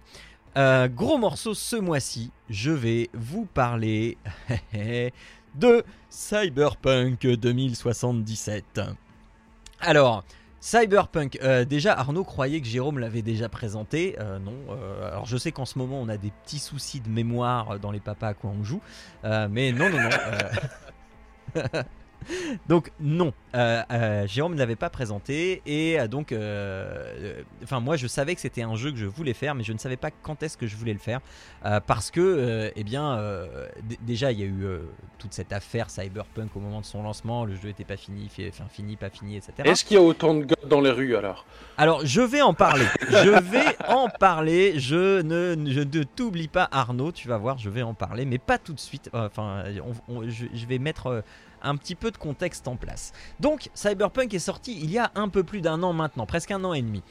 [0.57, 2.31] Euh, gros morceau ce mois-ci.
[2.49, 4.17] Je vais vous parler
[5.55, 8.81] de Cyberpunk 2077.
[9.79, 10.23] Alors.
[10.69, 14.51] Cyberpunk, euh, déjà Arnaud croyait que Jérôme l'avait déjà présenté, Euh, non.
[14.69, 17.89] euh, alors je sais qu'en ce moment on a des petits soucis de mémoire dans
[17.89, 18.81] les papas à quoi on joue,
[19.23, 20.09] mais non, non, non.
[22.67, 26.33] donc non, euh, euh, Jérôme ne l'avait pas présenté et euh, donc,
[27.63, 29.77] enfin moi je savais que c'était un jeu que je voulais faire, mais je ne
[29.77, 31.19] savais pas quand est-ce que je voulais le faire
[31.85, 33.19] parce que, eh bien,
[34.01, 34.65] déjà il y a eu
[35.17, 38.65] toute cette affaire Cyberpunk au moment de son lancement, le jeu n'était pas fini, enfin
[38.69, 39.53] fini, pas fini, etc.
[39.65, 41.45] Est-ce qu'il y a autant de gars dans les rues alors?
[41.77, 42.85] Alors, je vais en parler.
[43.09, 44.79] Je vais en parler.
[44.79, 47.11] Je ne, je ne t'oublie pas, Arnaud.
[47.11, 49.09] Tu vas voir, je vais en parler, mais pas tout de suite.
[49.13, 49.63] Enfin,
[50.07, 51.23] on- on- je, je vais mettre
[51.61, 53.13] un petit peu de contexte en place.
[53.39, 56.63] Donc, Cyberpunk est sorti il y a un peu plus d'un an maintenant, presque un
[56.63, 57.03] an et demi.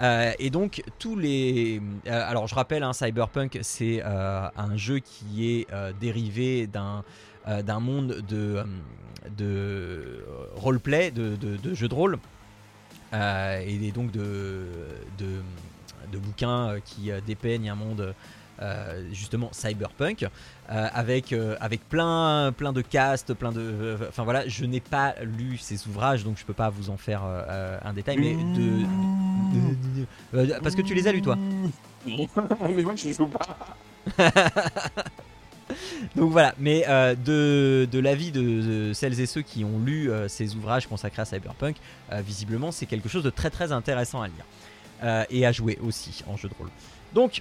[0.00, 1.80] Euh, et donc tous les...
[2.06, 5.66] euh, alors je rappelle, hein, Cyberpunk c'est euh, un jeu qui est
[6.00, 8.64] dérivé d'un monde de,
[9.36, 10.24] de
[10.54, 12.18] roleplay, de, de, de jeux de rôle,
[13.12, 14.66] et donc de,
[15.18, 18.14] de, bouquins qui dépeignent un monde
[18.62, 20.22] euh, justement cyberpunk
[20.70, 25.14] euh, avec euh, avec plein plein de castes plein de enfin voilà je n'ai pas
[25.22, 28.70] lu ces ouvrages donc je peux pas vous en faire un détail mais de,
[30.38, 31.36] de- de- parce que tu les as lus toi
[32.06, 32.28] Mais
[32.82, 33.56] moi je joue pas.
[36.16, 38.40] Donc voilà, mais euh, de, de l'avis de,
[38.88, 41.76] de celles et ceux qui ont lu euh, ces ouvrages consacrés à Cyberpunk,
[42.12, 44.44] euh, visiblement c'est quelque chose de très très intéressant à lire.
[45.30, 46.68] Et à jouer aussi en jeu de rôle.
[47.14, 47.40] Donc,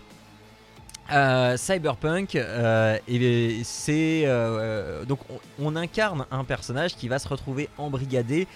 [1.12, 2.98] euh, Cyberpunk, euh,
[3.90, 5.06] euh,
[5.60, 8.48] on, incarne un personnage qui va se retrouver embrigadé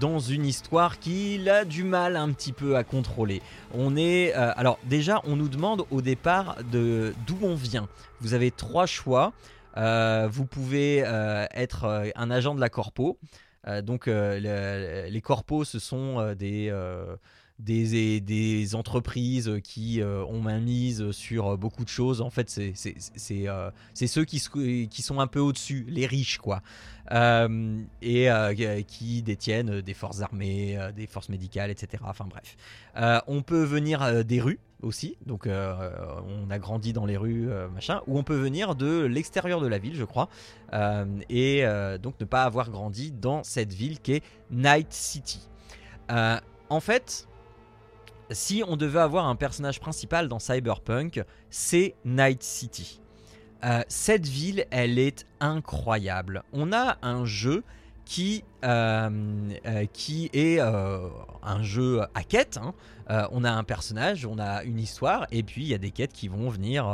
[0.00, 3.40] dans une histoire qu'il a du mal un petit peu à contrôler.
[3.72, 7.86] On est alors déjà, on nous demande au départ de d'où on vient.
[8.20, 9.32] Vous avez trois choix.
[9.76, 11.04] Vous pouvez
[11.54, 13.16] être un agent de la corpo.
[13.84, 16.72] Donc le- les corpos, ce sont des,
[17.60, 22.20] des, entreprises qui euh, ont main mise sur euh, beaucoup de choses.
[22.20, 26.62] En fait, c'est euh, ceux qui, sont un peu au-dessus, les riches, quoi.
[27.10, 28.28] Et
[28.86, 32.04] qui détiennent des forces armées, des forces médicales, etc.
[32.06, 32.56] Enfin bref.
[33.26, 38.16] On peut venir des rues aussi, donc on a grandi dans les rues, machin, ou
[38.18, 40.28] on peut venir de l'extérieur de la ville, je crois,
[41.28, 41.64] et
[42.00, 45.40] donc ne pas avoir grandi dans cette ville qui est Night City.
[46.08, 47.26] En fait,
[48.30, 53.00] si on devait avoir un personnage principal dans Cyberpunk, c'est Night City.
[53.64, 56.42] Euh, cette ville, elle est incroyable.
[56.52, 57.62] On a un jeu
[58.10, 59.08] qui, euh,
[59.66, 61.08] euh, qui est euh,
[61.44, 62.58] un jeu à quête.
[62.60, 62.74] hein.
[63.32, 66.12] On a un personnage, on a une histoire, et puis il y a des quêtes
[66.12, 66.84] qui vont venir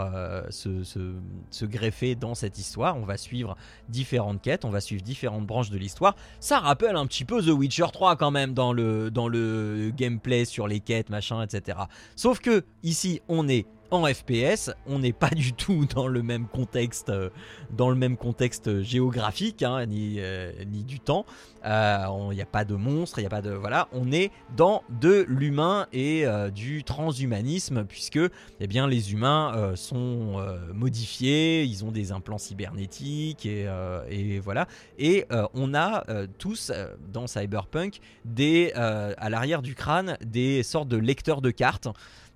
[0.49, 1.15] se, se-
[1.51, 2.97] se greffer dans cette histoire.
[2.97, 3.55] On va suivre
[3.91, 6.17] différentes quêtes, on va suivre différentes branches de l'histoire.
[6.41, 10.47] Ça rappelle un petit peu The Witcher 3 quand même dans le, dans le gameplay
[10.47, 11.81] sur les quêtes, machin, etc.
[12.15, 16.47] Sauf que ici, on est en FPS, on n'est pas du tout dans le même
[16.47, 17.31] contexte, euh,
[17.71, 21.25] dans le même contexte géographique, hein, ni, euh, ni du temps.
[21.65, 23.89] Il n'y a pas de monstres, il n'y a pas de voilà.
[23.93, 28.21] On est dans de l'humain et euh, du transhumanisme puisque
[28.61, 34.05] eh bien les humains euh, sont euh, modifiés, ils ont des implants cybernétiques et, euh,
[34.09, 34.69] et voilà.
[34.99, 40.17] Et euh, on a euh, tous euh, dans Cyberpunk des euh, à l'arrière du crâne
[40.25, 41.89] des sortes de lecteurs de cartes.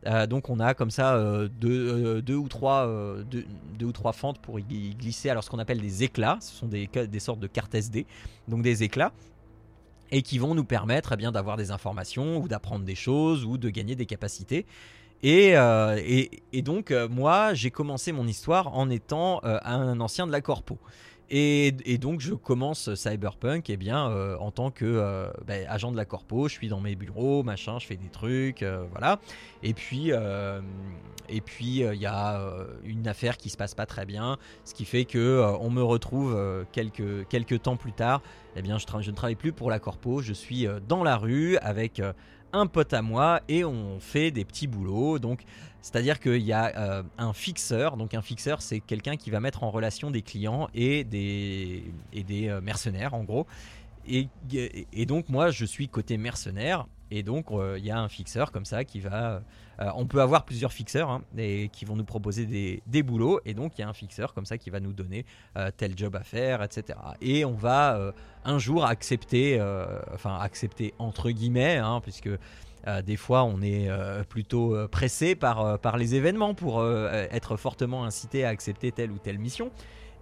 [0.07, 4.95] Euh, donc on a comme ça euh, deux, euh, deux ou trois, fentes pour y
[4.95, 6.39] glisser alors ce qu'on appelle des éclats.
[6.41, 8.07] Ce sont des, sortes de cartes SD,
[8.49, 9.13] donc des éclats,
[10.11, 13.59] et qui vont nous permettre eh bien d'avoir des informations ou d'apprendre des choses ou
[13.59, 14.67] de gagner des capacités.
[15.23, 15.55] Et,
[16.63, 20.79] donc, moi, j'ai commencé mon histoire en étant un ancien de la Corpo.
[21.33, 25.97] Et, donc, je commence Cyberpunk eh bien, euh, en tant que euh, ben, agent de
[25.97, 26.49] la Corpo.
[26.49, 29.21] Je suis dans mes bureaux, machin, je fais des trucs, euh, voilà.
[29.63, 30.11] Et puis,
[31.29, 32.41] et puis il y a
[32.83, 36.65] une affaire qui se passe pas très bien, ce qui fait que on me retrouve
[36.73, 38.23] quelques, quelques temps plus tard.
[38.57, 42.03] Eh bien, je, ne travaille plus pour la Corpo, je suis dans la rue avec
[42.53, 45.19] un pote à moi et on fait des petits boulots.
[45.19, 45.45] Donc,
[45.83, 47.97] c'est-à-dire qu'il y a euh, un fixeur.
[47.97, 52.23] Donc, un fixeur, c'est quelqu'un qui va mettre en relation des clients et des, et
[52.23, 53.47] des euh, mercenaires, en gros.
[54.07, 54.29] Et,
[54.93, 56.87] et donc, moi, je suis côté mercenaire.
[57.11, 59.43] Et donc, euh, il y a un fixeur comme ça qui va.
[59.81, 61.23] euh, on peut avoir plusieurs fixeurs hein,
[61.73, 63.41] qui vont nous proposer des, des boulots.
[63.45, 65.25] Et donc, il y a un fixeur comme ça qui va nous donner
[65.57, 66.99] euh, tel job à faire, etc.
[67.21, 68.13] Et on va euh,
[68.45, 72.29] un jour accepter, euh, enfin, accepter entre guillemets, hein, puisque.
[72.87, 77.27] euh, des fois, on est euh, plutôt euh, pressé par, euh, les événements pour euh,
[77.31, 79.71] être fortement incité à accepter telle ou telle mission.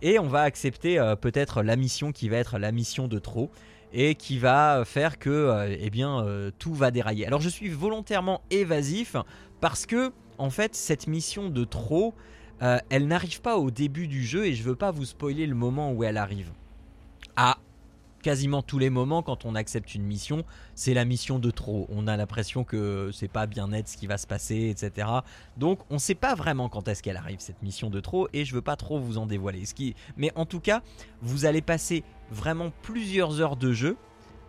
[0.03, 3.51] Et on va accepter euh, peut-être la mission qui va être la mission de trop
[3.93, 7.27] et qui va faire que euh, eh bien, euh, tout va dérailler.
[7.27, 9.17] Alors je suis volontairement évasif
[9.61, 12.15] parce que en fait cette mission de trop,
[12.63, 15.55] euh, elle n'arrive pas au début du jeu et je veux pas vous spoiler le
[15.55, 16.51] moment où elle arrive.
[17.37, 17.59] À
[18.29, 20.45] quasiment tous les moments quand on accepte une mission,
[20.75, 21.87] c'est la mission de trop.
[21.89, 25.09] On a l'impression que c'est pas bien net ce qui va se passer, etc.
[25.57, 28.55] Donc on sait pas vraiment quand est-ce qu'elle arrive cette mission de trop et je
[28.55, 29.63] veux pas trop vous en dévoiler.
[30.19, 30.83] Mais en tout cas,
[31.23, 33.97] vous allez passer vraiment plusieurs heures de jeu.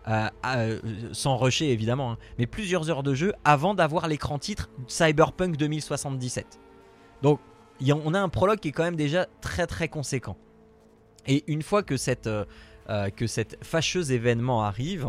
[0.08, 0.78] euh, euh,
[1.12, 6.60] sans rusher évidemment, hein, mais plusieurs heures de jeu avant d'avoir l'écran titre Cyberpunk 2077.
[7.22, 7.40] Donc
[7.88, 10.36] on a un prologue qui est quand même déjà très très conséquent.
[11.26, 12.28] Et une fois que cette,
[12.90, 15.06] euh, que cet fâcheux événement arrive,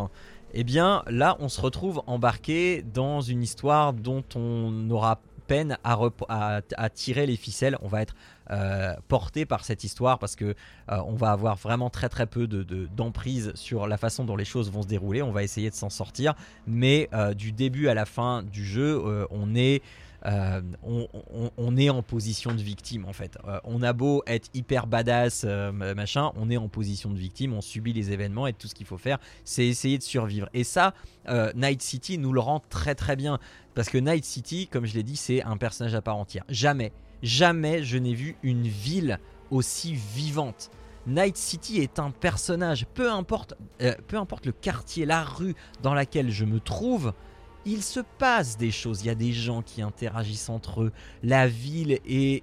[0.54, 6.90] eh bien là on se retrouve embarqué dans une histoire dont on aura peine à,
[6.94, 7.76] tirer les ficelles.
[7.82, 8.14] On va être
[8.50, 10.54] euh, porté par cette histoire parce que
[10.90, 14.44] euh, va avoir vraiment très très peu de, de- d'emprise sur la façon dont les
[14.44, 15.20] choses vont se dérouler.
[15.20, 16.34] On va essayer de s'en sortir,
[16.66, 19.82] mais du début à la fin du jeu, on est
[20.26, 20.60] euh,
[21.56, 23.38] on, est en position de victime en fait.
[23.46, 27.52] Euh, on a beau être hyper badass, euh, machin, on est en position de victime,
[27.52, 30.48] on subit les événements et tout ce qu'il faut faire, c'est essayer de survivre.
[30.54, 30.94] Et ça,
[31.54, 33.38] Night City nous le rend très très bien.
[33.74, 36.44] Parce que Night City, comme je l'ai dit, c'est un personnage à part entière.
[36.48, 36.92] Jamais,
[37.22, 39.18] jamais je n'ai vu une ville
[39.50, 40.70] aussi vivante.
[41.06, 43.54] Night City est un personnage, peu importe,
[44.06, 47.12] peu importe le quartier, la rue dans laquelle je me trouve,
[47.64, 49.02] il se passe des choses.
[49.02, 50.92] Il y a des gens qui interagissent entre eux.
[51.22, 52.42] La ville est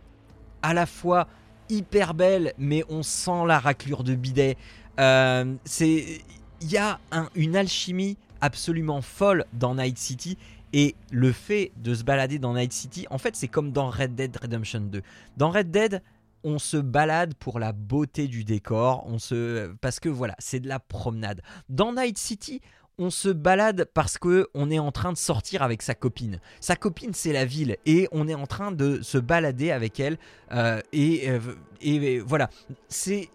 [0.62, 1.28] à la fois
[1.70, 4.58] hyper belle, mais on sent la raclure de bidet.
[5.00, 6.22] Euh, c'est,
[6.62, 10.38] il y a un- une alchimie absolument folle dans Night City.
[10.72, 14.16] Et le fait de se balader dans Night City, en fait, c'est comme dans Red
[14.16, 15.02] Dead Redemption 2.
[15.36, 16.02] Dans Red Dead,
[16.44, 20.70] on se balade pour la beauté du décor, on se parce que voilà, c'est de
[20.70, 21.42] la promenade.
[21.68, 22.62] Dans Night City,
[23.00, 26.40] on se balade parce que on est en train de sortir avec sa copine.
[26.60, 30.18] Sa copine, c'est la ville et on est en train de se balader avec elle
[30.52, 31.40] euh, et, euh,
[31.82, 32.50] et voilà,
[32.90, 33.30] c'est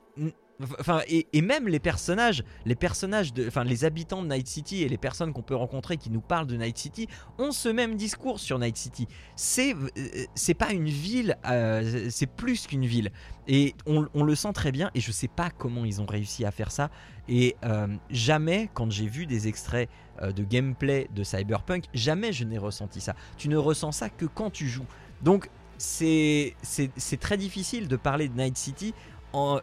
[1.08, 5.32] Et, même les personnages, les personnages enfin les habitants de Night City et les personnes
[5.32, 7.08] qu'on peut rencontrer qui nous parlent de Night City
[7.38, 9.08] ont ce même discours sur Night City.
[9.36, 13.10] C'est, euh, c'est pas une ville, euh, c'est plus qu'une ville.
[13.48, 14.90] Et on, le sent très bien.
[14.94, 16.90] Et je sais pas comment ils ont réussi à faire ça.
[17.28, 19.90] Et euh, jamais, quand j'ai vu des extraits
[20.22, 23.16] de gameplay de Cyberpunk, jamais je n'ai ressenti ça.
[23.36, 24.86] Tu ne ressens ça que quand tu joues.
[25.22, 28.94] Donc c'est, c'est, c'est très difficile de parler de Night City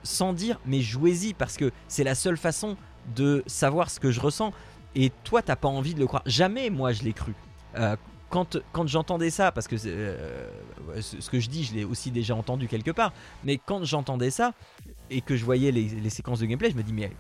[0.04, 2.78] sans dire mais jouez-y parce que c'est la seule façon
[3.16, 4.54] de savoir ce que je ressens.
[4.96, 6.24] Et toi t'as pas envie de le croire.
[6.26, 7.34] Jamais moi je l'ai cru.
[7.78, 7.96] Euh,
[8.30, 10.50] quand, quand j'entendais ça parce que euh,
[11.02, 14.54] ce que je dis je l'ai aussi déjà entendu quelque part mais quand j'entendais ça
[15.10, 17.12] et que je voyais les, séquences de gameplay je me dis mais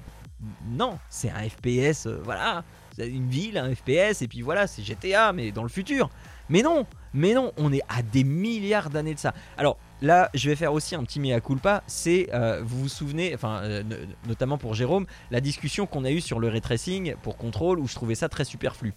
[0.69, 2.64] non c'est un FPS euh, voilà.
[2.98, 6.10] Une ville un FPS et puis voilà c'est GTA mais dans le futur.
[6.49, 9.34] Mais non mais non on est à des milliards d'années de ça.
[9.57, 11.84] Alors Là, je vais faire aussi un petit mea culpa.
[11.86, 13.95] C'est, euh, vous vous souvenez, enfin, euh, no-
[14.28, 17.88] notamment pour Jérôme, la discussion qu'on a eue sur le ray tracing pour contrôle où
[17.88, 18.94] je trouvais ça très superflu.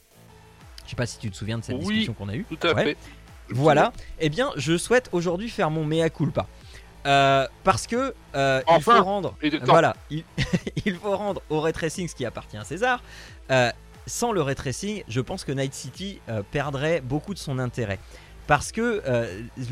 [0.84, 2.44] Je sais pas si tu te souviens de cette Oui, discussion qu'on a eue.
[2.48, 2.84] Tout à Ouais.
[2.84, 2.96] fait.
[3.50, 3.92] Voilà.
[4.18, 6.46] Eh bien, je souhaite aujourd'hui faire mon mea culpa.
[7.06, 10.24] Euh, parce que euh, il faut rendre, voilà, il,
[10.86, 13.02] il faut rendre au ray tracing ce qui appartient à César.
[13.50, 13.70] Euh,
[14.06, 16.20] sans le ray tracing, je pense que Night City
[16.50, 17.98] perdrait beaucoup de son intérêt.
[18.46, 19.02] Parce que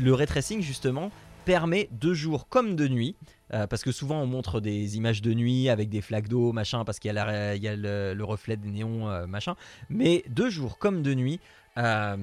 [0.01, 1.11] le ray tracing, justement,
[1.45, 3.15] permet de jour comme de nuit,
[3.53, 6.83] euh, parce que souvent on montre des images de nuit avec des flaques d'eau, machin,
[6.85, 9.55] parce qu'il y a, le, le reflet des néons, euh, machin,
[9.89, 11.39] mais de jour comme de nuit,
[11.77, 12.17] euh,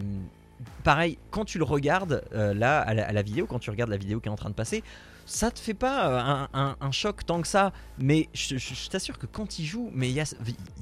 [0.84, 4.28] pareil, quand tu le regardes là à la, vidéo, quand tu regardes la vidéo qui
[4.28, 4.82] est en train de passer,
[5.26, 7.72] ça te fait pas un, choc tant que ça.
[7.98, 10.24] Mais je, t'assure que quand il joue, mais il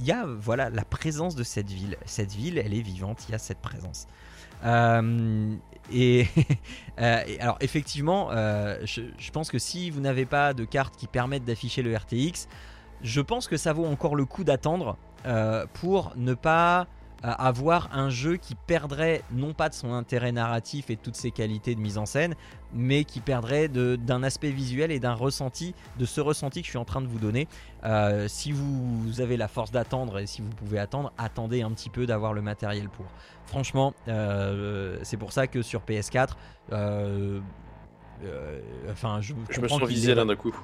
[0.02, 1.98] y a, voilà la présence de cette ville.
[2.06, 3.26] Cette ville, elle est vivante.
[3.28, 4.06] Il y a cette présence.
[5.92, 6.26] Et,
[7.00, 11.06] euh, et alors effectivement, euh, je, pense que si vous n'avez pas de carte qui
[11.06, 12.48] permettent d'afficher le RTX,
[13.02, 14.96] je pense que ça vaut encore le coup d'attendre
[15.26, 16.86] euh, pour ne pas
[17.22, 21.30] avoir un jeu qui perdrait non pas de son intérêt narratif et de toutes ses
[21.30, 22.34] qualités de mise en scène,
[22.72, 26.78] mais qui perdrait d'un aspect visuel et d'un ressenti, de ce ressenti que je suis
[26.78, 27.48] en train de vous donner.
[27.84, 31.70] Euh, si vous, vous avez la force d'attendre et si vous pouvez attendre, attendez un
[31.70, 33.06] petit peu d'avoir le matériel pour.
[33.46, 36.30] Franchement, euh, c'est pour ça que sur PS4,
[36.72, 37.40] euh,
[38.24, 40.54] euh, enfin, je, Je me qu'il visé là d'un coup.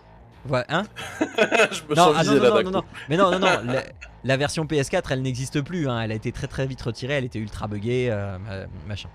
[0.49, 0.85] Ouais, hein
[1.21, 2.71] je me non, sens ah, non, là non, non, coup.
[2.71, 3.83] non, mais non, non, non, la,
[4.25, 6.01] la version PS4 elle n'existe plus, hein.
[6.01, 9.09] elle a été très très vite retirée, elle était ultra buggée, euh, ma- machin.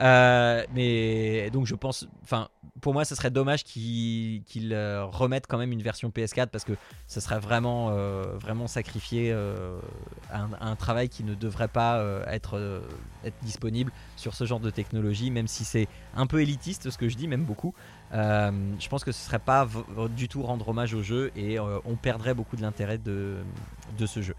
[0.00, 2.48] Euh, mais donc je pense, enfin
[2.80, 6.72] pour moi ce serait dommage qu'ils euh, remettent quand même une version PS4 parce que
[7.06, 9.78] ce serait vraiment euh, vraiment sacrifier euh,
[10.32, 12.82] un, un travail qui ne devrait pas être,
[13.24, 17.08] être disponible sur ce genre de technologie, même si c'est un peu élitiste ce que
[17.08, 17.74] je dis, même beaucoup.
[18.12, 19.68] Je pense que ce serait pas
[20.16, 23.38] du tout rendre hommage au jeu et on perdrait beaucoup de l'intérêt de,
[23.98, 24.34] de ce jeu.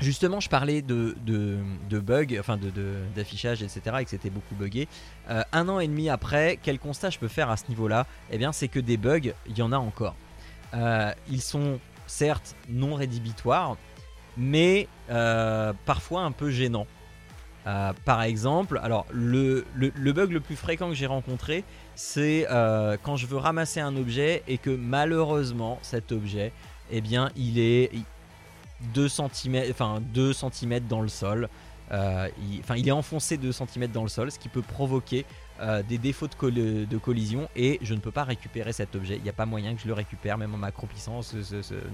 [0.00, 1.14] Justement, je parlais de,
[1.90, 2.58] bugs, enfin
[3.14, 4.88] d'affichage, etc., et que c'était beaucoup buggé.
[5.30, 8.06] Euh, un an et demi après, quel constat je peux faire à ce niveau-là?
[8.30, 10.16] Eh bien, c'est que des bugs, il y en a encore.
[10.74, 13.76] Euh, ils sont certes non rédhibitoires,
[14.36, 16.86] mais euh, parfois un peu gênants.
[17.66, 19.64] Euh, par exemple, alors le,
[20.12, 21.64] bug le plus fréquent que j'ai rencontré,
[21.94, 22.46] c'est
[23.02, 26.52] quand je veux ramasser un objet et que malheureusement cet objet,
[26.90, 27.90] eh bien, il est
[28.92, 31.48] 2 cm, enfin 2 cm dans le sol.
[31.92, 35.26] Euh, il, enfin, il est enfoncé 2 cm dans le sol, ce qui peut provoquer
[35.60, 39.16] euh, des défauts de, coll- de collision et je ne peux pas récupérer cet objet.
[39.18, 41.20] Il n'y a pas moyen que je le récupère, même en m'accroupissant,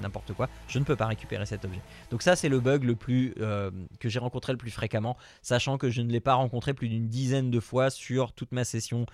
[0.01, 0.49] n'importe quoi.
[0.69, 1.81] Je ne peux pas récupérer cet objet.
[2.11, 5.77] Donc ça, c'est le bug le plus euh, que j'ai rencontré le plus fréquemment, sachant
[5.77, 9.07] que je ne l'ai pas rencontré plus d'une dizaine de fois sur toute ma session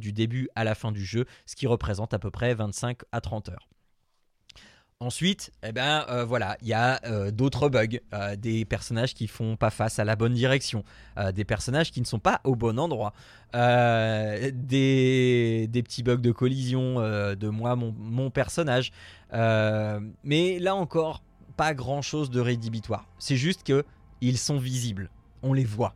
[0.00, 3.20] du début à la fin du jeu, ce qui représente à peu près 25 à
[3.20, 3.68] 30 heures.
[5.00, 9.26] Ensuite, eh ben euh, voilà, il y a euh, d'autres bugs, euh, des personnages qui
[9.26, 10.84] font pas face à la bonne direction,
[11.34, 13.12] des personnages qui ne sont pas au bon endroit,
[13.52, 14.50] des,
[15.72, 18.92] petits bugs de collision de moi, mon, personnage.
[19.32, 21.22] Mais là encore,
[21.56, 23.06] pas grand chose de rédhibitoire.
[23.18, 23.84] C'est juste que
[24.20, 25.10] ils sont visibles,
[25.42, 25.94] on les voit.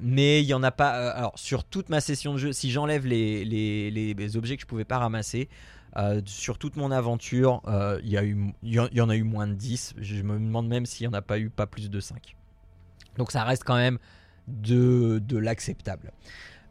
[0.00, 1.10] Mais il y en a pas.
[1.10, 4.98] alors sur toute ma session de jeu, si j'enlève les objets que je pouvais pas
[4.98, 5.48] ramasser,
[5.96, 8.10] euh, sur toute mon aventure, euh, il
[8.62, 9.94] y, y en- a eu moins de 10.
[9.98, 12.36] Je me demande même s'il n'y en a pas eu pas plus de 5.
[13.18, 13.98] Donc ça reste quand même
[14.46, 16.12] de, de l'acceptable.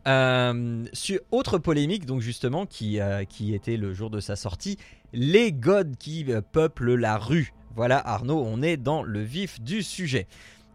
[0.08, 4.78] Euh, sur autre polémique, donc justement, qui, qui était le jour de sa sortie,
[5.14, 7.54] les gods qui peuplent la rue.
[7.76, 10.28] Voilà Arnaud, on est dans le vif du sujet.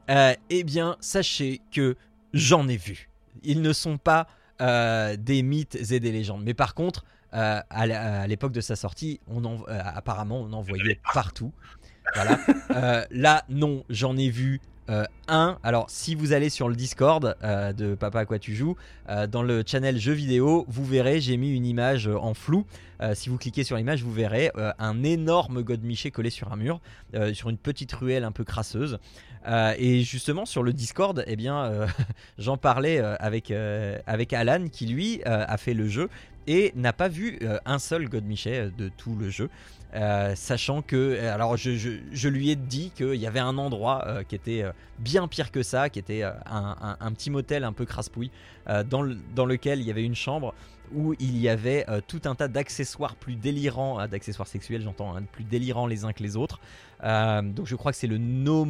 [0.08, 1.96] Eh bien, sachez que
[2.34, 3.08] j'en ai vu.
[3.42, 4.26] Ils ne sont pas
[4.60, 6.42] des mythes et des légendes.
[6.44, 7.04] Mais par contre,
[7.34, 11.00] euh, à la- à l'époque de sa sortie, on en, euh, apparemment, on en voyait
[11.12, 11.52] partout.
[12.14, 12.38] Voilà.
[12.74, 15.58] Euh, là, non, j'en ai vu euh, un.
[15.62, 18.74] Alors, si vous allez sur le Discord euh, de Papa à quoi tu joues,
[19.08, 22.66] euh, dans le channel jeux vidéo, vous verrez, j'ai mis une image euh, en flou.
[23.00, 26.56] Euh, si vous cliquez sur l'image, vous verrez euh, un énorme godemiché collé sur un
[26.56, 26.80] mur,
[27.14, 28.98] euh, sur une petite ruelle un peu crasseuse.
[29.46, 31.86] Euh, et justement, sur le Discord, eh bien, euh,
[32.38, 36.08] j'en parlais euh, avec, euh, avec Alan qui, lui, euh, a fait le jeu
[36.46, 39.48] et n'a pas vu euh, un seul godemichet euh, de tout le jeu.
[39.94, 44.64] Euh, sachant que, alors je, lui ai dit qu'il y avait un endroit qui était
[44.98, 48.32] bien pire que ça, qui était un, petit motel un peu crasse-pouille,
[48.68, 50.52] euh, dans, le- dans lequel il y avait une chambre
[50.92, 55.44] où il y avait tout un tas d'accessoires plus délirants, d'accessoires sexuels j'entends, hein, plus
[55.44, 56.58] délirants les uns que les autres.
[57.00, 58.64] Donc je crois que c'est le no,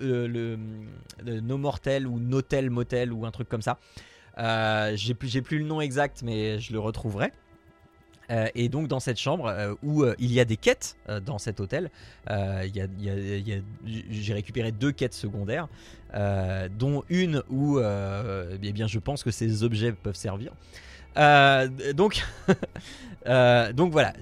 [0.00, 3.78] le, le no mortel ou notel motel ou un truc comme ça.
[4.38, 7.32] Euh, j'ai plus, plus le nom exact, mais je le retrouverai.
[8.30, 11.60] Euh, et donc dans cette chambre euh, où il y a des quêtes dans cet
[11.60, 11.90] hôtel,
[12.28, 15.68] j'ai récupéré deux quêtes secondaires,
[16.78, 20.52] dont une où eh bien je pense que ces objets peuvent servir.
[21.94, 22.22] Donc,
[23.74, 24.12] donc voilà,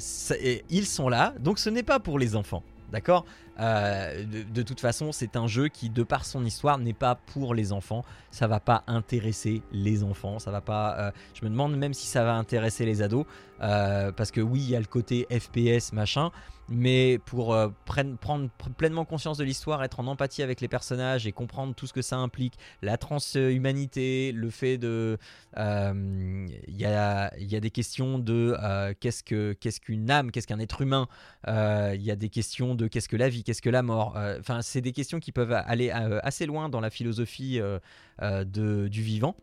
[0.70, 1.34] ils sont là.
[1.40, 2.62] Donc ce n'est pas pour les enfants,
[2.92, 3.24] d'accord?
[3.58, 7.54] Euh, de, toute façon, c'est un jeu qui, de par son histoire, n'est pas pour
[7.54, 8.04] les enfants.
[8.30, 10.38] Ça va pas intéresser les enfants.
[10.38, 10.96] Ça va pas.
[10.98, 13.24] euh, je me demande même si ça va intéresser les ados,
[13.62, 16.30] euh, parce que oui, il y a le côté FPS machin,
[16.68, 18.12] mais pour prendre
[18.58, 21.92] pr- pleinement conscience de l'histoire, être en empathie avec les personnages et comprendre tout ce
[21.92, 25.16] que ça implique, la transhumanité, le fait de,
[25.56, 28.56] il y des questions de
[29.00, 31.06] qu'est-ce que qu'est-ce qu'une âme, qu'est-ce qu'un être humain.
[31.46, 34.16] Il y a des questions de qu'est-ce que la vie, qu'est-ce que la mort.
[34.16, 38.44] Euh, Enfin, c'est des questions qui peuvent aller euh, assez loin dans la philosophie euh,
[38.44, 39.36] du vivant.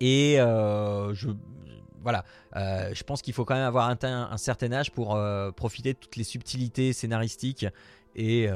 [0.00, 1.28] Et je,
[2.02, 2.24] voilà,
[2.54, 5.18] je pense qu'il faut quand même avoir atteint un certain âge pour
[5.56, 7.66] profiter de toutes les subtilités scénaristiques
[8.14, 8.48] et,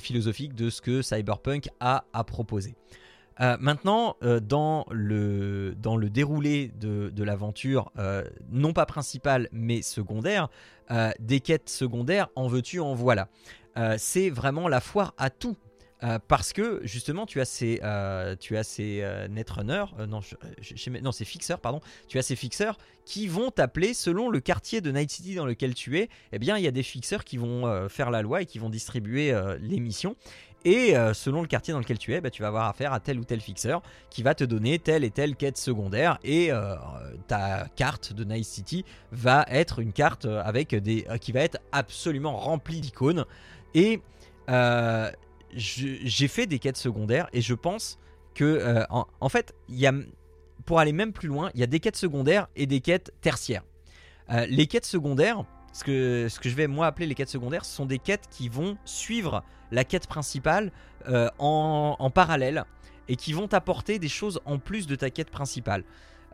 [0.00, 2.74] philosophiques de ce que Cyberpunk a à proposer.
[3.38, 5.74] Maintenant, dans, le,
[6.10, 7.92] déroulé de, l'aventure,
[8.50, 10.48] non pas principale mais secondaire,
[11.20, 13.28] des quêtes secondaires, en veux-tu, en voilà.
[13.76, 15.56] Euh, c'est vraiment la foire à tout.
[16.02, 21.60] Euh, parce que justement, tu as ces, euh, tu as ces netrunners, non, je- fixeurs,
[21.60, 21.80] pardon.
[22.08, 25.74] Tu as ces fixeurs qui vont t'appeler selon le quartier de Night City dans lequel
[25.74, 26.08] tu es.
[26.32, 28.70] Eh bien, il y a des fixeurs qui vont faire la loi et qui vont
[28.70, 30.16] distribuer les missions.
[30.64, 33.18] Et selon le quartier dans lequel tu es, bah, tu vas avoir affaire à tel
[33.18, 36.18] ou tel fixeur qui va te donner telle et telle quête secondaire.
[36.24, 36.50] Et
[37.26, 42.38] ta carte de Night City va être une carte avec des, qui va être absolument
[42.38, 43.26] remplie d'icônes.
[43.74, 44.00] Et
[44.48, 45.10] euh,
[45.54, 47.98] j'ai fait des quêtes secondaires et je pense
[48.34, 49.54] que euh, en, fait,
[50.64, 53.64] pour aller même plus loin, il y a des quêtes secondaires et des quêtes tertiaires.
[54.30, 57.98] Euh, les quêtes secondaires, ce que, je vais moi appeler les quêtes secondaires, sont des
[57.98, 60.72] quêtes qui vont suivre la quête principale
[61.38, 62.64] en, en parallèle
[63.08, 65.84] et qui vont t'apporter des choses en plus de ta quête principale.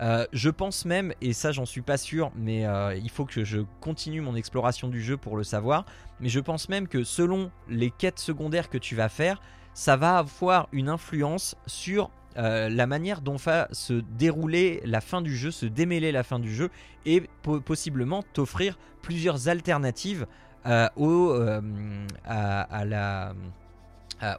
[0.00, 3.44] Euh, je pense même, et ça j'en suis pas sûr, mais euh, il faut que
[3.44, 5.86] je continue mon exploration du jeu pour le savoir,
[6.20, 9.40] mais je pense même que selon les quêtes secondaires que tu vas faire,
[9.72, 15.22] ça va avoir une influence sur euh, la manière dont va se dérouler la fin
[15.22, 16.68] du jeu, se démêler la fin du jeu,
[17.06, 20.26] et po- possiblement t'offrir plusieurs alternatives
[20.96, 21.32] au,
[22.24, 23.34] à, la,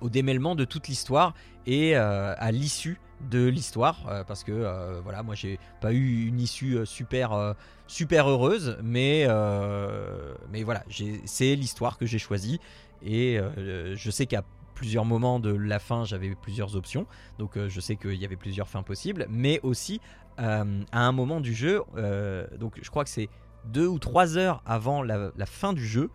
[0.02, 1.34] au démêlement de toute l'histoire
[1.68, 3.00] et euh, à l'issue
[3.30, 7.34] de l'histoire euh, parce que euh, voilà moi j'ai pas eu une issue euh, super
[7.34, 7.54] euh,
[7.88, 10.84] super heureuse mais euh, mais voilà
[11.26, 12.60] c'est l'histoire que j'ai choisie
[13.04, 14.44] et euh, je sais qu'à
[14.76, 17.08] plusieurs moments de la fin j'avais plusieurs options.
[17.40, 20.00] Donc euh, je sais qu'il y avait plusieurs fins possibles mais aussi
[20.40, 23.30] euh, à un moment du jeu euh, donc je crois que c'est
[23.66, 26.12] deux ou trois heures avant la, fin du jeu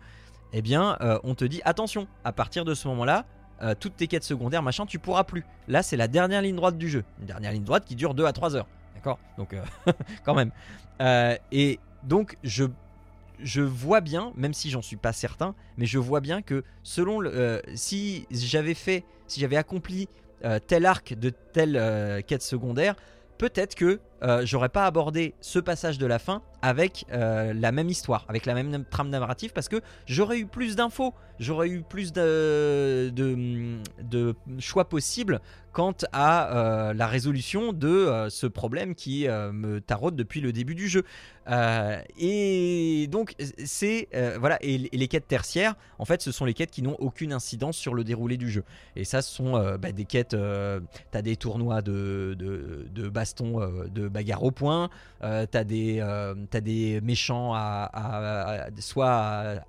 [0.53, 3.25] eh bien euh, on te dit attention à partir de ce moment là
[3.63, 5.45] euh, toutes tes quêtes secondaires, machin, tu pourras plus.
[5.67, 7.03] Là, c'est la dernière ligne droite du jeu.
[7.19, 8.67] Une dernière ligne droite qui dure 2 à 3 heures.
[8.95, 9.19] D'accord?
[9.37, 9.63] Donc, euh,
[10.25, 10.51] quand même.
[11.01, 12.65] Euh, et donc, je,
[13.39, 17.19] je vois bien, même si j'en suis pas certain, mais je vois bien que selon
[17.19, 17.61] le.
[17.75, 19.03] si j'avais fait.
[19.27, 20.09] Si j'avais accompli
[20.67, 22.95] tel arc de telle quête secondaire,
[23.37, 27.89] peut-être que euh, j'aurais pas abordé ce passage de la fin avec euh, la même
[27.89, 32.13] histoire, avec la même trame narrative, parce que j'aurais eu plus d'infos, j'aurais eu plus
[32.13, 33.11] de,
[34.59, 35.41] choix possibles
[35.73, 40.87] quant à euh, la résolution de ce problème qui me taraude depuis le début du
[40.87, 41.03] jeu.
[42.17, 43.35] Et donc
[43.65, 44.07] c'est
[44.39, 47.75] voilà et, les quêtes tertiaires, en fait, ce sont les quêtes qui n'ont aucune incidence
[47.75, 48.63] sur le déroulé du jeu.
[48.95, 50.33] Et ça, ce sont bah, des quêtes.
[50.63, 50.79] euh,
[51.11, 53.59] t'as des tournois de, de, de baston,
[53.93, 54.89] de bagarre au point.
[55.23, 59.63] euh, t'as des euh, des méchants à, soit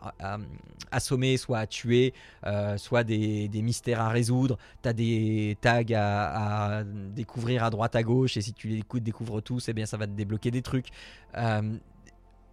[0.91, 2.15] assommer, soit à tuer,
[2.47, 4.59] euh, soit des, des mystères à résoudre.
[4.83, 9.69] T'as des tags à, découvrir à droite à gauche et si tu les découvres tous,
[9.69, 10.89] eh bien ça va te débloquer des trucs.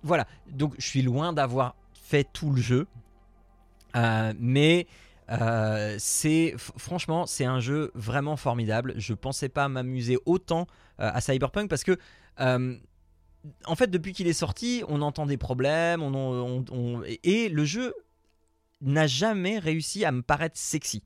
[0.03, 2.87] Voilà, donc je suis loin d'avoir fait tout le jeu,
[4.39, 4.87] mais
[5.29, 8.93] euh, c'est franchement c'est un jeu vraiment formidable.
[8.97, 10.67] Je pensais pas m'amuser autant
[10.99, 11.97] euh, à Cyberpunk parce que
[12.39, 12.77] euh,
[13.65, 16.01] en fait depuis qu'il est sorti, on entend des problèmes,
[17.23, 17.93] et le jeu
[18.81, 21.03] n'a jamais réussi à me paraître sexy,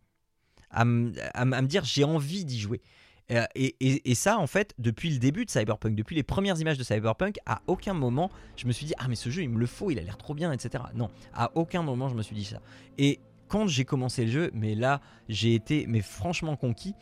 [0.72, 2.82] à me, dire j'ai envie d'y jouer.
[3.28, 6.78] Et, et- et ça, en fait, depuis le début de Cyberpunk, depuis les premières images
[6.78, 9.58] de Cyberpunk, à aucun moment je me suis dit ah mais ce jeu il me
[9.60, 10.84] le faut, il a l'air trop bien, etc.
[10.94, 12.62] Non, à aucun moment je me suis dit ça.
[13.00, 16.96] Et quand j'ai commencé le jeu, mais là j'ai été mais franchement conquis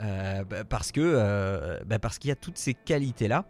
[0.00, 3.44] euh, bah, parce que euh, bah, parce qu'il y a toutes ces qualités là.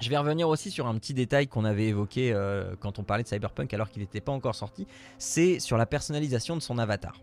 [0.00, 3.22] Je vais revenir aussi sur un petit détail qu'on avait évoqué euh, quand on parlait
[3.22, 7.20] de Cyberpunk alors qu'il n'était pas encore sorti, c'est sur la personnalisation de son avatar.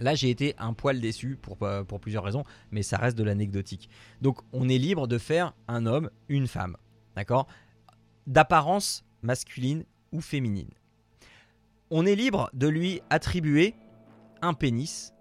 [0.00, 3.90] Là, j'ai été un poil déçu pour, pour plusieurs raisons, mais ça reste de l'anecdotique.
[4.22, 6.76] Donc, on est libre de faire un homme, une femme,
[7.16, 7.48] d'accord?
[8.26, 10.70] D'apparence masculine ou féminine.
[11.90, 13.74] On est libre de lui attribuer
[14.42, 15.12] un pénis,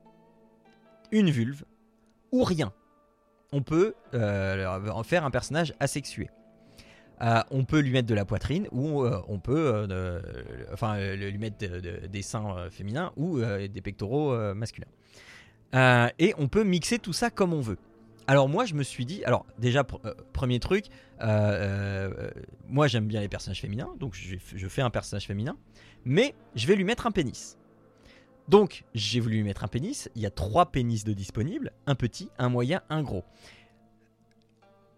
[1.11, 1.63] une vulve
[2.31, 2.73] ou rien.
[3.53, 6.29] On peut euh, faire un personnage asexué.
[7.21, 10.21] Euh, on peut lui mettre de la poitrine ou euh, on peut euh,
[10.71, 14.87] enfin lui mettre de- de- des seins féminins ou des pectoraux masculins.
[16.19, 17.77] Et on peut mixer tout ça comme on veut.
[18.29, 20.87] Alors moi je me suis dit, alors déjà euh, premier truc,
[21.21, 22.31] euh, euh,
[22.67, 25.57] moi j'aime bien les personnages féminins, donc je, fais un personnage féminin,
[26.03, 27.57] mais je vais lui mettre un pénis.
[28.49, 31.95] Donc j'ai voulu lui mettre un pénis, il y a trois pénis de disponibles, un
[31.95, 33.23] petit, un moyen, un gros.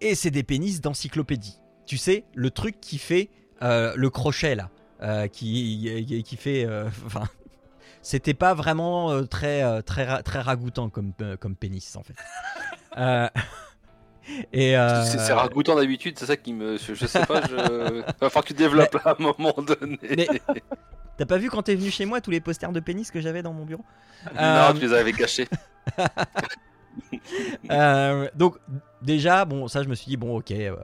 [0.01, 1.59] Et c'est des pénis d'encyclopédie.
[1.85, 3.29] Tu sais, le truc qui fait
[3.61, 6.67] le crochet là, qui, fait...
[7.05, 7.27] Enfin,
[8.01, 12.15] c'était pas vraiment très, très, ra- très ragoûtant comme pénis en fait.
[12.97, 13.27] Euh,
[14.53, 16.77] et euh, C'est ragoûtant d'habitude, c'est ça qui me.
[16.77, 17.55] Je, je sais pas, je.
[18.19, 19.99] Va falloir que tu développes là, à un moment donné.
[20.15, 20.27] Mais
[21.17, 23.41] t'as pas vu quand t'es venu chez moi tous les posters de pénis que j'avais
[23.43, 23.83] dans mon bureau?
[24.33, 25.47] Non, Euh, tu les avais cachés.
[27.71, 28.57] Euh, donc
[29.01, 30.51] déjà, bon, ça je me suis dit bon, ok.
[30.51, 30.75] euh,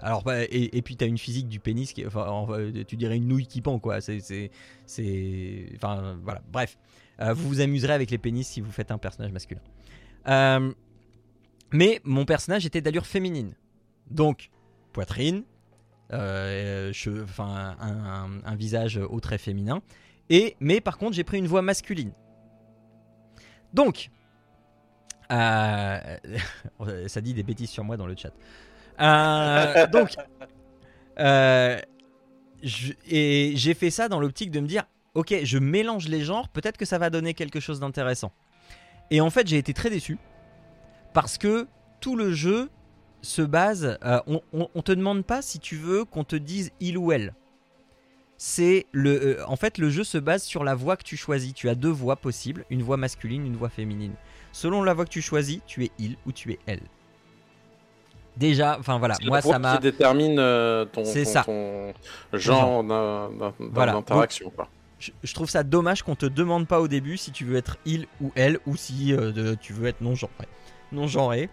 [0.00, 2.46] alors bah, et, et puis t'as une physique du pénis qui, enfin, en-
[2.86, 4.00] tu dirais une nouille qui pend quoi.
[4.00, 4.50] C'est, c'est,
[4.86, 6.40] c'est, enfin voilà.
[6.52, 6.76] Bref,
[7.20, 9.60] Euh, vous vous amuserez avec les pénis si vous faites un personnage masculin.
[11.74, 13.54] Euh, mais mon personnage était d'allure féminine,
[14.10, 14.50] donc
[14.92, 15.44] poitrine,
[16.12, 16.92] euh,
[17.22, 19.82] enfin un, visage au trait féminin.
[20.30, 22.12] Et mais par contre j'ai pris une voix masculine.
[23.72, 24.10] Donc
[25.32, 26.16] euh,
[27.06, 28.32] ça dit des bêtises sur moi dans le chat.
[29.00, 30.14] Euh, donc,
[31.18, 31.80] euh,
[33.08, 34.84] et j'ai fait ça dans l'optique de me dire,
[35.14, 38.32] ok, je mélange les genres, peut-être que ça va donner quelque chose d'intéressant.
[39.10, 40.18] Et en fait, j'ai été très déçu
[41.14, 41.66] parce que
[42.00, 42.68] tout le jeu
[43.22, 43.96] se base.
[44.04, 47.10] euh, on, on, on te demande pas si tu veux qu'on te dise il ou
[47.12, 47.32] elle.
[48.36, 51.54] C'est le, euh, en fait, le jeu se base sur la voix que tu choisis.
[51.54, 54.12] Tu as deux voix possibles, une voix masculine, une voix féminine.
[54.52, 56.82] Selon la voix que tu choisis, tu es il ou tu es elle.
[58.36, 59.78] Déjà, enfin voilà, moi ça m'a.
[59.78, 61.44] détermine euh, ton, C'est ton- ça.
[61.44, 61.94] ton
[62.32, 63.92] genre d'in- d'in- Voilà.
[63.92, 64.50] d'interaction.
[64.50, 64.68] quoi.
[64.98, 67.76] Je, je trouve ça dommage qu'on te demande pas au début si tu veux être
[67.86, 69.14] il ou elle ou si
[69.60, 70.32] tu veux être non genré.
[70.94, 71.50] Non genré.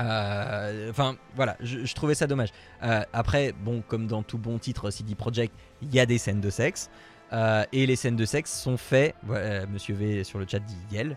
[0.00, 2.50] Euh, Enfin voilà, je, trouvais ça dommage.
[2.82, 6.40] Euh, après, bon, comme dans tout bon titre CD Projekt, il y a des scènes
[6.40, 6.90] de sexe.
[7.32, 9.14] Euh, et les scènes de sexe sont faites,
[9.70, 11.16] Monsieur V sur le chat dit Yel,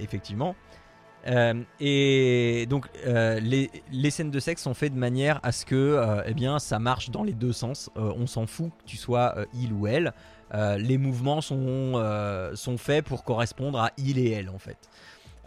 [0.00, 0.54] effectivement.
[1.80, 6.34] Et donc les, les scènes de sexe sont faites de manière à ce que eh
[6.34, 7.90] bien, ça marche dans les deux sens.
[7.96, 10.12] On s'en fout que tu sois il ou elle.
[10.52, 14.78] Les mouvements sont, sont faits pour correspondre à il et elle en fait.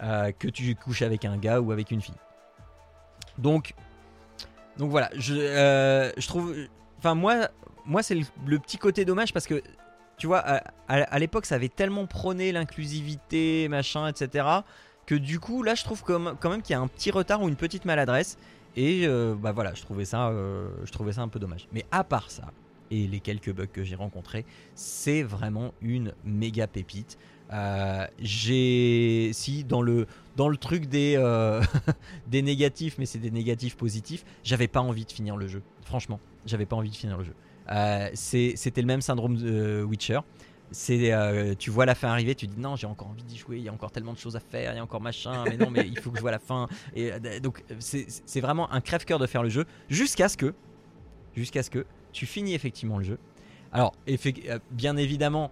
[0.02, 2.16] Euh, que tu couches avec un gars ou avec une fille.
[3.38, 3.74] Donc,
[4.78, 6.56] donc voilà, je, euh, trouve.
[7.00, 7.50] Enfin, moi,
[7.86, 9.62] moi c'est le, petit côté dommage parce que,
[10.18, 10.40] tu vois,
[10.88, 14.48] à, l'époque, ça avait tellement prôné l'inclusivité, machin, etc.
[15.06, 17.50] Que du coup, là, je trouve quand même qu'il y a un petit retard ou
[17.50, 18.38] une petite maladresse.
[18.78, 21.68] Et euh, bah voilà, je trouvais, ça, je trouvais ça un peu dommage.
[21.74, 22.46] Mais à part ça,
[22.92, 24.46] et les quelques bugs que j'ai rencontrés,
[24.76, 27.18] c'est vraiment une méga pépite.
[27.52, 30.06] Euh, j'ai si dans le
[30.40, 31.62] dans le truc des euh,
[32.28, 35.62] des négatifs mais c'est des négatifs positifs j'avais pas envie de finir le jeu.
[35.84, 37.34] Franchement j'avais pas envie de finir le jeu.
[37.72, 40.22] Euh, c'était le même syndrome de euh, Witcher.
[40.72, 41.12] C'est
[41.58, 43.70] tu vois la fin arriver tu dis non j'ai encore envie d'y jouer il y
[43.70, 45.88] a encore tellement de choses à faire il y a encore machin mais non mais
[45.88, 46.68] il faut que je vois la fin.
[46.96, 47.12] Et
[47.42, 50.54] donc c'est vraiment un crève-cœur de faire le jeu jusqu'à ce que
[51.36, 53.18] jusqu'à ce que tu finis effectivement le jeu.
[53.72, 53.94] Alors
[54.72, 55.52] bien évidemment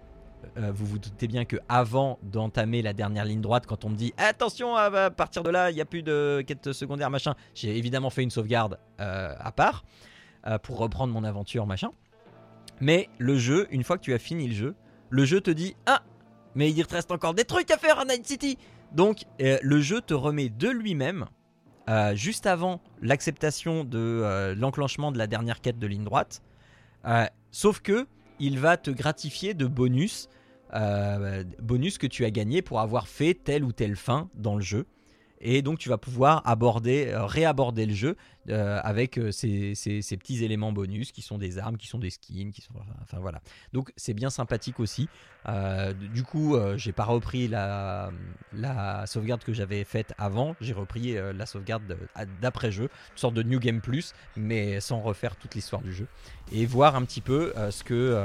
[0.58, 3.96] euh, vous vous doutez bien que avant d'entamer la dernière ligne droite, quand on me
[3.96, 7.78] dit attention à partir de là, il n'y a plus de quête secondaire machin, j'ai
[7.78, 9.84] évidemment fait une sauvegarde euh, à part
[10.48, 11.92] euh, pour reprendre mon aventure machin.
[12.80, 14.76] Mais le jeu, une fois que tu as fini le jeu,
[15.10, 16.02] le jeu te dit ah
[16.56, 18.58] mais il te reste encore des trucs à faire à Night City.
[18.92, 21.26] Donc le jeu te remet de lui-même
[22.14, 26.42] juste avant l'acceptation de l'enclenchement de la dernière quête de ligne droite.
[27.52, 28.08] Sauf que
[28.40, 30.30] il va te gratifier de bonus,
[30.74, 34.62] euh, bonus que tu as gagné pour avoir fait telle ou telle fin dans le
[34.62, 34.86] jeu.
[35.40, 38.16] Et donc tu vas pouvoir aborder, euh, réaborder le jeu
[38.50, 39.74] euh, avec euh, ces,
[40.18, 43.42] petits éléments bonus qui sont des armes, qui sont des skins, qui sont, enfin voilà.
[43.74, 45.10] Donc c'est bien sympathique aussi.
[45.50, 48.12] Euh, du coup, j'ai pas repris la,
[49.06, 50.56] sauvegarde que j'avais faite avant.
[50.62, 51.98] J'ai repris la sauvegarde de-
[52.42, 56.08] d'après jeu, une sorte de New Game Plus, mais sans refaire toute l'histoire du jeu
[56.52, 58.18] et voir un petit peu ce que,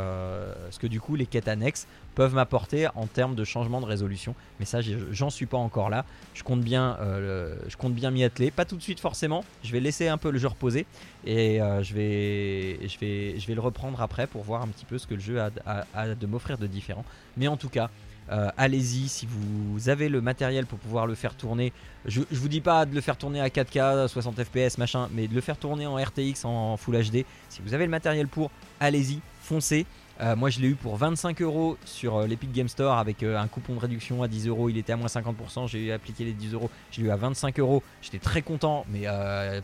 [0.71, 4.35] ce que du coup les quêtes annexes peuvent m'apporter en termes de changement de résolution.
[4.59, 4.81] Mais ça,
[5.11, 6.05] j'en suis pas encore là.
[6.35, 8.51] Je compte bien, je bien m'y atteler.
[8.51, 9.45] Pas tout de suite forcément.
[9.63, 10.87] Je vais laisser un peu le jeu reposer
[11.27, 14.85] et euh, je vais, je vais, je vais le reprendre après pour voir un petit
[14.85, 17.05] peu ce que le jeu a, de m'offrir de différent.
[17.37, 17.91] Mais en tout cas.
[18.31, 21.73] euh, allez-y si vous avez le matériel pour pouvoir le faire tourner.
[22.07, 25.27] Je, je vous dis pas de le faire tourner à 4K, 60 FPS, machin, mais
[25.29, 27.25] de le faire tourner en RTX, en Full HD.
[27.49, 29.87] Si vous avez le matériel pour, allez-y, foncez.
[30.23, 33.37] Euh, moi, je l'ai eu pour 25 euros sur euh, l'Epic Game Store avec euh,
[33.37, 34.69] un coupon de réduction à 10 euros.
[34.69, 35.67] Il était à moins 50%.
[35.67, 36.71] J'ai appliqué les 10 euros.
[36.93, 37.83] Je l'ai eu à 25 euros.
[38.03, 39.03] J'étais très content, mais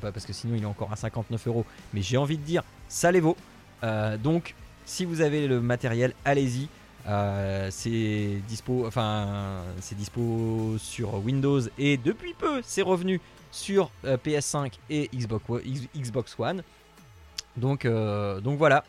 [0.01, 1.65] pas parce que sinon il est encore à 59 euros.
[1.93, 3.37] Mais j'ai envie de dire, ça les vaut.
[4.23, 4.55] Donc,
[4.85, 6.69] si vous avez le matériel, allez-y.
[7.71, 8.91] C'est dispo,
[10.79, 13.21] sur Windows et depuis peu, c'est revenu
[13.53, 15.45] sur euh, PS5 et Xbox,
[15.97, 16.63] Xbox One.
[17.57, 18.85] Donc, donc voilà.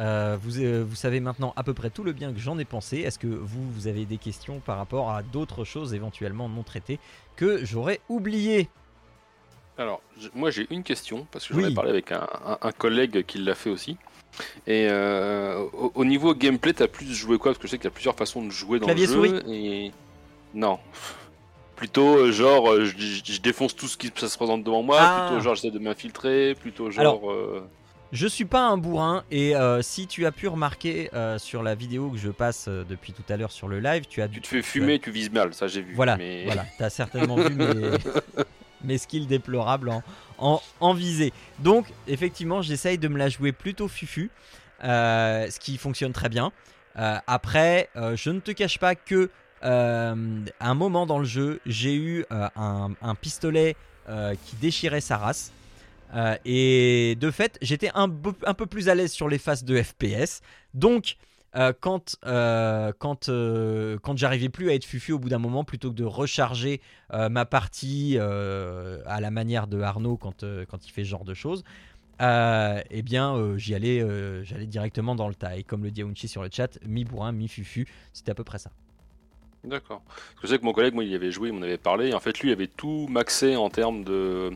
[0.00, 2.64] Euh, vous, euh, vous savez maintenant à peu près tout le bien que j'en ai
[2.64, 2.98] pensé.
[2.98, 6.98] Est-ce que vous, vous avez des questions par rapport à d'autres choses éventuellement non traitées
[7.36, 8.68] que j'aurais oublié
[9.78, 10.00] Alors,
[10.34, 11.72] moi j'ai une question, parce que j'en Oui.
[11.72, 13.96] ai parlé avec un, un- un collègue qui l'a fait aussi.
[14.66, 17.52] Et euh, au, au niveau gameplay, t'as plus joué quoi?
[17.52, 19.28] Parce que je sais qu'il y a plusieurs façons de jouer dans Clavier le jeu.
[19.38, 19.92] souris Et...
[20.54, 20.80] Non.
[21.76, 24.98] Plutôt genre, je, défonce tout ce qui ça se présente devant moi.
[25.00, 25.26] Ah.
[25.28, 26.54] Plutôt genre, j'essaie de m'infiltrer.
[26.56, 27.00] Plutôt genre.
[27.00, 27.22] Alors,
[28.14, 31.74] Je suis pas un bourrin et euh, si tu as pu remarquer euh, sur la
[31.74, 34.40] vidéo que je passe euh, depuis tout à l'heure sur le live, tu as tu
[34.40, 35.94] te fais fumer, tu vises mal, ça j'ai vu.
[35.94, 36.44] Voilà, mais...
[36.44, 37.90] voilà, t'as certainement vu mes,
[38.84, 40.04] mes skills déplorables en,
[40.38, 41.32] en, en visée.
[41.58, 44.30] Donc, effectivement, j'essaye de me la jouer plutôt fufu,
[44.80, 46.52] ce qui fonctionne très bien.
[46.94, 49.28] Après, je ne te cache pas que
[49.60, 53.74] à un moment dans le jeu, j'ai eu un, un pistolet
[54.06, 55.50] qui déchirait sa race.
[56.14, 60.40] Euh, et de fait, j'étais un, peu- plus à l'aise sur les phases de FPS.
[60.72, 61.16] Donc,
[61.56, 65.90] euh, quand, euh, quand, quand j'arrivais plus à être fufu au bout d'un moment, plutôt
[65.90, 66.80] que de recharger
[67.12, 71.64] ma partie à la manière de Arnaud quand, quand il fait ce genre de choses,
[72.20, 74.04] eh bien j'y allais,
[74.44, 75.56] j'allais directement dans le tas.
[75.56, 78.70] Et comme le dit Aounchi sur le chat, mi-bourrin, mi-fufu, c'était à peu près ça.
[79.64, 80.02] D'accord.
[80.42, 82.08] Je sais que mon collègue, moi, il y avait joué, il m'en avait parlé.
[82.08, 84.52] Et en fait, lui, il avait tout maxé en termes de,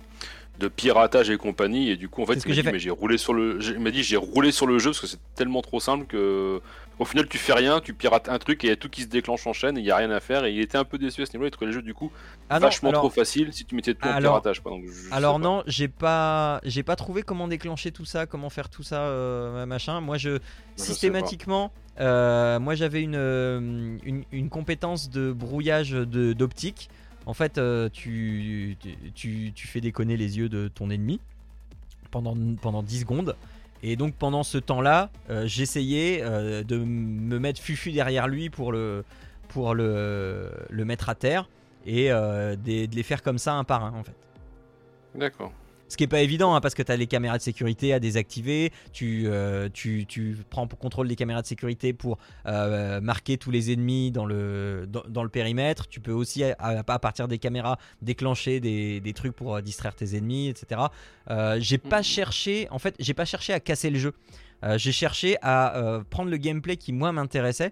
[0.58, 1.90] de piratage et compagnie.
[1.90, 2.72] Et du coup, en fait, il m'a j'ai dit, fait.
[2.72, 5.06] mais j'ai roulé sur le, il m'a dit, j'ai roulé sur le jeu parce que
[5.06, 6.60] c'est tellement trop simple que,
[6.98, 9.02] au final, tu fais rien, tu pirates un truc et il y a tout qui
[9.02, 10.44] se déclenche en chaîne et il y a rien à faire.
[10.44, 11.48] Et il était un peu déçu à ce niveau-là.
[11.48, 12.10] Il trouvait le jeu du coup
[12.50, 14.60] Ah non, vachement alors- trop facile si tu mettais tout en Alors- piratage.
[14.60, 14.72] Quoi.
[14.72, 18.50] Donc, je sais Alors non, j'ai pas, j'ai pas trouvé comment déclencher tout ça, comment
[18.50, 20.00] faire tout ça, euh, machin.
[20.00, 20.38] Moi, je
[20.76, 26.88] systématiquement, euh, moi j'avais une, euh, une, une compétence de brouillage de- d'optique.
[27.28, 28.74] En fait, euh, tu,
[29.54, 31.20] fais déconner les yeux de ton ennemi
[32.10, 33.36] pendant, pendant 10 secondes.
[33.82, 38.72] Et donc pendant ce temps-là, euh, j'essayais euh, de me mettre fufu derrière lui pour
[38.72, 39.04] le,
[39.48, 41.50] pour le, mettre à terre
[41.84, 42.08] et
[42.64, 44.16] des- de les faire comme ça un par un en fait.
[45.14, 45.52] D'accord.
[45.88, 47.98] Ce qui est pas évident hein, parce que tu as les caméras de sécurité à
[48.00, 53.38] désactiver, tu, euh, tu, tu prends pour contrôle des caméras de sécurité pour euh, marquer
[53.38, 55.88] tous les ennemis dans le, dans, dans le périmètre.
[55.88, 60.16] Tu peux aussi, à, partir des caméras, déclencher des, des trucs pour euh, distraire tes
[60.16, 60.80] ennemis, etc.
[61.58, 64.12] J'ai pas cherché, en fait, j'ai pas cherché à casser le jeu.
[64.76, 67.70] J'ai cherché à prendre le gameplay qui moi m'intéressait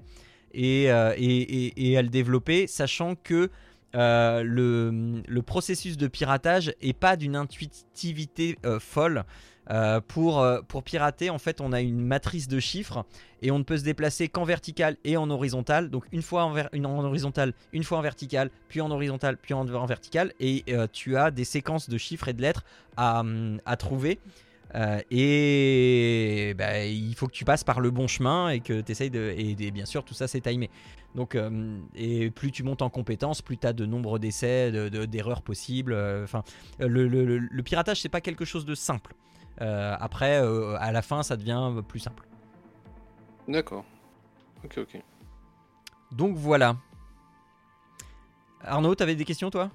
[0.55, 0.86] et, et,
[1.18, 3.51] et- et à le développer, sachant que
[3.97, 9.24] euh, le, processus de piratage est pas d'une intuitivité euh, folle.
[9.68, 10.44] Euh, pour,
[10.85, 13.05] pirater, en fait, on a une matrice de chiffres
[13.43, 15.90] et on ne peut se déplacer qu'en vertical et en horizontal.
[15.90, 19.64] Donc une fois en, une horizontal, une fois en vertical, puis en horizontal, puis en,
[19.64, 20.32] vertical.
[20.39, 22.64] Et tu as des séquences de chiffres et de lettres
[22.97, 24.20] à trouver.
[24.76, 28.92] Euh, et bah, il faut que tu passes par le bon chemin et que tu
[28.92, 29.34] essayes de.
[29.36, 30.70] Et, et bien sûr, tout ça c'est timé.
[31.14, 34.90] Donc, euh, et plus tu montes en compétences, plus tu as de nombre d'essais, de-
[34.90, 35.94] de- d'erreurs possibles.
[35.94, 36.42] euh, Enfin,
[36.82, 39.14] euh, le, le- le- piratage, c'est pas quelque chose de simple.
[39.62, 42.24] Euh, après, euh, à la fin, ça devient plus simple.
[43.48, 43.84] D'accord.
[44.62, 45.00] Ok, ok.
[46.12, 46.76] Donc voilà.
[48.62, 49.70] Arnaud, t'avais des questions toi?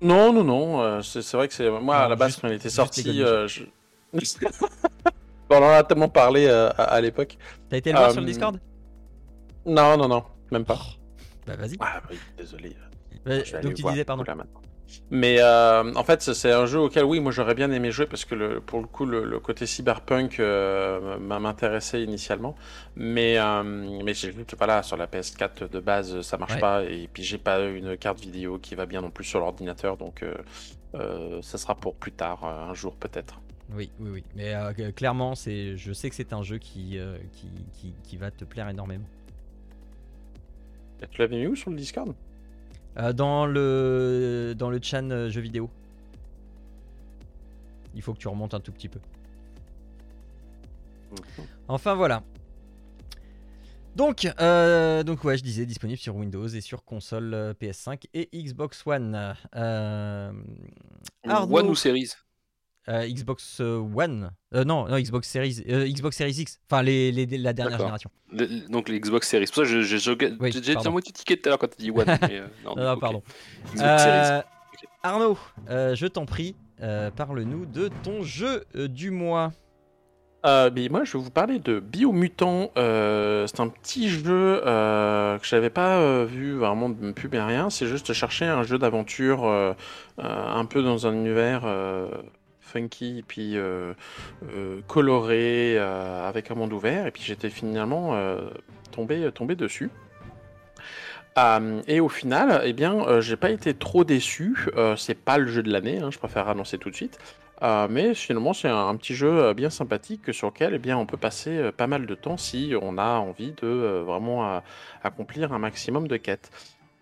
[0.00, 0.80] Non, non, non.
[0.80, 3.22] euh, c'est c'est vrai que c'est moi à la base juste- quand il était sorti.
[3.22, 3.64] euh, je-
[5.50, 7.36] on en a tellement parlé euh, à, à l'époque.
[7.68, 8.60] T'as été le voir Euh, sur le Discord?
[9.64, 10.78] Non, non, non, même pas.
[11.46, 11.76] Bah vas-y.
[11.80, 12.76] Ah oui, désolé.
[13.24, 14.22] Ouais, Je vais aller donc tu voir disais, du pardon.
[14.22, 14.60] coup, là, maintenant.
[15.10, 18.24] Mais euh, en fait, c'est- un jeu auquel, oui, moi j'aurais bien aimé jouer parce
[18.24, 22.54] que le, pour le coup, le, le côté cyberpunk euh, m'a- m'intéressait initialement.
[22.94, 23.64] Mais, euh,
[24.04, 26.60] mais j'ai vu que voilà, sur la PS4 de base, ça marche Ouais.
[26.60, 26.84] pas.
[26.84, 29.96] Et puis j'ai pas une carte vidéo qui va bien non plus sur l'ordinateur.
[29.96, 30.34] Donc euh,
[30.94, 33.40] euh, ça sera pour plus tard, euh, un jour peut-être.
[33.74, 34.24] Oui, oui, oui.
[34.34, 38.16] Mais euh, clairement, c'est, je sais que c'est un jeu qui, euh, qui, qui, qui
[38.16, 39.06] va te plaire énormément.
[41.02, 42.14] Et tu l'avais mis où sur le Discord?
[42.98, 45.68] Euh, dans le dans le chan jeux vidéo.
[47.94, 49.00] Il faut que tu remontes un tout petit peu.
[51.68, 52.22] Enfin voilà.
[53.96, 58.28] Donc, euh, donc ouais, je disais disponible sur Windows et sur console euh, PS5 et
[58.34, 59.34] Xbox One.
[59.54, 60.32] Euh,
[61.26, 62.10] Arnaud- One ou Series?
[62.88, 64.30] Euh, Xbox One.
[64.54, 66.60] Euh, non, non, Xbox Series, euh, Xbox Series X.
[66.70, 68.10] Enfin, les, les- la dernière génération.
[68.32, 69.46] Le- Donc les Xbox Series.
[69.46, 71.90] C'est pour ça que j'ai- j'ai à moitié ticket tout à l'heure quand tu dis
[71.90, 72.04] One.
[72.30, 73.00] mais, euh, non, Non, non, ok.
[73.00, 73.22] pardon.
[73.80, 74.42] Euh,
[75.02, 75.38] Arnaud,
[75.70, 79.52] euh, je t'en prie, euh, parle-nous de ton jeu euh, du mois.
[80.44, 82.70] Euh, mais moi, je vais vous parler de Biomutant.
[82.76, 87.40] Euh, c'est un petit jeu euh, que j'avais pas euh, vu vraiment de pub et
[87.40, 87.68] rien.
[87.68, 89.72] C'est juste chercher un jeu d'aventure euh,
[90.20, 92.08] euh, un peu dans un univers euh,
[92.66, 93.94] funky puis euh,
[94.52, 97.06] euh, coloré euh, avec un monde ouvert.
[97.06, 98.18] Et puis j'étais finalement
[98.92, 99.90] tombé, tombé dessus.
[101.86, 104.56] Et au final, eh bien, j'ai pas été trop déçu.
[104.96, 107.18] C'est pas le jeu de l'année, hein, je préfère annoncer tout de suite.
[107.62, 111.70] Mais finalement, c'est un, petit jeu bien sympathique sur lequel eh bien, on peut passer
[111.76, 114.62] pas mal de temps si on a envie de vraiment
[115.02, 116.50] accomplir un maximum de quêtes.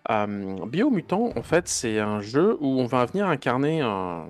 [0.09, 4.27] Biomutant, en fait, c'est un jeu où on va venir incarner un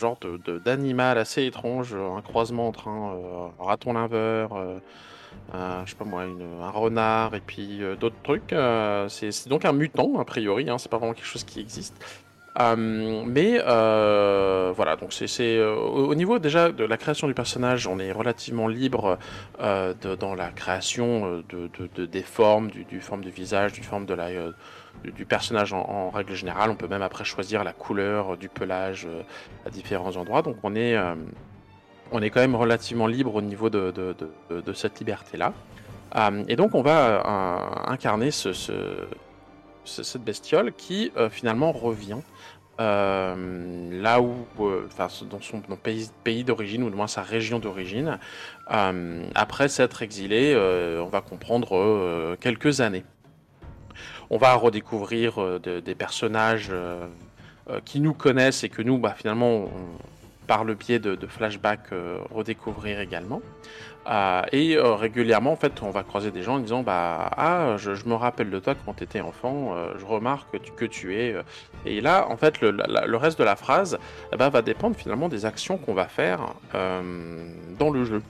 [0.00, 0.18] genre
[0.64, 4.78] d'animal assez étrange, un croisement entre un euh, raton laveur, euh,
[5.54, 8.52] euh, je sais pas moi, un renard et puis euh, d'autres trucs.
[8.52, 11.94] Euh, c'est donc un mutant, a priori, hein, c'est pas vraiment quelque chose qui existe.
[12.58, 17.34] Euh, mais euh, voilà, donc c'est euh, au au niveau déjà de la création du
[17.34, 19.18] personnage, on est relativement libre
[19.60, 23.82] euh, dans la création euh, de, de- de- des formes, du, forme du visage, du
[23.84, 24.50] forme de la, euh,
[25.04, 26.70] du, personnage en, règle générale.
[26.70, 29.22] On peut même après choisir la couleur euh, du pelage euh,
[29.66, 30.42] à différents endroits.
[30.42, 31.14] Donc on est, euh,
[32.12, 34.14] on est quand même relativement libre au niveau de,
[34.74, 35.52] cette liberté-là.
[36.48, 37.22] Et donc on va
[37.86, 39.06] incarner ce, ce-
[39.84, 42.18] ce- cette bestiole qui finalement revient
[42.78, 44.44] là où,
[44.86, 45.60] enfin, dans son
[46.24, 48.18] pays, d'origine, ou du moins sa région d'origine,
[48.66, 50.56] après s'être exilé,
[51.00, 53.04] on va comprendre quelques années.
[54.32, 57.08] On va redécouvrir euh, de- des personnages euh,
[57.68, 59.68] euh, qui nous connaissent et que nous, bah, finalement,
[60.46, 61.90] par le biais de, flashbacks,
[62.32, 63.40] redécouvrir également.
[64.50, 68.14] Et régulièrement, en fait, on va croiser des gens en disant bah ah, je, me
[68.14, 69.76] rappelle de toi quand tu étais enfant.
[69.96, 71.36] je remarque que tu, es.
[71.86, 73.96] Et là, en fait, le, reste de la phrase
[74.32, 78.20] eh ben, va dépendre finalement des actions qu'on va faire dans le jeu.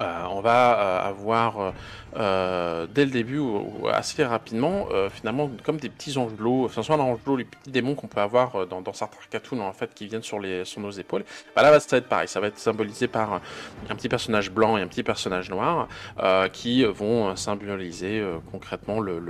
[0.00, 1.74] Euh, on va euh, avoir
[2.16, 6.96] euh, dès le début ou, ou assez rapidement finalement comme des petits angelots, enfin soit
[6.96, 10.06] un angelot, les petits démons qu'on peut avoir dans, dans certains cartoons en fait qui
[10.06, 11.24] viennent sur, les, sur nos épaules.
[11.54, 14.76] Bah, là ça va être pareil, ça va être symbolisé par un, petit personnage blanc
[14.76, 15.88] et un petit personnage noir
[16.52, 19.20] qui vont symboliser concrètement le,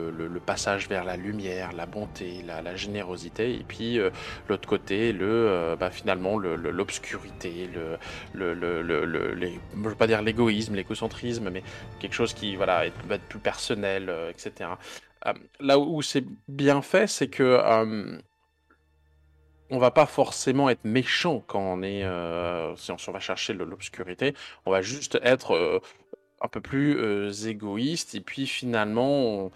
[0.44, 3.98] passage vers la lumière, la bonté, la, générosité et puis
[4.48, 9.40] l'autre côté le bah, finalement le- le- l'obscurité, le, le, le,
[9.74, 11.62] je veux pas dire l'égoïsme, l'égocentrisme, mais
[11.98, 14.70] quelque chose qui voilà va être plus personnel, euh, etc.
[15.26, 18.18] Euh, là où c'est bien fait, c'est que euh,
[19.70, 22.04] on va pas forcément être méchant quand on est
[22.76, 24.34] si on, va chercher l'obscurité,
[24.66, 25.80] on va juste être
[26.40, 29.52] un peu plus égoïste et puis finalement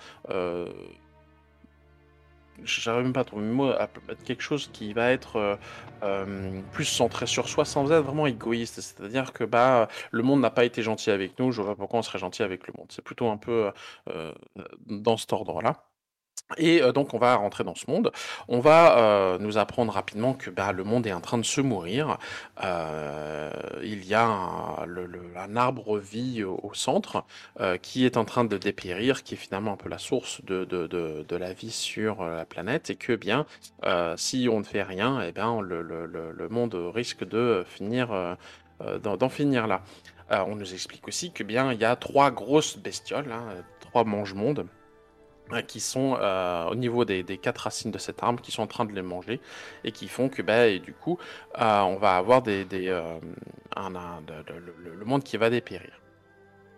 [2.63, 3.89] j'arrive même pas à trouver mot, à
[4.25, 5.57] quelque chose qui va être euh,
[6.03, 8.81] euh, plus centré sur soi sans être vraiment égoïste.
[8.81, 11.99] C'est-à-dire que bah, le monde n'a pas été gentil avec nous, je vois pas pourquoi
[12.01, 12.87] on serait gentil avec le monde.
[12.91, 13.71] C'est plutôt un peu
[14.11, 14.33] euh,
[14.87, 15.85] dans cet ordre-là.
[16.59, 18.13] Et donc on va rentrer dans ce monde.
[18.49, 22.19] On va nous apprendre rapidement que bah, le monde est en train de se mourir.
[22.63, 27.25] Il y a un, arbre vie au, centre
[27.83, 30.87] qui est en train de dépérir, qui est finalement un peu la source de, de,
[30.87, 33.47] de, la vie sur la planète, et que bien
[34.17, 38.37] si on ne fait rien, eh bien le, le, le, monde risque de finir
[39.03, 39.83] d'en finir là.
[40.31, 43.45] On nous explique aussi que bien il y a trois grosses bestioles, hein,
[43.81, 44.67] trois mange-mondes
[45.67, 48.85] qui sont euh, au niveau des, quatre racines de cette arbre, qui sont en train
[48.85, 49.41] de les manger
[49.85, 51.19] et qui font que bah, et du coup
[51.61, 53.19] euh, on va avoir des, euh,
[53.77, 56.01] le, monde qui va dépérir.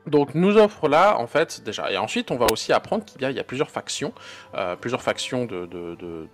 [0.06, 3.38] Donc nous offre là en fait déjà et ensuite on va aussi apprendre qu'il y
[3.38, 4.12] a, plusieurs factions,
[4.54, 6.28] euh, plusieurs factions de,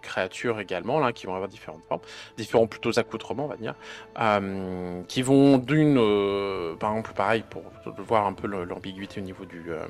[0.00, 2.00] créatures également là qui vont avoir différentes formes,
[2.36, 3.74] différents plutôt accoutrements on va dire,
[4.20, 7.62] euh, qui vont d'une euh, par exemple pareil pour
[7.98, 9.86] voir un peu l'ambiguïté au niveau du euh,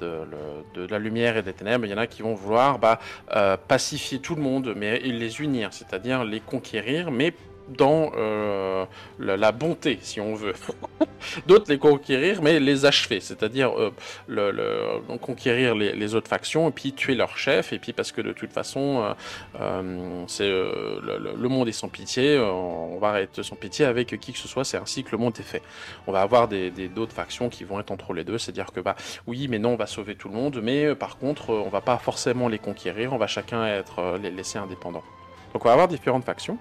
[0.00, 2.98] de, la lumière et des ténèbres, il y en a qui vont vouloir bah,
[3.34, 7.34] euh, pacifier tout le monde, mais les unir, c'est-à-dire les conquérir, mais
[7.68, 8.84] dans euh,
[9.18, 10.54] la, bonté, si on veut.
[11.46, 17.14] D'autres les conquérir, mais les achever, c'est-à-dire euh, conquérir les, autres factions et puis tuer
[17.14, 17.72] leur chef.
[17.72, 19.14] Et puis parce que de toute façon,
[19.60, 22.38] euh, le, monde est sans pitié.
[22.38, 24.64] on va être sans pitié avec qui que ce soit.
[24.64, 25.62] C'est ainsi que le monde est fait.
[26.06, 28.96] On va avoir des d'autres factions qui vont être entre les deux, c'est-à-dire que bah
[29.26, 31.98] oui, mais non, on va sauver tout le monde, mais par contre, on va pas
[31.98, 33.12] forcément les conquérir.
[33.12, 35.04] On va chacun être les laisser indépendants.
[35.52, 36.58] Donc on va avoir différentes factions.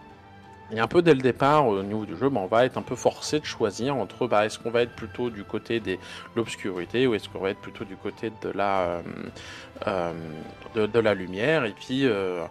[0.74, 2.96] Et un peu dès le départ, au niveau du jeu, on va être un peu
[2.96, 5.98] forcé de choisir entre bah, est-ce qu'on va être plutôt du côté de
[6.36, 9.02] l'obscurité ou est-ce qu'on va être plutôt du côté de la,
[9.88, 10.12] euh,
[10.76, 11.66] euh, lumière.
[11.66, 12.44] Et puis euh,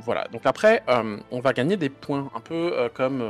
[0.00, 0.28] voilà.
[0.32, 0.82] Donc après,
[1.30, 3.22] on va gagner des points, un peu comme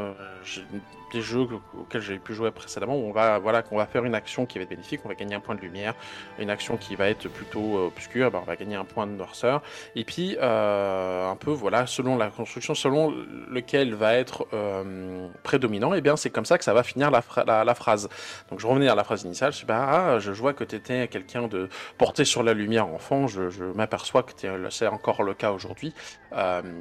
[1.12, 1.46] des jeux
[1.78, 4.58] auxquels j'ai pu jouer précédemment, où on va voilà qu'on va faire une action qui
[4.58, 5.94] va être bénéfique, on va gagner un point de lumière,
[6.40, 9.12] une action qui va être plutôt euh, obscure, bah, on va gagner un point de
[9.12, 9.62] noirceur.
[9.94, 13.14] Et puis, euh, un peu, voilà, selon la construction, selon
[13.48, 17.20] lequel va être euh, prédominant, et bien c'est comme ça que ça va finir la,
[17.20, 18.08] phra- la, la phrase.
[18.50, 21.46] Donc je revenais à la phrase initiale, je ah, je vois que tu étais quelqu'un
[21.48, 24.32] de porté sur la lumière enfant, je, je m'aperçois que
[24.70, 25.94] c'est encore le cas aujourd'hui.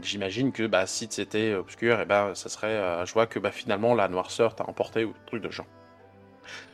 [0.02, 3.96] J'imagine que bah, si c'était obscur, et ben ça serait, je vois que bah, finalement
[3.96, 5.66] la noirceur t'a emporté ou truc de genre.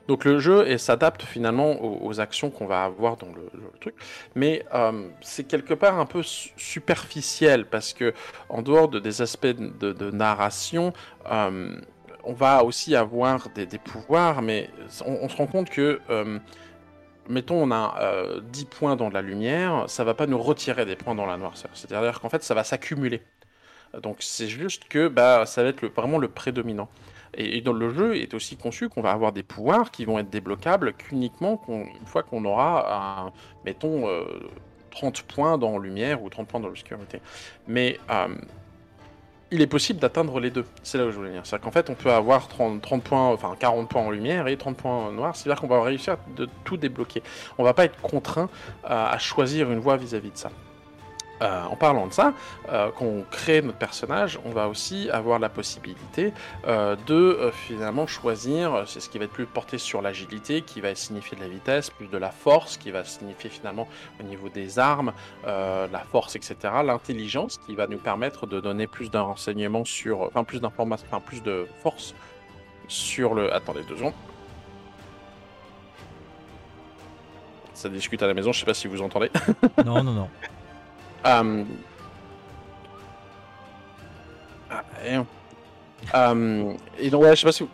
[0.07, 3.93] Donc le jeu s'adapte finalement aux, actions qu'on va avoir dans le, truc,
[4.33, 8.15] mais euh, c'est quelque part un peu su- superficiel parce que
[8.49, 10.93] en dehors de, des aspects de, narration,
[11.31, 11.79] euh,
[12.23, 14.71] on va aussi avoir des, pouvoirs, mais
[15.05, 16.39] on, on se rend compte que euh,
[17.29, 20.95] mettons on a euh, 10 points dans la lumière, ça va pas nous retirer des
[20.95, 21.71] points dans la noirceur.
[21.73, 23.21] C'est-à-dire qu'en fait ça va s'accumuler.
[24.01, 26.89] Donc c'est juste que bah, ça va être vraiment le prédominant.
[27.35, 30.29] Et, dans le jeu est aussi conçu qu'on va avoir des pouvoirs qui vont être
[30.29, 33.31] débloquables qu'uniquement une fois qu'on aura,
[33.65, 34.23] mettons, euh,
[34.91, 37.21] 30 points dans lumière ou 30 points dans l'obscurité.
[37.67, 38.27] Mais euh,
[39.51, 40.65] il est possible d'atteindre les deux.
[40.83, 41.45] C'est là où je voulais venir.
[41.45, 44.57] C'est-à-dire qu'en fait, on peut avoir 30, 30 points, enfin 40 points en lumière et
[44.57, 45.35] 30 points en noir.
[45.35, 47.23] C'est-à-dire qu'on va réussir de tout débloquer.
[47.57, 48.49] On va pas être contraint
[48.85, 50.51] euh, à choisir une voie vis-à-vis de ça.
[51.41, 52.33] Euh, en parlant de ça,
[52.69, 56.33] euh, quand on crée notre personnage, on va aussi avoir la possibilité
[56.67, 60.81] euh, de euh, finalement choisir, c'est ce qui va être plus porté sur l'agilité, qui
[60.81, 63.87] va signifier de la vitesse, plus de la force, qui va signifier finalement
[64.19, 65.13] au niveau des armes,
[65.45, 66.55] la force, etc.
[66.83, 71.21] L'intelligence, qui va nous permettre de donner plus d'un renseignement sur, enfin plus d'informations, enfin
[71.21, 72.13] plus de force
[72.87, 73.53] sur le.
[73.53, 74.13] Attendez deux secondes.
[77.73, 79.31] Ça discute à la maison, je sais pas si vous entendez.
[79.85, 80.29] Non, non, non.
[81.25, 81.63] Euh,
[84.71, 85.19] ah, et...
[86.15, 87.69] Euh, et donc, ouais, je sais pas si vous...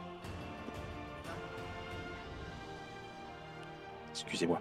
[4.12, 4.60] Excusez-moi.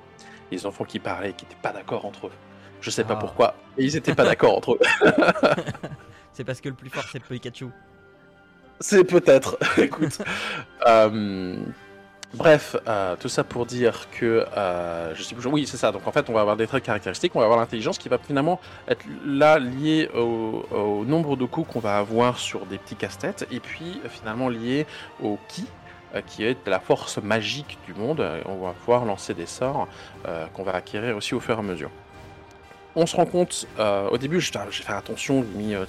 [0.51, 2.33] Les enfants qui parlaient qui n'étaient pas d'accord entre eux.
[2.81, 3.21] Je sais pas Ah.
[3.21, 3.55] pourquoi.
[3.79, 4.79] Ils étaient pas d'accord entre eux.
[6.33, 7.67] C'est parce que le plus fort c'est Pikachu.
[8.81, 9.57] C'est peut-être.
[9.79, 10.19] Écoute.
[10.87, 11.57] Euh,
[12.35, 15.49] Bref, euh, tout ça pour dire que euh, je sais plus.
[15.49, 15.93] Oui, c'est ça.
[15.93, 17.35] Donc en fait, on va avoir des traits caractéristiques.
[17.35, 21.81] On va avoir l'intelligence qui va finalement être là liée au, nombre de coups qu'on
[21.81, 24.87] va avoir sur des petits casse-têtes, et puis finalement lié
[25.23, 25.67] au ki,
[26.15, 28.27] euh, qui est la force magique du monde.
[28.47, 29.89] On va pouvoir lancer des sorts
[30.55, 31.91] qu'on va acquérir aussi au fur et à mesure.
[32.97, 35.85] On se rend compte, euh, au début, je j'ai fait attention, j'ai mis, euh,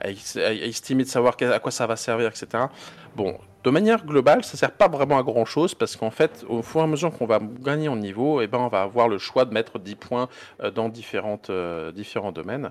[0.00, 2.64] à, es- à estimer de savoir à quoi ça va servir, etc.
[3.16, 6.62] Bon, de manière globale, ça sert pas vraiment à grand chose parce qu'en fait, au
[6.62, 9.18] fur et à mesure qu'on va gagner en niveau, eh ben, on va avoir le
[9.18, 10.28] choix de mettre 10 points
[10.62, 11.38] euh, dans différents
[12.32, 12.70] domaines.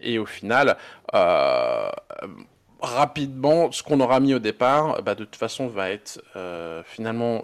[0.00, 0.76] Et au final,
[2.82, 6.20] rapidement, ce qu'on aura mis au départ, bah, de toute façon, va être
[6.84, 7.42] finalement.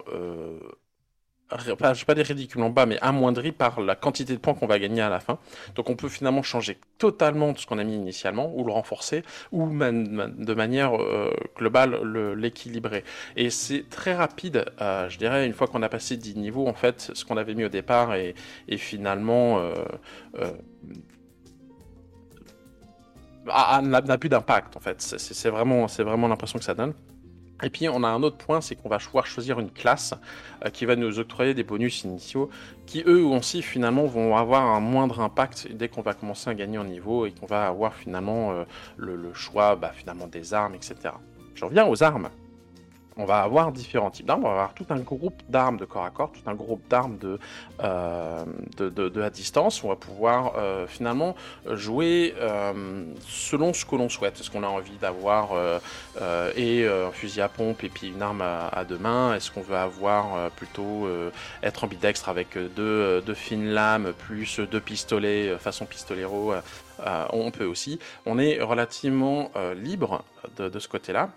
[1.49, 4.67] Pas, je vais pas dire ridiculement bas, mais amoindri par la quantité de points qu'on
[4.67, 5.39] va gagner à la fin.
[5.77, 9.23] Donc on peut finalement changer totalement de ce qu'on a mis initialement, ou le renforcer,
[9.53, 13.05] ou man- de manière euh, globale le- l'équilibrer.
[13.37, 16.75] Et c'est très rapide, euh, je dirais, une fois qu'on a passé 10 niveaux, en
[16.75, 18.35] fait, ce qu'on avait mis au départ est,
[18.77, 19.61] finalement...
[19.61, 19.73] euh,
[20.41, 20.51] euh,
[23.83, 25.01] n'a plus d'impact en fait.
[25.01, 26.93] C'est- vraiment, c'est vraiment l'impression que ça donne.
[27.63, 30.15] Et puis on a un autre point, c'est qu'on va pouvoir choisir une classe
[30.65, 32.51] euh, qui va nous octroyer des bonus initiaux
[32.87, 36.79] qui eux aussi finalement vont avoir un moindre impact dès qu'on va commencer à gagner
[36.79, 38.65] en niveau et qu'on va avoir finalement euh,
[38.97, 41.15] le, choix bah, finalement des armes, etc.
[41.55, 42.29] Je reviens aux armes.
[43.19, 44.45] On va avoir différents types d'armes.
[44.45, 47.17] On va avoir tout un groupe d'armes de corps à corps, tout un groupe d'armes
[47.17, 47.39] de,
[47.83, 48.45] euh,
[49.23, 49.83] à distance.
[49.83, 51.35] On va pouvoir euh, finalement
[51.67, 54.39] jouer euh, selon ce que l'on souhaite.
[54.39, 55.53] Est-ce qu'on a envie d'avoir
[56.57, 59.35] et un fusil à pompe et puis une arme à, deux mains?
[59.35, 61.09] Est-ce qu'on veut avoir plutôt
[61.63, 66.53] être ambidextre avec deux, fines lames plus deux pistolets façon pistolero
[67.33, 67.99] on peut aussi.
[68.27, 70.23] On est relativement libre
[70.59, 71.31] de ce côté-là.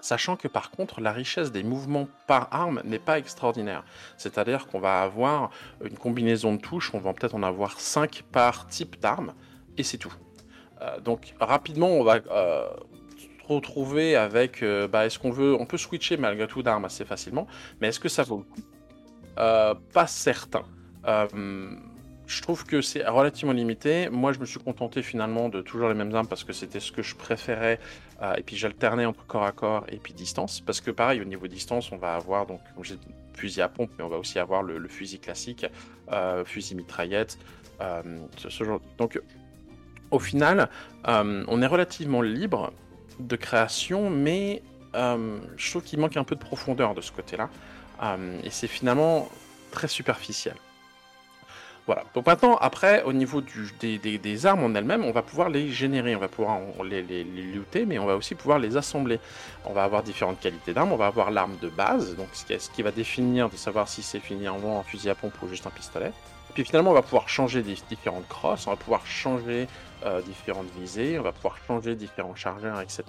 [0.00, 3.84] Sachant que par contre, la richesse des mouvements par arme n'est pas extraordinaire.
[4.16, 5.50] C'est-à-dire qu'on va avoir
[5.82, 9.34] une combinaison de touches, on va peut-être en avoir 5 par type d'arme,
[9.76, 10.14] et c'est tout.
[10.82, 12.68] Euh, donc rapidement, on va euh,
[13.48, 17.46] retrouver avec, euh, bah, est-ce qu'on veut, on peut switcher malgré tout d'armes assez facilement,
[17.80, 18.60] mais est-ce que ça vaut le coup?
[19.38, 20.64] Euh, Pas certain.
[22.26, 24.08] Je trouve que c'est relativement limité.
[24.10, 26.90] Moi, je me suis contenté finalement de toujours les mêmes armes parce que c'était ce
[26.90, 27.78] que je préférais.
[28.22, 30.60] Euh, et puis j'alternais entre corps à corps et puis distance.
[30.60, 32.96] Parce que pareil, au niveau distance, on va avoir donc j'ai
[33.36, 35.66] fusil à pompe, mais on va aussi avoir le, fusil classique,
[36.12, 37.38] euh, fusil mitraillette,
[37.80, 38.02] euh,
[38.36, 38.80] ce, ce genre.
[38.98, 39.20] Donc,
[40.10, 40.68] au final,
[41.06, 42.72] euh, on est relativement libre
[43.20, 44.62] de création, mais
[44.94, 47.50] je trouve qu'il manque un peu de profondeur de ce côté-là.
[48.42, 49.28] Et c'est finalement
[49.70, 50.54] très superficiel.
[51.86, 52.02] Voilà.
[52.14, 53.40] Donc maintenant, après, au niveau
[53.80, 57.86] des, armes en elles-mêmes, on va pouvoir les générer, on va pouvoir les, les, looter,
[57.86, 59.20] mais on va aussi pouvoir les assembler.
[59.64, 60.90] On va avoir différentes qualités d'armes.
[60.90, 64.18] On va avoir l'arme de base, donc ce qui, va définir de savoir si c'est
[64.18, 66.12] fini en vent, un fusil à pompe ou juste un pistolet.
[66.54, 69.68] Puis finalement, on va pouvoir changer différentes crosses, on va pouvoir changer
[70.06, 73.04] euh, différentes visées, on va pouvoir changer différents chargeurs, etc.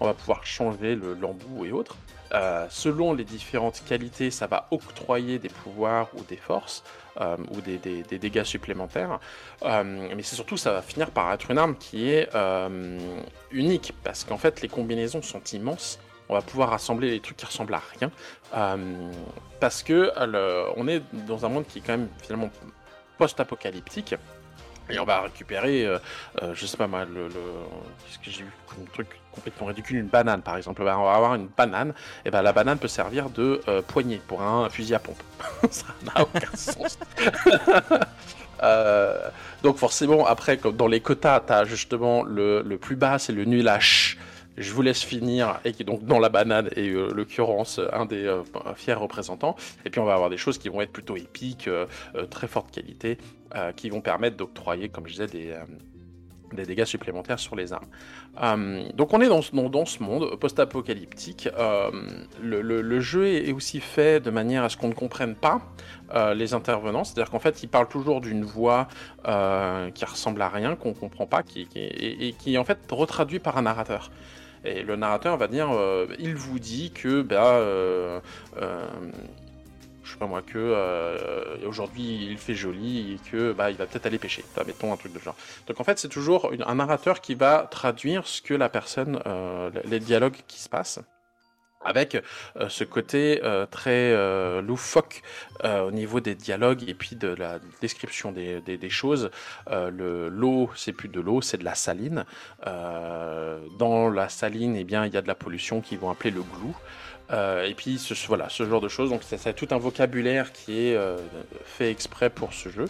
[0.00, 1.96] On va pouvoir changer le l'embout et autres.
[2.34, 6.82] Euh, selon les différentes qualités, ça va octroyer des pouvoirs ou des forces
[7.20, 9.18] euh, ou des, des- des dégâts supplémentaires.
[9.64, 12.28] Euh, mais c'est surtout, ça va finir par être une arme qui est
[13.50, 15.98] unique parce qu'en fait, les combinaisons sont immenses.
[16.28, 18.10] On va pouvoir assembler les trucs qui ressemblent à rien
[19.60, 20.10] parce que
[20.76, 22.50] on est dans un monde qui est quand même finalement
[23.18, 24.14] post-apocalyptique.
[24.90, 25.98] Et on va récupérer, euh,
[26.42, 27.28] euh, je sais pas moi, le,
[28.22, 30.82] j'ai vu comme truc complètement ridicule, une banane par exemple.
[30.82, 31.94] On va avoir une banane,
[32.24, 35.22] et ben la banane peut servir de euh, poignée pour un fusil à pompe.
[35.70, 36.98] Ça n'a aucun sens.
[39.62, 43.44] Donc forcément, après, dans les quotas, tu as justement le, le plus bas, c'est le
[43.44, 44.16] nul H.
[44.56, 48.26] Je vous laisse finir, et qui donc dans la banane, et euh, l'occurrence, un des
[48.26, 48.42] euh,
[48.76, 49.56] fiers représentants.
[49.84, 52.46] Et puis on va avoir des choses qui vont être plutôt épiques, euh, euh, très
[52.48, 53.18] forte qualité,
[53.54, 55.64] euh, qui vont permettre d'octroyer, comme je disais, des, euh,
[56.64, 57.86] dégâts supplémentaires sur les armes.
[58.42, 61.48] Euh, donc on est dans, ce- monde post-apocalyptique.
[61.58, 61.90] Euh,
[62.42, 65.62] le, jeu est aussi fait de manière à ce qu'on ne comprenne pas
[66.14, 67.04] euh, les intervenants.
[67.04, 68.86] C'est-à-dire qu'en fait, ils parlent toujours d'une voix
[69.26, 72.64] euh, qui ressemble à rien, qu'on comprend pas, qui, qui- et, et qui est en
[72.64, 74.10] fait retraduit par un narrateur.
[74.64, 78.20] Et le narrateur va dire, euh, il vous dit que, bah, euh,
[78.60, 78.86] euh,
[80.04, 84.06] je sais pas moi, que aujourd'hui il fait joli et que bah, il va peut-être
[84.06, 84.44] aller pêcher.
[84.66, 85.36] Mettons un truc de genre.
[85.66, 89.20] Donc en fait, c'est toujours un narrateur qui va traduire ce que la personne,
[89.84, 91.00] les dialogues qui se passent.
[91.84, 92.16] Avec
[92.56, 95.22] euh, ce côté euh, très euh, loufoque
[95.64, 99.30] au niveau des dialogues et puis de la description des, choses.
[99.70, 102.24] Le l'eau, c'est plus de l'eau, c'est de la saline.
[102.64, 106.42] Dans la saline, eh bien, il y a de la pollution qu'ils vont appeler le
[106.42, 106.76] glou.
[107.64, 109.10] Et puis ce, voilà, ce genre de choses.
[109.10, 110.98] Donc c'est tout un vocabulaire qui est
[111.64, 112.86] fait exprès pour ce jeu.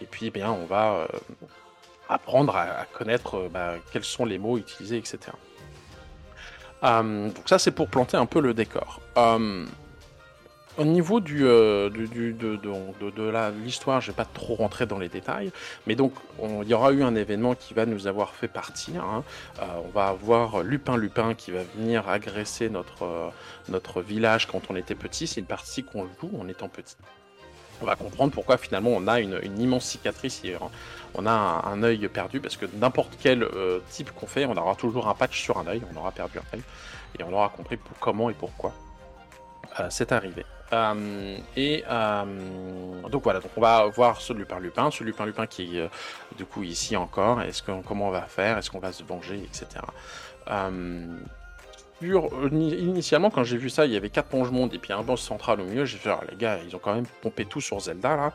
[0.00, 1.08] Et puis eh bien, on va
[2.08, 5.32] apprendre à, connaître bah, quels sont les mots utilisés, etc.
[6.84, 9.00] Euh, donc ça c'est pour planter un peu le décor.
[9.16, 9.66] Euh,
[10.78, 14.98] au niveau du, euh, de, de, de- de l'histoire, je vais pas trop rentrer dans
[14.98, 15.50] les détails,
[15.86, 19.04] mais donc on- il y aura eu un événement qui va nous avoir fait partir.
[19.04, 19.22] hein.
[19.60, 23.28] Euh, on va avoir Lupin Lupin qui va venir agresser notre, euh,
[23.68, 25.26] notre village quand on était petit.
[25.26, 26.96] C'est une partie qu'on joue en étant petit.
[27.82, 30.58] On va comprendre pourquoi finalement on a une, immense cicatrice et euh,
[31.14, 34.74] on a un, œil perdu parce que n'importe quel euh, type qu'on fait, on aura
[34.74, 36.62] toujours un patch sur un œil, on aura perdu un œil
[37.18, 38.72] et on aura compris pour- comment et pourquoi
[39.78, 40.44] euh, c'est arrivé.
[41.56, 41.82] Et
[43.10, 45.90] donc voilà, donc on va voir ce Lupin Lupin, ce Lupin Lupin qui est
[46.36, 47.42] du coup ici encore.
[47.42, 49.66] Est-ce qu'on comment on va faire Est-ce qu'on va se venger, etc.
[52.02, 55.02] Euh, initialement, quand j'ai vu ça, il y avait quatre plonges monde et puis un
[55.02, 55.84] boss central au milieu.
[55.84, 58.32] J'ai fait, Ah, les gars, ils ont quand même pompé tout sur Zelda là.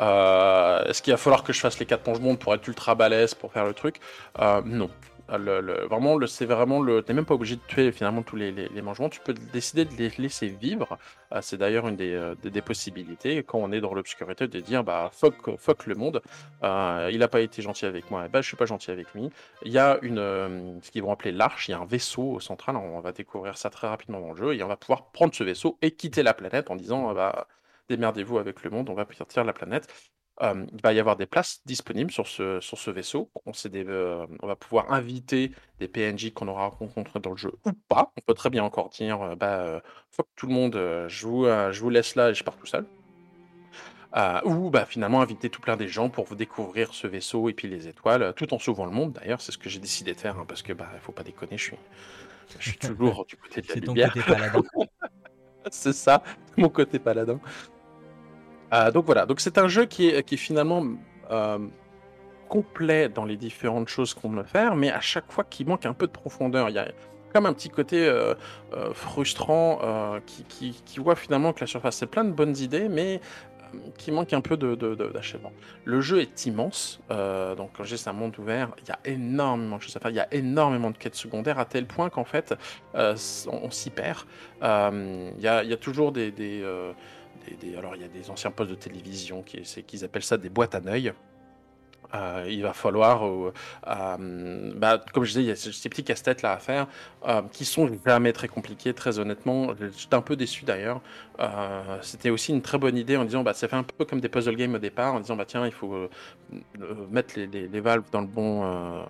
[0.00, 2.94] Euh, Est-ce qu'il va falloir que je fasse les quatre plonges monde pour être ultra
[2.94, 3.96] balèze pour faire le truc?
[4.40, 4.90] Euh, Non.
[5.28, 7.02] Le, vraiment, le, c'est vraiment le.
[7.02, 9.08] T'es même pas obligé de tuer finalement tous les, les, mangements.
[9.08, 10.98] Tu peux décider de les laisser vivre.
[11.32, 14.84] Euh, c'est d'ailleurs une des, euh, des, possibilités quand on est dans l'obscurité de dire
[14.84, 16.22] bah fuck, le monde.
[16.62, 18.28] Euh, il a pas été gentil avec moi.
[18.28, 19.30] Bah je suis pas gentil avec lui.
[19.64, 21.68] Il y a une ce qu'ils vont appeler l'arche.
[21.68, 22.76] Il y a un vaisseau au central.
[22.76, 25.42] On va découvrir ça très rapidement dans le jeu et on va pouvoir prendre ce
[25.42, 27.48] vaisseau et quitter la planète en disant bah
[27.88, 28.90] démerdez-vous avec le monde.
[28.90, 29.88] On va partir la planète.
[30.42, 33.30] Euh, il va y avoir des places disponibles sur ce, sur ce vaisseau.
[33.46, 35.50] On, sait des, euh, on va pouvoir inviter
[35.80, 38.12] des PNJ qu'on aura rencontrés dans le jeu ou pas.
[38.16, 39.80] On peut très bien encore dire euh, bah, euh,
[40.10, 42.66] fuck tout le monde, euh, je, vous, je vous laisse là et je pars tout
[42.66, 42.84] seul.
[44.44, 47.68] Ou bah, finalement inviter tout plein des gens pour vous découvrir ce vaisseau et puis
[47.68, 50.38] les étoiles, tout en sauvant le monde d'ailleurs, c'est ce que j'ai décidé de faire,
[50.38, 51.76] hein, parce que bah faut pas déconner, je suis,
[52.58, 54.14] je suis toujours du côté de la lumière.
[55.70, 56.22] C'est ça,
[56.56, 57.40] mon côté paladin.
[58.72, 60.84] Euh, donc voilà, donc c'est un jeu qui est, est finalement
[61.30, 61.58] euh,
[62.48, 65.94] complet dans les différentes choses qu'on peut faire, mais à chaque fois qui manque un
[65.94, 66.68] peu de profondeur.
[66.68, 66.88] Il y a
[67.32, 68.34] comme un petit côté euh,
[68.94, 69.80] frustrant
[70.26, 73.20] qui, voit finalement que la surface, c'est plein de bonnes idées, mais
[73.98, 75.52] qui manque un peu de, de- de- d'achèvement.
[75.84, 79.82] Le jeu est immense, donc quand c'est un monde ouvert, il y a énormément de
[79.82, 82.54] choses à faire, il y a énormément de quêtes secondaires à tel point qu'en fait,
[82.94, 84.20] on, s'y perd.
[84.62, 86.30] Il y, a, toujours des,
[87.76, 90.74] alors il y a des anciens postes de télévision qui qu'ils appellent ça des boîtes
[90.74, 91.12] à œil.
[92.14, 93.52] Euh, il va falloir, euh,
[93.86, 96.86] euh, bah, comme je disais, il y a ces, petits casse-têtes là à faire
[97.52, 99.74] qui sont jamais très compliqués, très honnêtement.
[99.96, 101.00] J'étais un peu déçu d'ailleurs.
[102.02, 104.28] C'était aussi une très bonne idée en disant, bah, ça fait un peu comme des
[104.28, 106.08] puzzle games au départ, en disant, bah tiens, il faut
[107.10, 109.06] mettre les valves dans le bon.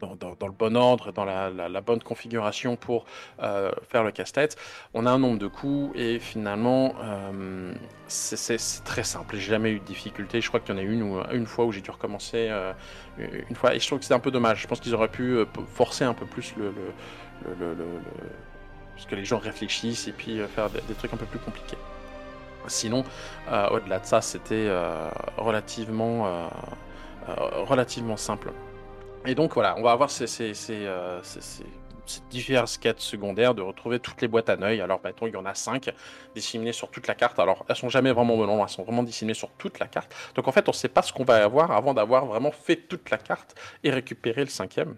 [0.00, 3.06] Dans, le bon ordre, dans la, bonne configuration pour
[3.42, 4.56] euh, faire le casse-tête.
[4.94, 7.74] On a un nombre de coups et finalement, euh,
[8.08, 9.36] c'est- très simple.
[9.36, 10.40] J'ai jamais eu de difficulté.
[10.40, 12.72] Je crois qu'il y en a une, une fois où j'ai dû recommencer euh,
[13.18, 14.60] une fois et je trouve que c'est un peu dommage.
[14.62, 15.38] Je pense qu'ils auraient pu
[15.74, 16.72] forcer un peu plus le,
[19.08, 21.78] que les gens réfléchissent et puis faire des, des trucs un peu plus compliqués.
[22.66, 23.04] Sinon,
[23.70, 24.68] au-delà de ça, c'était
[25.36, 26.50] relativement,
[27.28, 28.50] relativement simple.
[29.26, 31.64] Et donc voilà, on va avoir euh, ces- ces-
[32.06, 34.80] ces diverses quêtes secondaires de retrouver toutes les boîtes à œil.
[34.80, 35.92] Alors mettons, il y en a cinq
[36.34, 37.38] disséminées sur toute la carte.
[37.40, 40.14] Alors elles sont jamais vraiment nom, elles sont vraiment disséminées sur toute la carte.
[40.34, 42.76] Donc en fait, on ne sait pas ce qu'on va avoir avant d'avoir vraiment fait
[42.76, 44.96] toute la carte et récupérer le cinquième.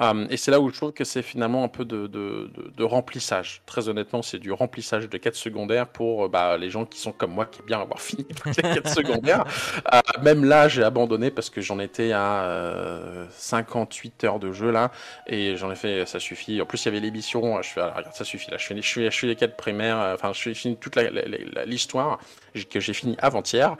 [0.00, 2.72] Euh, et c'est là où je trouve que c'est finalement un peu de, de- de-
[2.76, 3.62] de remplissage.
[3.66, 7.12] Très honnêtement, c'est du remplissage de quêtes secondaires pour euh, bah, les gens qui sont
[7.12, 8.26] comme moi, qui aiment bien avoir fini
[8.56, 9.44] les quêtes secondaires.
[9.94, 14.70] Euh, même là, j'ai abandonné parce que j'en étais à euh, 58 heures de jeu
[14.70, 14.90] là,
[15.26, 16.60] et j'en ai fait, ça suffit.
[16.60, 17.60] En plus, il y avait l'émission.
[17.62, 18.56] Je fais, alors, regarde, ça suffit là.
[18.58, 19.96] Je suis les quêtes primaires.
[20.14, 20.96] Enfin, je suis fini toute
[21.66, 22.18] l'histoire
[22.70, 23.76] que j'ai fini avant-hier.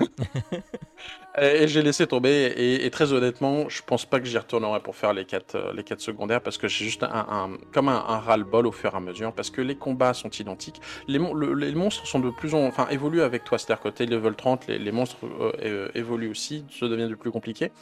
[1.40, 2.52] Et j'ai laissé tomber.
[2.56, 6.40] Et, très honnêtement, je pense pas que j'y retournerai pour faire les quêtes, euh, secondaires
[6.40, 9.32] parce que j'ai juste un, un- comme un, un ras-le-bol au fur et à mesure
[9.32, 10.80] parce que les combats sont identiques.
[11.06, 13.58] Les, mon- le- les monstres sont de plus en, enfin, évoluent avec toi.
[13.58, 17.72] C'est-à-dire t'es level 30, les, monstres euh, euh, évoluent aussi, se deviennent de plus compliqués.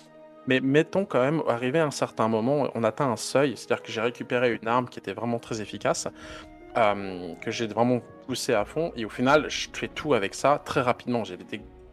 [0.46, 3.56] Mais mettons quand même, arrivé à un certain moment, on atteint un seuil.
[3.56, 6.08] C'est-à-dire que j'ai récupéré une arme qui était vraiment très efficace.
[6.74, 10.82] que j'ai vraiment poussé à fond et au final je fais tout avec ça très
[10.82, 11.44] rapidement j'ai des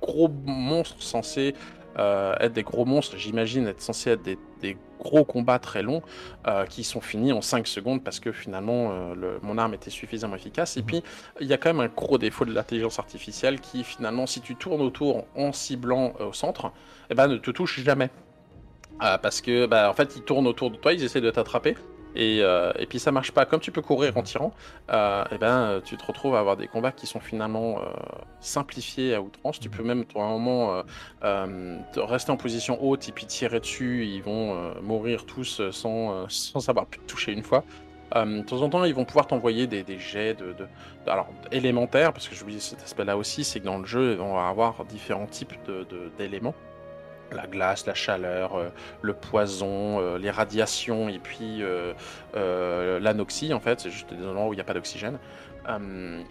[0.04, 1.56] gros monstres censés
[2.00, 6.02] euh, être des gros monstres, j'imagine être censés être des, des gros combats très longs
[6.48, 9.92] euh, qui sont finis en 5 secondes parce que finalement euh, le- mon arme était
[9.92, 10.76] suffisamment efficace.
[10.78, 11.04] Et puis
[11.40, 14.56] il y a quand même un gros défaut de l'intelligence artificielle qui finalement si tu
[14.56, 16.72] tournes autour en ciblant au centre,
[17.12, 18.10] eh ben, ne te touche jamais.
[19.22, 21.76] Parce que bah, en fait ils tournent autour de toi, ils essaient de t'attraper.
[22.16, 23.46] Et, euh, et puis ça marche pas.
[23.46, 24.54] Comme tu peux courir en tirant,
[24.92, 27.86] euh, eh ben, euh, tu te retrouves à avoir des combats qui sont finalement euh,
[28.40, 29.60] simplifiés à outrance.
[29.60, 30.84] Tu peux même, à un moment,
[31.22, 34.06] te rester en position haute et puis tirer dessus.
[34.06, 37.64] Ils vont mourir tous sans, sans avoir pu te toucher une fois.
[38.16, 40.68] De temps en temps, ils vont pouvoir t'envoyer des, des jets de, de-
[41.06, 44.36] de- alors, élémentaires, parce que j'oublie cet aspect-là aussi, c'est que dans le jeu, on
[44.36, 46.54] va avoir différents types de- de- d'éléments.
[47.34, 48.70] La glace, la chaleur, euh,
[49.02, 51.94] le poison, euh, les radiations et puis euh,
[53.00, 55.20] l'anoxie en fait, c'est juste des endroits où il n'y a pas d'oxygène.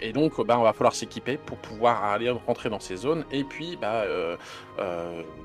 [0.00, 3.44] Et donc bah, on va falloir s'équiper pour pouvoir aller rentrer dans ces zones et
[3.44, 4.04] puis bah,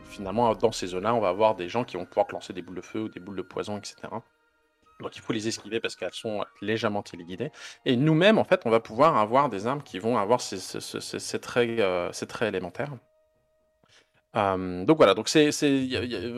[0.04, 2.76] finalement dans ces zones-là on va avoir des gens qui vont pouvoir lancer des boules
[2.76, 4.10] de feu ou des boules de poison etc.
[5.00, 7.52] Donc il faut les esquiver parce qu'elles sont légèrement téléguidées.
[7.86, 12.42] Et nous-mêmes, en fait, on va pouvoir avoir des armes qui vont avoir ces traits
[12.42, 12.94] élémentaires.
[14.38, 15.50] Euh, donc voilà, donc c'est,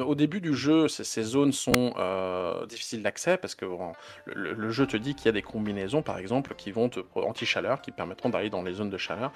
[0.06, 3.92] au début du jeu, ces, zones sont euh, difficiles d'accès parce que bon,
[4.26, 7.82] le, jeu te dit qu'il y a des combinaisons, par exemple, qui vont te anti-chaleur,
[7.82, 9.32] qui permettront d'aller dans les zones de chaleur.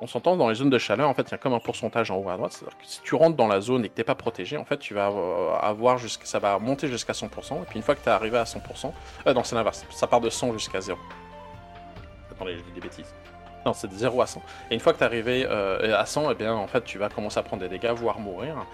[0.00, 2.10] On s'entend dans les zones de chaleur, en fait, il y a comme un pourcentage
[2.10, 4.04] en haut à droite, c'est-à-dire que si tu rentres dans la zone et que t'es
[4.04, 7.66] pas protégé, en fait, tu vas euh, avoir jusqu'à, ça va monter jusqu'à 100%, et
[7.68, 8.92] puis une fois que tu es arrivé à 100%,
[9.26, 10.98] euh, non, c'est l'inverse, ça part de 100 jusqu'à 0.
[12.32, 13.14] Attendez, je dis des bêtises.
[13.64, 14.42] Non, c'est de 0 à 100.
[14.70, 16.98] Et une fois que tu es arrivé euh, à 100, eh bien, en fait, tu
[16.98, 18.66] vas commencer à prendre des dégâts, voire mourir.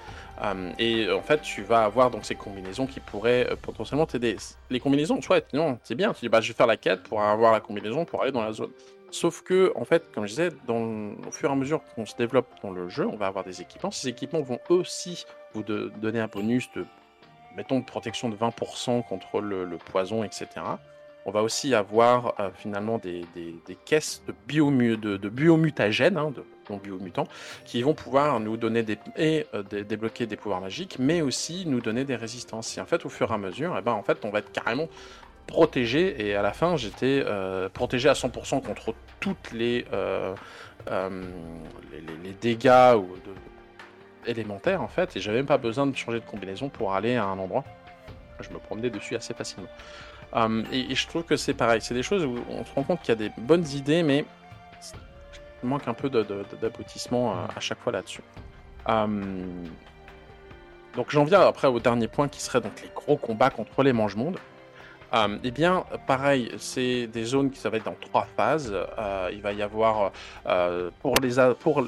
[0.43, 4.37] Euh, et en fait, tu vas avoir donc ces combinaisons qui pourraient euh, potentiellement t'aider.
[4.71, 6.13] Les combinaisons, chouette, non, c'est bien.
[6.13, 8.43] Tu dis, bah, je vais faire la quête pour avoir la combinaison pour aller dans
[8.43, 8.71] la zone.
[9.11, 12.49] Sauf que, en fait, comme je disais, au fur et à mesure qu'on se développe
[12.63, 13.91] dans le jeu, on va avoir des équipements.
[13.91, 15.25] Ces équipements vont aussi
[15.55, 16.85] vous donner un bonus de,
[17.57, 20.47] mettons, protection de 20% contre le poison, etc.
[21.29, 23.27] on va aussi avoir euh, finalement des,
[23.85, 27.29] caisses de, de, biomutagènes, hein, de non biomutants,
[27.67, 28.83] qui vont pouvoir nous donner
[29.17, 32.79] et euh, dé- débloquer des pouvoirs magiques, mais aussi nous donner des résistances.
[32.79, 34.51] Et en fait, au fur et à mesure, eh ben, en fait, on va être
[34.53, 34.89] carrément
[35.47, 36.27] protégé.
[36.27, 39.85] Et à la fin, j'étais euh, protégé à 100% contre toutes les,
[42.41, 45.15] dégâts ou de- élémentaires, en fait.
[45.17, 47.65] Et j'avais même pas besoin de changer de combinaison pour aller à un endroit.
[48.41, 49.69] Je me promenais dessus assez facilement.
[50.35, 51.81] Euh, et, je trouve que c'est pareil.
[51.81, 54.25] C'est des choses où on se rend compte qu'il y a des bonnes idées, mais
[55.63, 58.23] il manque un peu d'aboutissement à, à chaque fois là-dessus.
[58.89, 59.07] Euh,
[60.95, 63.93] donc j'en viens après au dernier point qui serait donc les gros combats contre les
[63.93, 64.39] mange-mondes.
[65.15, 68.73] Euh, eh bien, pareil, c'est des zones qui ça va être dans trois phases.
[68.75, 70.13] Euh, il va y avoir
[70.47, 71.15] euh, pour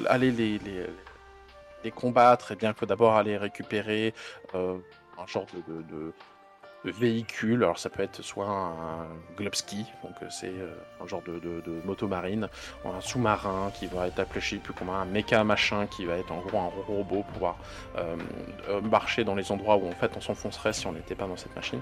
[0.09, 0.87] aller les, les,
[1.85, 4.15] les combattre, bien, il faut d'abord aller récupérer
[4.55, 4.77] euh,
[5.19, 6.13] un genre de
[6.85, 7.63] véhicule.
[7.63, 11.61] Alors ça peut être soit un globski, donc euh, c'est euh, un genre de, de,
[11.61, 12.49] de moto marine,
[12.85, 16.17] un sous-marin qui va être appelé je sais plus comment, un méca machin qui va
[16.17, 17.57] être en gros un robot pour pouvoir
[17.97, 18.17] euh,
[18.83, 21.55] marcher dans les endroits où en fait on s'enfoncerait si on n'était pas dans cette
[21.55, 21.81] machine.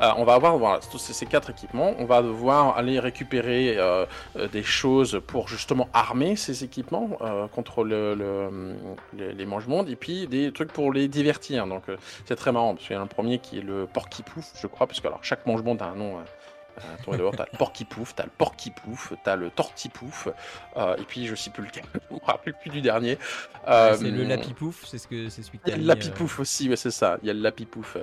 [0.00, 1.94] Euh, on va avoir voilà, tous ces, quatre équipements.
[1.98, 4.04] On va devoir aller récupérer euh,
[4.36, 8.76] euh, des choses pour justement armer ces équipements euh, contre le, le-
[9.16, 11.66] les, les mange-mondes et puis des trucs pour les divertir.
[11.66, 11.96] Donc euh,
[12.26, 14.86] c'est très marrant parce qu'il y a un premier qui est le porquipouf, je crois,
[14.86, 16.18] parce que alors chaque mange-monde a un nom.
[16.18, 20.28] euh, dehors, t'as le porquipouf, t'as le porquipouf, t'as le tortipouf,
[20.76, 23.18] euh, et puis je sais plus lequel, je me rappelle plus du dernier.
[23.66, 26.38] Euh, c'est le lapipouf, c'est ce que c'est celui il que y a le lapipouf
[26.40, 27.18] aussi, ouais, c'est ça.
[27.22, 27.96] Il y a le lapipouf.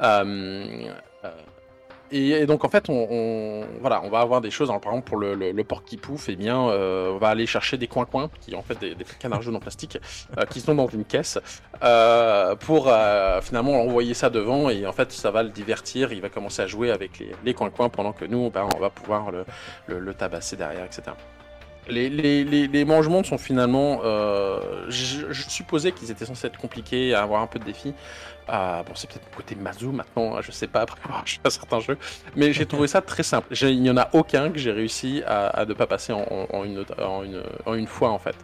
[0.00, 0.88] Euh,
[1.24, 1.30] euh,
[2.12, 4.68] et, donc en fait, on, voilà, on va avoir des choses.
[4.68, 7.86] Par exemple, pour le, le, le porc-qui-pouf, eh bien, euh, on va aller chercher des
[7.86, 9.98] coins-coins, qui en fait des, canards jaunes en plastique,
[10.50, 11.38] qui sont dans une caisse,
[12.60, 12.92] pour
[13.42, 14.70] finalement envoyer ça devant.
[14.70, 16.12] Et en fait, ça va le divertir.
[16.12, 18.90] Il va commencer à jouer avec les, les coins-coins pendant que nous, ben, on va
[18.90, 19.44] pouvoir le,
[19.86, 21.12] le tabasser derrière, etc.
[21.90, 24.00] Les, les, les, mange-mondes sont finalement.
[24.04, 27.94] euh, je, supposais qu'ils étaient censés être compliqués, à avoir un peu de défi.
[28.48, 31.80] Ah, bon, c'est peut-être côté Mazou maintenant, je sais pas, après avoir joué à certains
[31.80, 31.98] jeux.
[32.36, 33.48] Mais j'ai trouvé ça très simple.
[33.62, 37.22] Il n'y en a aucun que j'ai réussi à, ne pas passer en, une, en,
[37.22, 38.36] une, en une fois en fait.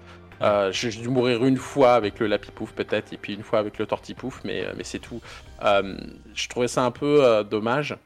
[0.42, 3.78] Euh, j'ai dû mourir une fois avec le lapipouf peut-être, et puis une fois avec
[3.78, 5.20] le tortipouf, mais, mais c'est tout.
[5.64, 5.96] Euh,
[6.34, 7.96] je trouvais ça un peu euh, dommage.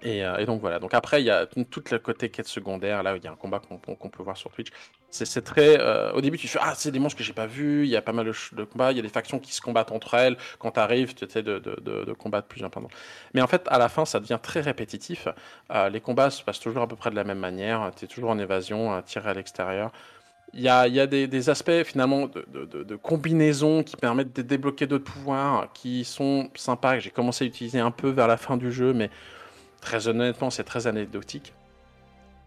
[0.00, 0.78] Et, euh, et donc voilà.
[0.78, 3.02] Donc après, il y a tout le côté quête secondaire.
[3.02, 4.68] Là, il y a un combat qu'on peut voir sur Twitch.
[5.10, 5.80] C'est très.
[5.80, 7.84] euh, au début, tu fais Ah, c'est des monstres que j'ai pas vus.
[7.84, 8.92] Il y a pas mal de, combats.
[8.92, 10.36] Il y a des factions qui se combattent entre elles.
[10.60, 12.48] Quand tu arrives, tu essaies de, de, de, combattre.
[12.70, 12.88] Pardon.
[13.34, 15.26] Mais en fait, à la fin, ça devient très répétitif.
[15.72, 17.90] Euh, les combats se passent toujours à peu près de la même manière.
[17.96, 19.90] Tu es toujours en évasion, à tirer à l'extérieur.
[20.54, 24.86] Il y a, des, aspects finalement de, de, de- de combinaison qui permettent de débloquer
[24.86, 28.72] d'autres pouvoirs qui sont sympas, j'ai commencé à utiliser un peu vers la fin du
[28.72, 29.10] jeu, mais
[29.80, 31.54] très honnêtement, c'est très anecdotique.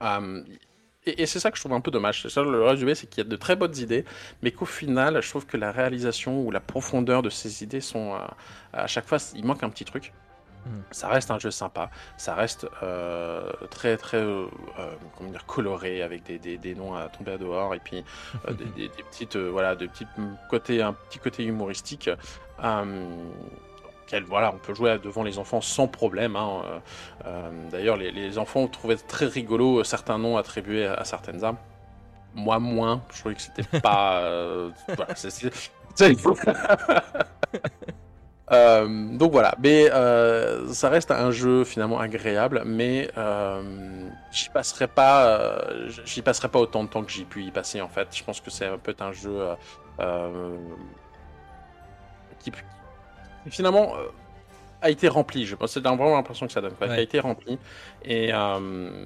[0.03, 0.44] Euh,
[1.06, 2.22] et et c'est ça que je trouve un peu dommage.
[2.22, 4.06] C'est ça le résumé, c'est qu'il y a de très bonnes idées,
[4.44, 8.16] mais qu'au final, je trouve que la réalisation ou la profondeur de ces idées sont.
[8.16, 8.20] euh,
[8.74, 10.14] à chaque fois, il manque un petit truc.
[10.66, 10.82] Hmm.
[10.91, 14.45] Ça reste un jeu sympa, ça reste euh, très très euh,
[15.18, 18.03] comment dire coloré avec des, des, des noms à tomber à dehors et puis
[18.48, 22.12] des, des- des petites voilà de petites mm, côtés un petit côté humoristique.
[22.64, 23.08] Euh,
[24.28, 26.36] voilà, on peut jouer devant les enfants sans problème.
[26.36, 26.80] hein, euh,
[27.28, 31.58] euh, D'ailleurs, les, les enfants trouvaient très rigolo certains noms attribués à, à certaines armes.
[32.36, 33.04] Moi, moins.
[33.14, 34.20] Je trouvais que c'était pas.
[34.24, 35.52] euh, voilà, c'est-
[38.52, 44.88] Euh, donc voilà, mais euh, ça reste un jeu finalement agréable, mais euh, j'y passerai
[44.88, 45.62] pas,
[46.04, 48.10] j'y passerai pas autant de temps que j'ai pu y passer en fait.
[48.14, 49.32] Je pense que c'est peut-être un jeu
[52.40, 52.52] qui,
[53.43, 54.07] qui finalement euh,
[54.81, 55.45] a été rempli.
[55.45, 57.59] Je pense c'est vraiment l'impression que ça donne, quoi, a été rempli
[58.03, 59.05] et euh,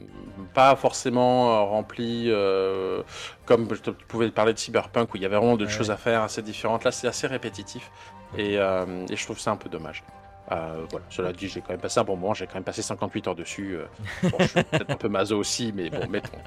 [0.54, 3.04] pas forcément euh, rempli euh,
[3.46, 5.72] comme je te- tu pouvais parler de Cyberpunk où il y avait vraiment de Ouais,
[5.72, 6.84] choses à faire assez différentes.
[6.86, 7.92] Là, c'est assez répétitif
[8.38, 10.04] et, euh, et je trouve ça un peu dommage.
[10.48, 13.28] Voilà, cela dit, j'ai quand même passé un bon moment, j'ai quand même passé 58
[13.28, 13.78] heures dessus.
[14.24, 16.38] Bon, je suis peut-être un peu maso aussi, mais bon, mettons.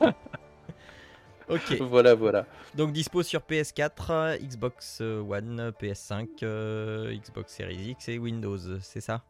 [1.48, 1.76] Ok.
[1.80, 2.46] voilà, voilà.
[2.74, 9.22] Donc dispo sur PS4, Xbox One, PS5, euh, Xbox Series X et Windows, c'est ça?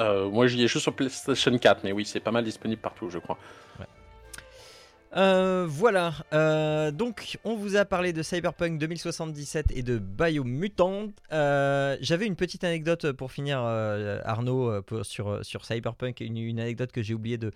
[0.00, 3.10] Euh, moi, j'y ai juste sur PlayStation 4, mais oui, c'est pas mal disponible partout,
[3.10, 3.38] je crois.
[5.16, 11.06] Euh, voilà, euh, donc on vous a parlé de Cyberpunk 2077 et de Biomutant.
[11.32, 16.36] Euh, J'avais une petite anecdote pour finir, euh, Arnaud, euh, pour- sur, sur Cyberpunk, une,
[16.38, 17.52] une anecdote que j'ai oublié de,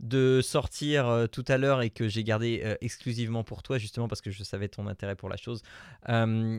[0.00, 4.08] de sortir euh, tout à l'heure et que j'ai gardé euh, exclusivement pour toi, justement
[4.08, 5.62] parce que je savais ton intérêt pour la chose.
[6.08, 6.58] Euh,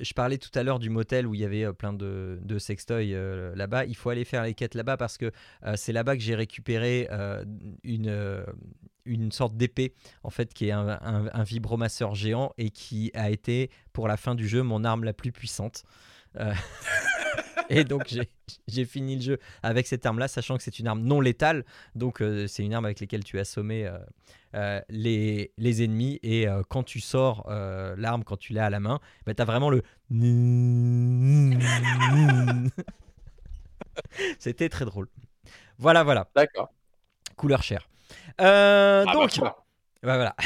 [0.00, 3.14] je parlais tout à l'heure du motel où il y avait plein de, de sextoys
[3.54, 3.84] là-bas.
[3.84, 5.32] Il faut aller faire les quêtes là-bas parce que
[5.76, 7.08] c'est là-bas que j'ai récupéré
[7.84, 8.44] une,
[9.04, 14.08] une sorte d'épée, en fait, qui est un, vibromasseur géant et qui a été, pour
[14.08, 15.84] la fin du jeu, mon arme la plus puissante.
[17.80, 18.14] et donc
[18.66, 21.64] j'ai- fini le jeu avec cette arme-là, sachant que c'est une arme non létale.
[21.94, 23.98] Donc euh, c'est une arme avec laquelle tu assommais euh,
[24.54, 26.18] euh, les, les ennemis.
[26.22, 29.44] Et euh, quand tu sors l'arme, quand tu l'as à la main, bah, tu as
[29.44, 29.82] vraiment le...
[34.38, 35.08] C'était très drôle.
[35.78, 36.28] Voilà, voilà.
[36.34, 36.70] D'accord.
[37.36, 37.88] Couleur chair.
[38.40, 39.56] Euh, Ah, bah, donc, voilà.
[40.02, 40.36] Ouais, voilà.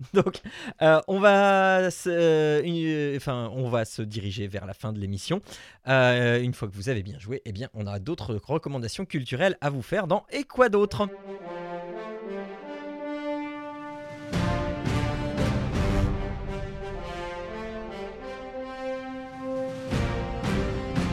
[0.14, 0.40] Donc,
[0.82, 5.40] euh, on, va se, euh, enfin, on va se diriger vers la fin de l'émission.
[5.88, 9.56] Euh, une fois que vous avez bien joué, eh bien, on a d'autres recommandations culturelles
[9.60, 11.08] à vous faire dans Et quoi d'autre?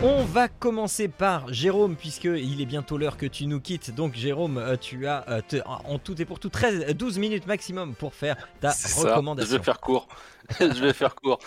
[0.04, 3.96] On va commencer par Jérôme, puisque il est bientôt l'heure que tu nous quittes.
[3.96, 7.48] Donc, Jérôme, euh, tu as euh, te- en tout et pour tout 13, 12 minutes
[7.48, 9.52] maximum pour faire ta ça, recommandation.
[9.52, 10.08] je vais faire court.
[10.60, 11.40] je vais faire court.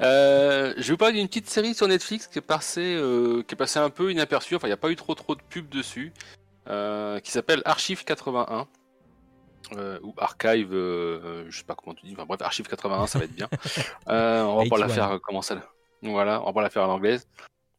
[0.00, 3.54] Euh, je vais vous parler d'une petite série sur Netflix qui est passée, euh, qui
[3.54, 4.56] est passée un peu inaperçue.
[4.56, 6.12] Enfin, il n'y a pas eu trop trop de pubs dessus.
[6.68, 8.66] euh, qui s'appelle Archive 81.
[9.76, 12.12] euh, ou Archive, euh, je sais pas comment tu dis.
[12.14, 13.48] Enfin bref, Archive 81, ça va être bien.
[14.08, 14.94] Euh, on va pas la 81.
[14.94, 15.56] faire euh, comment ça.
[16.02, 17.28] Voilà, on va pas la faire à l'anglaise.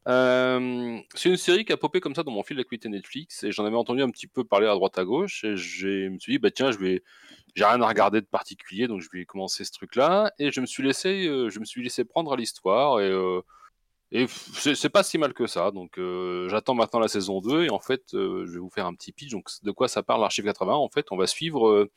[0.08, 3.52] Euh, c'est une série qui a popé comme ça dans mon fil d'actualité Netflix et
[3.52, 6.32] j'en avais entendu un petit peu parler à droite à gauche et je me suis
[6.32, 7.04] dit bah tiens je vais
[7.54, 10.60] j'ai rien à regarder de particulier donc je vais commencer ce truc là et je
[10.60, 13.42] me suis laissé euh, je me suis laissé prendre à l'histoire et euh,
[14.10, 15.70] et c'est pas si mal que ça.
[15.70, 15.98] Donc
[16.50, 19.30] j'attends maintenant la saison 2 et en fait je vais vous faire un petit pitch.
[19.30, 21.88] Donc de quoi ça parle l'archive 80 en fait on va suivre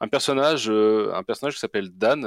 [0.00, 2.24] un personnage un personnage qui s'appelle Dan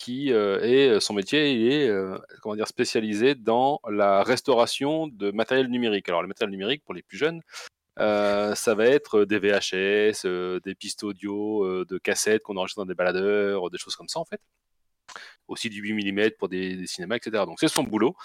[0.00, 5.30] qui euh, est son métier il est euh, comment dire spécialisé dans la restauration de
[5.30, 7.42] matériel numérique alors le matériel numérique pour les plus jeunes
[7.98, 12.80] euh, ça va être des VHS, euh, des pistes audio, euh, de cassettes qu'on enregistre
[12.80, 14.40] dans des baladeurs, des choses comme ça en fait.
[15.48, 17.44] Aussi du 8 mm pour des, cinémas, etc.
[17.46, 18.16] Donc c'est son boulot.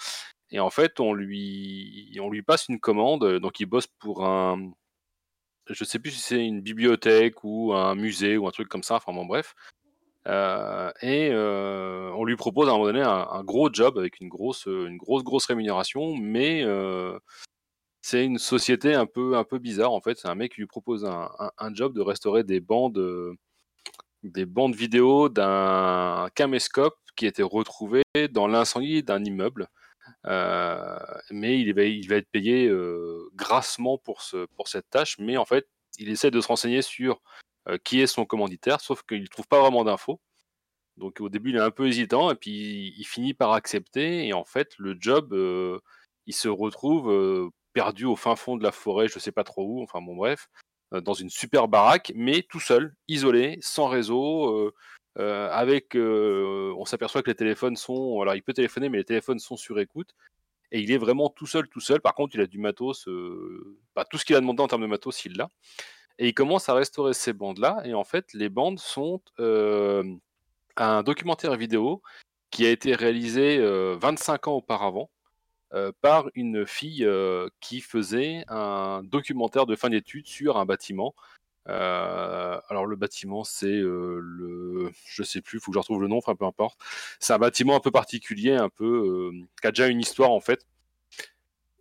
[0.50, 3.24] Et en fait, on lui, on lui passe une commande.
[3.24, 4.72] euh, Donc il bosse pour un,
[5.68, 8.96] je sais plus si c'est une bibliothèque ou un musée ou un truc comme ça.
[8.96, 9.54] Enfin bon, bref.
[10.26, 14.28] Euh, et euh, on lui propose à un moment donné un, gros job avec une
[14.28, 17.18] grosse, une grosse, grosse rémunération, mais euh,
[18.02, 20.18] c'est une société un peu, un peu bizarre en fait.
[20.18, 23.34] C'est un mec qui lui propose un, job de restaurer des bandes, euh,
[24.22, 29.68] des bandes vidéo d'un caméscope qui était retrouvé dans l'incendie d'un immeuble.
[30.26, 30.98] Euh,
[31.30, 35.18] mais il va, il va être payé euh, grassement pour, ce, pour cette tâche.
[35.18, 35.66] Mais en fait,
[35.98, 37.18] il essaie de se renseigner sur euh,
[37.84, 40.20] qui est son commanditaire, sauf qu'il ne trouve pas vraiment d'infos.
[40.96, 44.26] Donc au début, il est un peu hésitant, et puis il finit par accepter.
[44.26, 45.78] Et en fait, le job, euh,
[46.26, 49.64] il se retrouve euh, perdu au fin fond de la forêt, je sais pas trop
[49.66, 50.48] où, enfin bon bref,
[50.94, 54.74] euh, dans une super baraque, mais tout seul, isolé, sans réseau, euh,
[55.18, 59.04] euh, avec, euh, on s'aperçoit que les téléphones sont, alors il peut téléphoner, mais les
[59.04, 60.14] téléphones sont sur écoute,
[60.72, 62.00] et il est vraiment tout seul, tout seul.
[62.00, 64.82] Par contre, il a du matos, euh, bah, tout ce qu'il a demandé en termes
[64.82, 65.48] de matos, il l'a,
[66.18, 69.20] et il commence à restaurer ces bandes-là, et en fait, les bandes sont
[70.76, 72.02] un documentaire vidéo
[72.50, 75.10] qui a été réalisé euh, 25 ans auparavant
[76.00, 77.06] par une fille
[77.60, 81.14] qui faisait un documentaire de fin d'études sur un bâtiment.
[81.66, 86.34] Alors le bâtiment c'est le, je sais plus, faut que je retrouve le nom, enfin
[86.34, 86.78] peu importe.
[87.20, 89.30] C'est un bâtiment un peu particulier, un peu
[89.60, 90.66] qui a déjà une histoire en fait.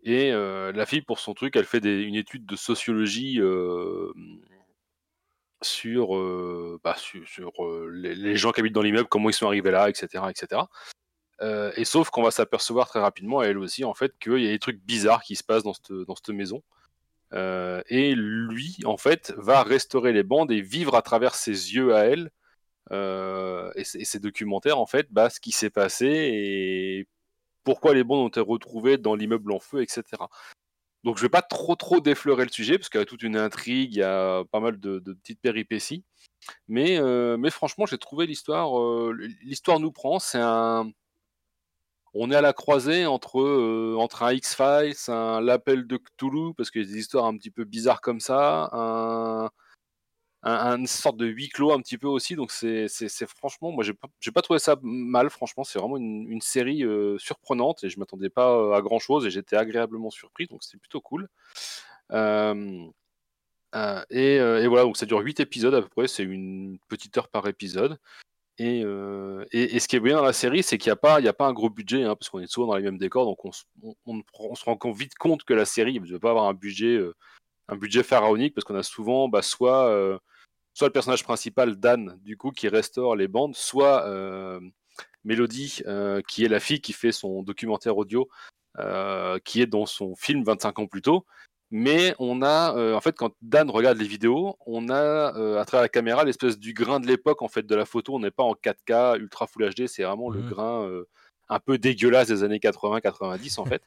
[0.05, 4.13] Et euh, la fille pour son truc, elle fait une étude de sociologie euh,
[5.63, 6.95] sur, euh, bah,
[7.91, 10.61] les, gens qui habitent dans l'immeuble, comment ils sont arrivés là, etc., etc.
[11.75, 14.59] Et sauf qu'on va s'apercevoir très rapidement, elle aussi, en fait, qu'il y a des
[14.59, 16.63] trucs bizarres qui se passent dans cette, maison.
[17.33, 22.05] Et lui, en fait, va restaurer les bandes et vivre à travers ses yeux à
[22.05, 22.29] elle
[23.75, 27.07] et ses documentaires, en fait, bah, ce qui s'est passé et
[27.65, 30.03] pourquoi les bandes ont été retrouvées dans l'immeuble en feu, etc.
[31.03, 33.37] Donc je vais pas trop trop défleurer le sujet parce qu'il y a toute une
[33.37, 36.03] intrigue, il y a pas mal de, petites péripéties.
[36.67, 38.79] Mais, euh, mais franchement, j'ai trouvé l'histoire.
[38.79, 39.13] euh,
[39.43, 40.19] l'histoire nous prend.
[40.19, 40.91] C'est un.
[42.13, 46.71] On est à la croisée entre, euh, entre un X-Files, un L'appel de Cthulhu, parce
[46.71, 48.69] qu'il y a des histoires un petit peu bizarres comme ça,
[50.45, 52.35] un- une sorte de huis clos un petit peu aussi.
[52.35, 55.63] Donc c'est c'est- c'est franchement, moi j'ai pas, pas trouvé ça mal, franchement.
[55.63, 59.31] C'est vraiment une, série euh, surprenante et je m'attendais pas euh, à grand chose et
[59.31, 61.27] j'étais agréablement surpris, donc c'était plutôt cool.
[62.11, 62.85] Euh,
[64.09, 67.27] et, et voilà, donc ça dure 8 épisodes à peu près, c'est une petite heure
[67.27, 67.99] par épisode.
[68.57, 68.81] Et,
[69.51, 71.33] et, ce qui est bien dans la série, c'est qu'il n'y a, pas- il a
[71.33, 73.51] pas un gros budget, hein, parce qu'on est souvent dans les mêmes décors, donc on,
[73.51, 73.63] se-
[74.05, 76.97] on- se rend vite compte que la série ne va pas avoir un budget,
[77.67, 79.89] un budget pharaonique, parce qu'on a souvent bah, soit,
[80.75, 84.59] soit le personnage principal, Dan, du coup, qui restaure les bandes, soit euh,
[85.23, 88.27] Mélodie, euh, qui est la fille qui fait son documentaire audio,
[88.77, 91.25] euh, qui est dans son film 25 ans plus tôt.
[91.71, 95.81] Mais on a, euh, en fait, quand Dan regarde les vidéos, on a à travers
[95.81, 98.13] la caméra l'espèce du grain de l'époque en fait de la photo.
[98.13, 100.49] On n'est pas en 4K ultra full HD, c'est vraiment le Mhm.
[100.49, 100.89] grain
[101.47, 103.81] un peu dégueulasse des années 80-90 en fait.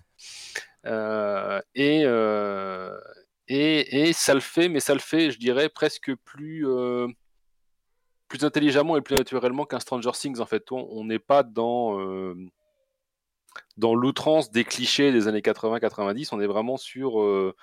[1.74, 2.04] Et,
[3.48, 7.08] et ça le fait, mais ça le fait, je dirais presque plus euh,
[8.28, 10.70] plus intelligemment et plus naturellement qu'un Stranger Things en fait.
[10.70, 12.34] On n'est pas dans euh,
[13.78, 17.20] dans l'outrance des clichés des années 80-90, on est vraiment sur.
[17.20, 17.54] euh,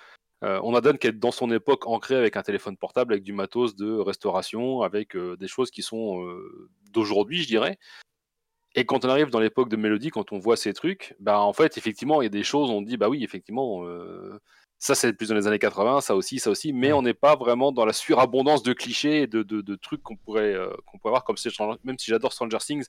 [0.42, 3.32] on a Dan qui est dans son époque ancré avec un téléphone portable, avec du
[3.32, 6.22] matos de restauration, avec des choses qui sont
[6.92, 7.78] d'aujourd'hui, je dirais.
[8.74, 11.54] Et quand on arrive dans l'époque de Mélodie, quand on voit ces trucs, bah en
[11.54, 13.82] fait, effectivement, il y a des choses, on dit, bah oui, effectivement,
[14.78, 17.34] ça c'est plus dans les années 80, ça aussi, ça aussi, mais on n'est pas
[17.36, 20.98] vraiment dans la surabondance de clichés et de, de, de trucs qu'on pourrait, euh, qu'on
[20.98, 21.36] pourrait avoir, comme
[21.84, 22.86] même si j'adore Stranger Things,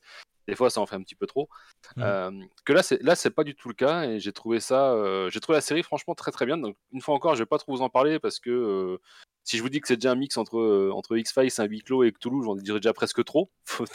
[0.48, 1.50] des fois ça en fait un petit peu trop.
[1.98, 2.32] Euh,
[2.66, 5.30] que là, c'est là, c'est pas du tout le cas, et j'ai trouvé ça, euh,
[5.30, 6.58] j'ai trouvé la série franchement très très bien.
[6.58, 8.98] Donc une fois encore, je vais pas trop vous en parler parce que euh,
[9.44, 11.82] si je vous dis que c'est déjà un mix entre entre X Files, un huis
[11.82, 13.50] clos et Cthulhu, j'en dirais déjà presque trop.
[13.66, 13.86] Faut-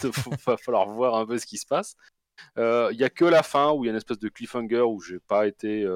[0.46, 1.96] va falloir voir un peu ce qui se passe.
[2.56, 5.00] Il y a que la fin où il y a une espèce de cliffhanger où
[5.00, 5.86] j'ai pas été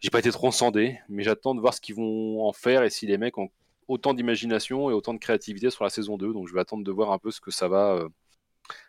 [0.00, 3.06] j'ai pas été transcendé, mais j'attends de voir ce qu'ils vont en faire et si
[3.06, 3.50] les mecs ont
[3.88, 6.32] autant d'imagination et autant de créativité sur la saison 2.
[6.32, 8.08] Donc je vais attendre de voir un peu ce que ça va, euh,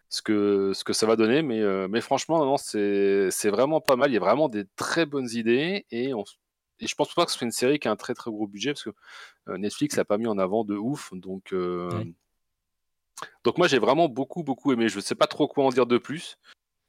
[0.09, 1.41] ce que, ce que ça va donner.
[1.41, 4.11] Mais, euh, mais franchement, non, non, c'est vraiment pas mal.
[4.11, 6.37] Il y a vraiment des très bonnes idées et, on, s-
[6.79, 8.45] et je pense pas que ce soit une série qui a un très très gros
[8.47, 8.91] budget parce que
[9.47, 11.11] euh, Netflix l'a pas mis en avant de ouf.
[11.13, 12.13] Donc, Ouais.
[13.43, 14.89] donc moi j'ai vraiment beaucoup beaucoup aimé.
[14.89, 16.37] Je sais pas trop quoi en dire de plus.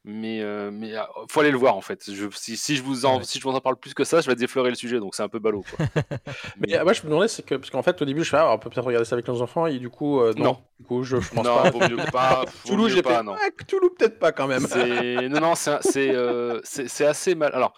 [0.04, 2.10] Mais, euh, mais euh, faut aller le voir en fait.
[2.10, 3.24] Je, si, si je vous en, Ouais.
[3.24, 5.22] si je vous en parle plus que ça, je vais défleurer le sujet, donc c'est
[5.22, 5.62] un peu ballot.
[5.76, 5.84] Quoi.
[6.58, 8.38] Mais euh, moi, je me demandais, c'est que, parce qu'en fait, au début, je fais,
[8.38, 10.44] ah, on peut peut-être regarder ça avec nos enfants, et du coup, euh, non.
[10.44, 10.58] Non.
[10.78, 11.70] Du coup, je, je pense non, pas.
[11.70, 12.44] vaut mieux pas.
[12.66, 13.34] Toulouse, j'ai pas, non.
[13.38, 14.66] ah, Cthulhu, peut-être pas quand même.
[15.30, 17.52] Non non c'est c'est euh, c'est c'est assez mal.
[17.54, 17.74] Alors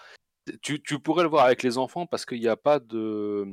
[0.62, 3.44] tu, tu pourrais le voir avec les enfants parce qu'il n'y a pas de.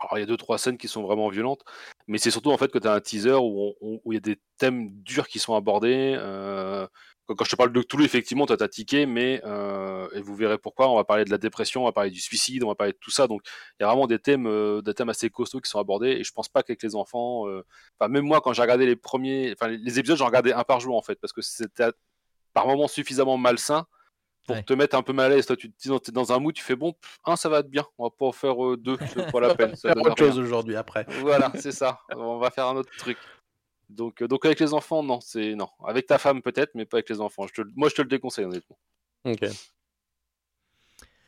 [0.00, 1.62] Alors il y a deux trois scènes qui sont vraiment violentes,
[2.08, 4.40] mais c'est surtout en fait que tu as un teaser où il y a des
[4.58, 6.14] thèmes durs qui sont abordés.
[6.18, 6.86] euh,
[7.26, 10.58] quand, je te parle de Cthulhu, effectivement, tu as tiqué, mais euh, et vous verrez
[10.58, 10.90] pourquoi.
[10.90, 12.98] On va parler de la dépression, on va parler du suicide, on va parler de
[13.00, 13.26] tout ça.
[13.26, 13.42] Donc
[13.78, 16.10] il y a vraiment des thèmes, euh, des thèmes assez costauds qui sont abordés.
[16.10, 17.64] Et je pense pas qu'avec les enfants, euh,
[17.98, 20.80] enfin même moi quand j'ai regardé les premiers, enfin les, épisodes, j'en regardais un par
[20.80, 21.90] jour en fait parce que c'était
[22.52, 23.86] par moments suffisamment malsain
[24.46, 24.62] pour Ouais.
[24.64, 25.46] te mettre un peu mal à l'aise.
[25.46, 27.60] Toi, tu te dis, t'es dans un mood, tu fais bon, pff, un, ça va
[27.60, 27.84] être bien.
[27.96, 29.76] On va pas en faire deux, c'est pas la peine.
[29.76, 31.06] Ça faire autre chose aujourd'hui après.
[31.20, 32.00] Voilà, c'est ça.
[32.16, 33.16] On va faire un autre truc.
[33.92, 35.68] Donc, euh, donc avec les enfants, non, c'est non.
[35.84, 37.46] Avec ta femme peut-être, mais pas avec les enfants.
[37.46, 38.78] Je te, moi, je te le déconseille honnêtement.
[39.24, 39.44] Ok.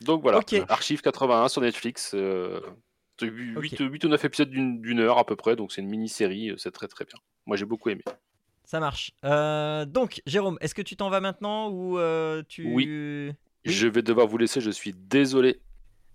[0.01, 0.55] Donc voilà, Ok.
[0.69, 2.13] Archive 81 sur Netflix.
[2.15, 2.61] Euh,
[3.23, 6.73] 8, ou 9 épisodes d'une heure à peu près, donc c'est une mini-série, euh, c'est
[6.73, 7.19] très très bien.
[7.47, 8.03] Moi j'ai beaucoup aimé.
[8.65, 9.13] Ça marche.
[9.25, 12.67] Euh, donc, Jérôme, est-ce que tu t'en vas maintenant ou euh, tu.
[12.67, 12.89] Oui.
[12.89, 13.33] Oui.
[13.65, 15.61] Je vais devoir vous laisser, je suis désolé.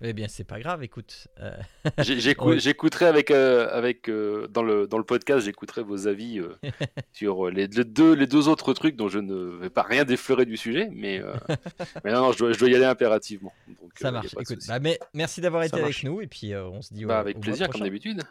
[0.02, 1.28] Eh bien, c'est pas grave, écoute.
[1.42, 1.52] euh.
[2.58, 6.56] J'écouterai avec, euh, avec euh, dans, le, dans le podcast, j'écouterai vos avis euh,
[7.12, 10.46] sur les, les deux, les deux autres trucs dont je ne vais pas rien défleurer
[10.46, 11.34] du sujet, mais, euh,
[12.06, 13.52] mais non, non, je dois, je dois y aller impérativement.
[13.68, 14.36] Donc, ça euh, marche.
[14.40, 17.10] Écoute, bah, mais merci d'avoir été avec nous et puis euh, on se dit au-
[17.10, 18.22] Bah, au avec plaisir, comme d'habitude.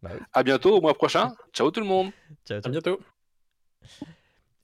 [0.00, 0.20] Bah oui.
[0.32, 1.32] À bientôt, au mois prochain.
[1.52, 2.12] Ciao tout le monde.
[2.46, 3.00] Ciao, À bientôt.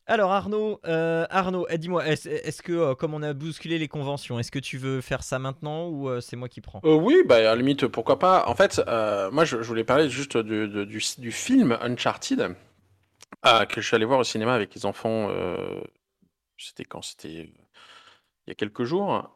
[0.07, 4.39] Alors Arnaud, euh, Arnaud, eh, dis-moi, est-ce que euh, comme on a bousculé les conventions,
[4.39, 6.81] est-ce que tu veux faire ça maintenant ou euh, c'est moi qui prends?
[6.85, 8.45] Oui, bah, à la limite, pourquoi pas.
[8.47, 8.83] En fait,
[9.33, 12.55] moi, je, voulais parler juste du, du film Uncharted,
[13.43, 15.31] que je suis allé voir au cinéma avec les enfants.
[16.59, 17.03] C'était quand?
[17.03, 17.51] C'était
[18.47, 19.35] il y a quelques jours.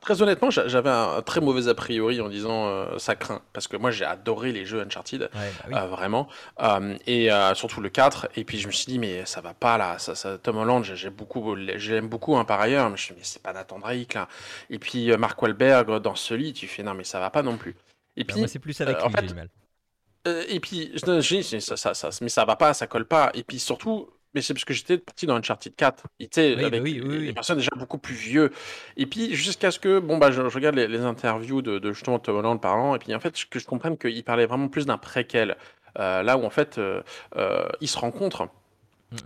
[0.00, 3.40] Très honnêtement, j'a- j'avais un, très mauvais a priori en disant euh, ça craint.
[3.52, 5.22] Parce que moi, j'ai adoré les jeux Uncharted.
[5.22, 5.74] Ouais, bah oui.
[5.74, 6.28] Euh, vraiment.
[6.60, 8.28] Euh, et surtout le 4.
[8.36, 9.98] Et puis je me suis dit, mais ça va pas là.
[9.98, 12.90] Ça, ça, Tom Holland, j'ai j'ai beaucoup, j'aime beaucoup hein, par ailleurs.
[12.90, 14.28] Mais je me suis dit, mais c'est pas Nathan Drake là.
[14.70, 17.56] Et puis Mark Wahlberg dans ce lit, tu fais, non, mais ça va pas non
[17.56, 17.76] plus.
[18.16, 19.48] Et Bah, puis, c'est plus avec en lui fait,
[20.26, 23.06] euh, et puis je- j'ai dit, ça, ça, ça, mais ça va pas, ça colle
[23.06, 23.30] pas.
[23.34, 26.04] Et puis surtout, mais c'est parce que j'étais parti dans Uncharted 4.
[26.20, 28.52] Et Oui, bah avec oui, oui, les, personnes déjà beaucoup plus vieux.
[28.98, 31.92] Et puis jusqu'à ce que, bon, bah, je, je regarde les, les interviews de, de
[31.92, 32.94] justement Tom Holland parlant.
[32.94, 35.56] Et puis en fait, que je comprenne qu'il parlait vraiment plus d'un préquel.
[35.98, 37.02] Euh, là où en fait, euh,
[37.36, 38.48] euh, ils se rencontrent.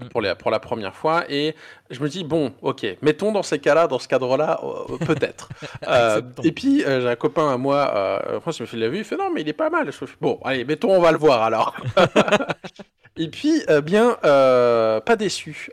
[0.01, 0.09] Mm, mm.
[0.11, 1.25] pour, les- pour la première fois.
[1.29, 1.55] Et
[1.91, 5.49] je me dis, bon, ok, mettons dans ces cas-là, dans ce cadre-là, euh, peut-être.
[5.89, 8.89] Euh, et puis, euh, j'ai un copain à moi, France, il me fait, il l'a
[8.89, 9.87] vu, il fait, non, mais il est pas mal.
[9.87, 11.75] Je fais, bon, allez, mettons, on va le voir alors.
[13.17, 15.71] Et puis, bien, pas déçu.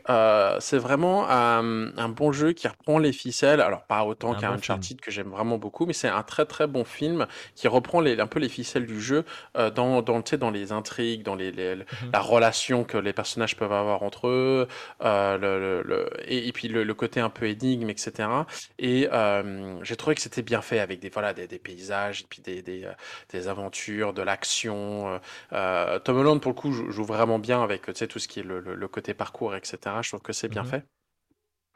[0.60, 3.60] C'est vraiment un, bon jeu qui reprend les ficelles.
[3.60, 6.44] Alors, pas autant Un qu'un bon Uncharted que j'aime vraiment beaucoup, mais c'est un très
[6.46, 9.24] très bon film qui reprend les, un peu les ficelles du jeu
[9.54, 11.76] dans, dans, dans les intrigues, dans les, les-
[12.12, 14.68] la relation que les personnages peuvent avoir entre eux,
[15.02, 18.46] euh, le, le- le- et, et puis le, le côté un peu énigme, etc.
[18.80, 22.26] Et euh, j'ai trouvé que c'était bien fait avec des, voilà, des, des paysages, et
[22.28, 22.92] puis des, des, euh,
[23.30, 25.20] des aventures, de l'action.
[25.52, 28.28] euh, Tom Holland, pour le coup, joue, joue vraiment bien avec tu sais, tout ce
[28.28, 30.02] qui est le, côté parcours, etc.
[30.02, 30.64] Je trouve que c'est bien Mhm.
[30.64, 30.84] fait.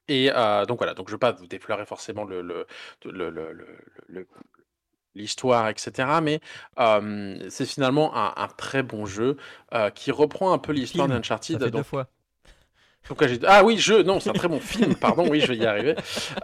[0.08, 0.30] Et
[0.68, 2.66] donc voilà, donc je ne vais pas vous déflorer forcément le,
[5.14, 6.20] l'histoire, etc.
[6.20, 6.40] Mais
[6.78, 9.36] euh, c'est finalement un, un très bon jeu
[9.74, 11.56] euh, qui reprend un peu l'histoire d'Uncharted.
[11.56, 12.10] Ça fait deux Donc, fois.
[13.06, 15.48] Pourquoi j'ai dit- Ah oui, jeu, non, c'est un très bon film, pardon, oui, je
[15.48, 15.94] vais y arriver.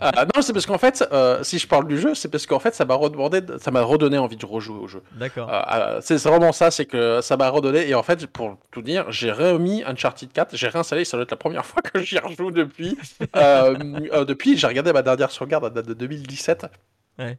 [0.03, 2.59] Euh, non, c'est parce qu'en fait, euh, si je parle du jeu, c'est parce qu'en
[2.59, 5.03] fait, ça m'a redemandé, ça m'a redonné envie de rejouer au jeu.
[5.13, 5.49] D'accord.
[5.53, 7.89] Euh, c'est vraiment ça, c'est que ça m'a redonné.
[7.89, 11.31] Et en fait, pour tout dire, j'ai remis Uncharted 4, j'ai réinstallé, ça doit être
[11.31, 12.97] la première fois que j'y rejoue depuis.
[13.35, 16.67] Depuis, j'ai regardé ma dernière sauvegarde, elle date de 2017.
[17.19, 17.39] Ouais.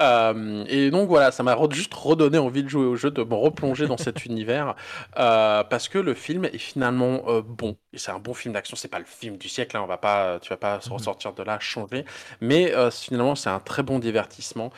[0.00, 3.22] Euh, et donc voilà, ça m'a re- juste redonné envie de jouer au jeu, de
[3.22, 4.74] me replonger dans cet univers,
[5.18, 7.76] euh, parce que le film est finalement euh, bon.
[7.92, 8.76] Et c'est un bon film d'action.
[8.76, 10.94] C'est pas le film du siècle, hein, on va pas, tu vas pas se Mhm.
[10.94, 12.04] ressortir de là changé.
[12.40, 14.70] Mais finalement, c'est un très bon divertissement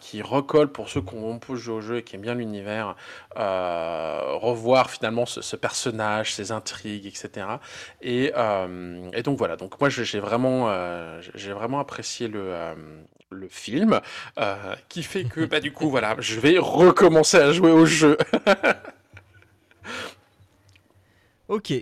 [0.00, 2.96] qui recolle pour ceux qui ont peu joué au jeu et qui aiment bien l'univers.
[3.36, 7.60] revoir finalement ce, ce personnage, ses intrigues, etc.
[8.02, 8.32] Et,
[9.12, 9.56] et donc voilà.
[9.56, 10.68] Donc moi, j'ai vraiment,
[11.34, 12.52] j'ai vraiment apprécié le.
[13.30, 14.00] Le film,
[14.38, 18.16] euh, qui fait que bah, du coup voilà, je vais recommencer à jouer au jeu.
[21.48, 21.72] Ok.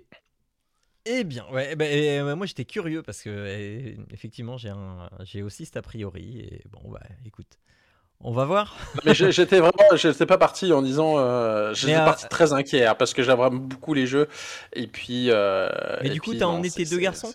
[1.07, 5.11] Eh bien, ouais, bah, et, euh, moi j'étais curieux parce que euh, effectivement j'ai un,
[5.23, 7.59] j'ai aussi cet a priori et bon bah écoute,
[8.21, 8.77] on va voir.
[9.05, 12.95] Mais j'étais vraiment, j'étais pas parti en disant, euh, j'étais euh, parti très inquiet hein,
[12.95, 14.29] parce que j'aime beaucoup les jeux
[14.73, 15.31] et puis.
[15.31, 15.69] euh,
[16.03, 17.35] Mais et du coup, t'as emmené tes deux garçons?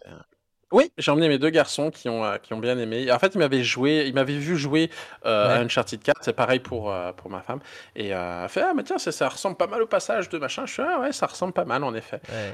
[0.71, 3.11] Oui, j'ai emmené mes deux garçons qui ont, euh, qui ont bien aimé.
[3.11, 4.91] En fait, ils m'avaient joué, ils m'avaient vu jouer
[5.25, 5.53] euh, Ouais.
[5.53, 6.19] à Uncharted 4.
[6.23, 7.59] C'est pareil pour, euh, pour ma femme.
[7.95, 10.37] Et euh, elle fait ah mais tiens ça, ça ressemble pas mal au passage de
[10.37, 10.65] machin.
[10.67, 12.21] Je fais ah ouais ça ressemble pas mal en effet.
[12.29, 12.53] Ouais.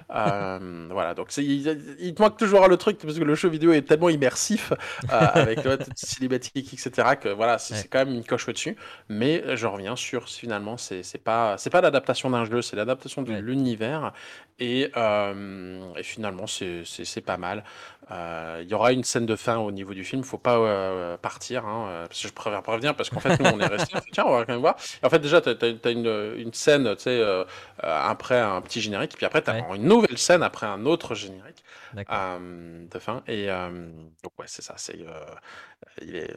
[0.92, 3.82] Voilà, donc il, il te manque toujours le truc parce que le jeu vidéo est
[3.82, 4.72] tellement immersif
[5.10, 7.16] avec ouais, toutes ces cinématiques, etc.
[7.20, 7.84] que voilà, c'est Ouais.
[7.92, 8.78] quand même une coche au-dessus.
[9.10, 13.34] Mais je reviens sur finalement, c'est pas c'est pas l'adaptation d'un jeu, c'est l'adaptation de
[13.34, 14.14] l'univers
[14.60, 17.64] et, et finalement c'est pas mal.
[18.12, 21.18] Euh, Il y aura une scène de fin au niveau du film, faut pas euh,
[21.18, 23.94] partir, hein, euh, parce que je préviens, préviens parce qu'en fait nous on est resté,
[24.12, 24.76] tiens on va quand même voir.
[25.02, 27.24] Et en fait déjà tu as, une, une scène, tu sais,
[27.82, 29.78] après un petit générique, puis après tu as Ouais.
[29.78, 31.64] une nouvelle scène après un autre générique
[31.96, 33.24] de fin.
[33.28, 35.00] Et donc ouais c'est ça, c'est
[36.02, 36.34] il est,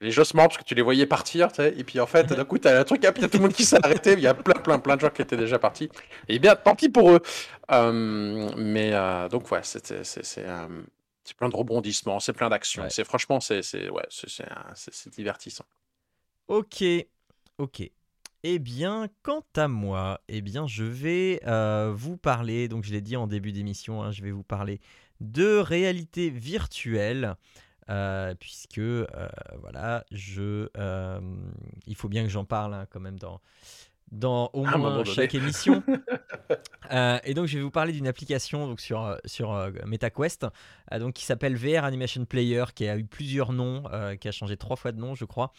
[0.00, 2.58] les parce que tu les voyais partir, tu sais, et puis en fait d'un coup
[2.58, 4.12] tu as un truc, et puis il y a tout le monde qui s'est arrêté,
[4.12, 5.88] il y a plein plein plein de gens qui étaient déjà partis.
[6.28, 7.20] Et bien tant pis pour eux.
[7.72, 10.66] Euh, mais euh, donc ouais, c'était c'est c'est, euh,
[11.26, 12.84] c'est plein de rebondissements, c'est plein d'actions.
[12.84, 12.90] Ouais.
[12.90, 15.64] C'est franchement c'est c'est ouais, c'est divertissant.
[16.48, 16.84] Ok,
[17.58, 17.90] ok.
[18.48, 23.00] Eh bien, quant à moi, eh bien, je vais euh, vous parler, donc je l'ai
[23.00, 24.80] dit en début d'émission, hein, je vais vous parler
[25.20, 27.34] de réalité virtuelle,
[27.90, 29.06] euh, puisque, euh,
[29.60, 31.20] voilà, je, euh,
[31.88, 33.40] il faut bien que j'en parle hein, quand même dans,
[34.12, 35.82] dans au moins chaque émission.
[36.92, 40.46] Euh, et donc, je vais vous parler d'une application donc, sur, euh, sur euh, MetaQuest
[40.92, 43.84] euh, donc, qui s'appelle VR Animation Player, qui a eu plusieurs noms,
[44.20, 45.52] qui a changé trois fois de nom, je crois.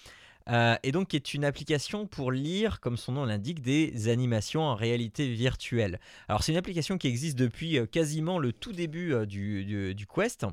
[0.84, 4.76] Et donc, qui est une application pour lire, comme son nom l'indique, des animations en
[4.76, 6.00] réalité virtuelle.
[6.30, 10.46] Alors, c'est une application qui existe depuis quasiment le tout début du, du- Quest.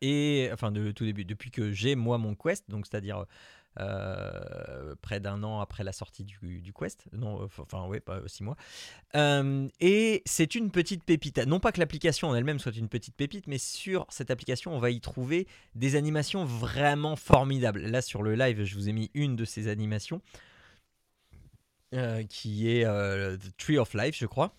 [0.00, 3.26] Et enfin, de tout début, depuis que j'ai moi mon Quest, donc c'est-à-dire
[3.78, 7.04] euh, près d'un an après la sortie du, du Quest.
[7.12, 8.56] Non, euh, enfin, ouais, pas six mois.
[9.14, 11.38] Euh, et c'est une petite pépite.
[11.38, 14.78] Non pas que l'application en elle-même soit une petite pépite, mais sur cette application, on
[14.78, 17.82] va y trouver des animations vraiment formidables.
[17.82, 20.20] Là, sur le live, je vous ai mis une de ces animations,
[21.94, 24.54] euh, qui est euh, The Tree of Life, je crois.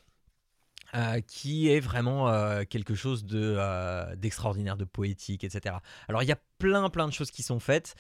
[0.95, 5.76] Euh, qui est vraiment euh, quelque chose de, euh, d'extraordinaire, de poétique, etc.
[6.08, 7.95] Alors il y a plein plein de choses qui sont faites.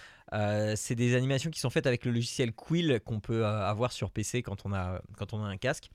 [0.75, 4.43] C'est des animations qui sont faites avec le logiciel Quill qu'on peut avoir sur PC
[4.43, 5.89] quand on a, quand on a un casque.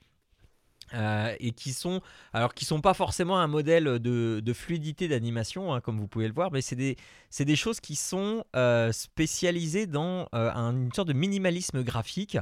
[0.93, 2.01] Et qui sont
[2.31, 6.33] alors qui sont pas forcément un modèle de, fluidité d'animation hein, comme vous pouvez le
[6.33, 6.95] voir mais c'est des,
[7.39, 8.43] des choses qui sont
[8.91, 12.37] spécialisées dans un- une sorte de minimalisme graphique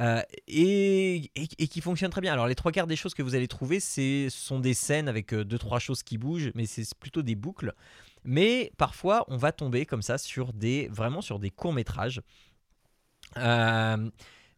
[0.00, 2.32] euh, et, qui fonctionne très bien.
[2.32, 5.32] Alors les trois quarts des choses que vous allez trouver, ce sont des scènes avec
[5.34, 7.74] euh, deux trois choses qui bougent, mais c'est plutôt des boucles.
[8.24, 12.20] Mais parfois, on va tomber comme ça sur des vraiment sur des courts métrages.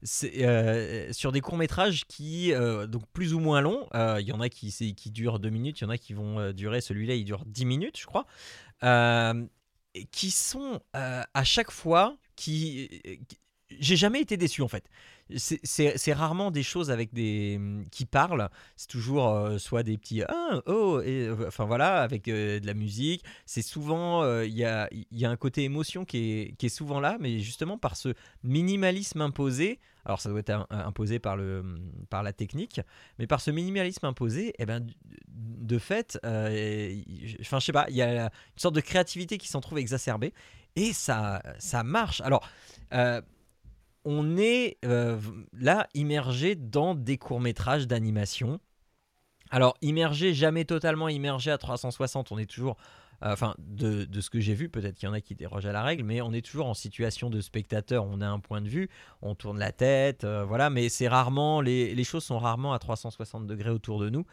[0.02, 3.88] sur des courts métrages qui euh, donc plus ou moins longs.
[3.94, 6.38] Euh, Il y en a qui, durent deux minutes, il y en a qui vont
[6.38, 6.80] euh, durer.
[6.80, 8.26] Celui-là, il dure 10 minutes, je crois.
[8.84, 9.46] Euh,
[10.10, 12.88] qui sont euh, à chaque fois qui-
[13.80, 14.84] j'ai jamais été déçu en fait.
[15.36, 15.60] C'est-
[16.12, 17.58] rarement des choses avec des
[17.90, 18.48] qui parlent.
[18.76, 22.66] C'est toujours euh, soit des petits ah oh et euh, enfin voilà avec euh, de
[22.66, 23.24] la musique.
[23.46, 27.00] C'est souvent il y a y a un côté émotion qui est qui est souvent
[27.00, 29.78] là, mais justement par ce minimalisme imposé.
[30.04, 31.64] Alors ça doit être imposé par le
[32.10, 32.80] par la technique,
[33.18, 34.84] mais par ce minimalisme imposé, eh ben
[35.28, 36.18] de- fait,
[37.40, 40.34] enfin je sais pas, il y a une sorte de créativité qui s'en trouve exacerbée
[40.76, 42.20] et ça ça marche.
[42.22, 42.48] Alors
[44.04, 45.18] on est euh,
[45.52, 48.60] là immergé dans des courts-métrages d'animation.
[49.50, 52.76] Alors, immergé, jamais totalement immergé à 360, on est toujours,
[53.22, 55.66] euh, enfin, de, de ce que j'ai vu, peut-être qu'il y en a qui dérogent
[55.66, 58.62] à la règle, mais on est toujours en situation de spectateur, on a un point
[58.62, 58.88] de vue,
[59.20, 63.46] on tourne la tête, euh, voilà, mais c'est rarement, les, choses sont rarement à 360
[63.46, 64.24] degrés autour de nous.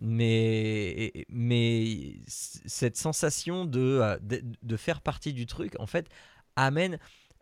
[0.00, 4.16] Mais, mais cette sensation de,
[4.62, 6.08] de faire partie du truc, en fait,
[6.54, 6.98] amène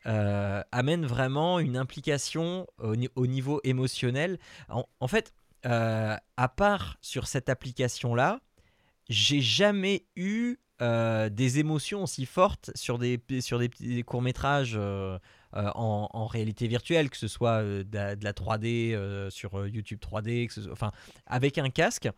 [0.07, 4.39] euh, amène vraiment une implication au, ni- au niveau émotionnel.
[4.69, 8.41] En, fait, euh, à part sur cette application-là,
[9.09, 13.19] j'ai jamais eu euh, des émotions aussi fortes sur des,
[14.05, 14.79] courts-métrages
[15.53, 20.47] en, réalité virtuelle, que ce soit de, la, de la 3D euh, sur YouTube 3D,
[20.47, 20.93] que ce soit- enfin,
[21.27, 22.09] avec un casque.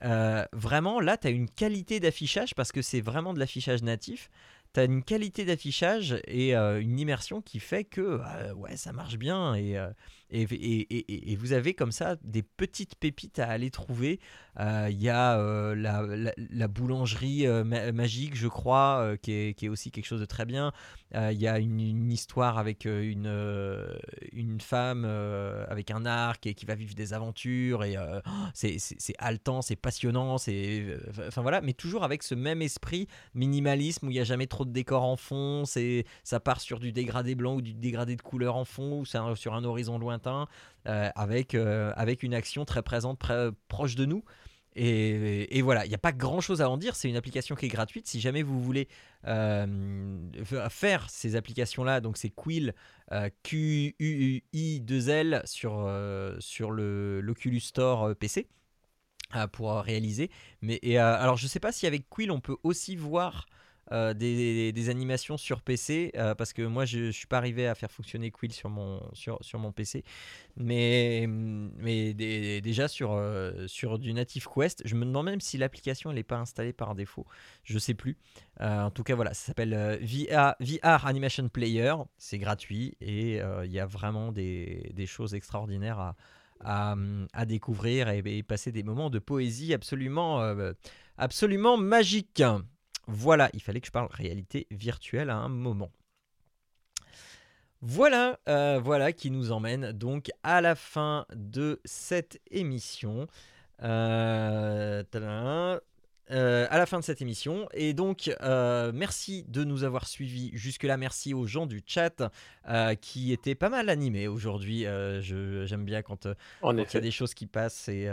[0.00, 4.30] Vraiment, là, tu as une qualité d'affichage parce que c'est vraiment de l'affichage natif
[4.74, 9.16] tu une qualité d'affichage et euh, une immersion qui fait que euh, ouais, ça marche
[9.16, 9.90] bien et, euh,
[10.30, 14.20] et, vous avez comme ça des petites pépites à aller trouver.
[14.60, 19.32] Euh, Il y a euh, la, la- la boulangerie euh, ma- magique, je crois, qui,
[19.32, 20.72] est, aussi quelque chose de très bien.
[21.14, 23.26] Il y a une, histoire avec une,
[24.60, 28.20] femme avec un arc et qui va vivre des aventures et oh,
[28.52, 28.78] c'est
[29.18, 34.14] haletant, c'est passionnant, c'est enfin voilà, mais toujours avec ce même esprit minimalisme où il
[34.14, 35.64] n'y a jamais trop de décors en fond,
[36.24, 39.54] ça part sur du dégradé blanc ou du dégradé de couleur en fond ou sur
[39.54, 43.20] un horizon lointain euh, avec, euh, avec une action très présente,
[43.68, 44.24] proche de nous.
[44.80, 46.94] Et, et voilà, il n'y a pas grand chose à en dire.
[46.94, 48.06] C'est une application qui est gratuite.
[48.06, 48.86] Si jamais vous voulez
[49.26, 49.66] euh,
[50.70, 52.74] faire ces applications-là, donc c'est Quill,
[53.10, 58.46] euh, Q-U-I-2-L sur, euh, sur le- l'Oculus Store PC
[59.52, 60.30] pour réaliser.
[60.62, 63.44] Mais alors, je sais pas si avec Quill on peut aussi voir
[63.92, 67.74] euh, des, animations sur PC euh, parce que moi je, je suis pas arrivé à
[67.74, 70.04] faire fonctionner Quill sur mon sur, sur mon PC
[70.56, 75.58] mais mais des- déjà sur euh, sur du native Quest je me demande même si
[75.58, 77.26] l'application elle n'est pas installée par défaut.
[77.64, 78.16] Je sais plus.
[78.60, 81.94] En tout cas voilà ça s'appelle VR, Animation Player.
[82.16, 86.16] C'est gratuit et il y a vraiment des, des choses extraordinaires à
[86.60, 86.96] à,
[87.34, 90.42] à découvrir et, et passer des moments de poésie absolument,
[91.16, 92.42] absolument magiques.
[93.08, 95.90] Voilà, il fallait que je parle réalité virtuelle à un moment.
[97.80, 103.26] Voilà, euh, voilà qui nous emmène donc à la fin de cette émission.
[103.82, 105.02] Euh,
[106.30, 107.68] euh, à la fin de cette émission.
[107.72, 110.96] Et donc, euh, merci de nous avoir suivis jusque-là.
[110.96, 112.22] Merci aux gens du chat
[112.68, 114.84] euh, qui étaient pas mal animés aujourd'hui.
[115.20, 118.10] J'aime bien quand il y a des choses qui passent et,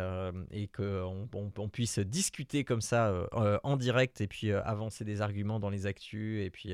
[0.52, 3.14] et qu'on on, on puisse discuter comme ça
[3.64, 6.74] en direct et puis avancer des arguments dans les actus et puis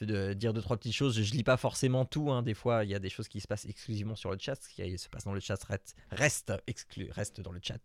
[0.00, 1.20] de dire deux trois petites choses.
[1.20, 2.30] Je lis pas forcément tout.
[2.30, 2.42] hein.
[2.42, 4.54] Des fois, il y a des choses qui se passent exclusivement sur le chat.
[4.62, 5.58] Ce qui se passe dans le chat
[6.10, 7.80] reste, exclu, reste dans le chat.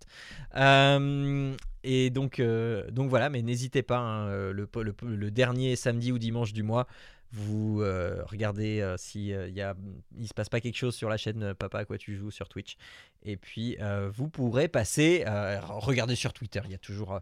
[0.56, 3.30] Euh, et donc, euh, donc voilà.
[3.30, 3.98] Mais n'hésitez pas.
[3.98, 4.70] hein, euh, le,
[5.04, 6.88] le, dernier samedi ou dimanche du mois,
[7.32, 9.76] vous regardez euh, si euh, il y a,
[10.18, 12.48] il se passe pas quelque chose sur la chaîne Papa à quoi tu joues sur
[12.48, 12.78] Twitch.
[13.24, 13.78] Et puis
[14.12, 16.62] vous pourrez passer, regarder sur Twitter.
[16.66, 17.20] Il y a toujours,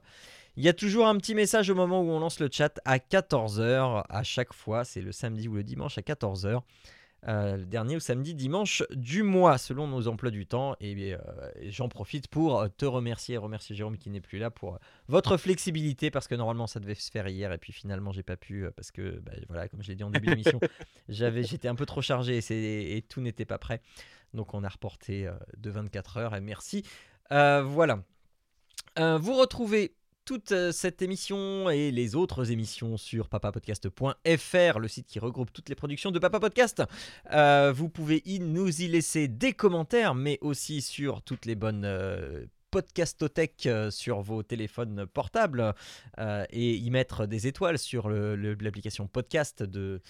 [0.58, 2.98] il y a toujours un petit message au moment où on lance le chat à
[2.98, 4.84] 14h à chaque fois.
[4.84, 6.62] C'est le samedi ou le dimanche à 14h.
[7.28, 10.76] Euh, le dernier ou samedi dimanche du mois selon nos emplois du temps.
[10.82, 11.18] Et, euh,
[11.60, 13.36] et j'en profite pour te remercier.
[13.36, 16.80] Et remercier Jérôme qui n'est plus là pour euh, votre flexibilité parce que normalement ça
[16.80, 17.52] devait se faire hier.
[17.54, 20.04] Et puis finalement j'ai pas pu euh, parce que bah, voilà comme je l'ai dit
[20.04, 20.60] en début d'émission
[21.10, 23.82] j'avais j'étais un peu trop chargé et, tout n'était pas prêt.
[24.34, 26.36] Donc on a reporté euh, de 24 heures.
[26.36, 26.84] Et merci.
[27.32, 28.00] Euh, voilà.
[29.00, 29.96] Euh, vous retrouvez
[30.32, 35.68] toute euh, cette émission et les autres émissions sur papapodcast.fr, le site qui regroupe toutes
[35.68, 36.84] les productions de Papa Podcast.
[37.34, 41.84] Euh, vous pouvez y, nous y laisser des commentaires, mais aussi sur toutes les bonnes
[41.84, 42.46] euh,
[43.66, 45.76] euh, sur vos téléphones portables
[46.18, 50.02] et y mettre des étoiles sur l'application podcast de,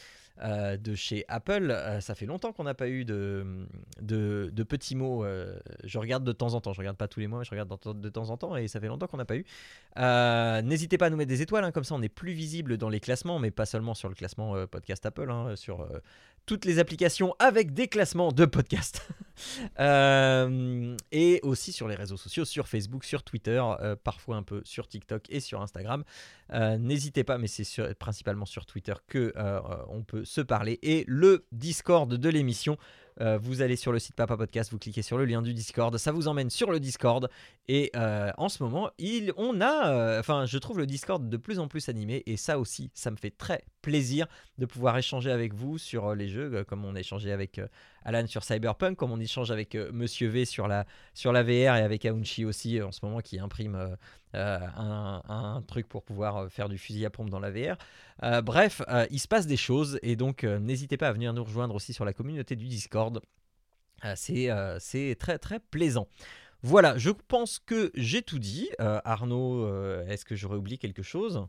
[0.43, 1.69] euh, de chez Apple.
[1.69, 3.67] Euh, ça fait longtemps qu'on n'a pas eu de,
[4.01, 5.23] de, petits mots.
[5.23, 7.51] euh, je regarde de temps en temps, je regarde pas tous les mois, mais je
[7.51, 9.45] regarde de, temps en temps et ça fait longtemps qu'on n'a pas eu.
[10.63, 12.89] N'hésitez pas à nous mettre des étoiles, hein, comme ça on est plus visible dans
[12.89, 15.87] les classements, mais pas seulement sur le classement podcast Apple, hein, sur
[16.45, 19.07] toutes les applications avec des classements de podcast.
[19.79, 23.63] Euh, et aussi sur les réseaux sociaux, sur Facebook, sur Twitter,
[24.03, 26.03] parfois un peu sur TikTok et sur Instagram.
[26.51, 29.33] N'hésitez pas, mais c'est principalement sur Twitter que
[29.87, 30.79] on peut se parler.
[30.81, 32.77] Et le Discord de l'émission,
[33.19, 35.95] euh, vous allez sur le site Papa Podcast, vous cliquez sur le lien du Discord,
[35.97, 37.29] ça vous emmène sur le Discord.
[37.67, 41.37] Et euh, en ce moment, il, on a, euh, enfin, je trouve le Discord de
[41.37, 44.27] plus en plus animé, et ça aussi, ça me fait très plaisir
[44.57, 47.59] de pouvoir échanger avec vous sur les jeux, comme on a échangé avec
[48.03, 50.85] Alan sur Cyberpunk, comme on échange avec euh, Monsieur V sur la,
[51.23, 53.95] VR et avec Aounchi aussi euh, en ce moment qui imprime
[54.35, 57.77] euh, un, truc pour pouvoir faire du fusil à pompe dans la VR.
[58.43, 61.93] Bref, il se passe des choses et donc n'hésitez pas à venir nous rejoindre aussi
[61.93, 63.21] sur la communauté du Discord.
[64.15, 64.49] C'est
[64.79, 66.07] c'est très très plaisant.
[66.63, 68.69] Voilà, je pense que j'ai tout dit.
[68.79, 69.67] Arnaud,
[70.07, 71.45] est-ce que j'aurais oublié quelque chose?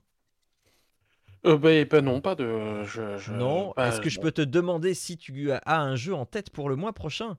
[1.44, 2.84] Euh, bah, bah non, pas de.
[2.84, 3.74] je- je- Non.
[3.76, 6.68] bah, Est-ce que je peux te demander si tu as un jeu en tête pour
[6.68, 7.36] le mois prochain?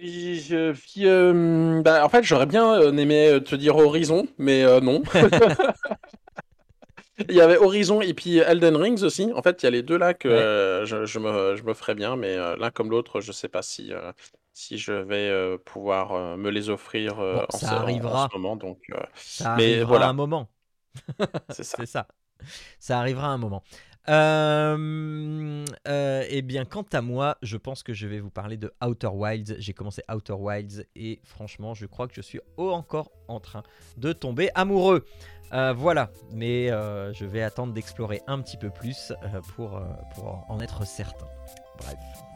[0.00, 4.80] Je- puis, euh, bah, en fait, j'aurais bien euh, aimé te dire Horizon, mais euh,
[4.80, 5.02] non.
[7.28, 9.32] Il y avait Horizon et puis Elden Rings aussi.
[9.34, 10.28] En fait, il y a les deux là que Ouais.
[10.28, 13.48] euh, je, je me, je me ferais bien, mais euh, l'un comme l'autre, je sais
[13.48, 14.12] pas si, euh,
[14.52, 18.14] si je vais euh, pouvoir euh, me les offrir euh, Bon, en, ça ce, en
[18.14, 18.16] arrivera.
[18.16, 18.54] ce moment.
[18.56, 20.08] Donc, euh, Ça Mais arrivera voilà.
[20.08, 20.50] un moment.
[21.50, 22.06] c'est ça.
[22.78, 22.98] Ça.
[22.98, 23.62] Arrivera un moment.
[24.08, 28.72] Euh, euh, eh bien, quant à moi, je pense que je vais vous parler de
[28.82, 29.56] Outer Wilds.
[29.58, 33.62] J'ai commencé Outer Wilds et franchement, je crois que je suis encore en train
[33.96, 35.04] de tomber amoureux.
[35.52, 39.12] Euh, voilà, mais je vais attendre d'explorer un petit peu plus
[39.56, 39.80] pour,
[40.14, 41.26] pour en être certain.
[41.78, 42.27] Bref.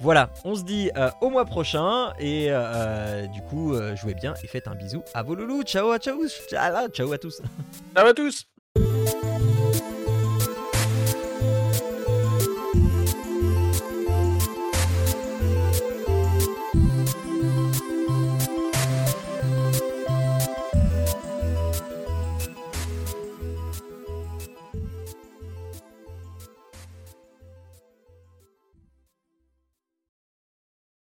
[0.00, 4.32] Voilà, on se dit euh, au mois prochain et euh, du coup, euh, jouez bien
[4.42, 5.62] et faites un bisou à vos loulous.
[5.62, 7.42] Ciao à ciao, ciao, ciao à tous.
[7.94, 8.46] Ciao à tous!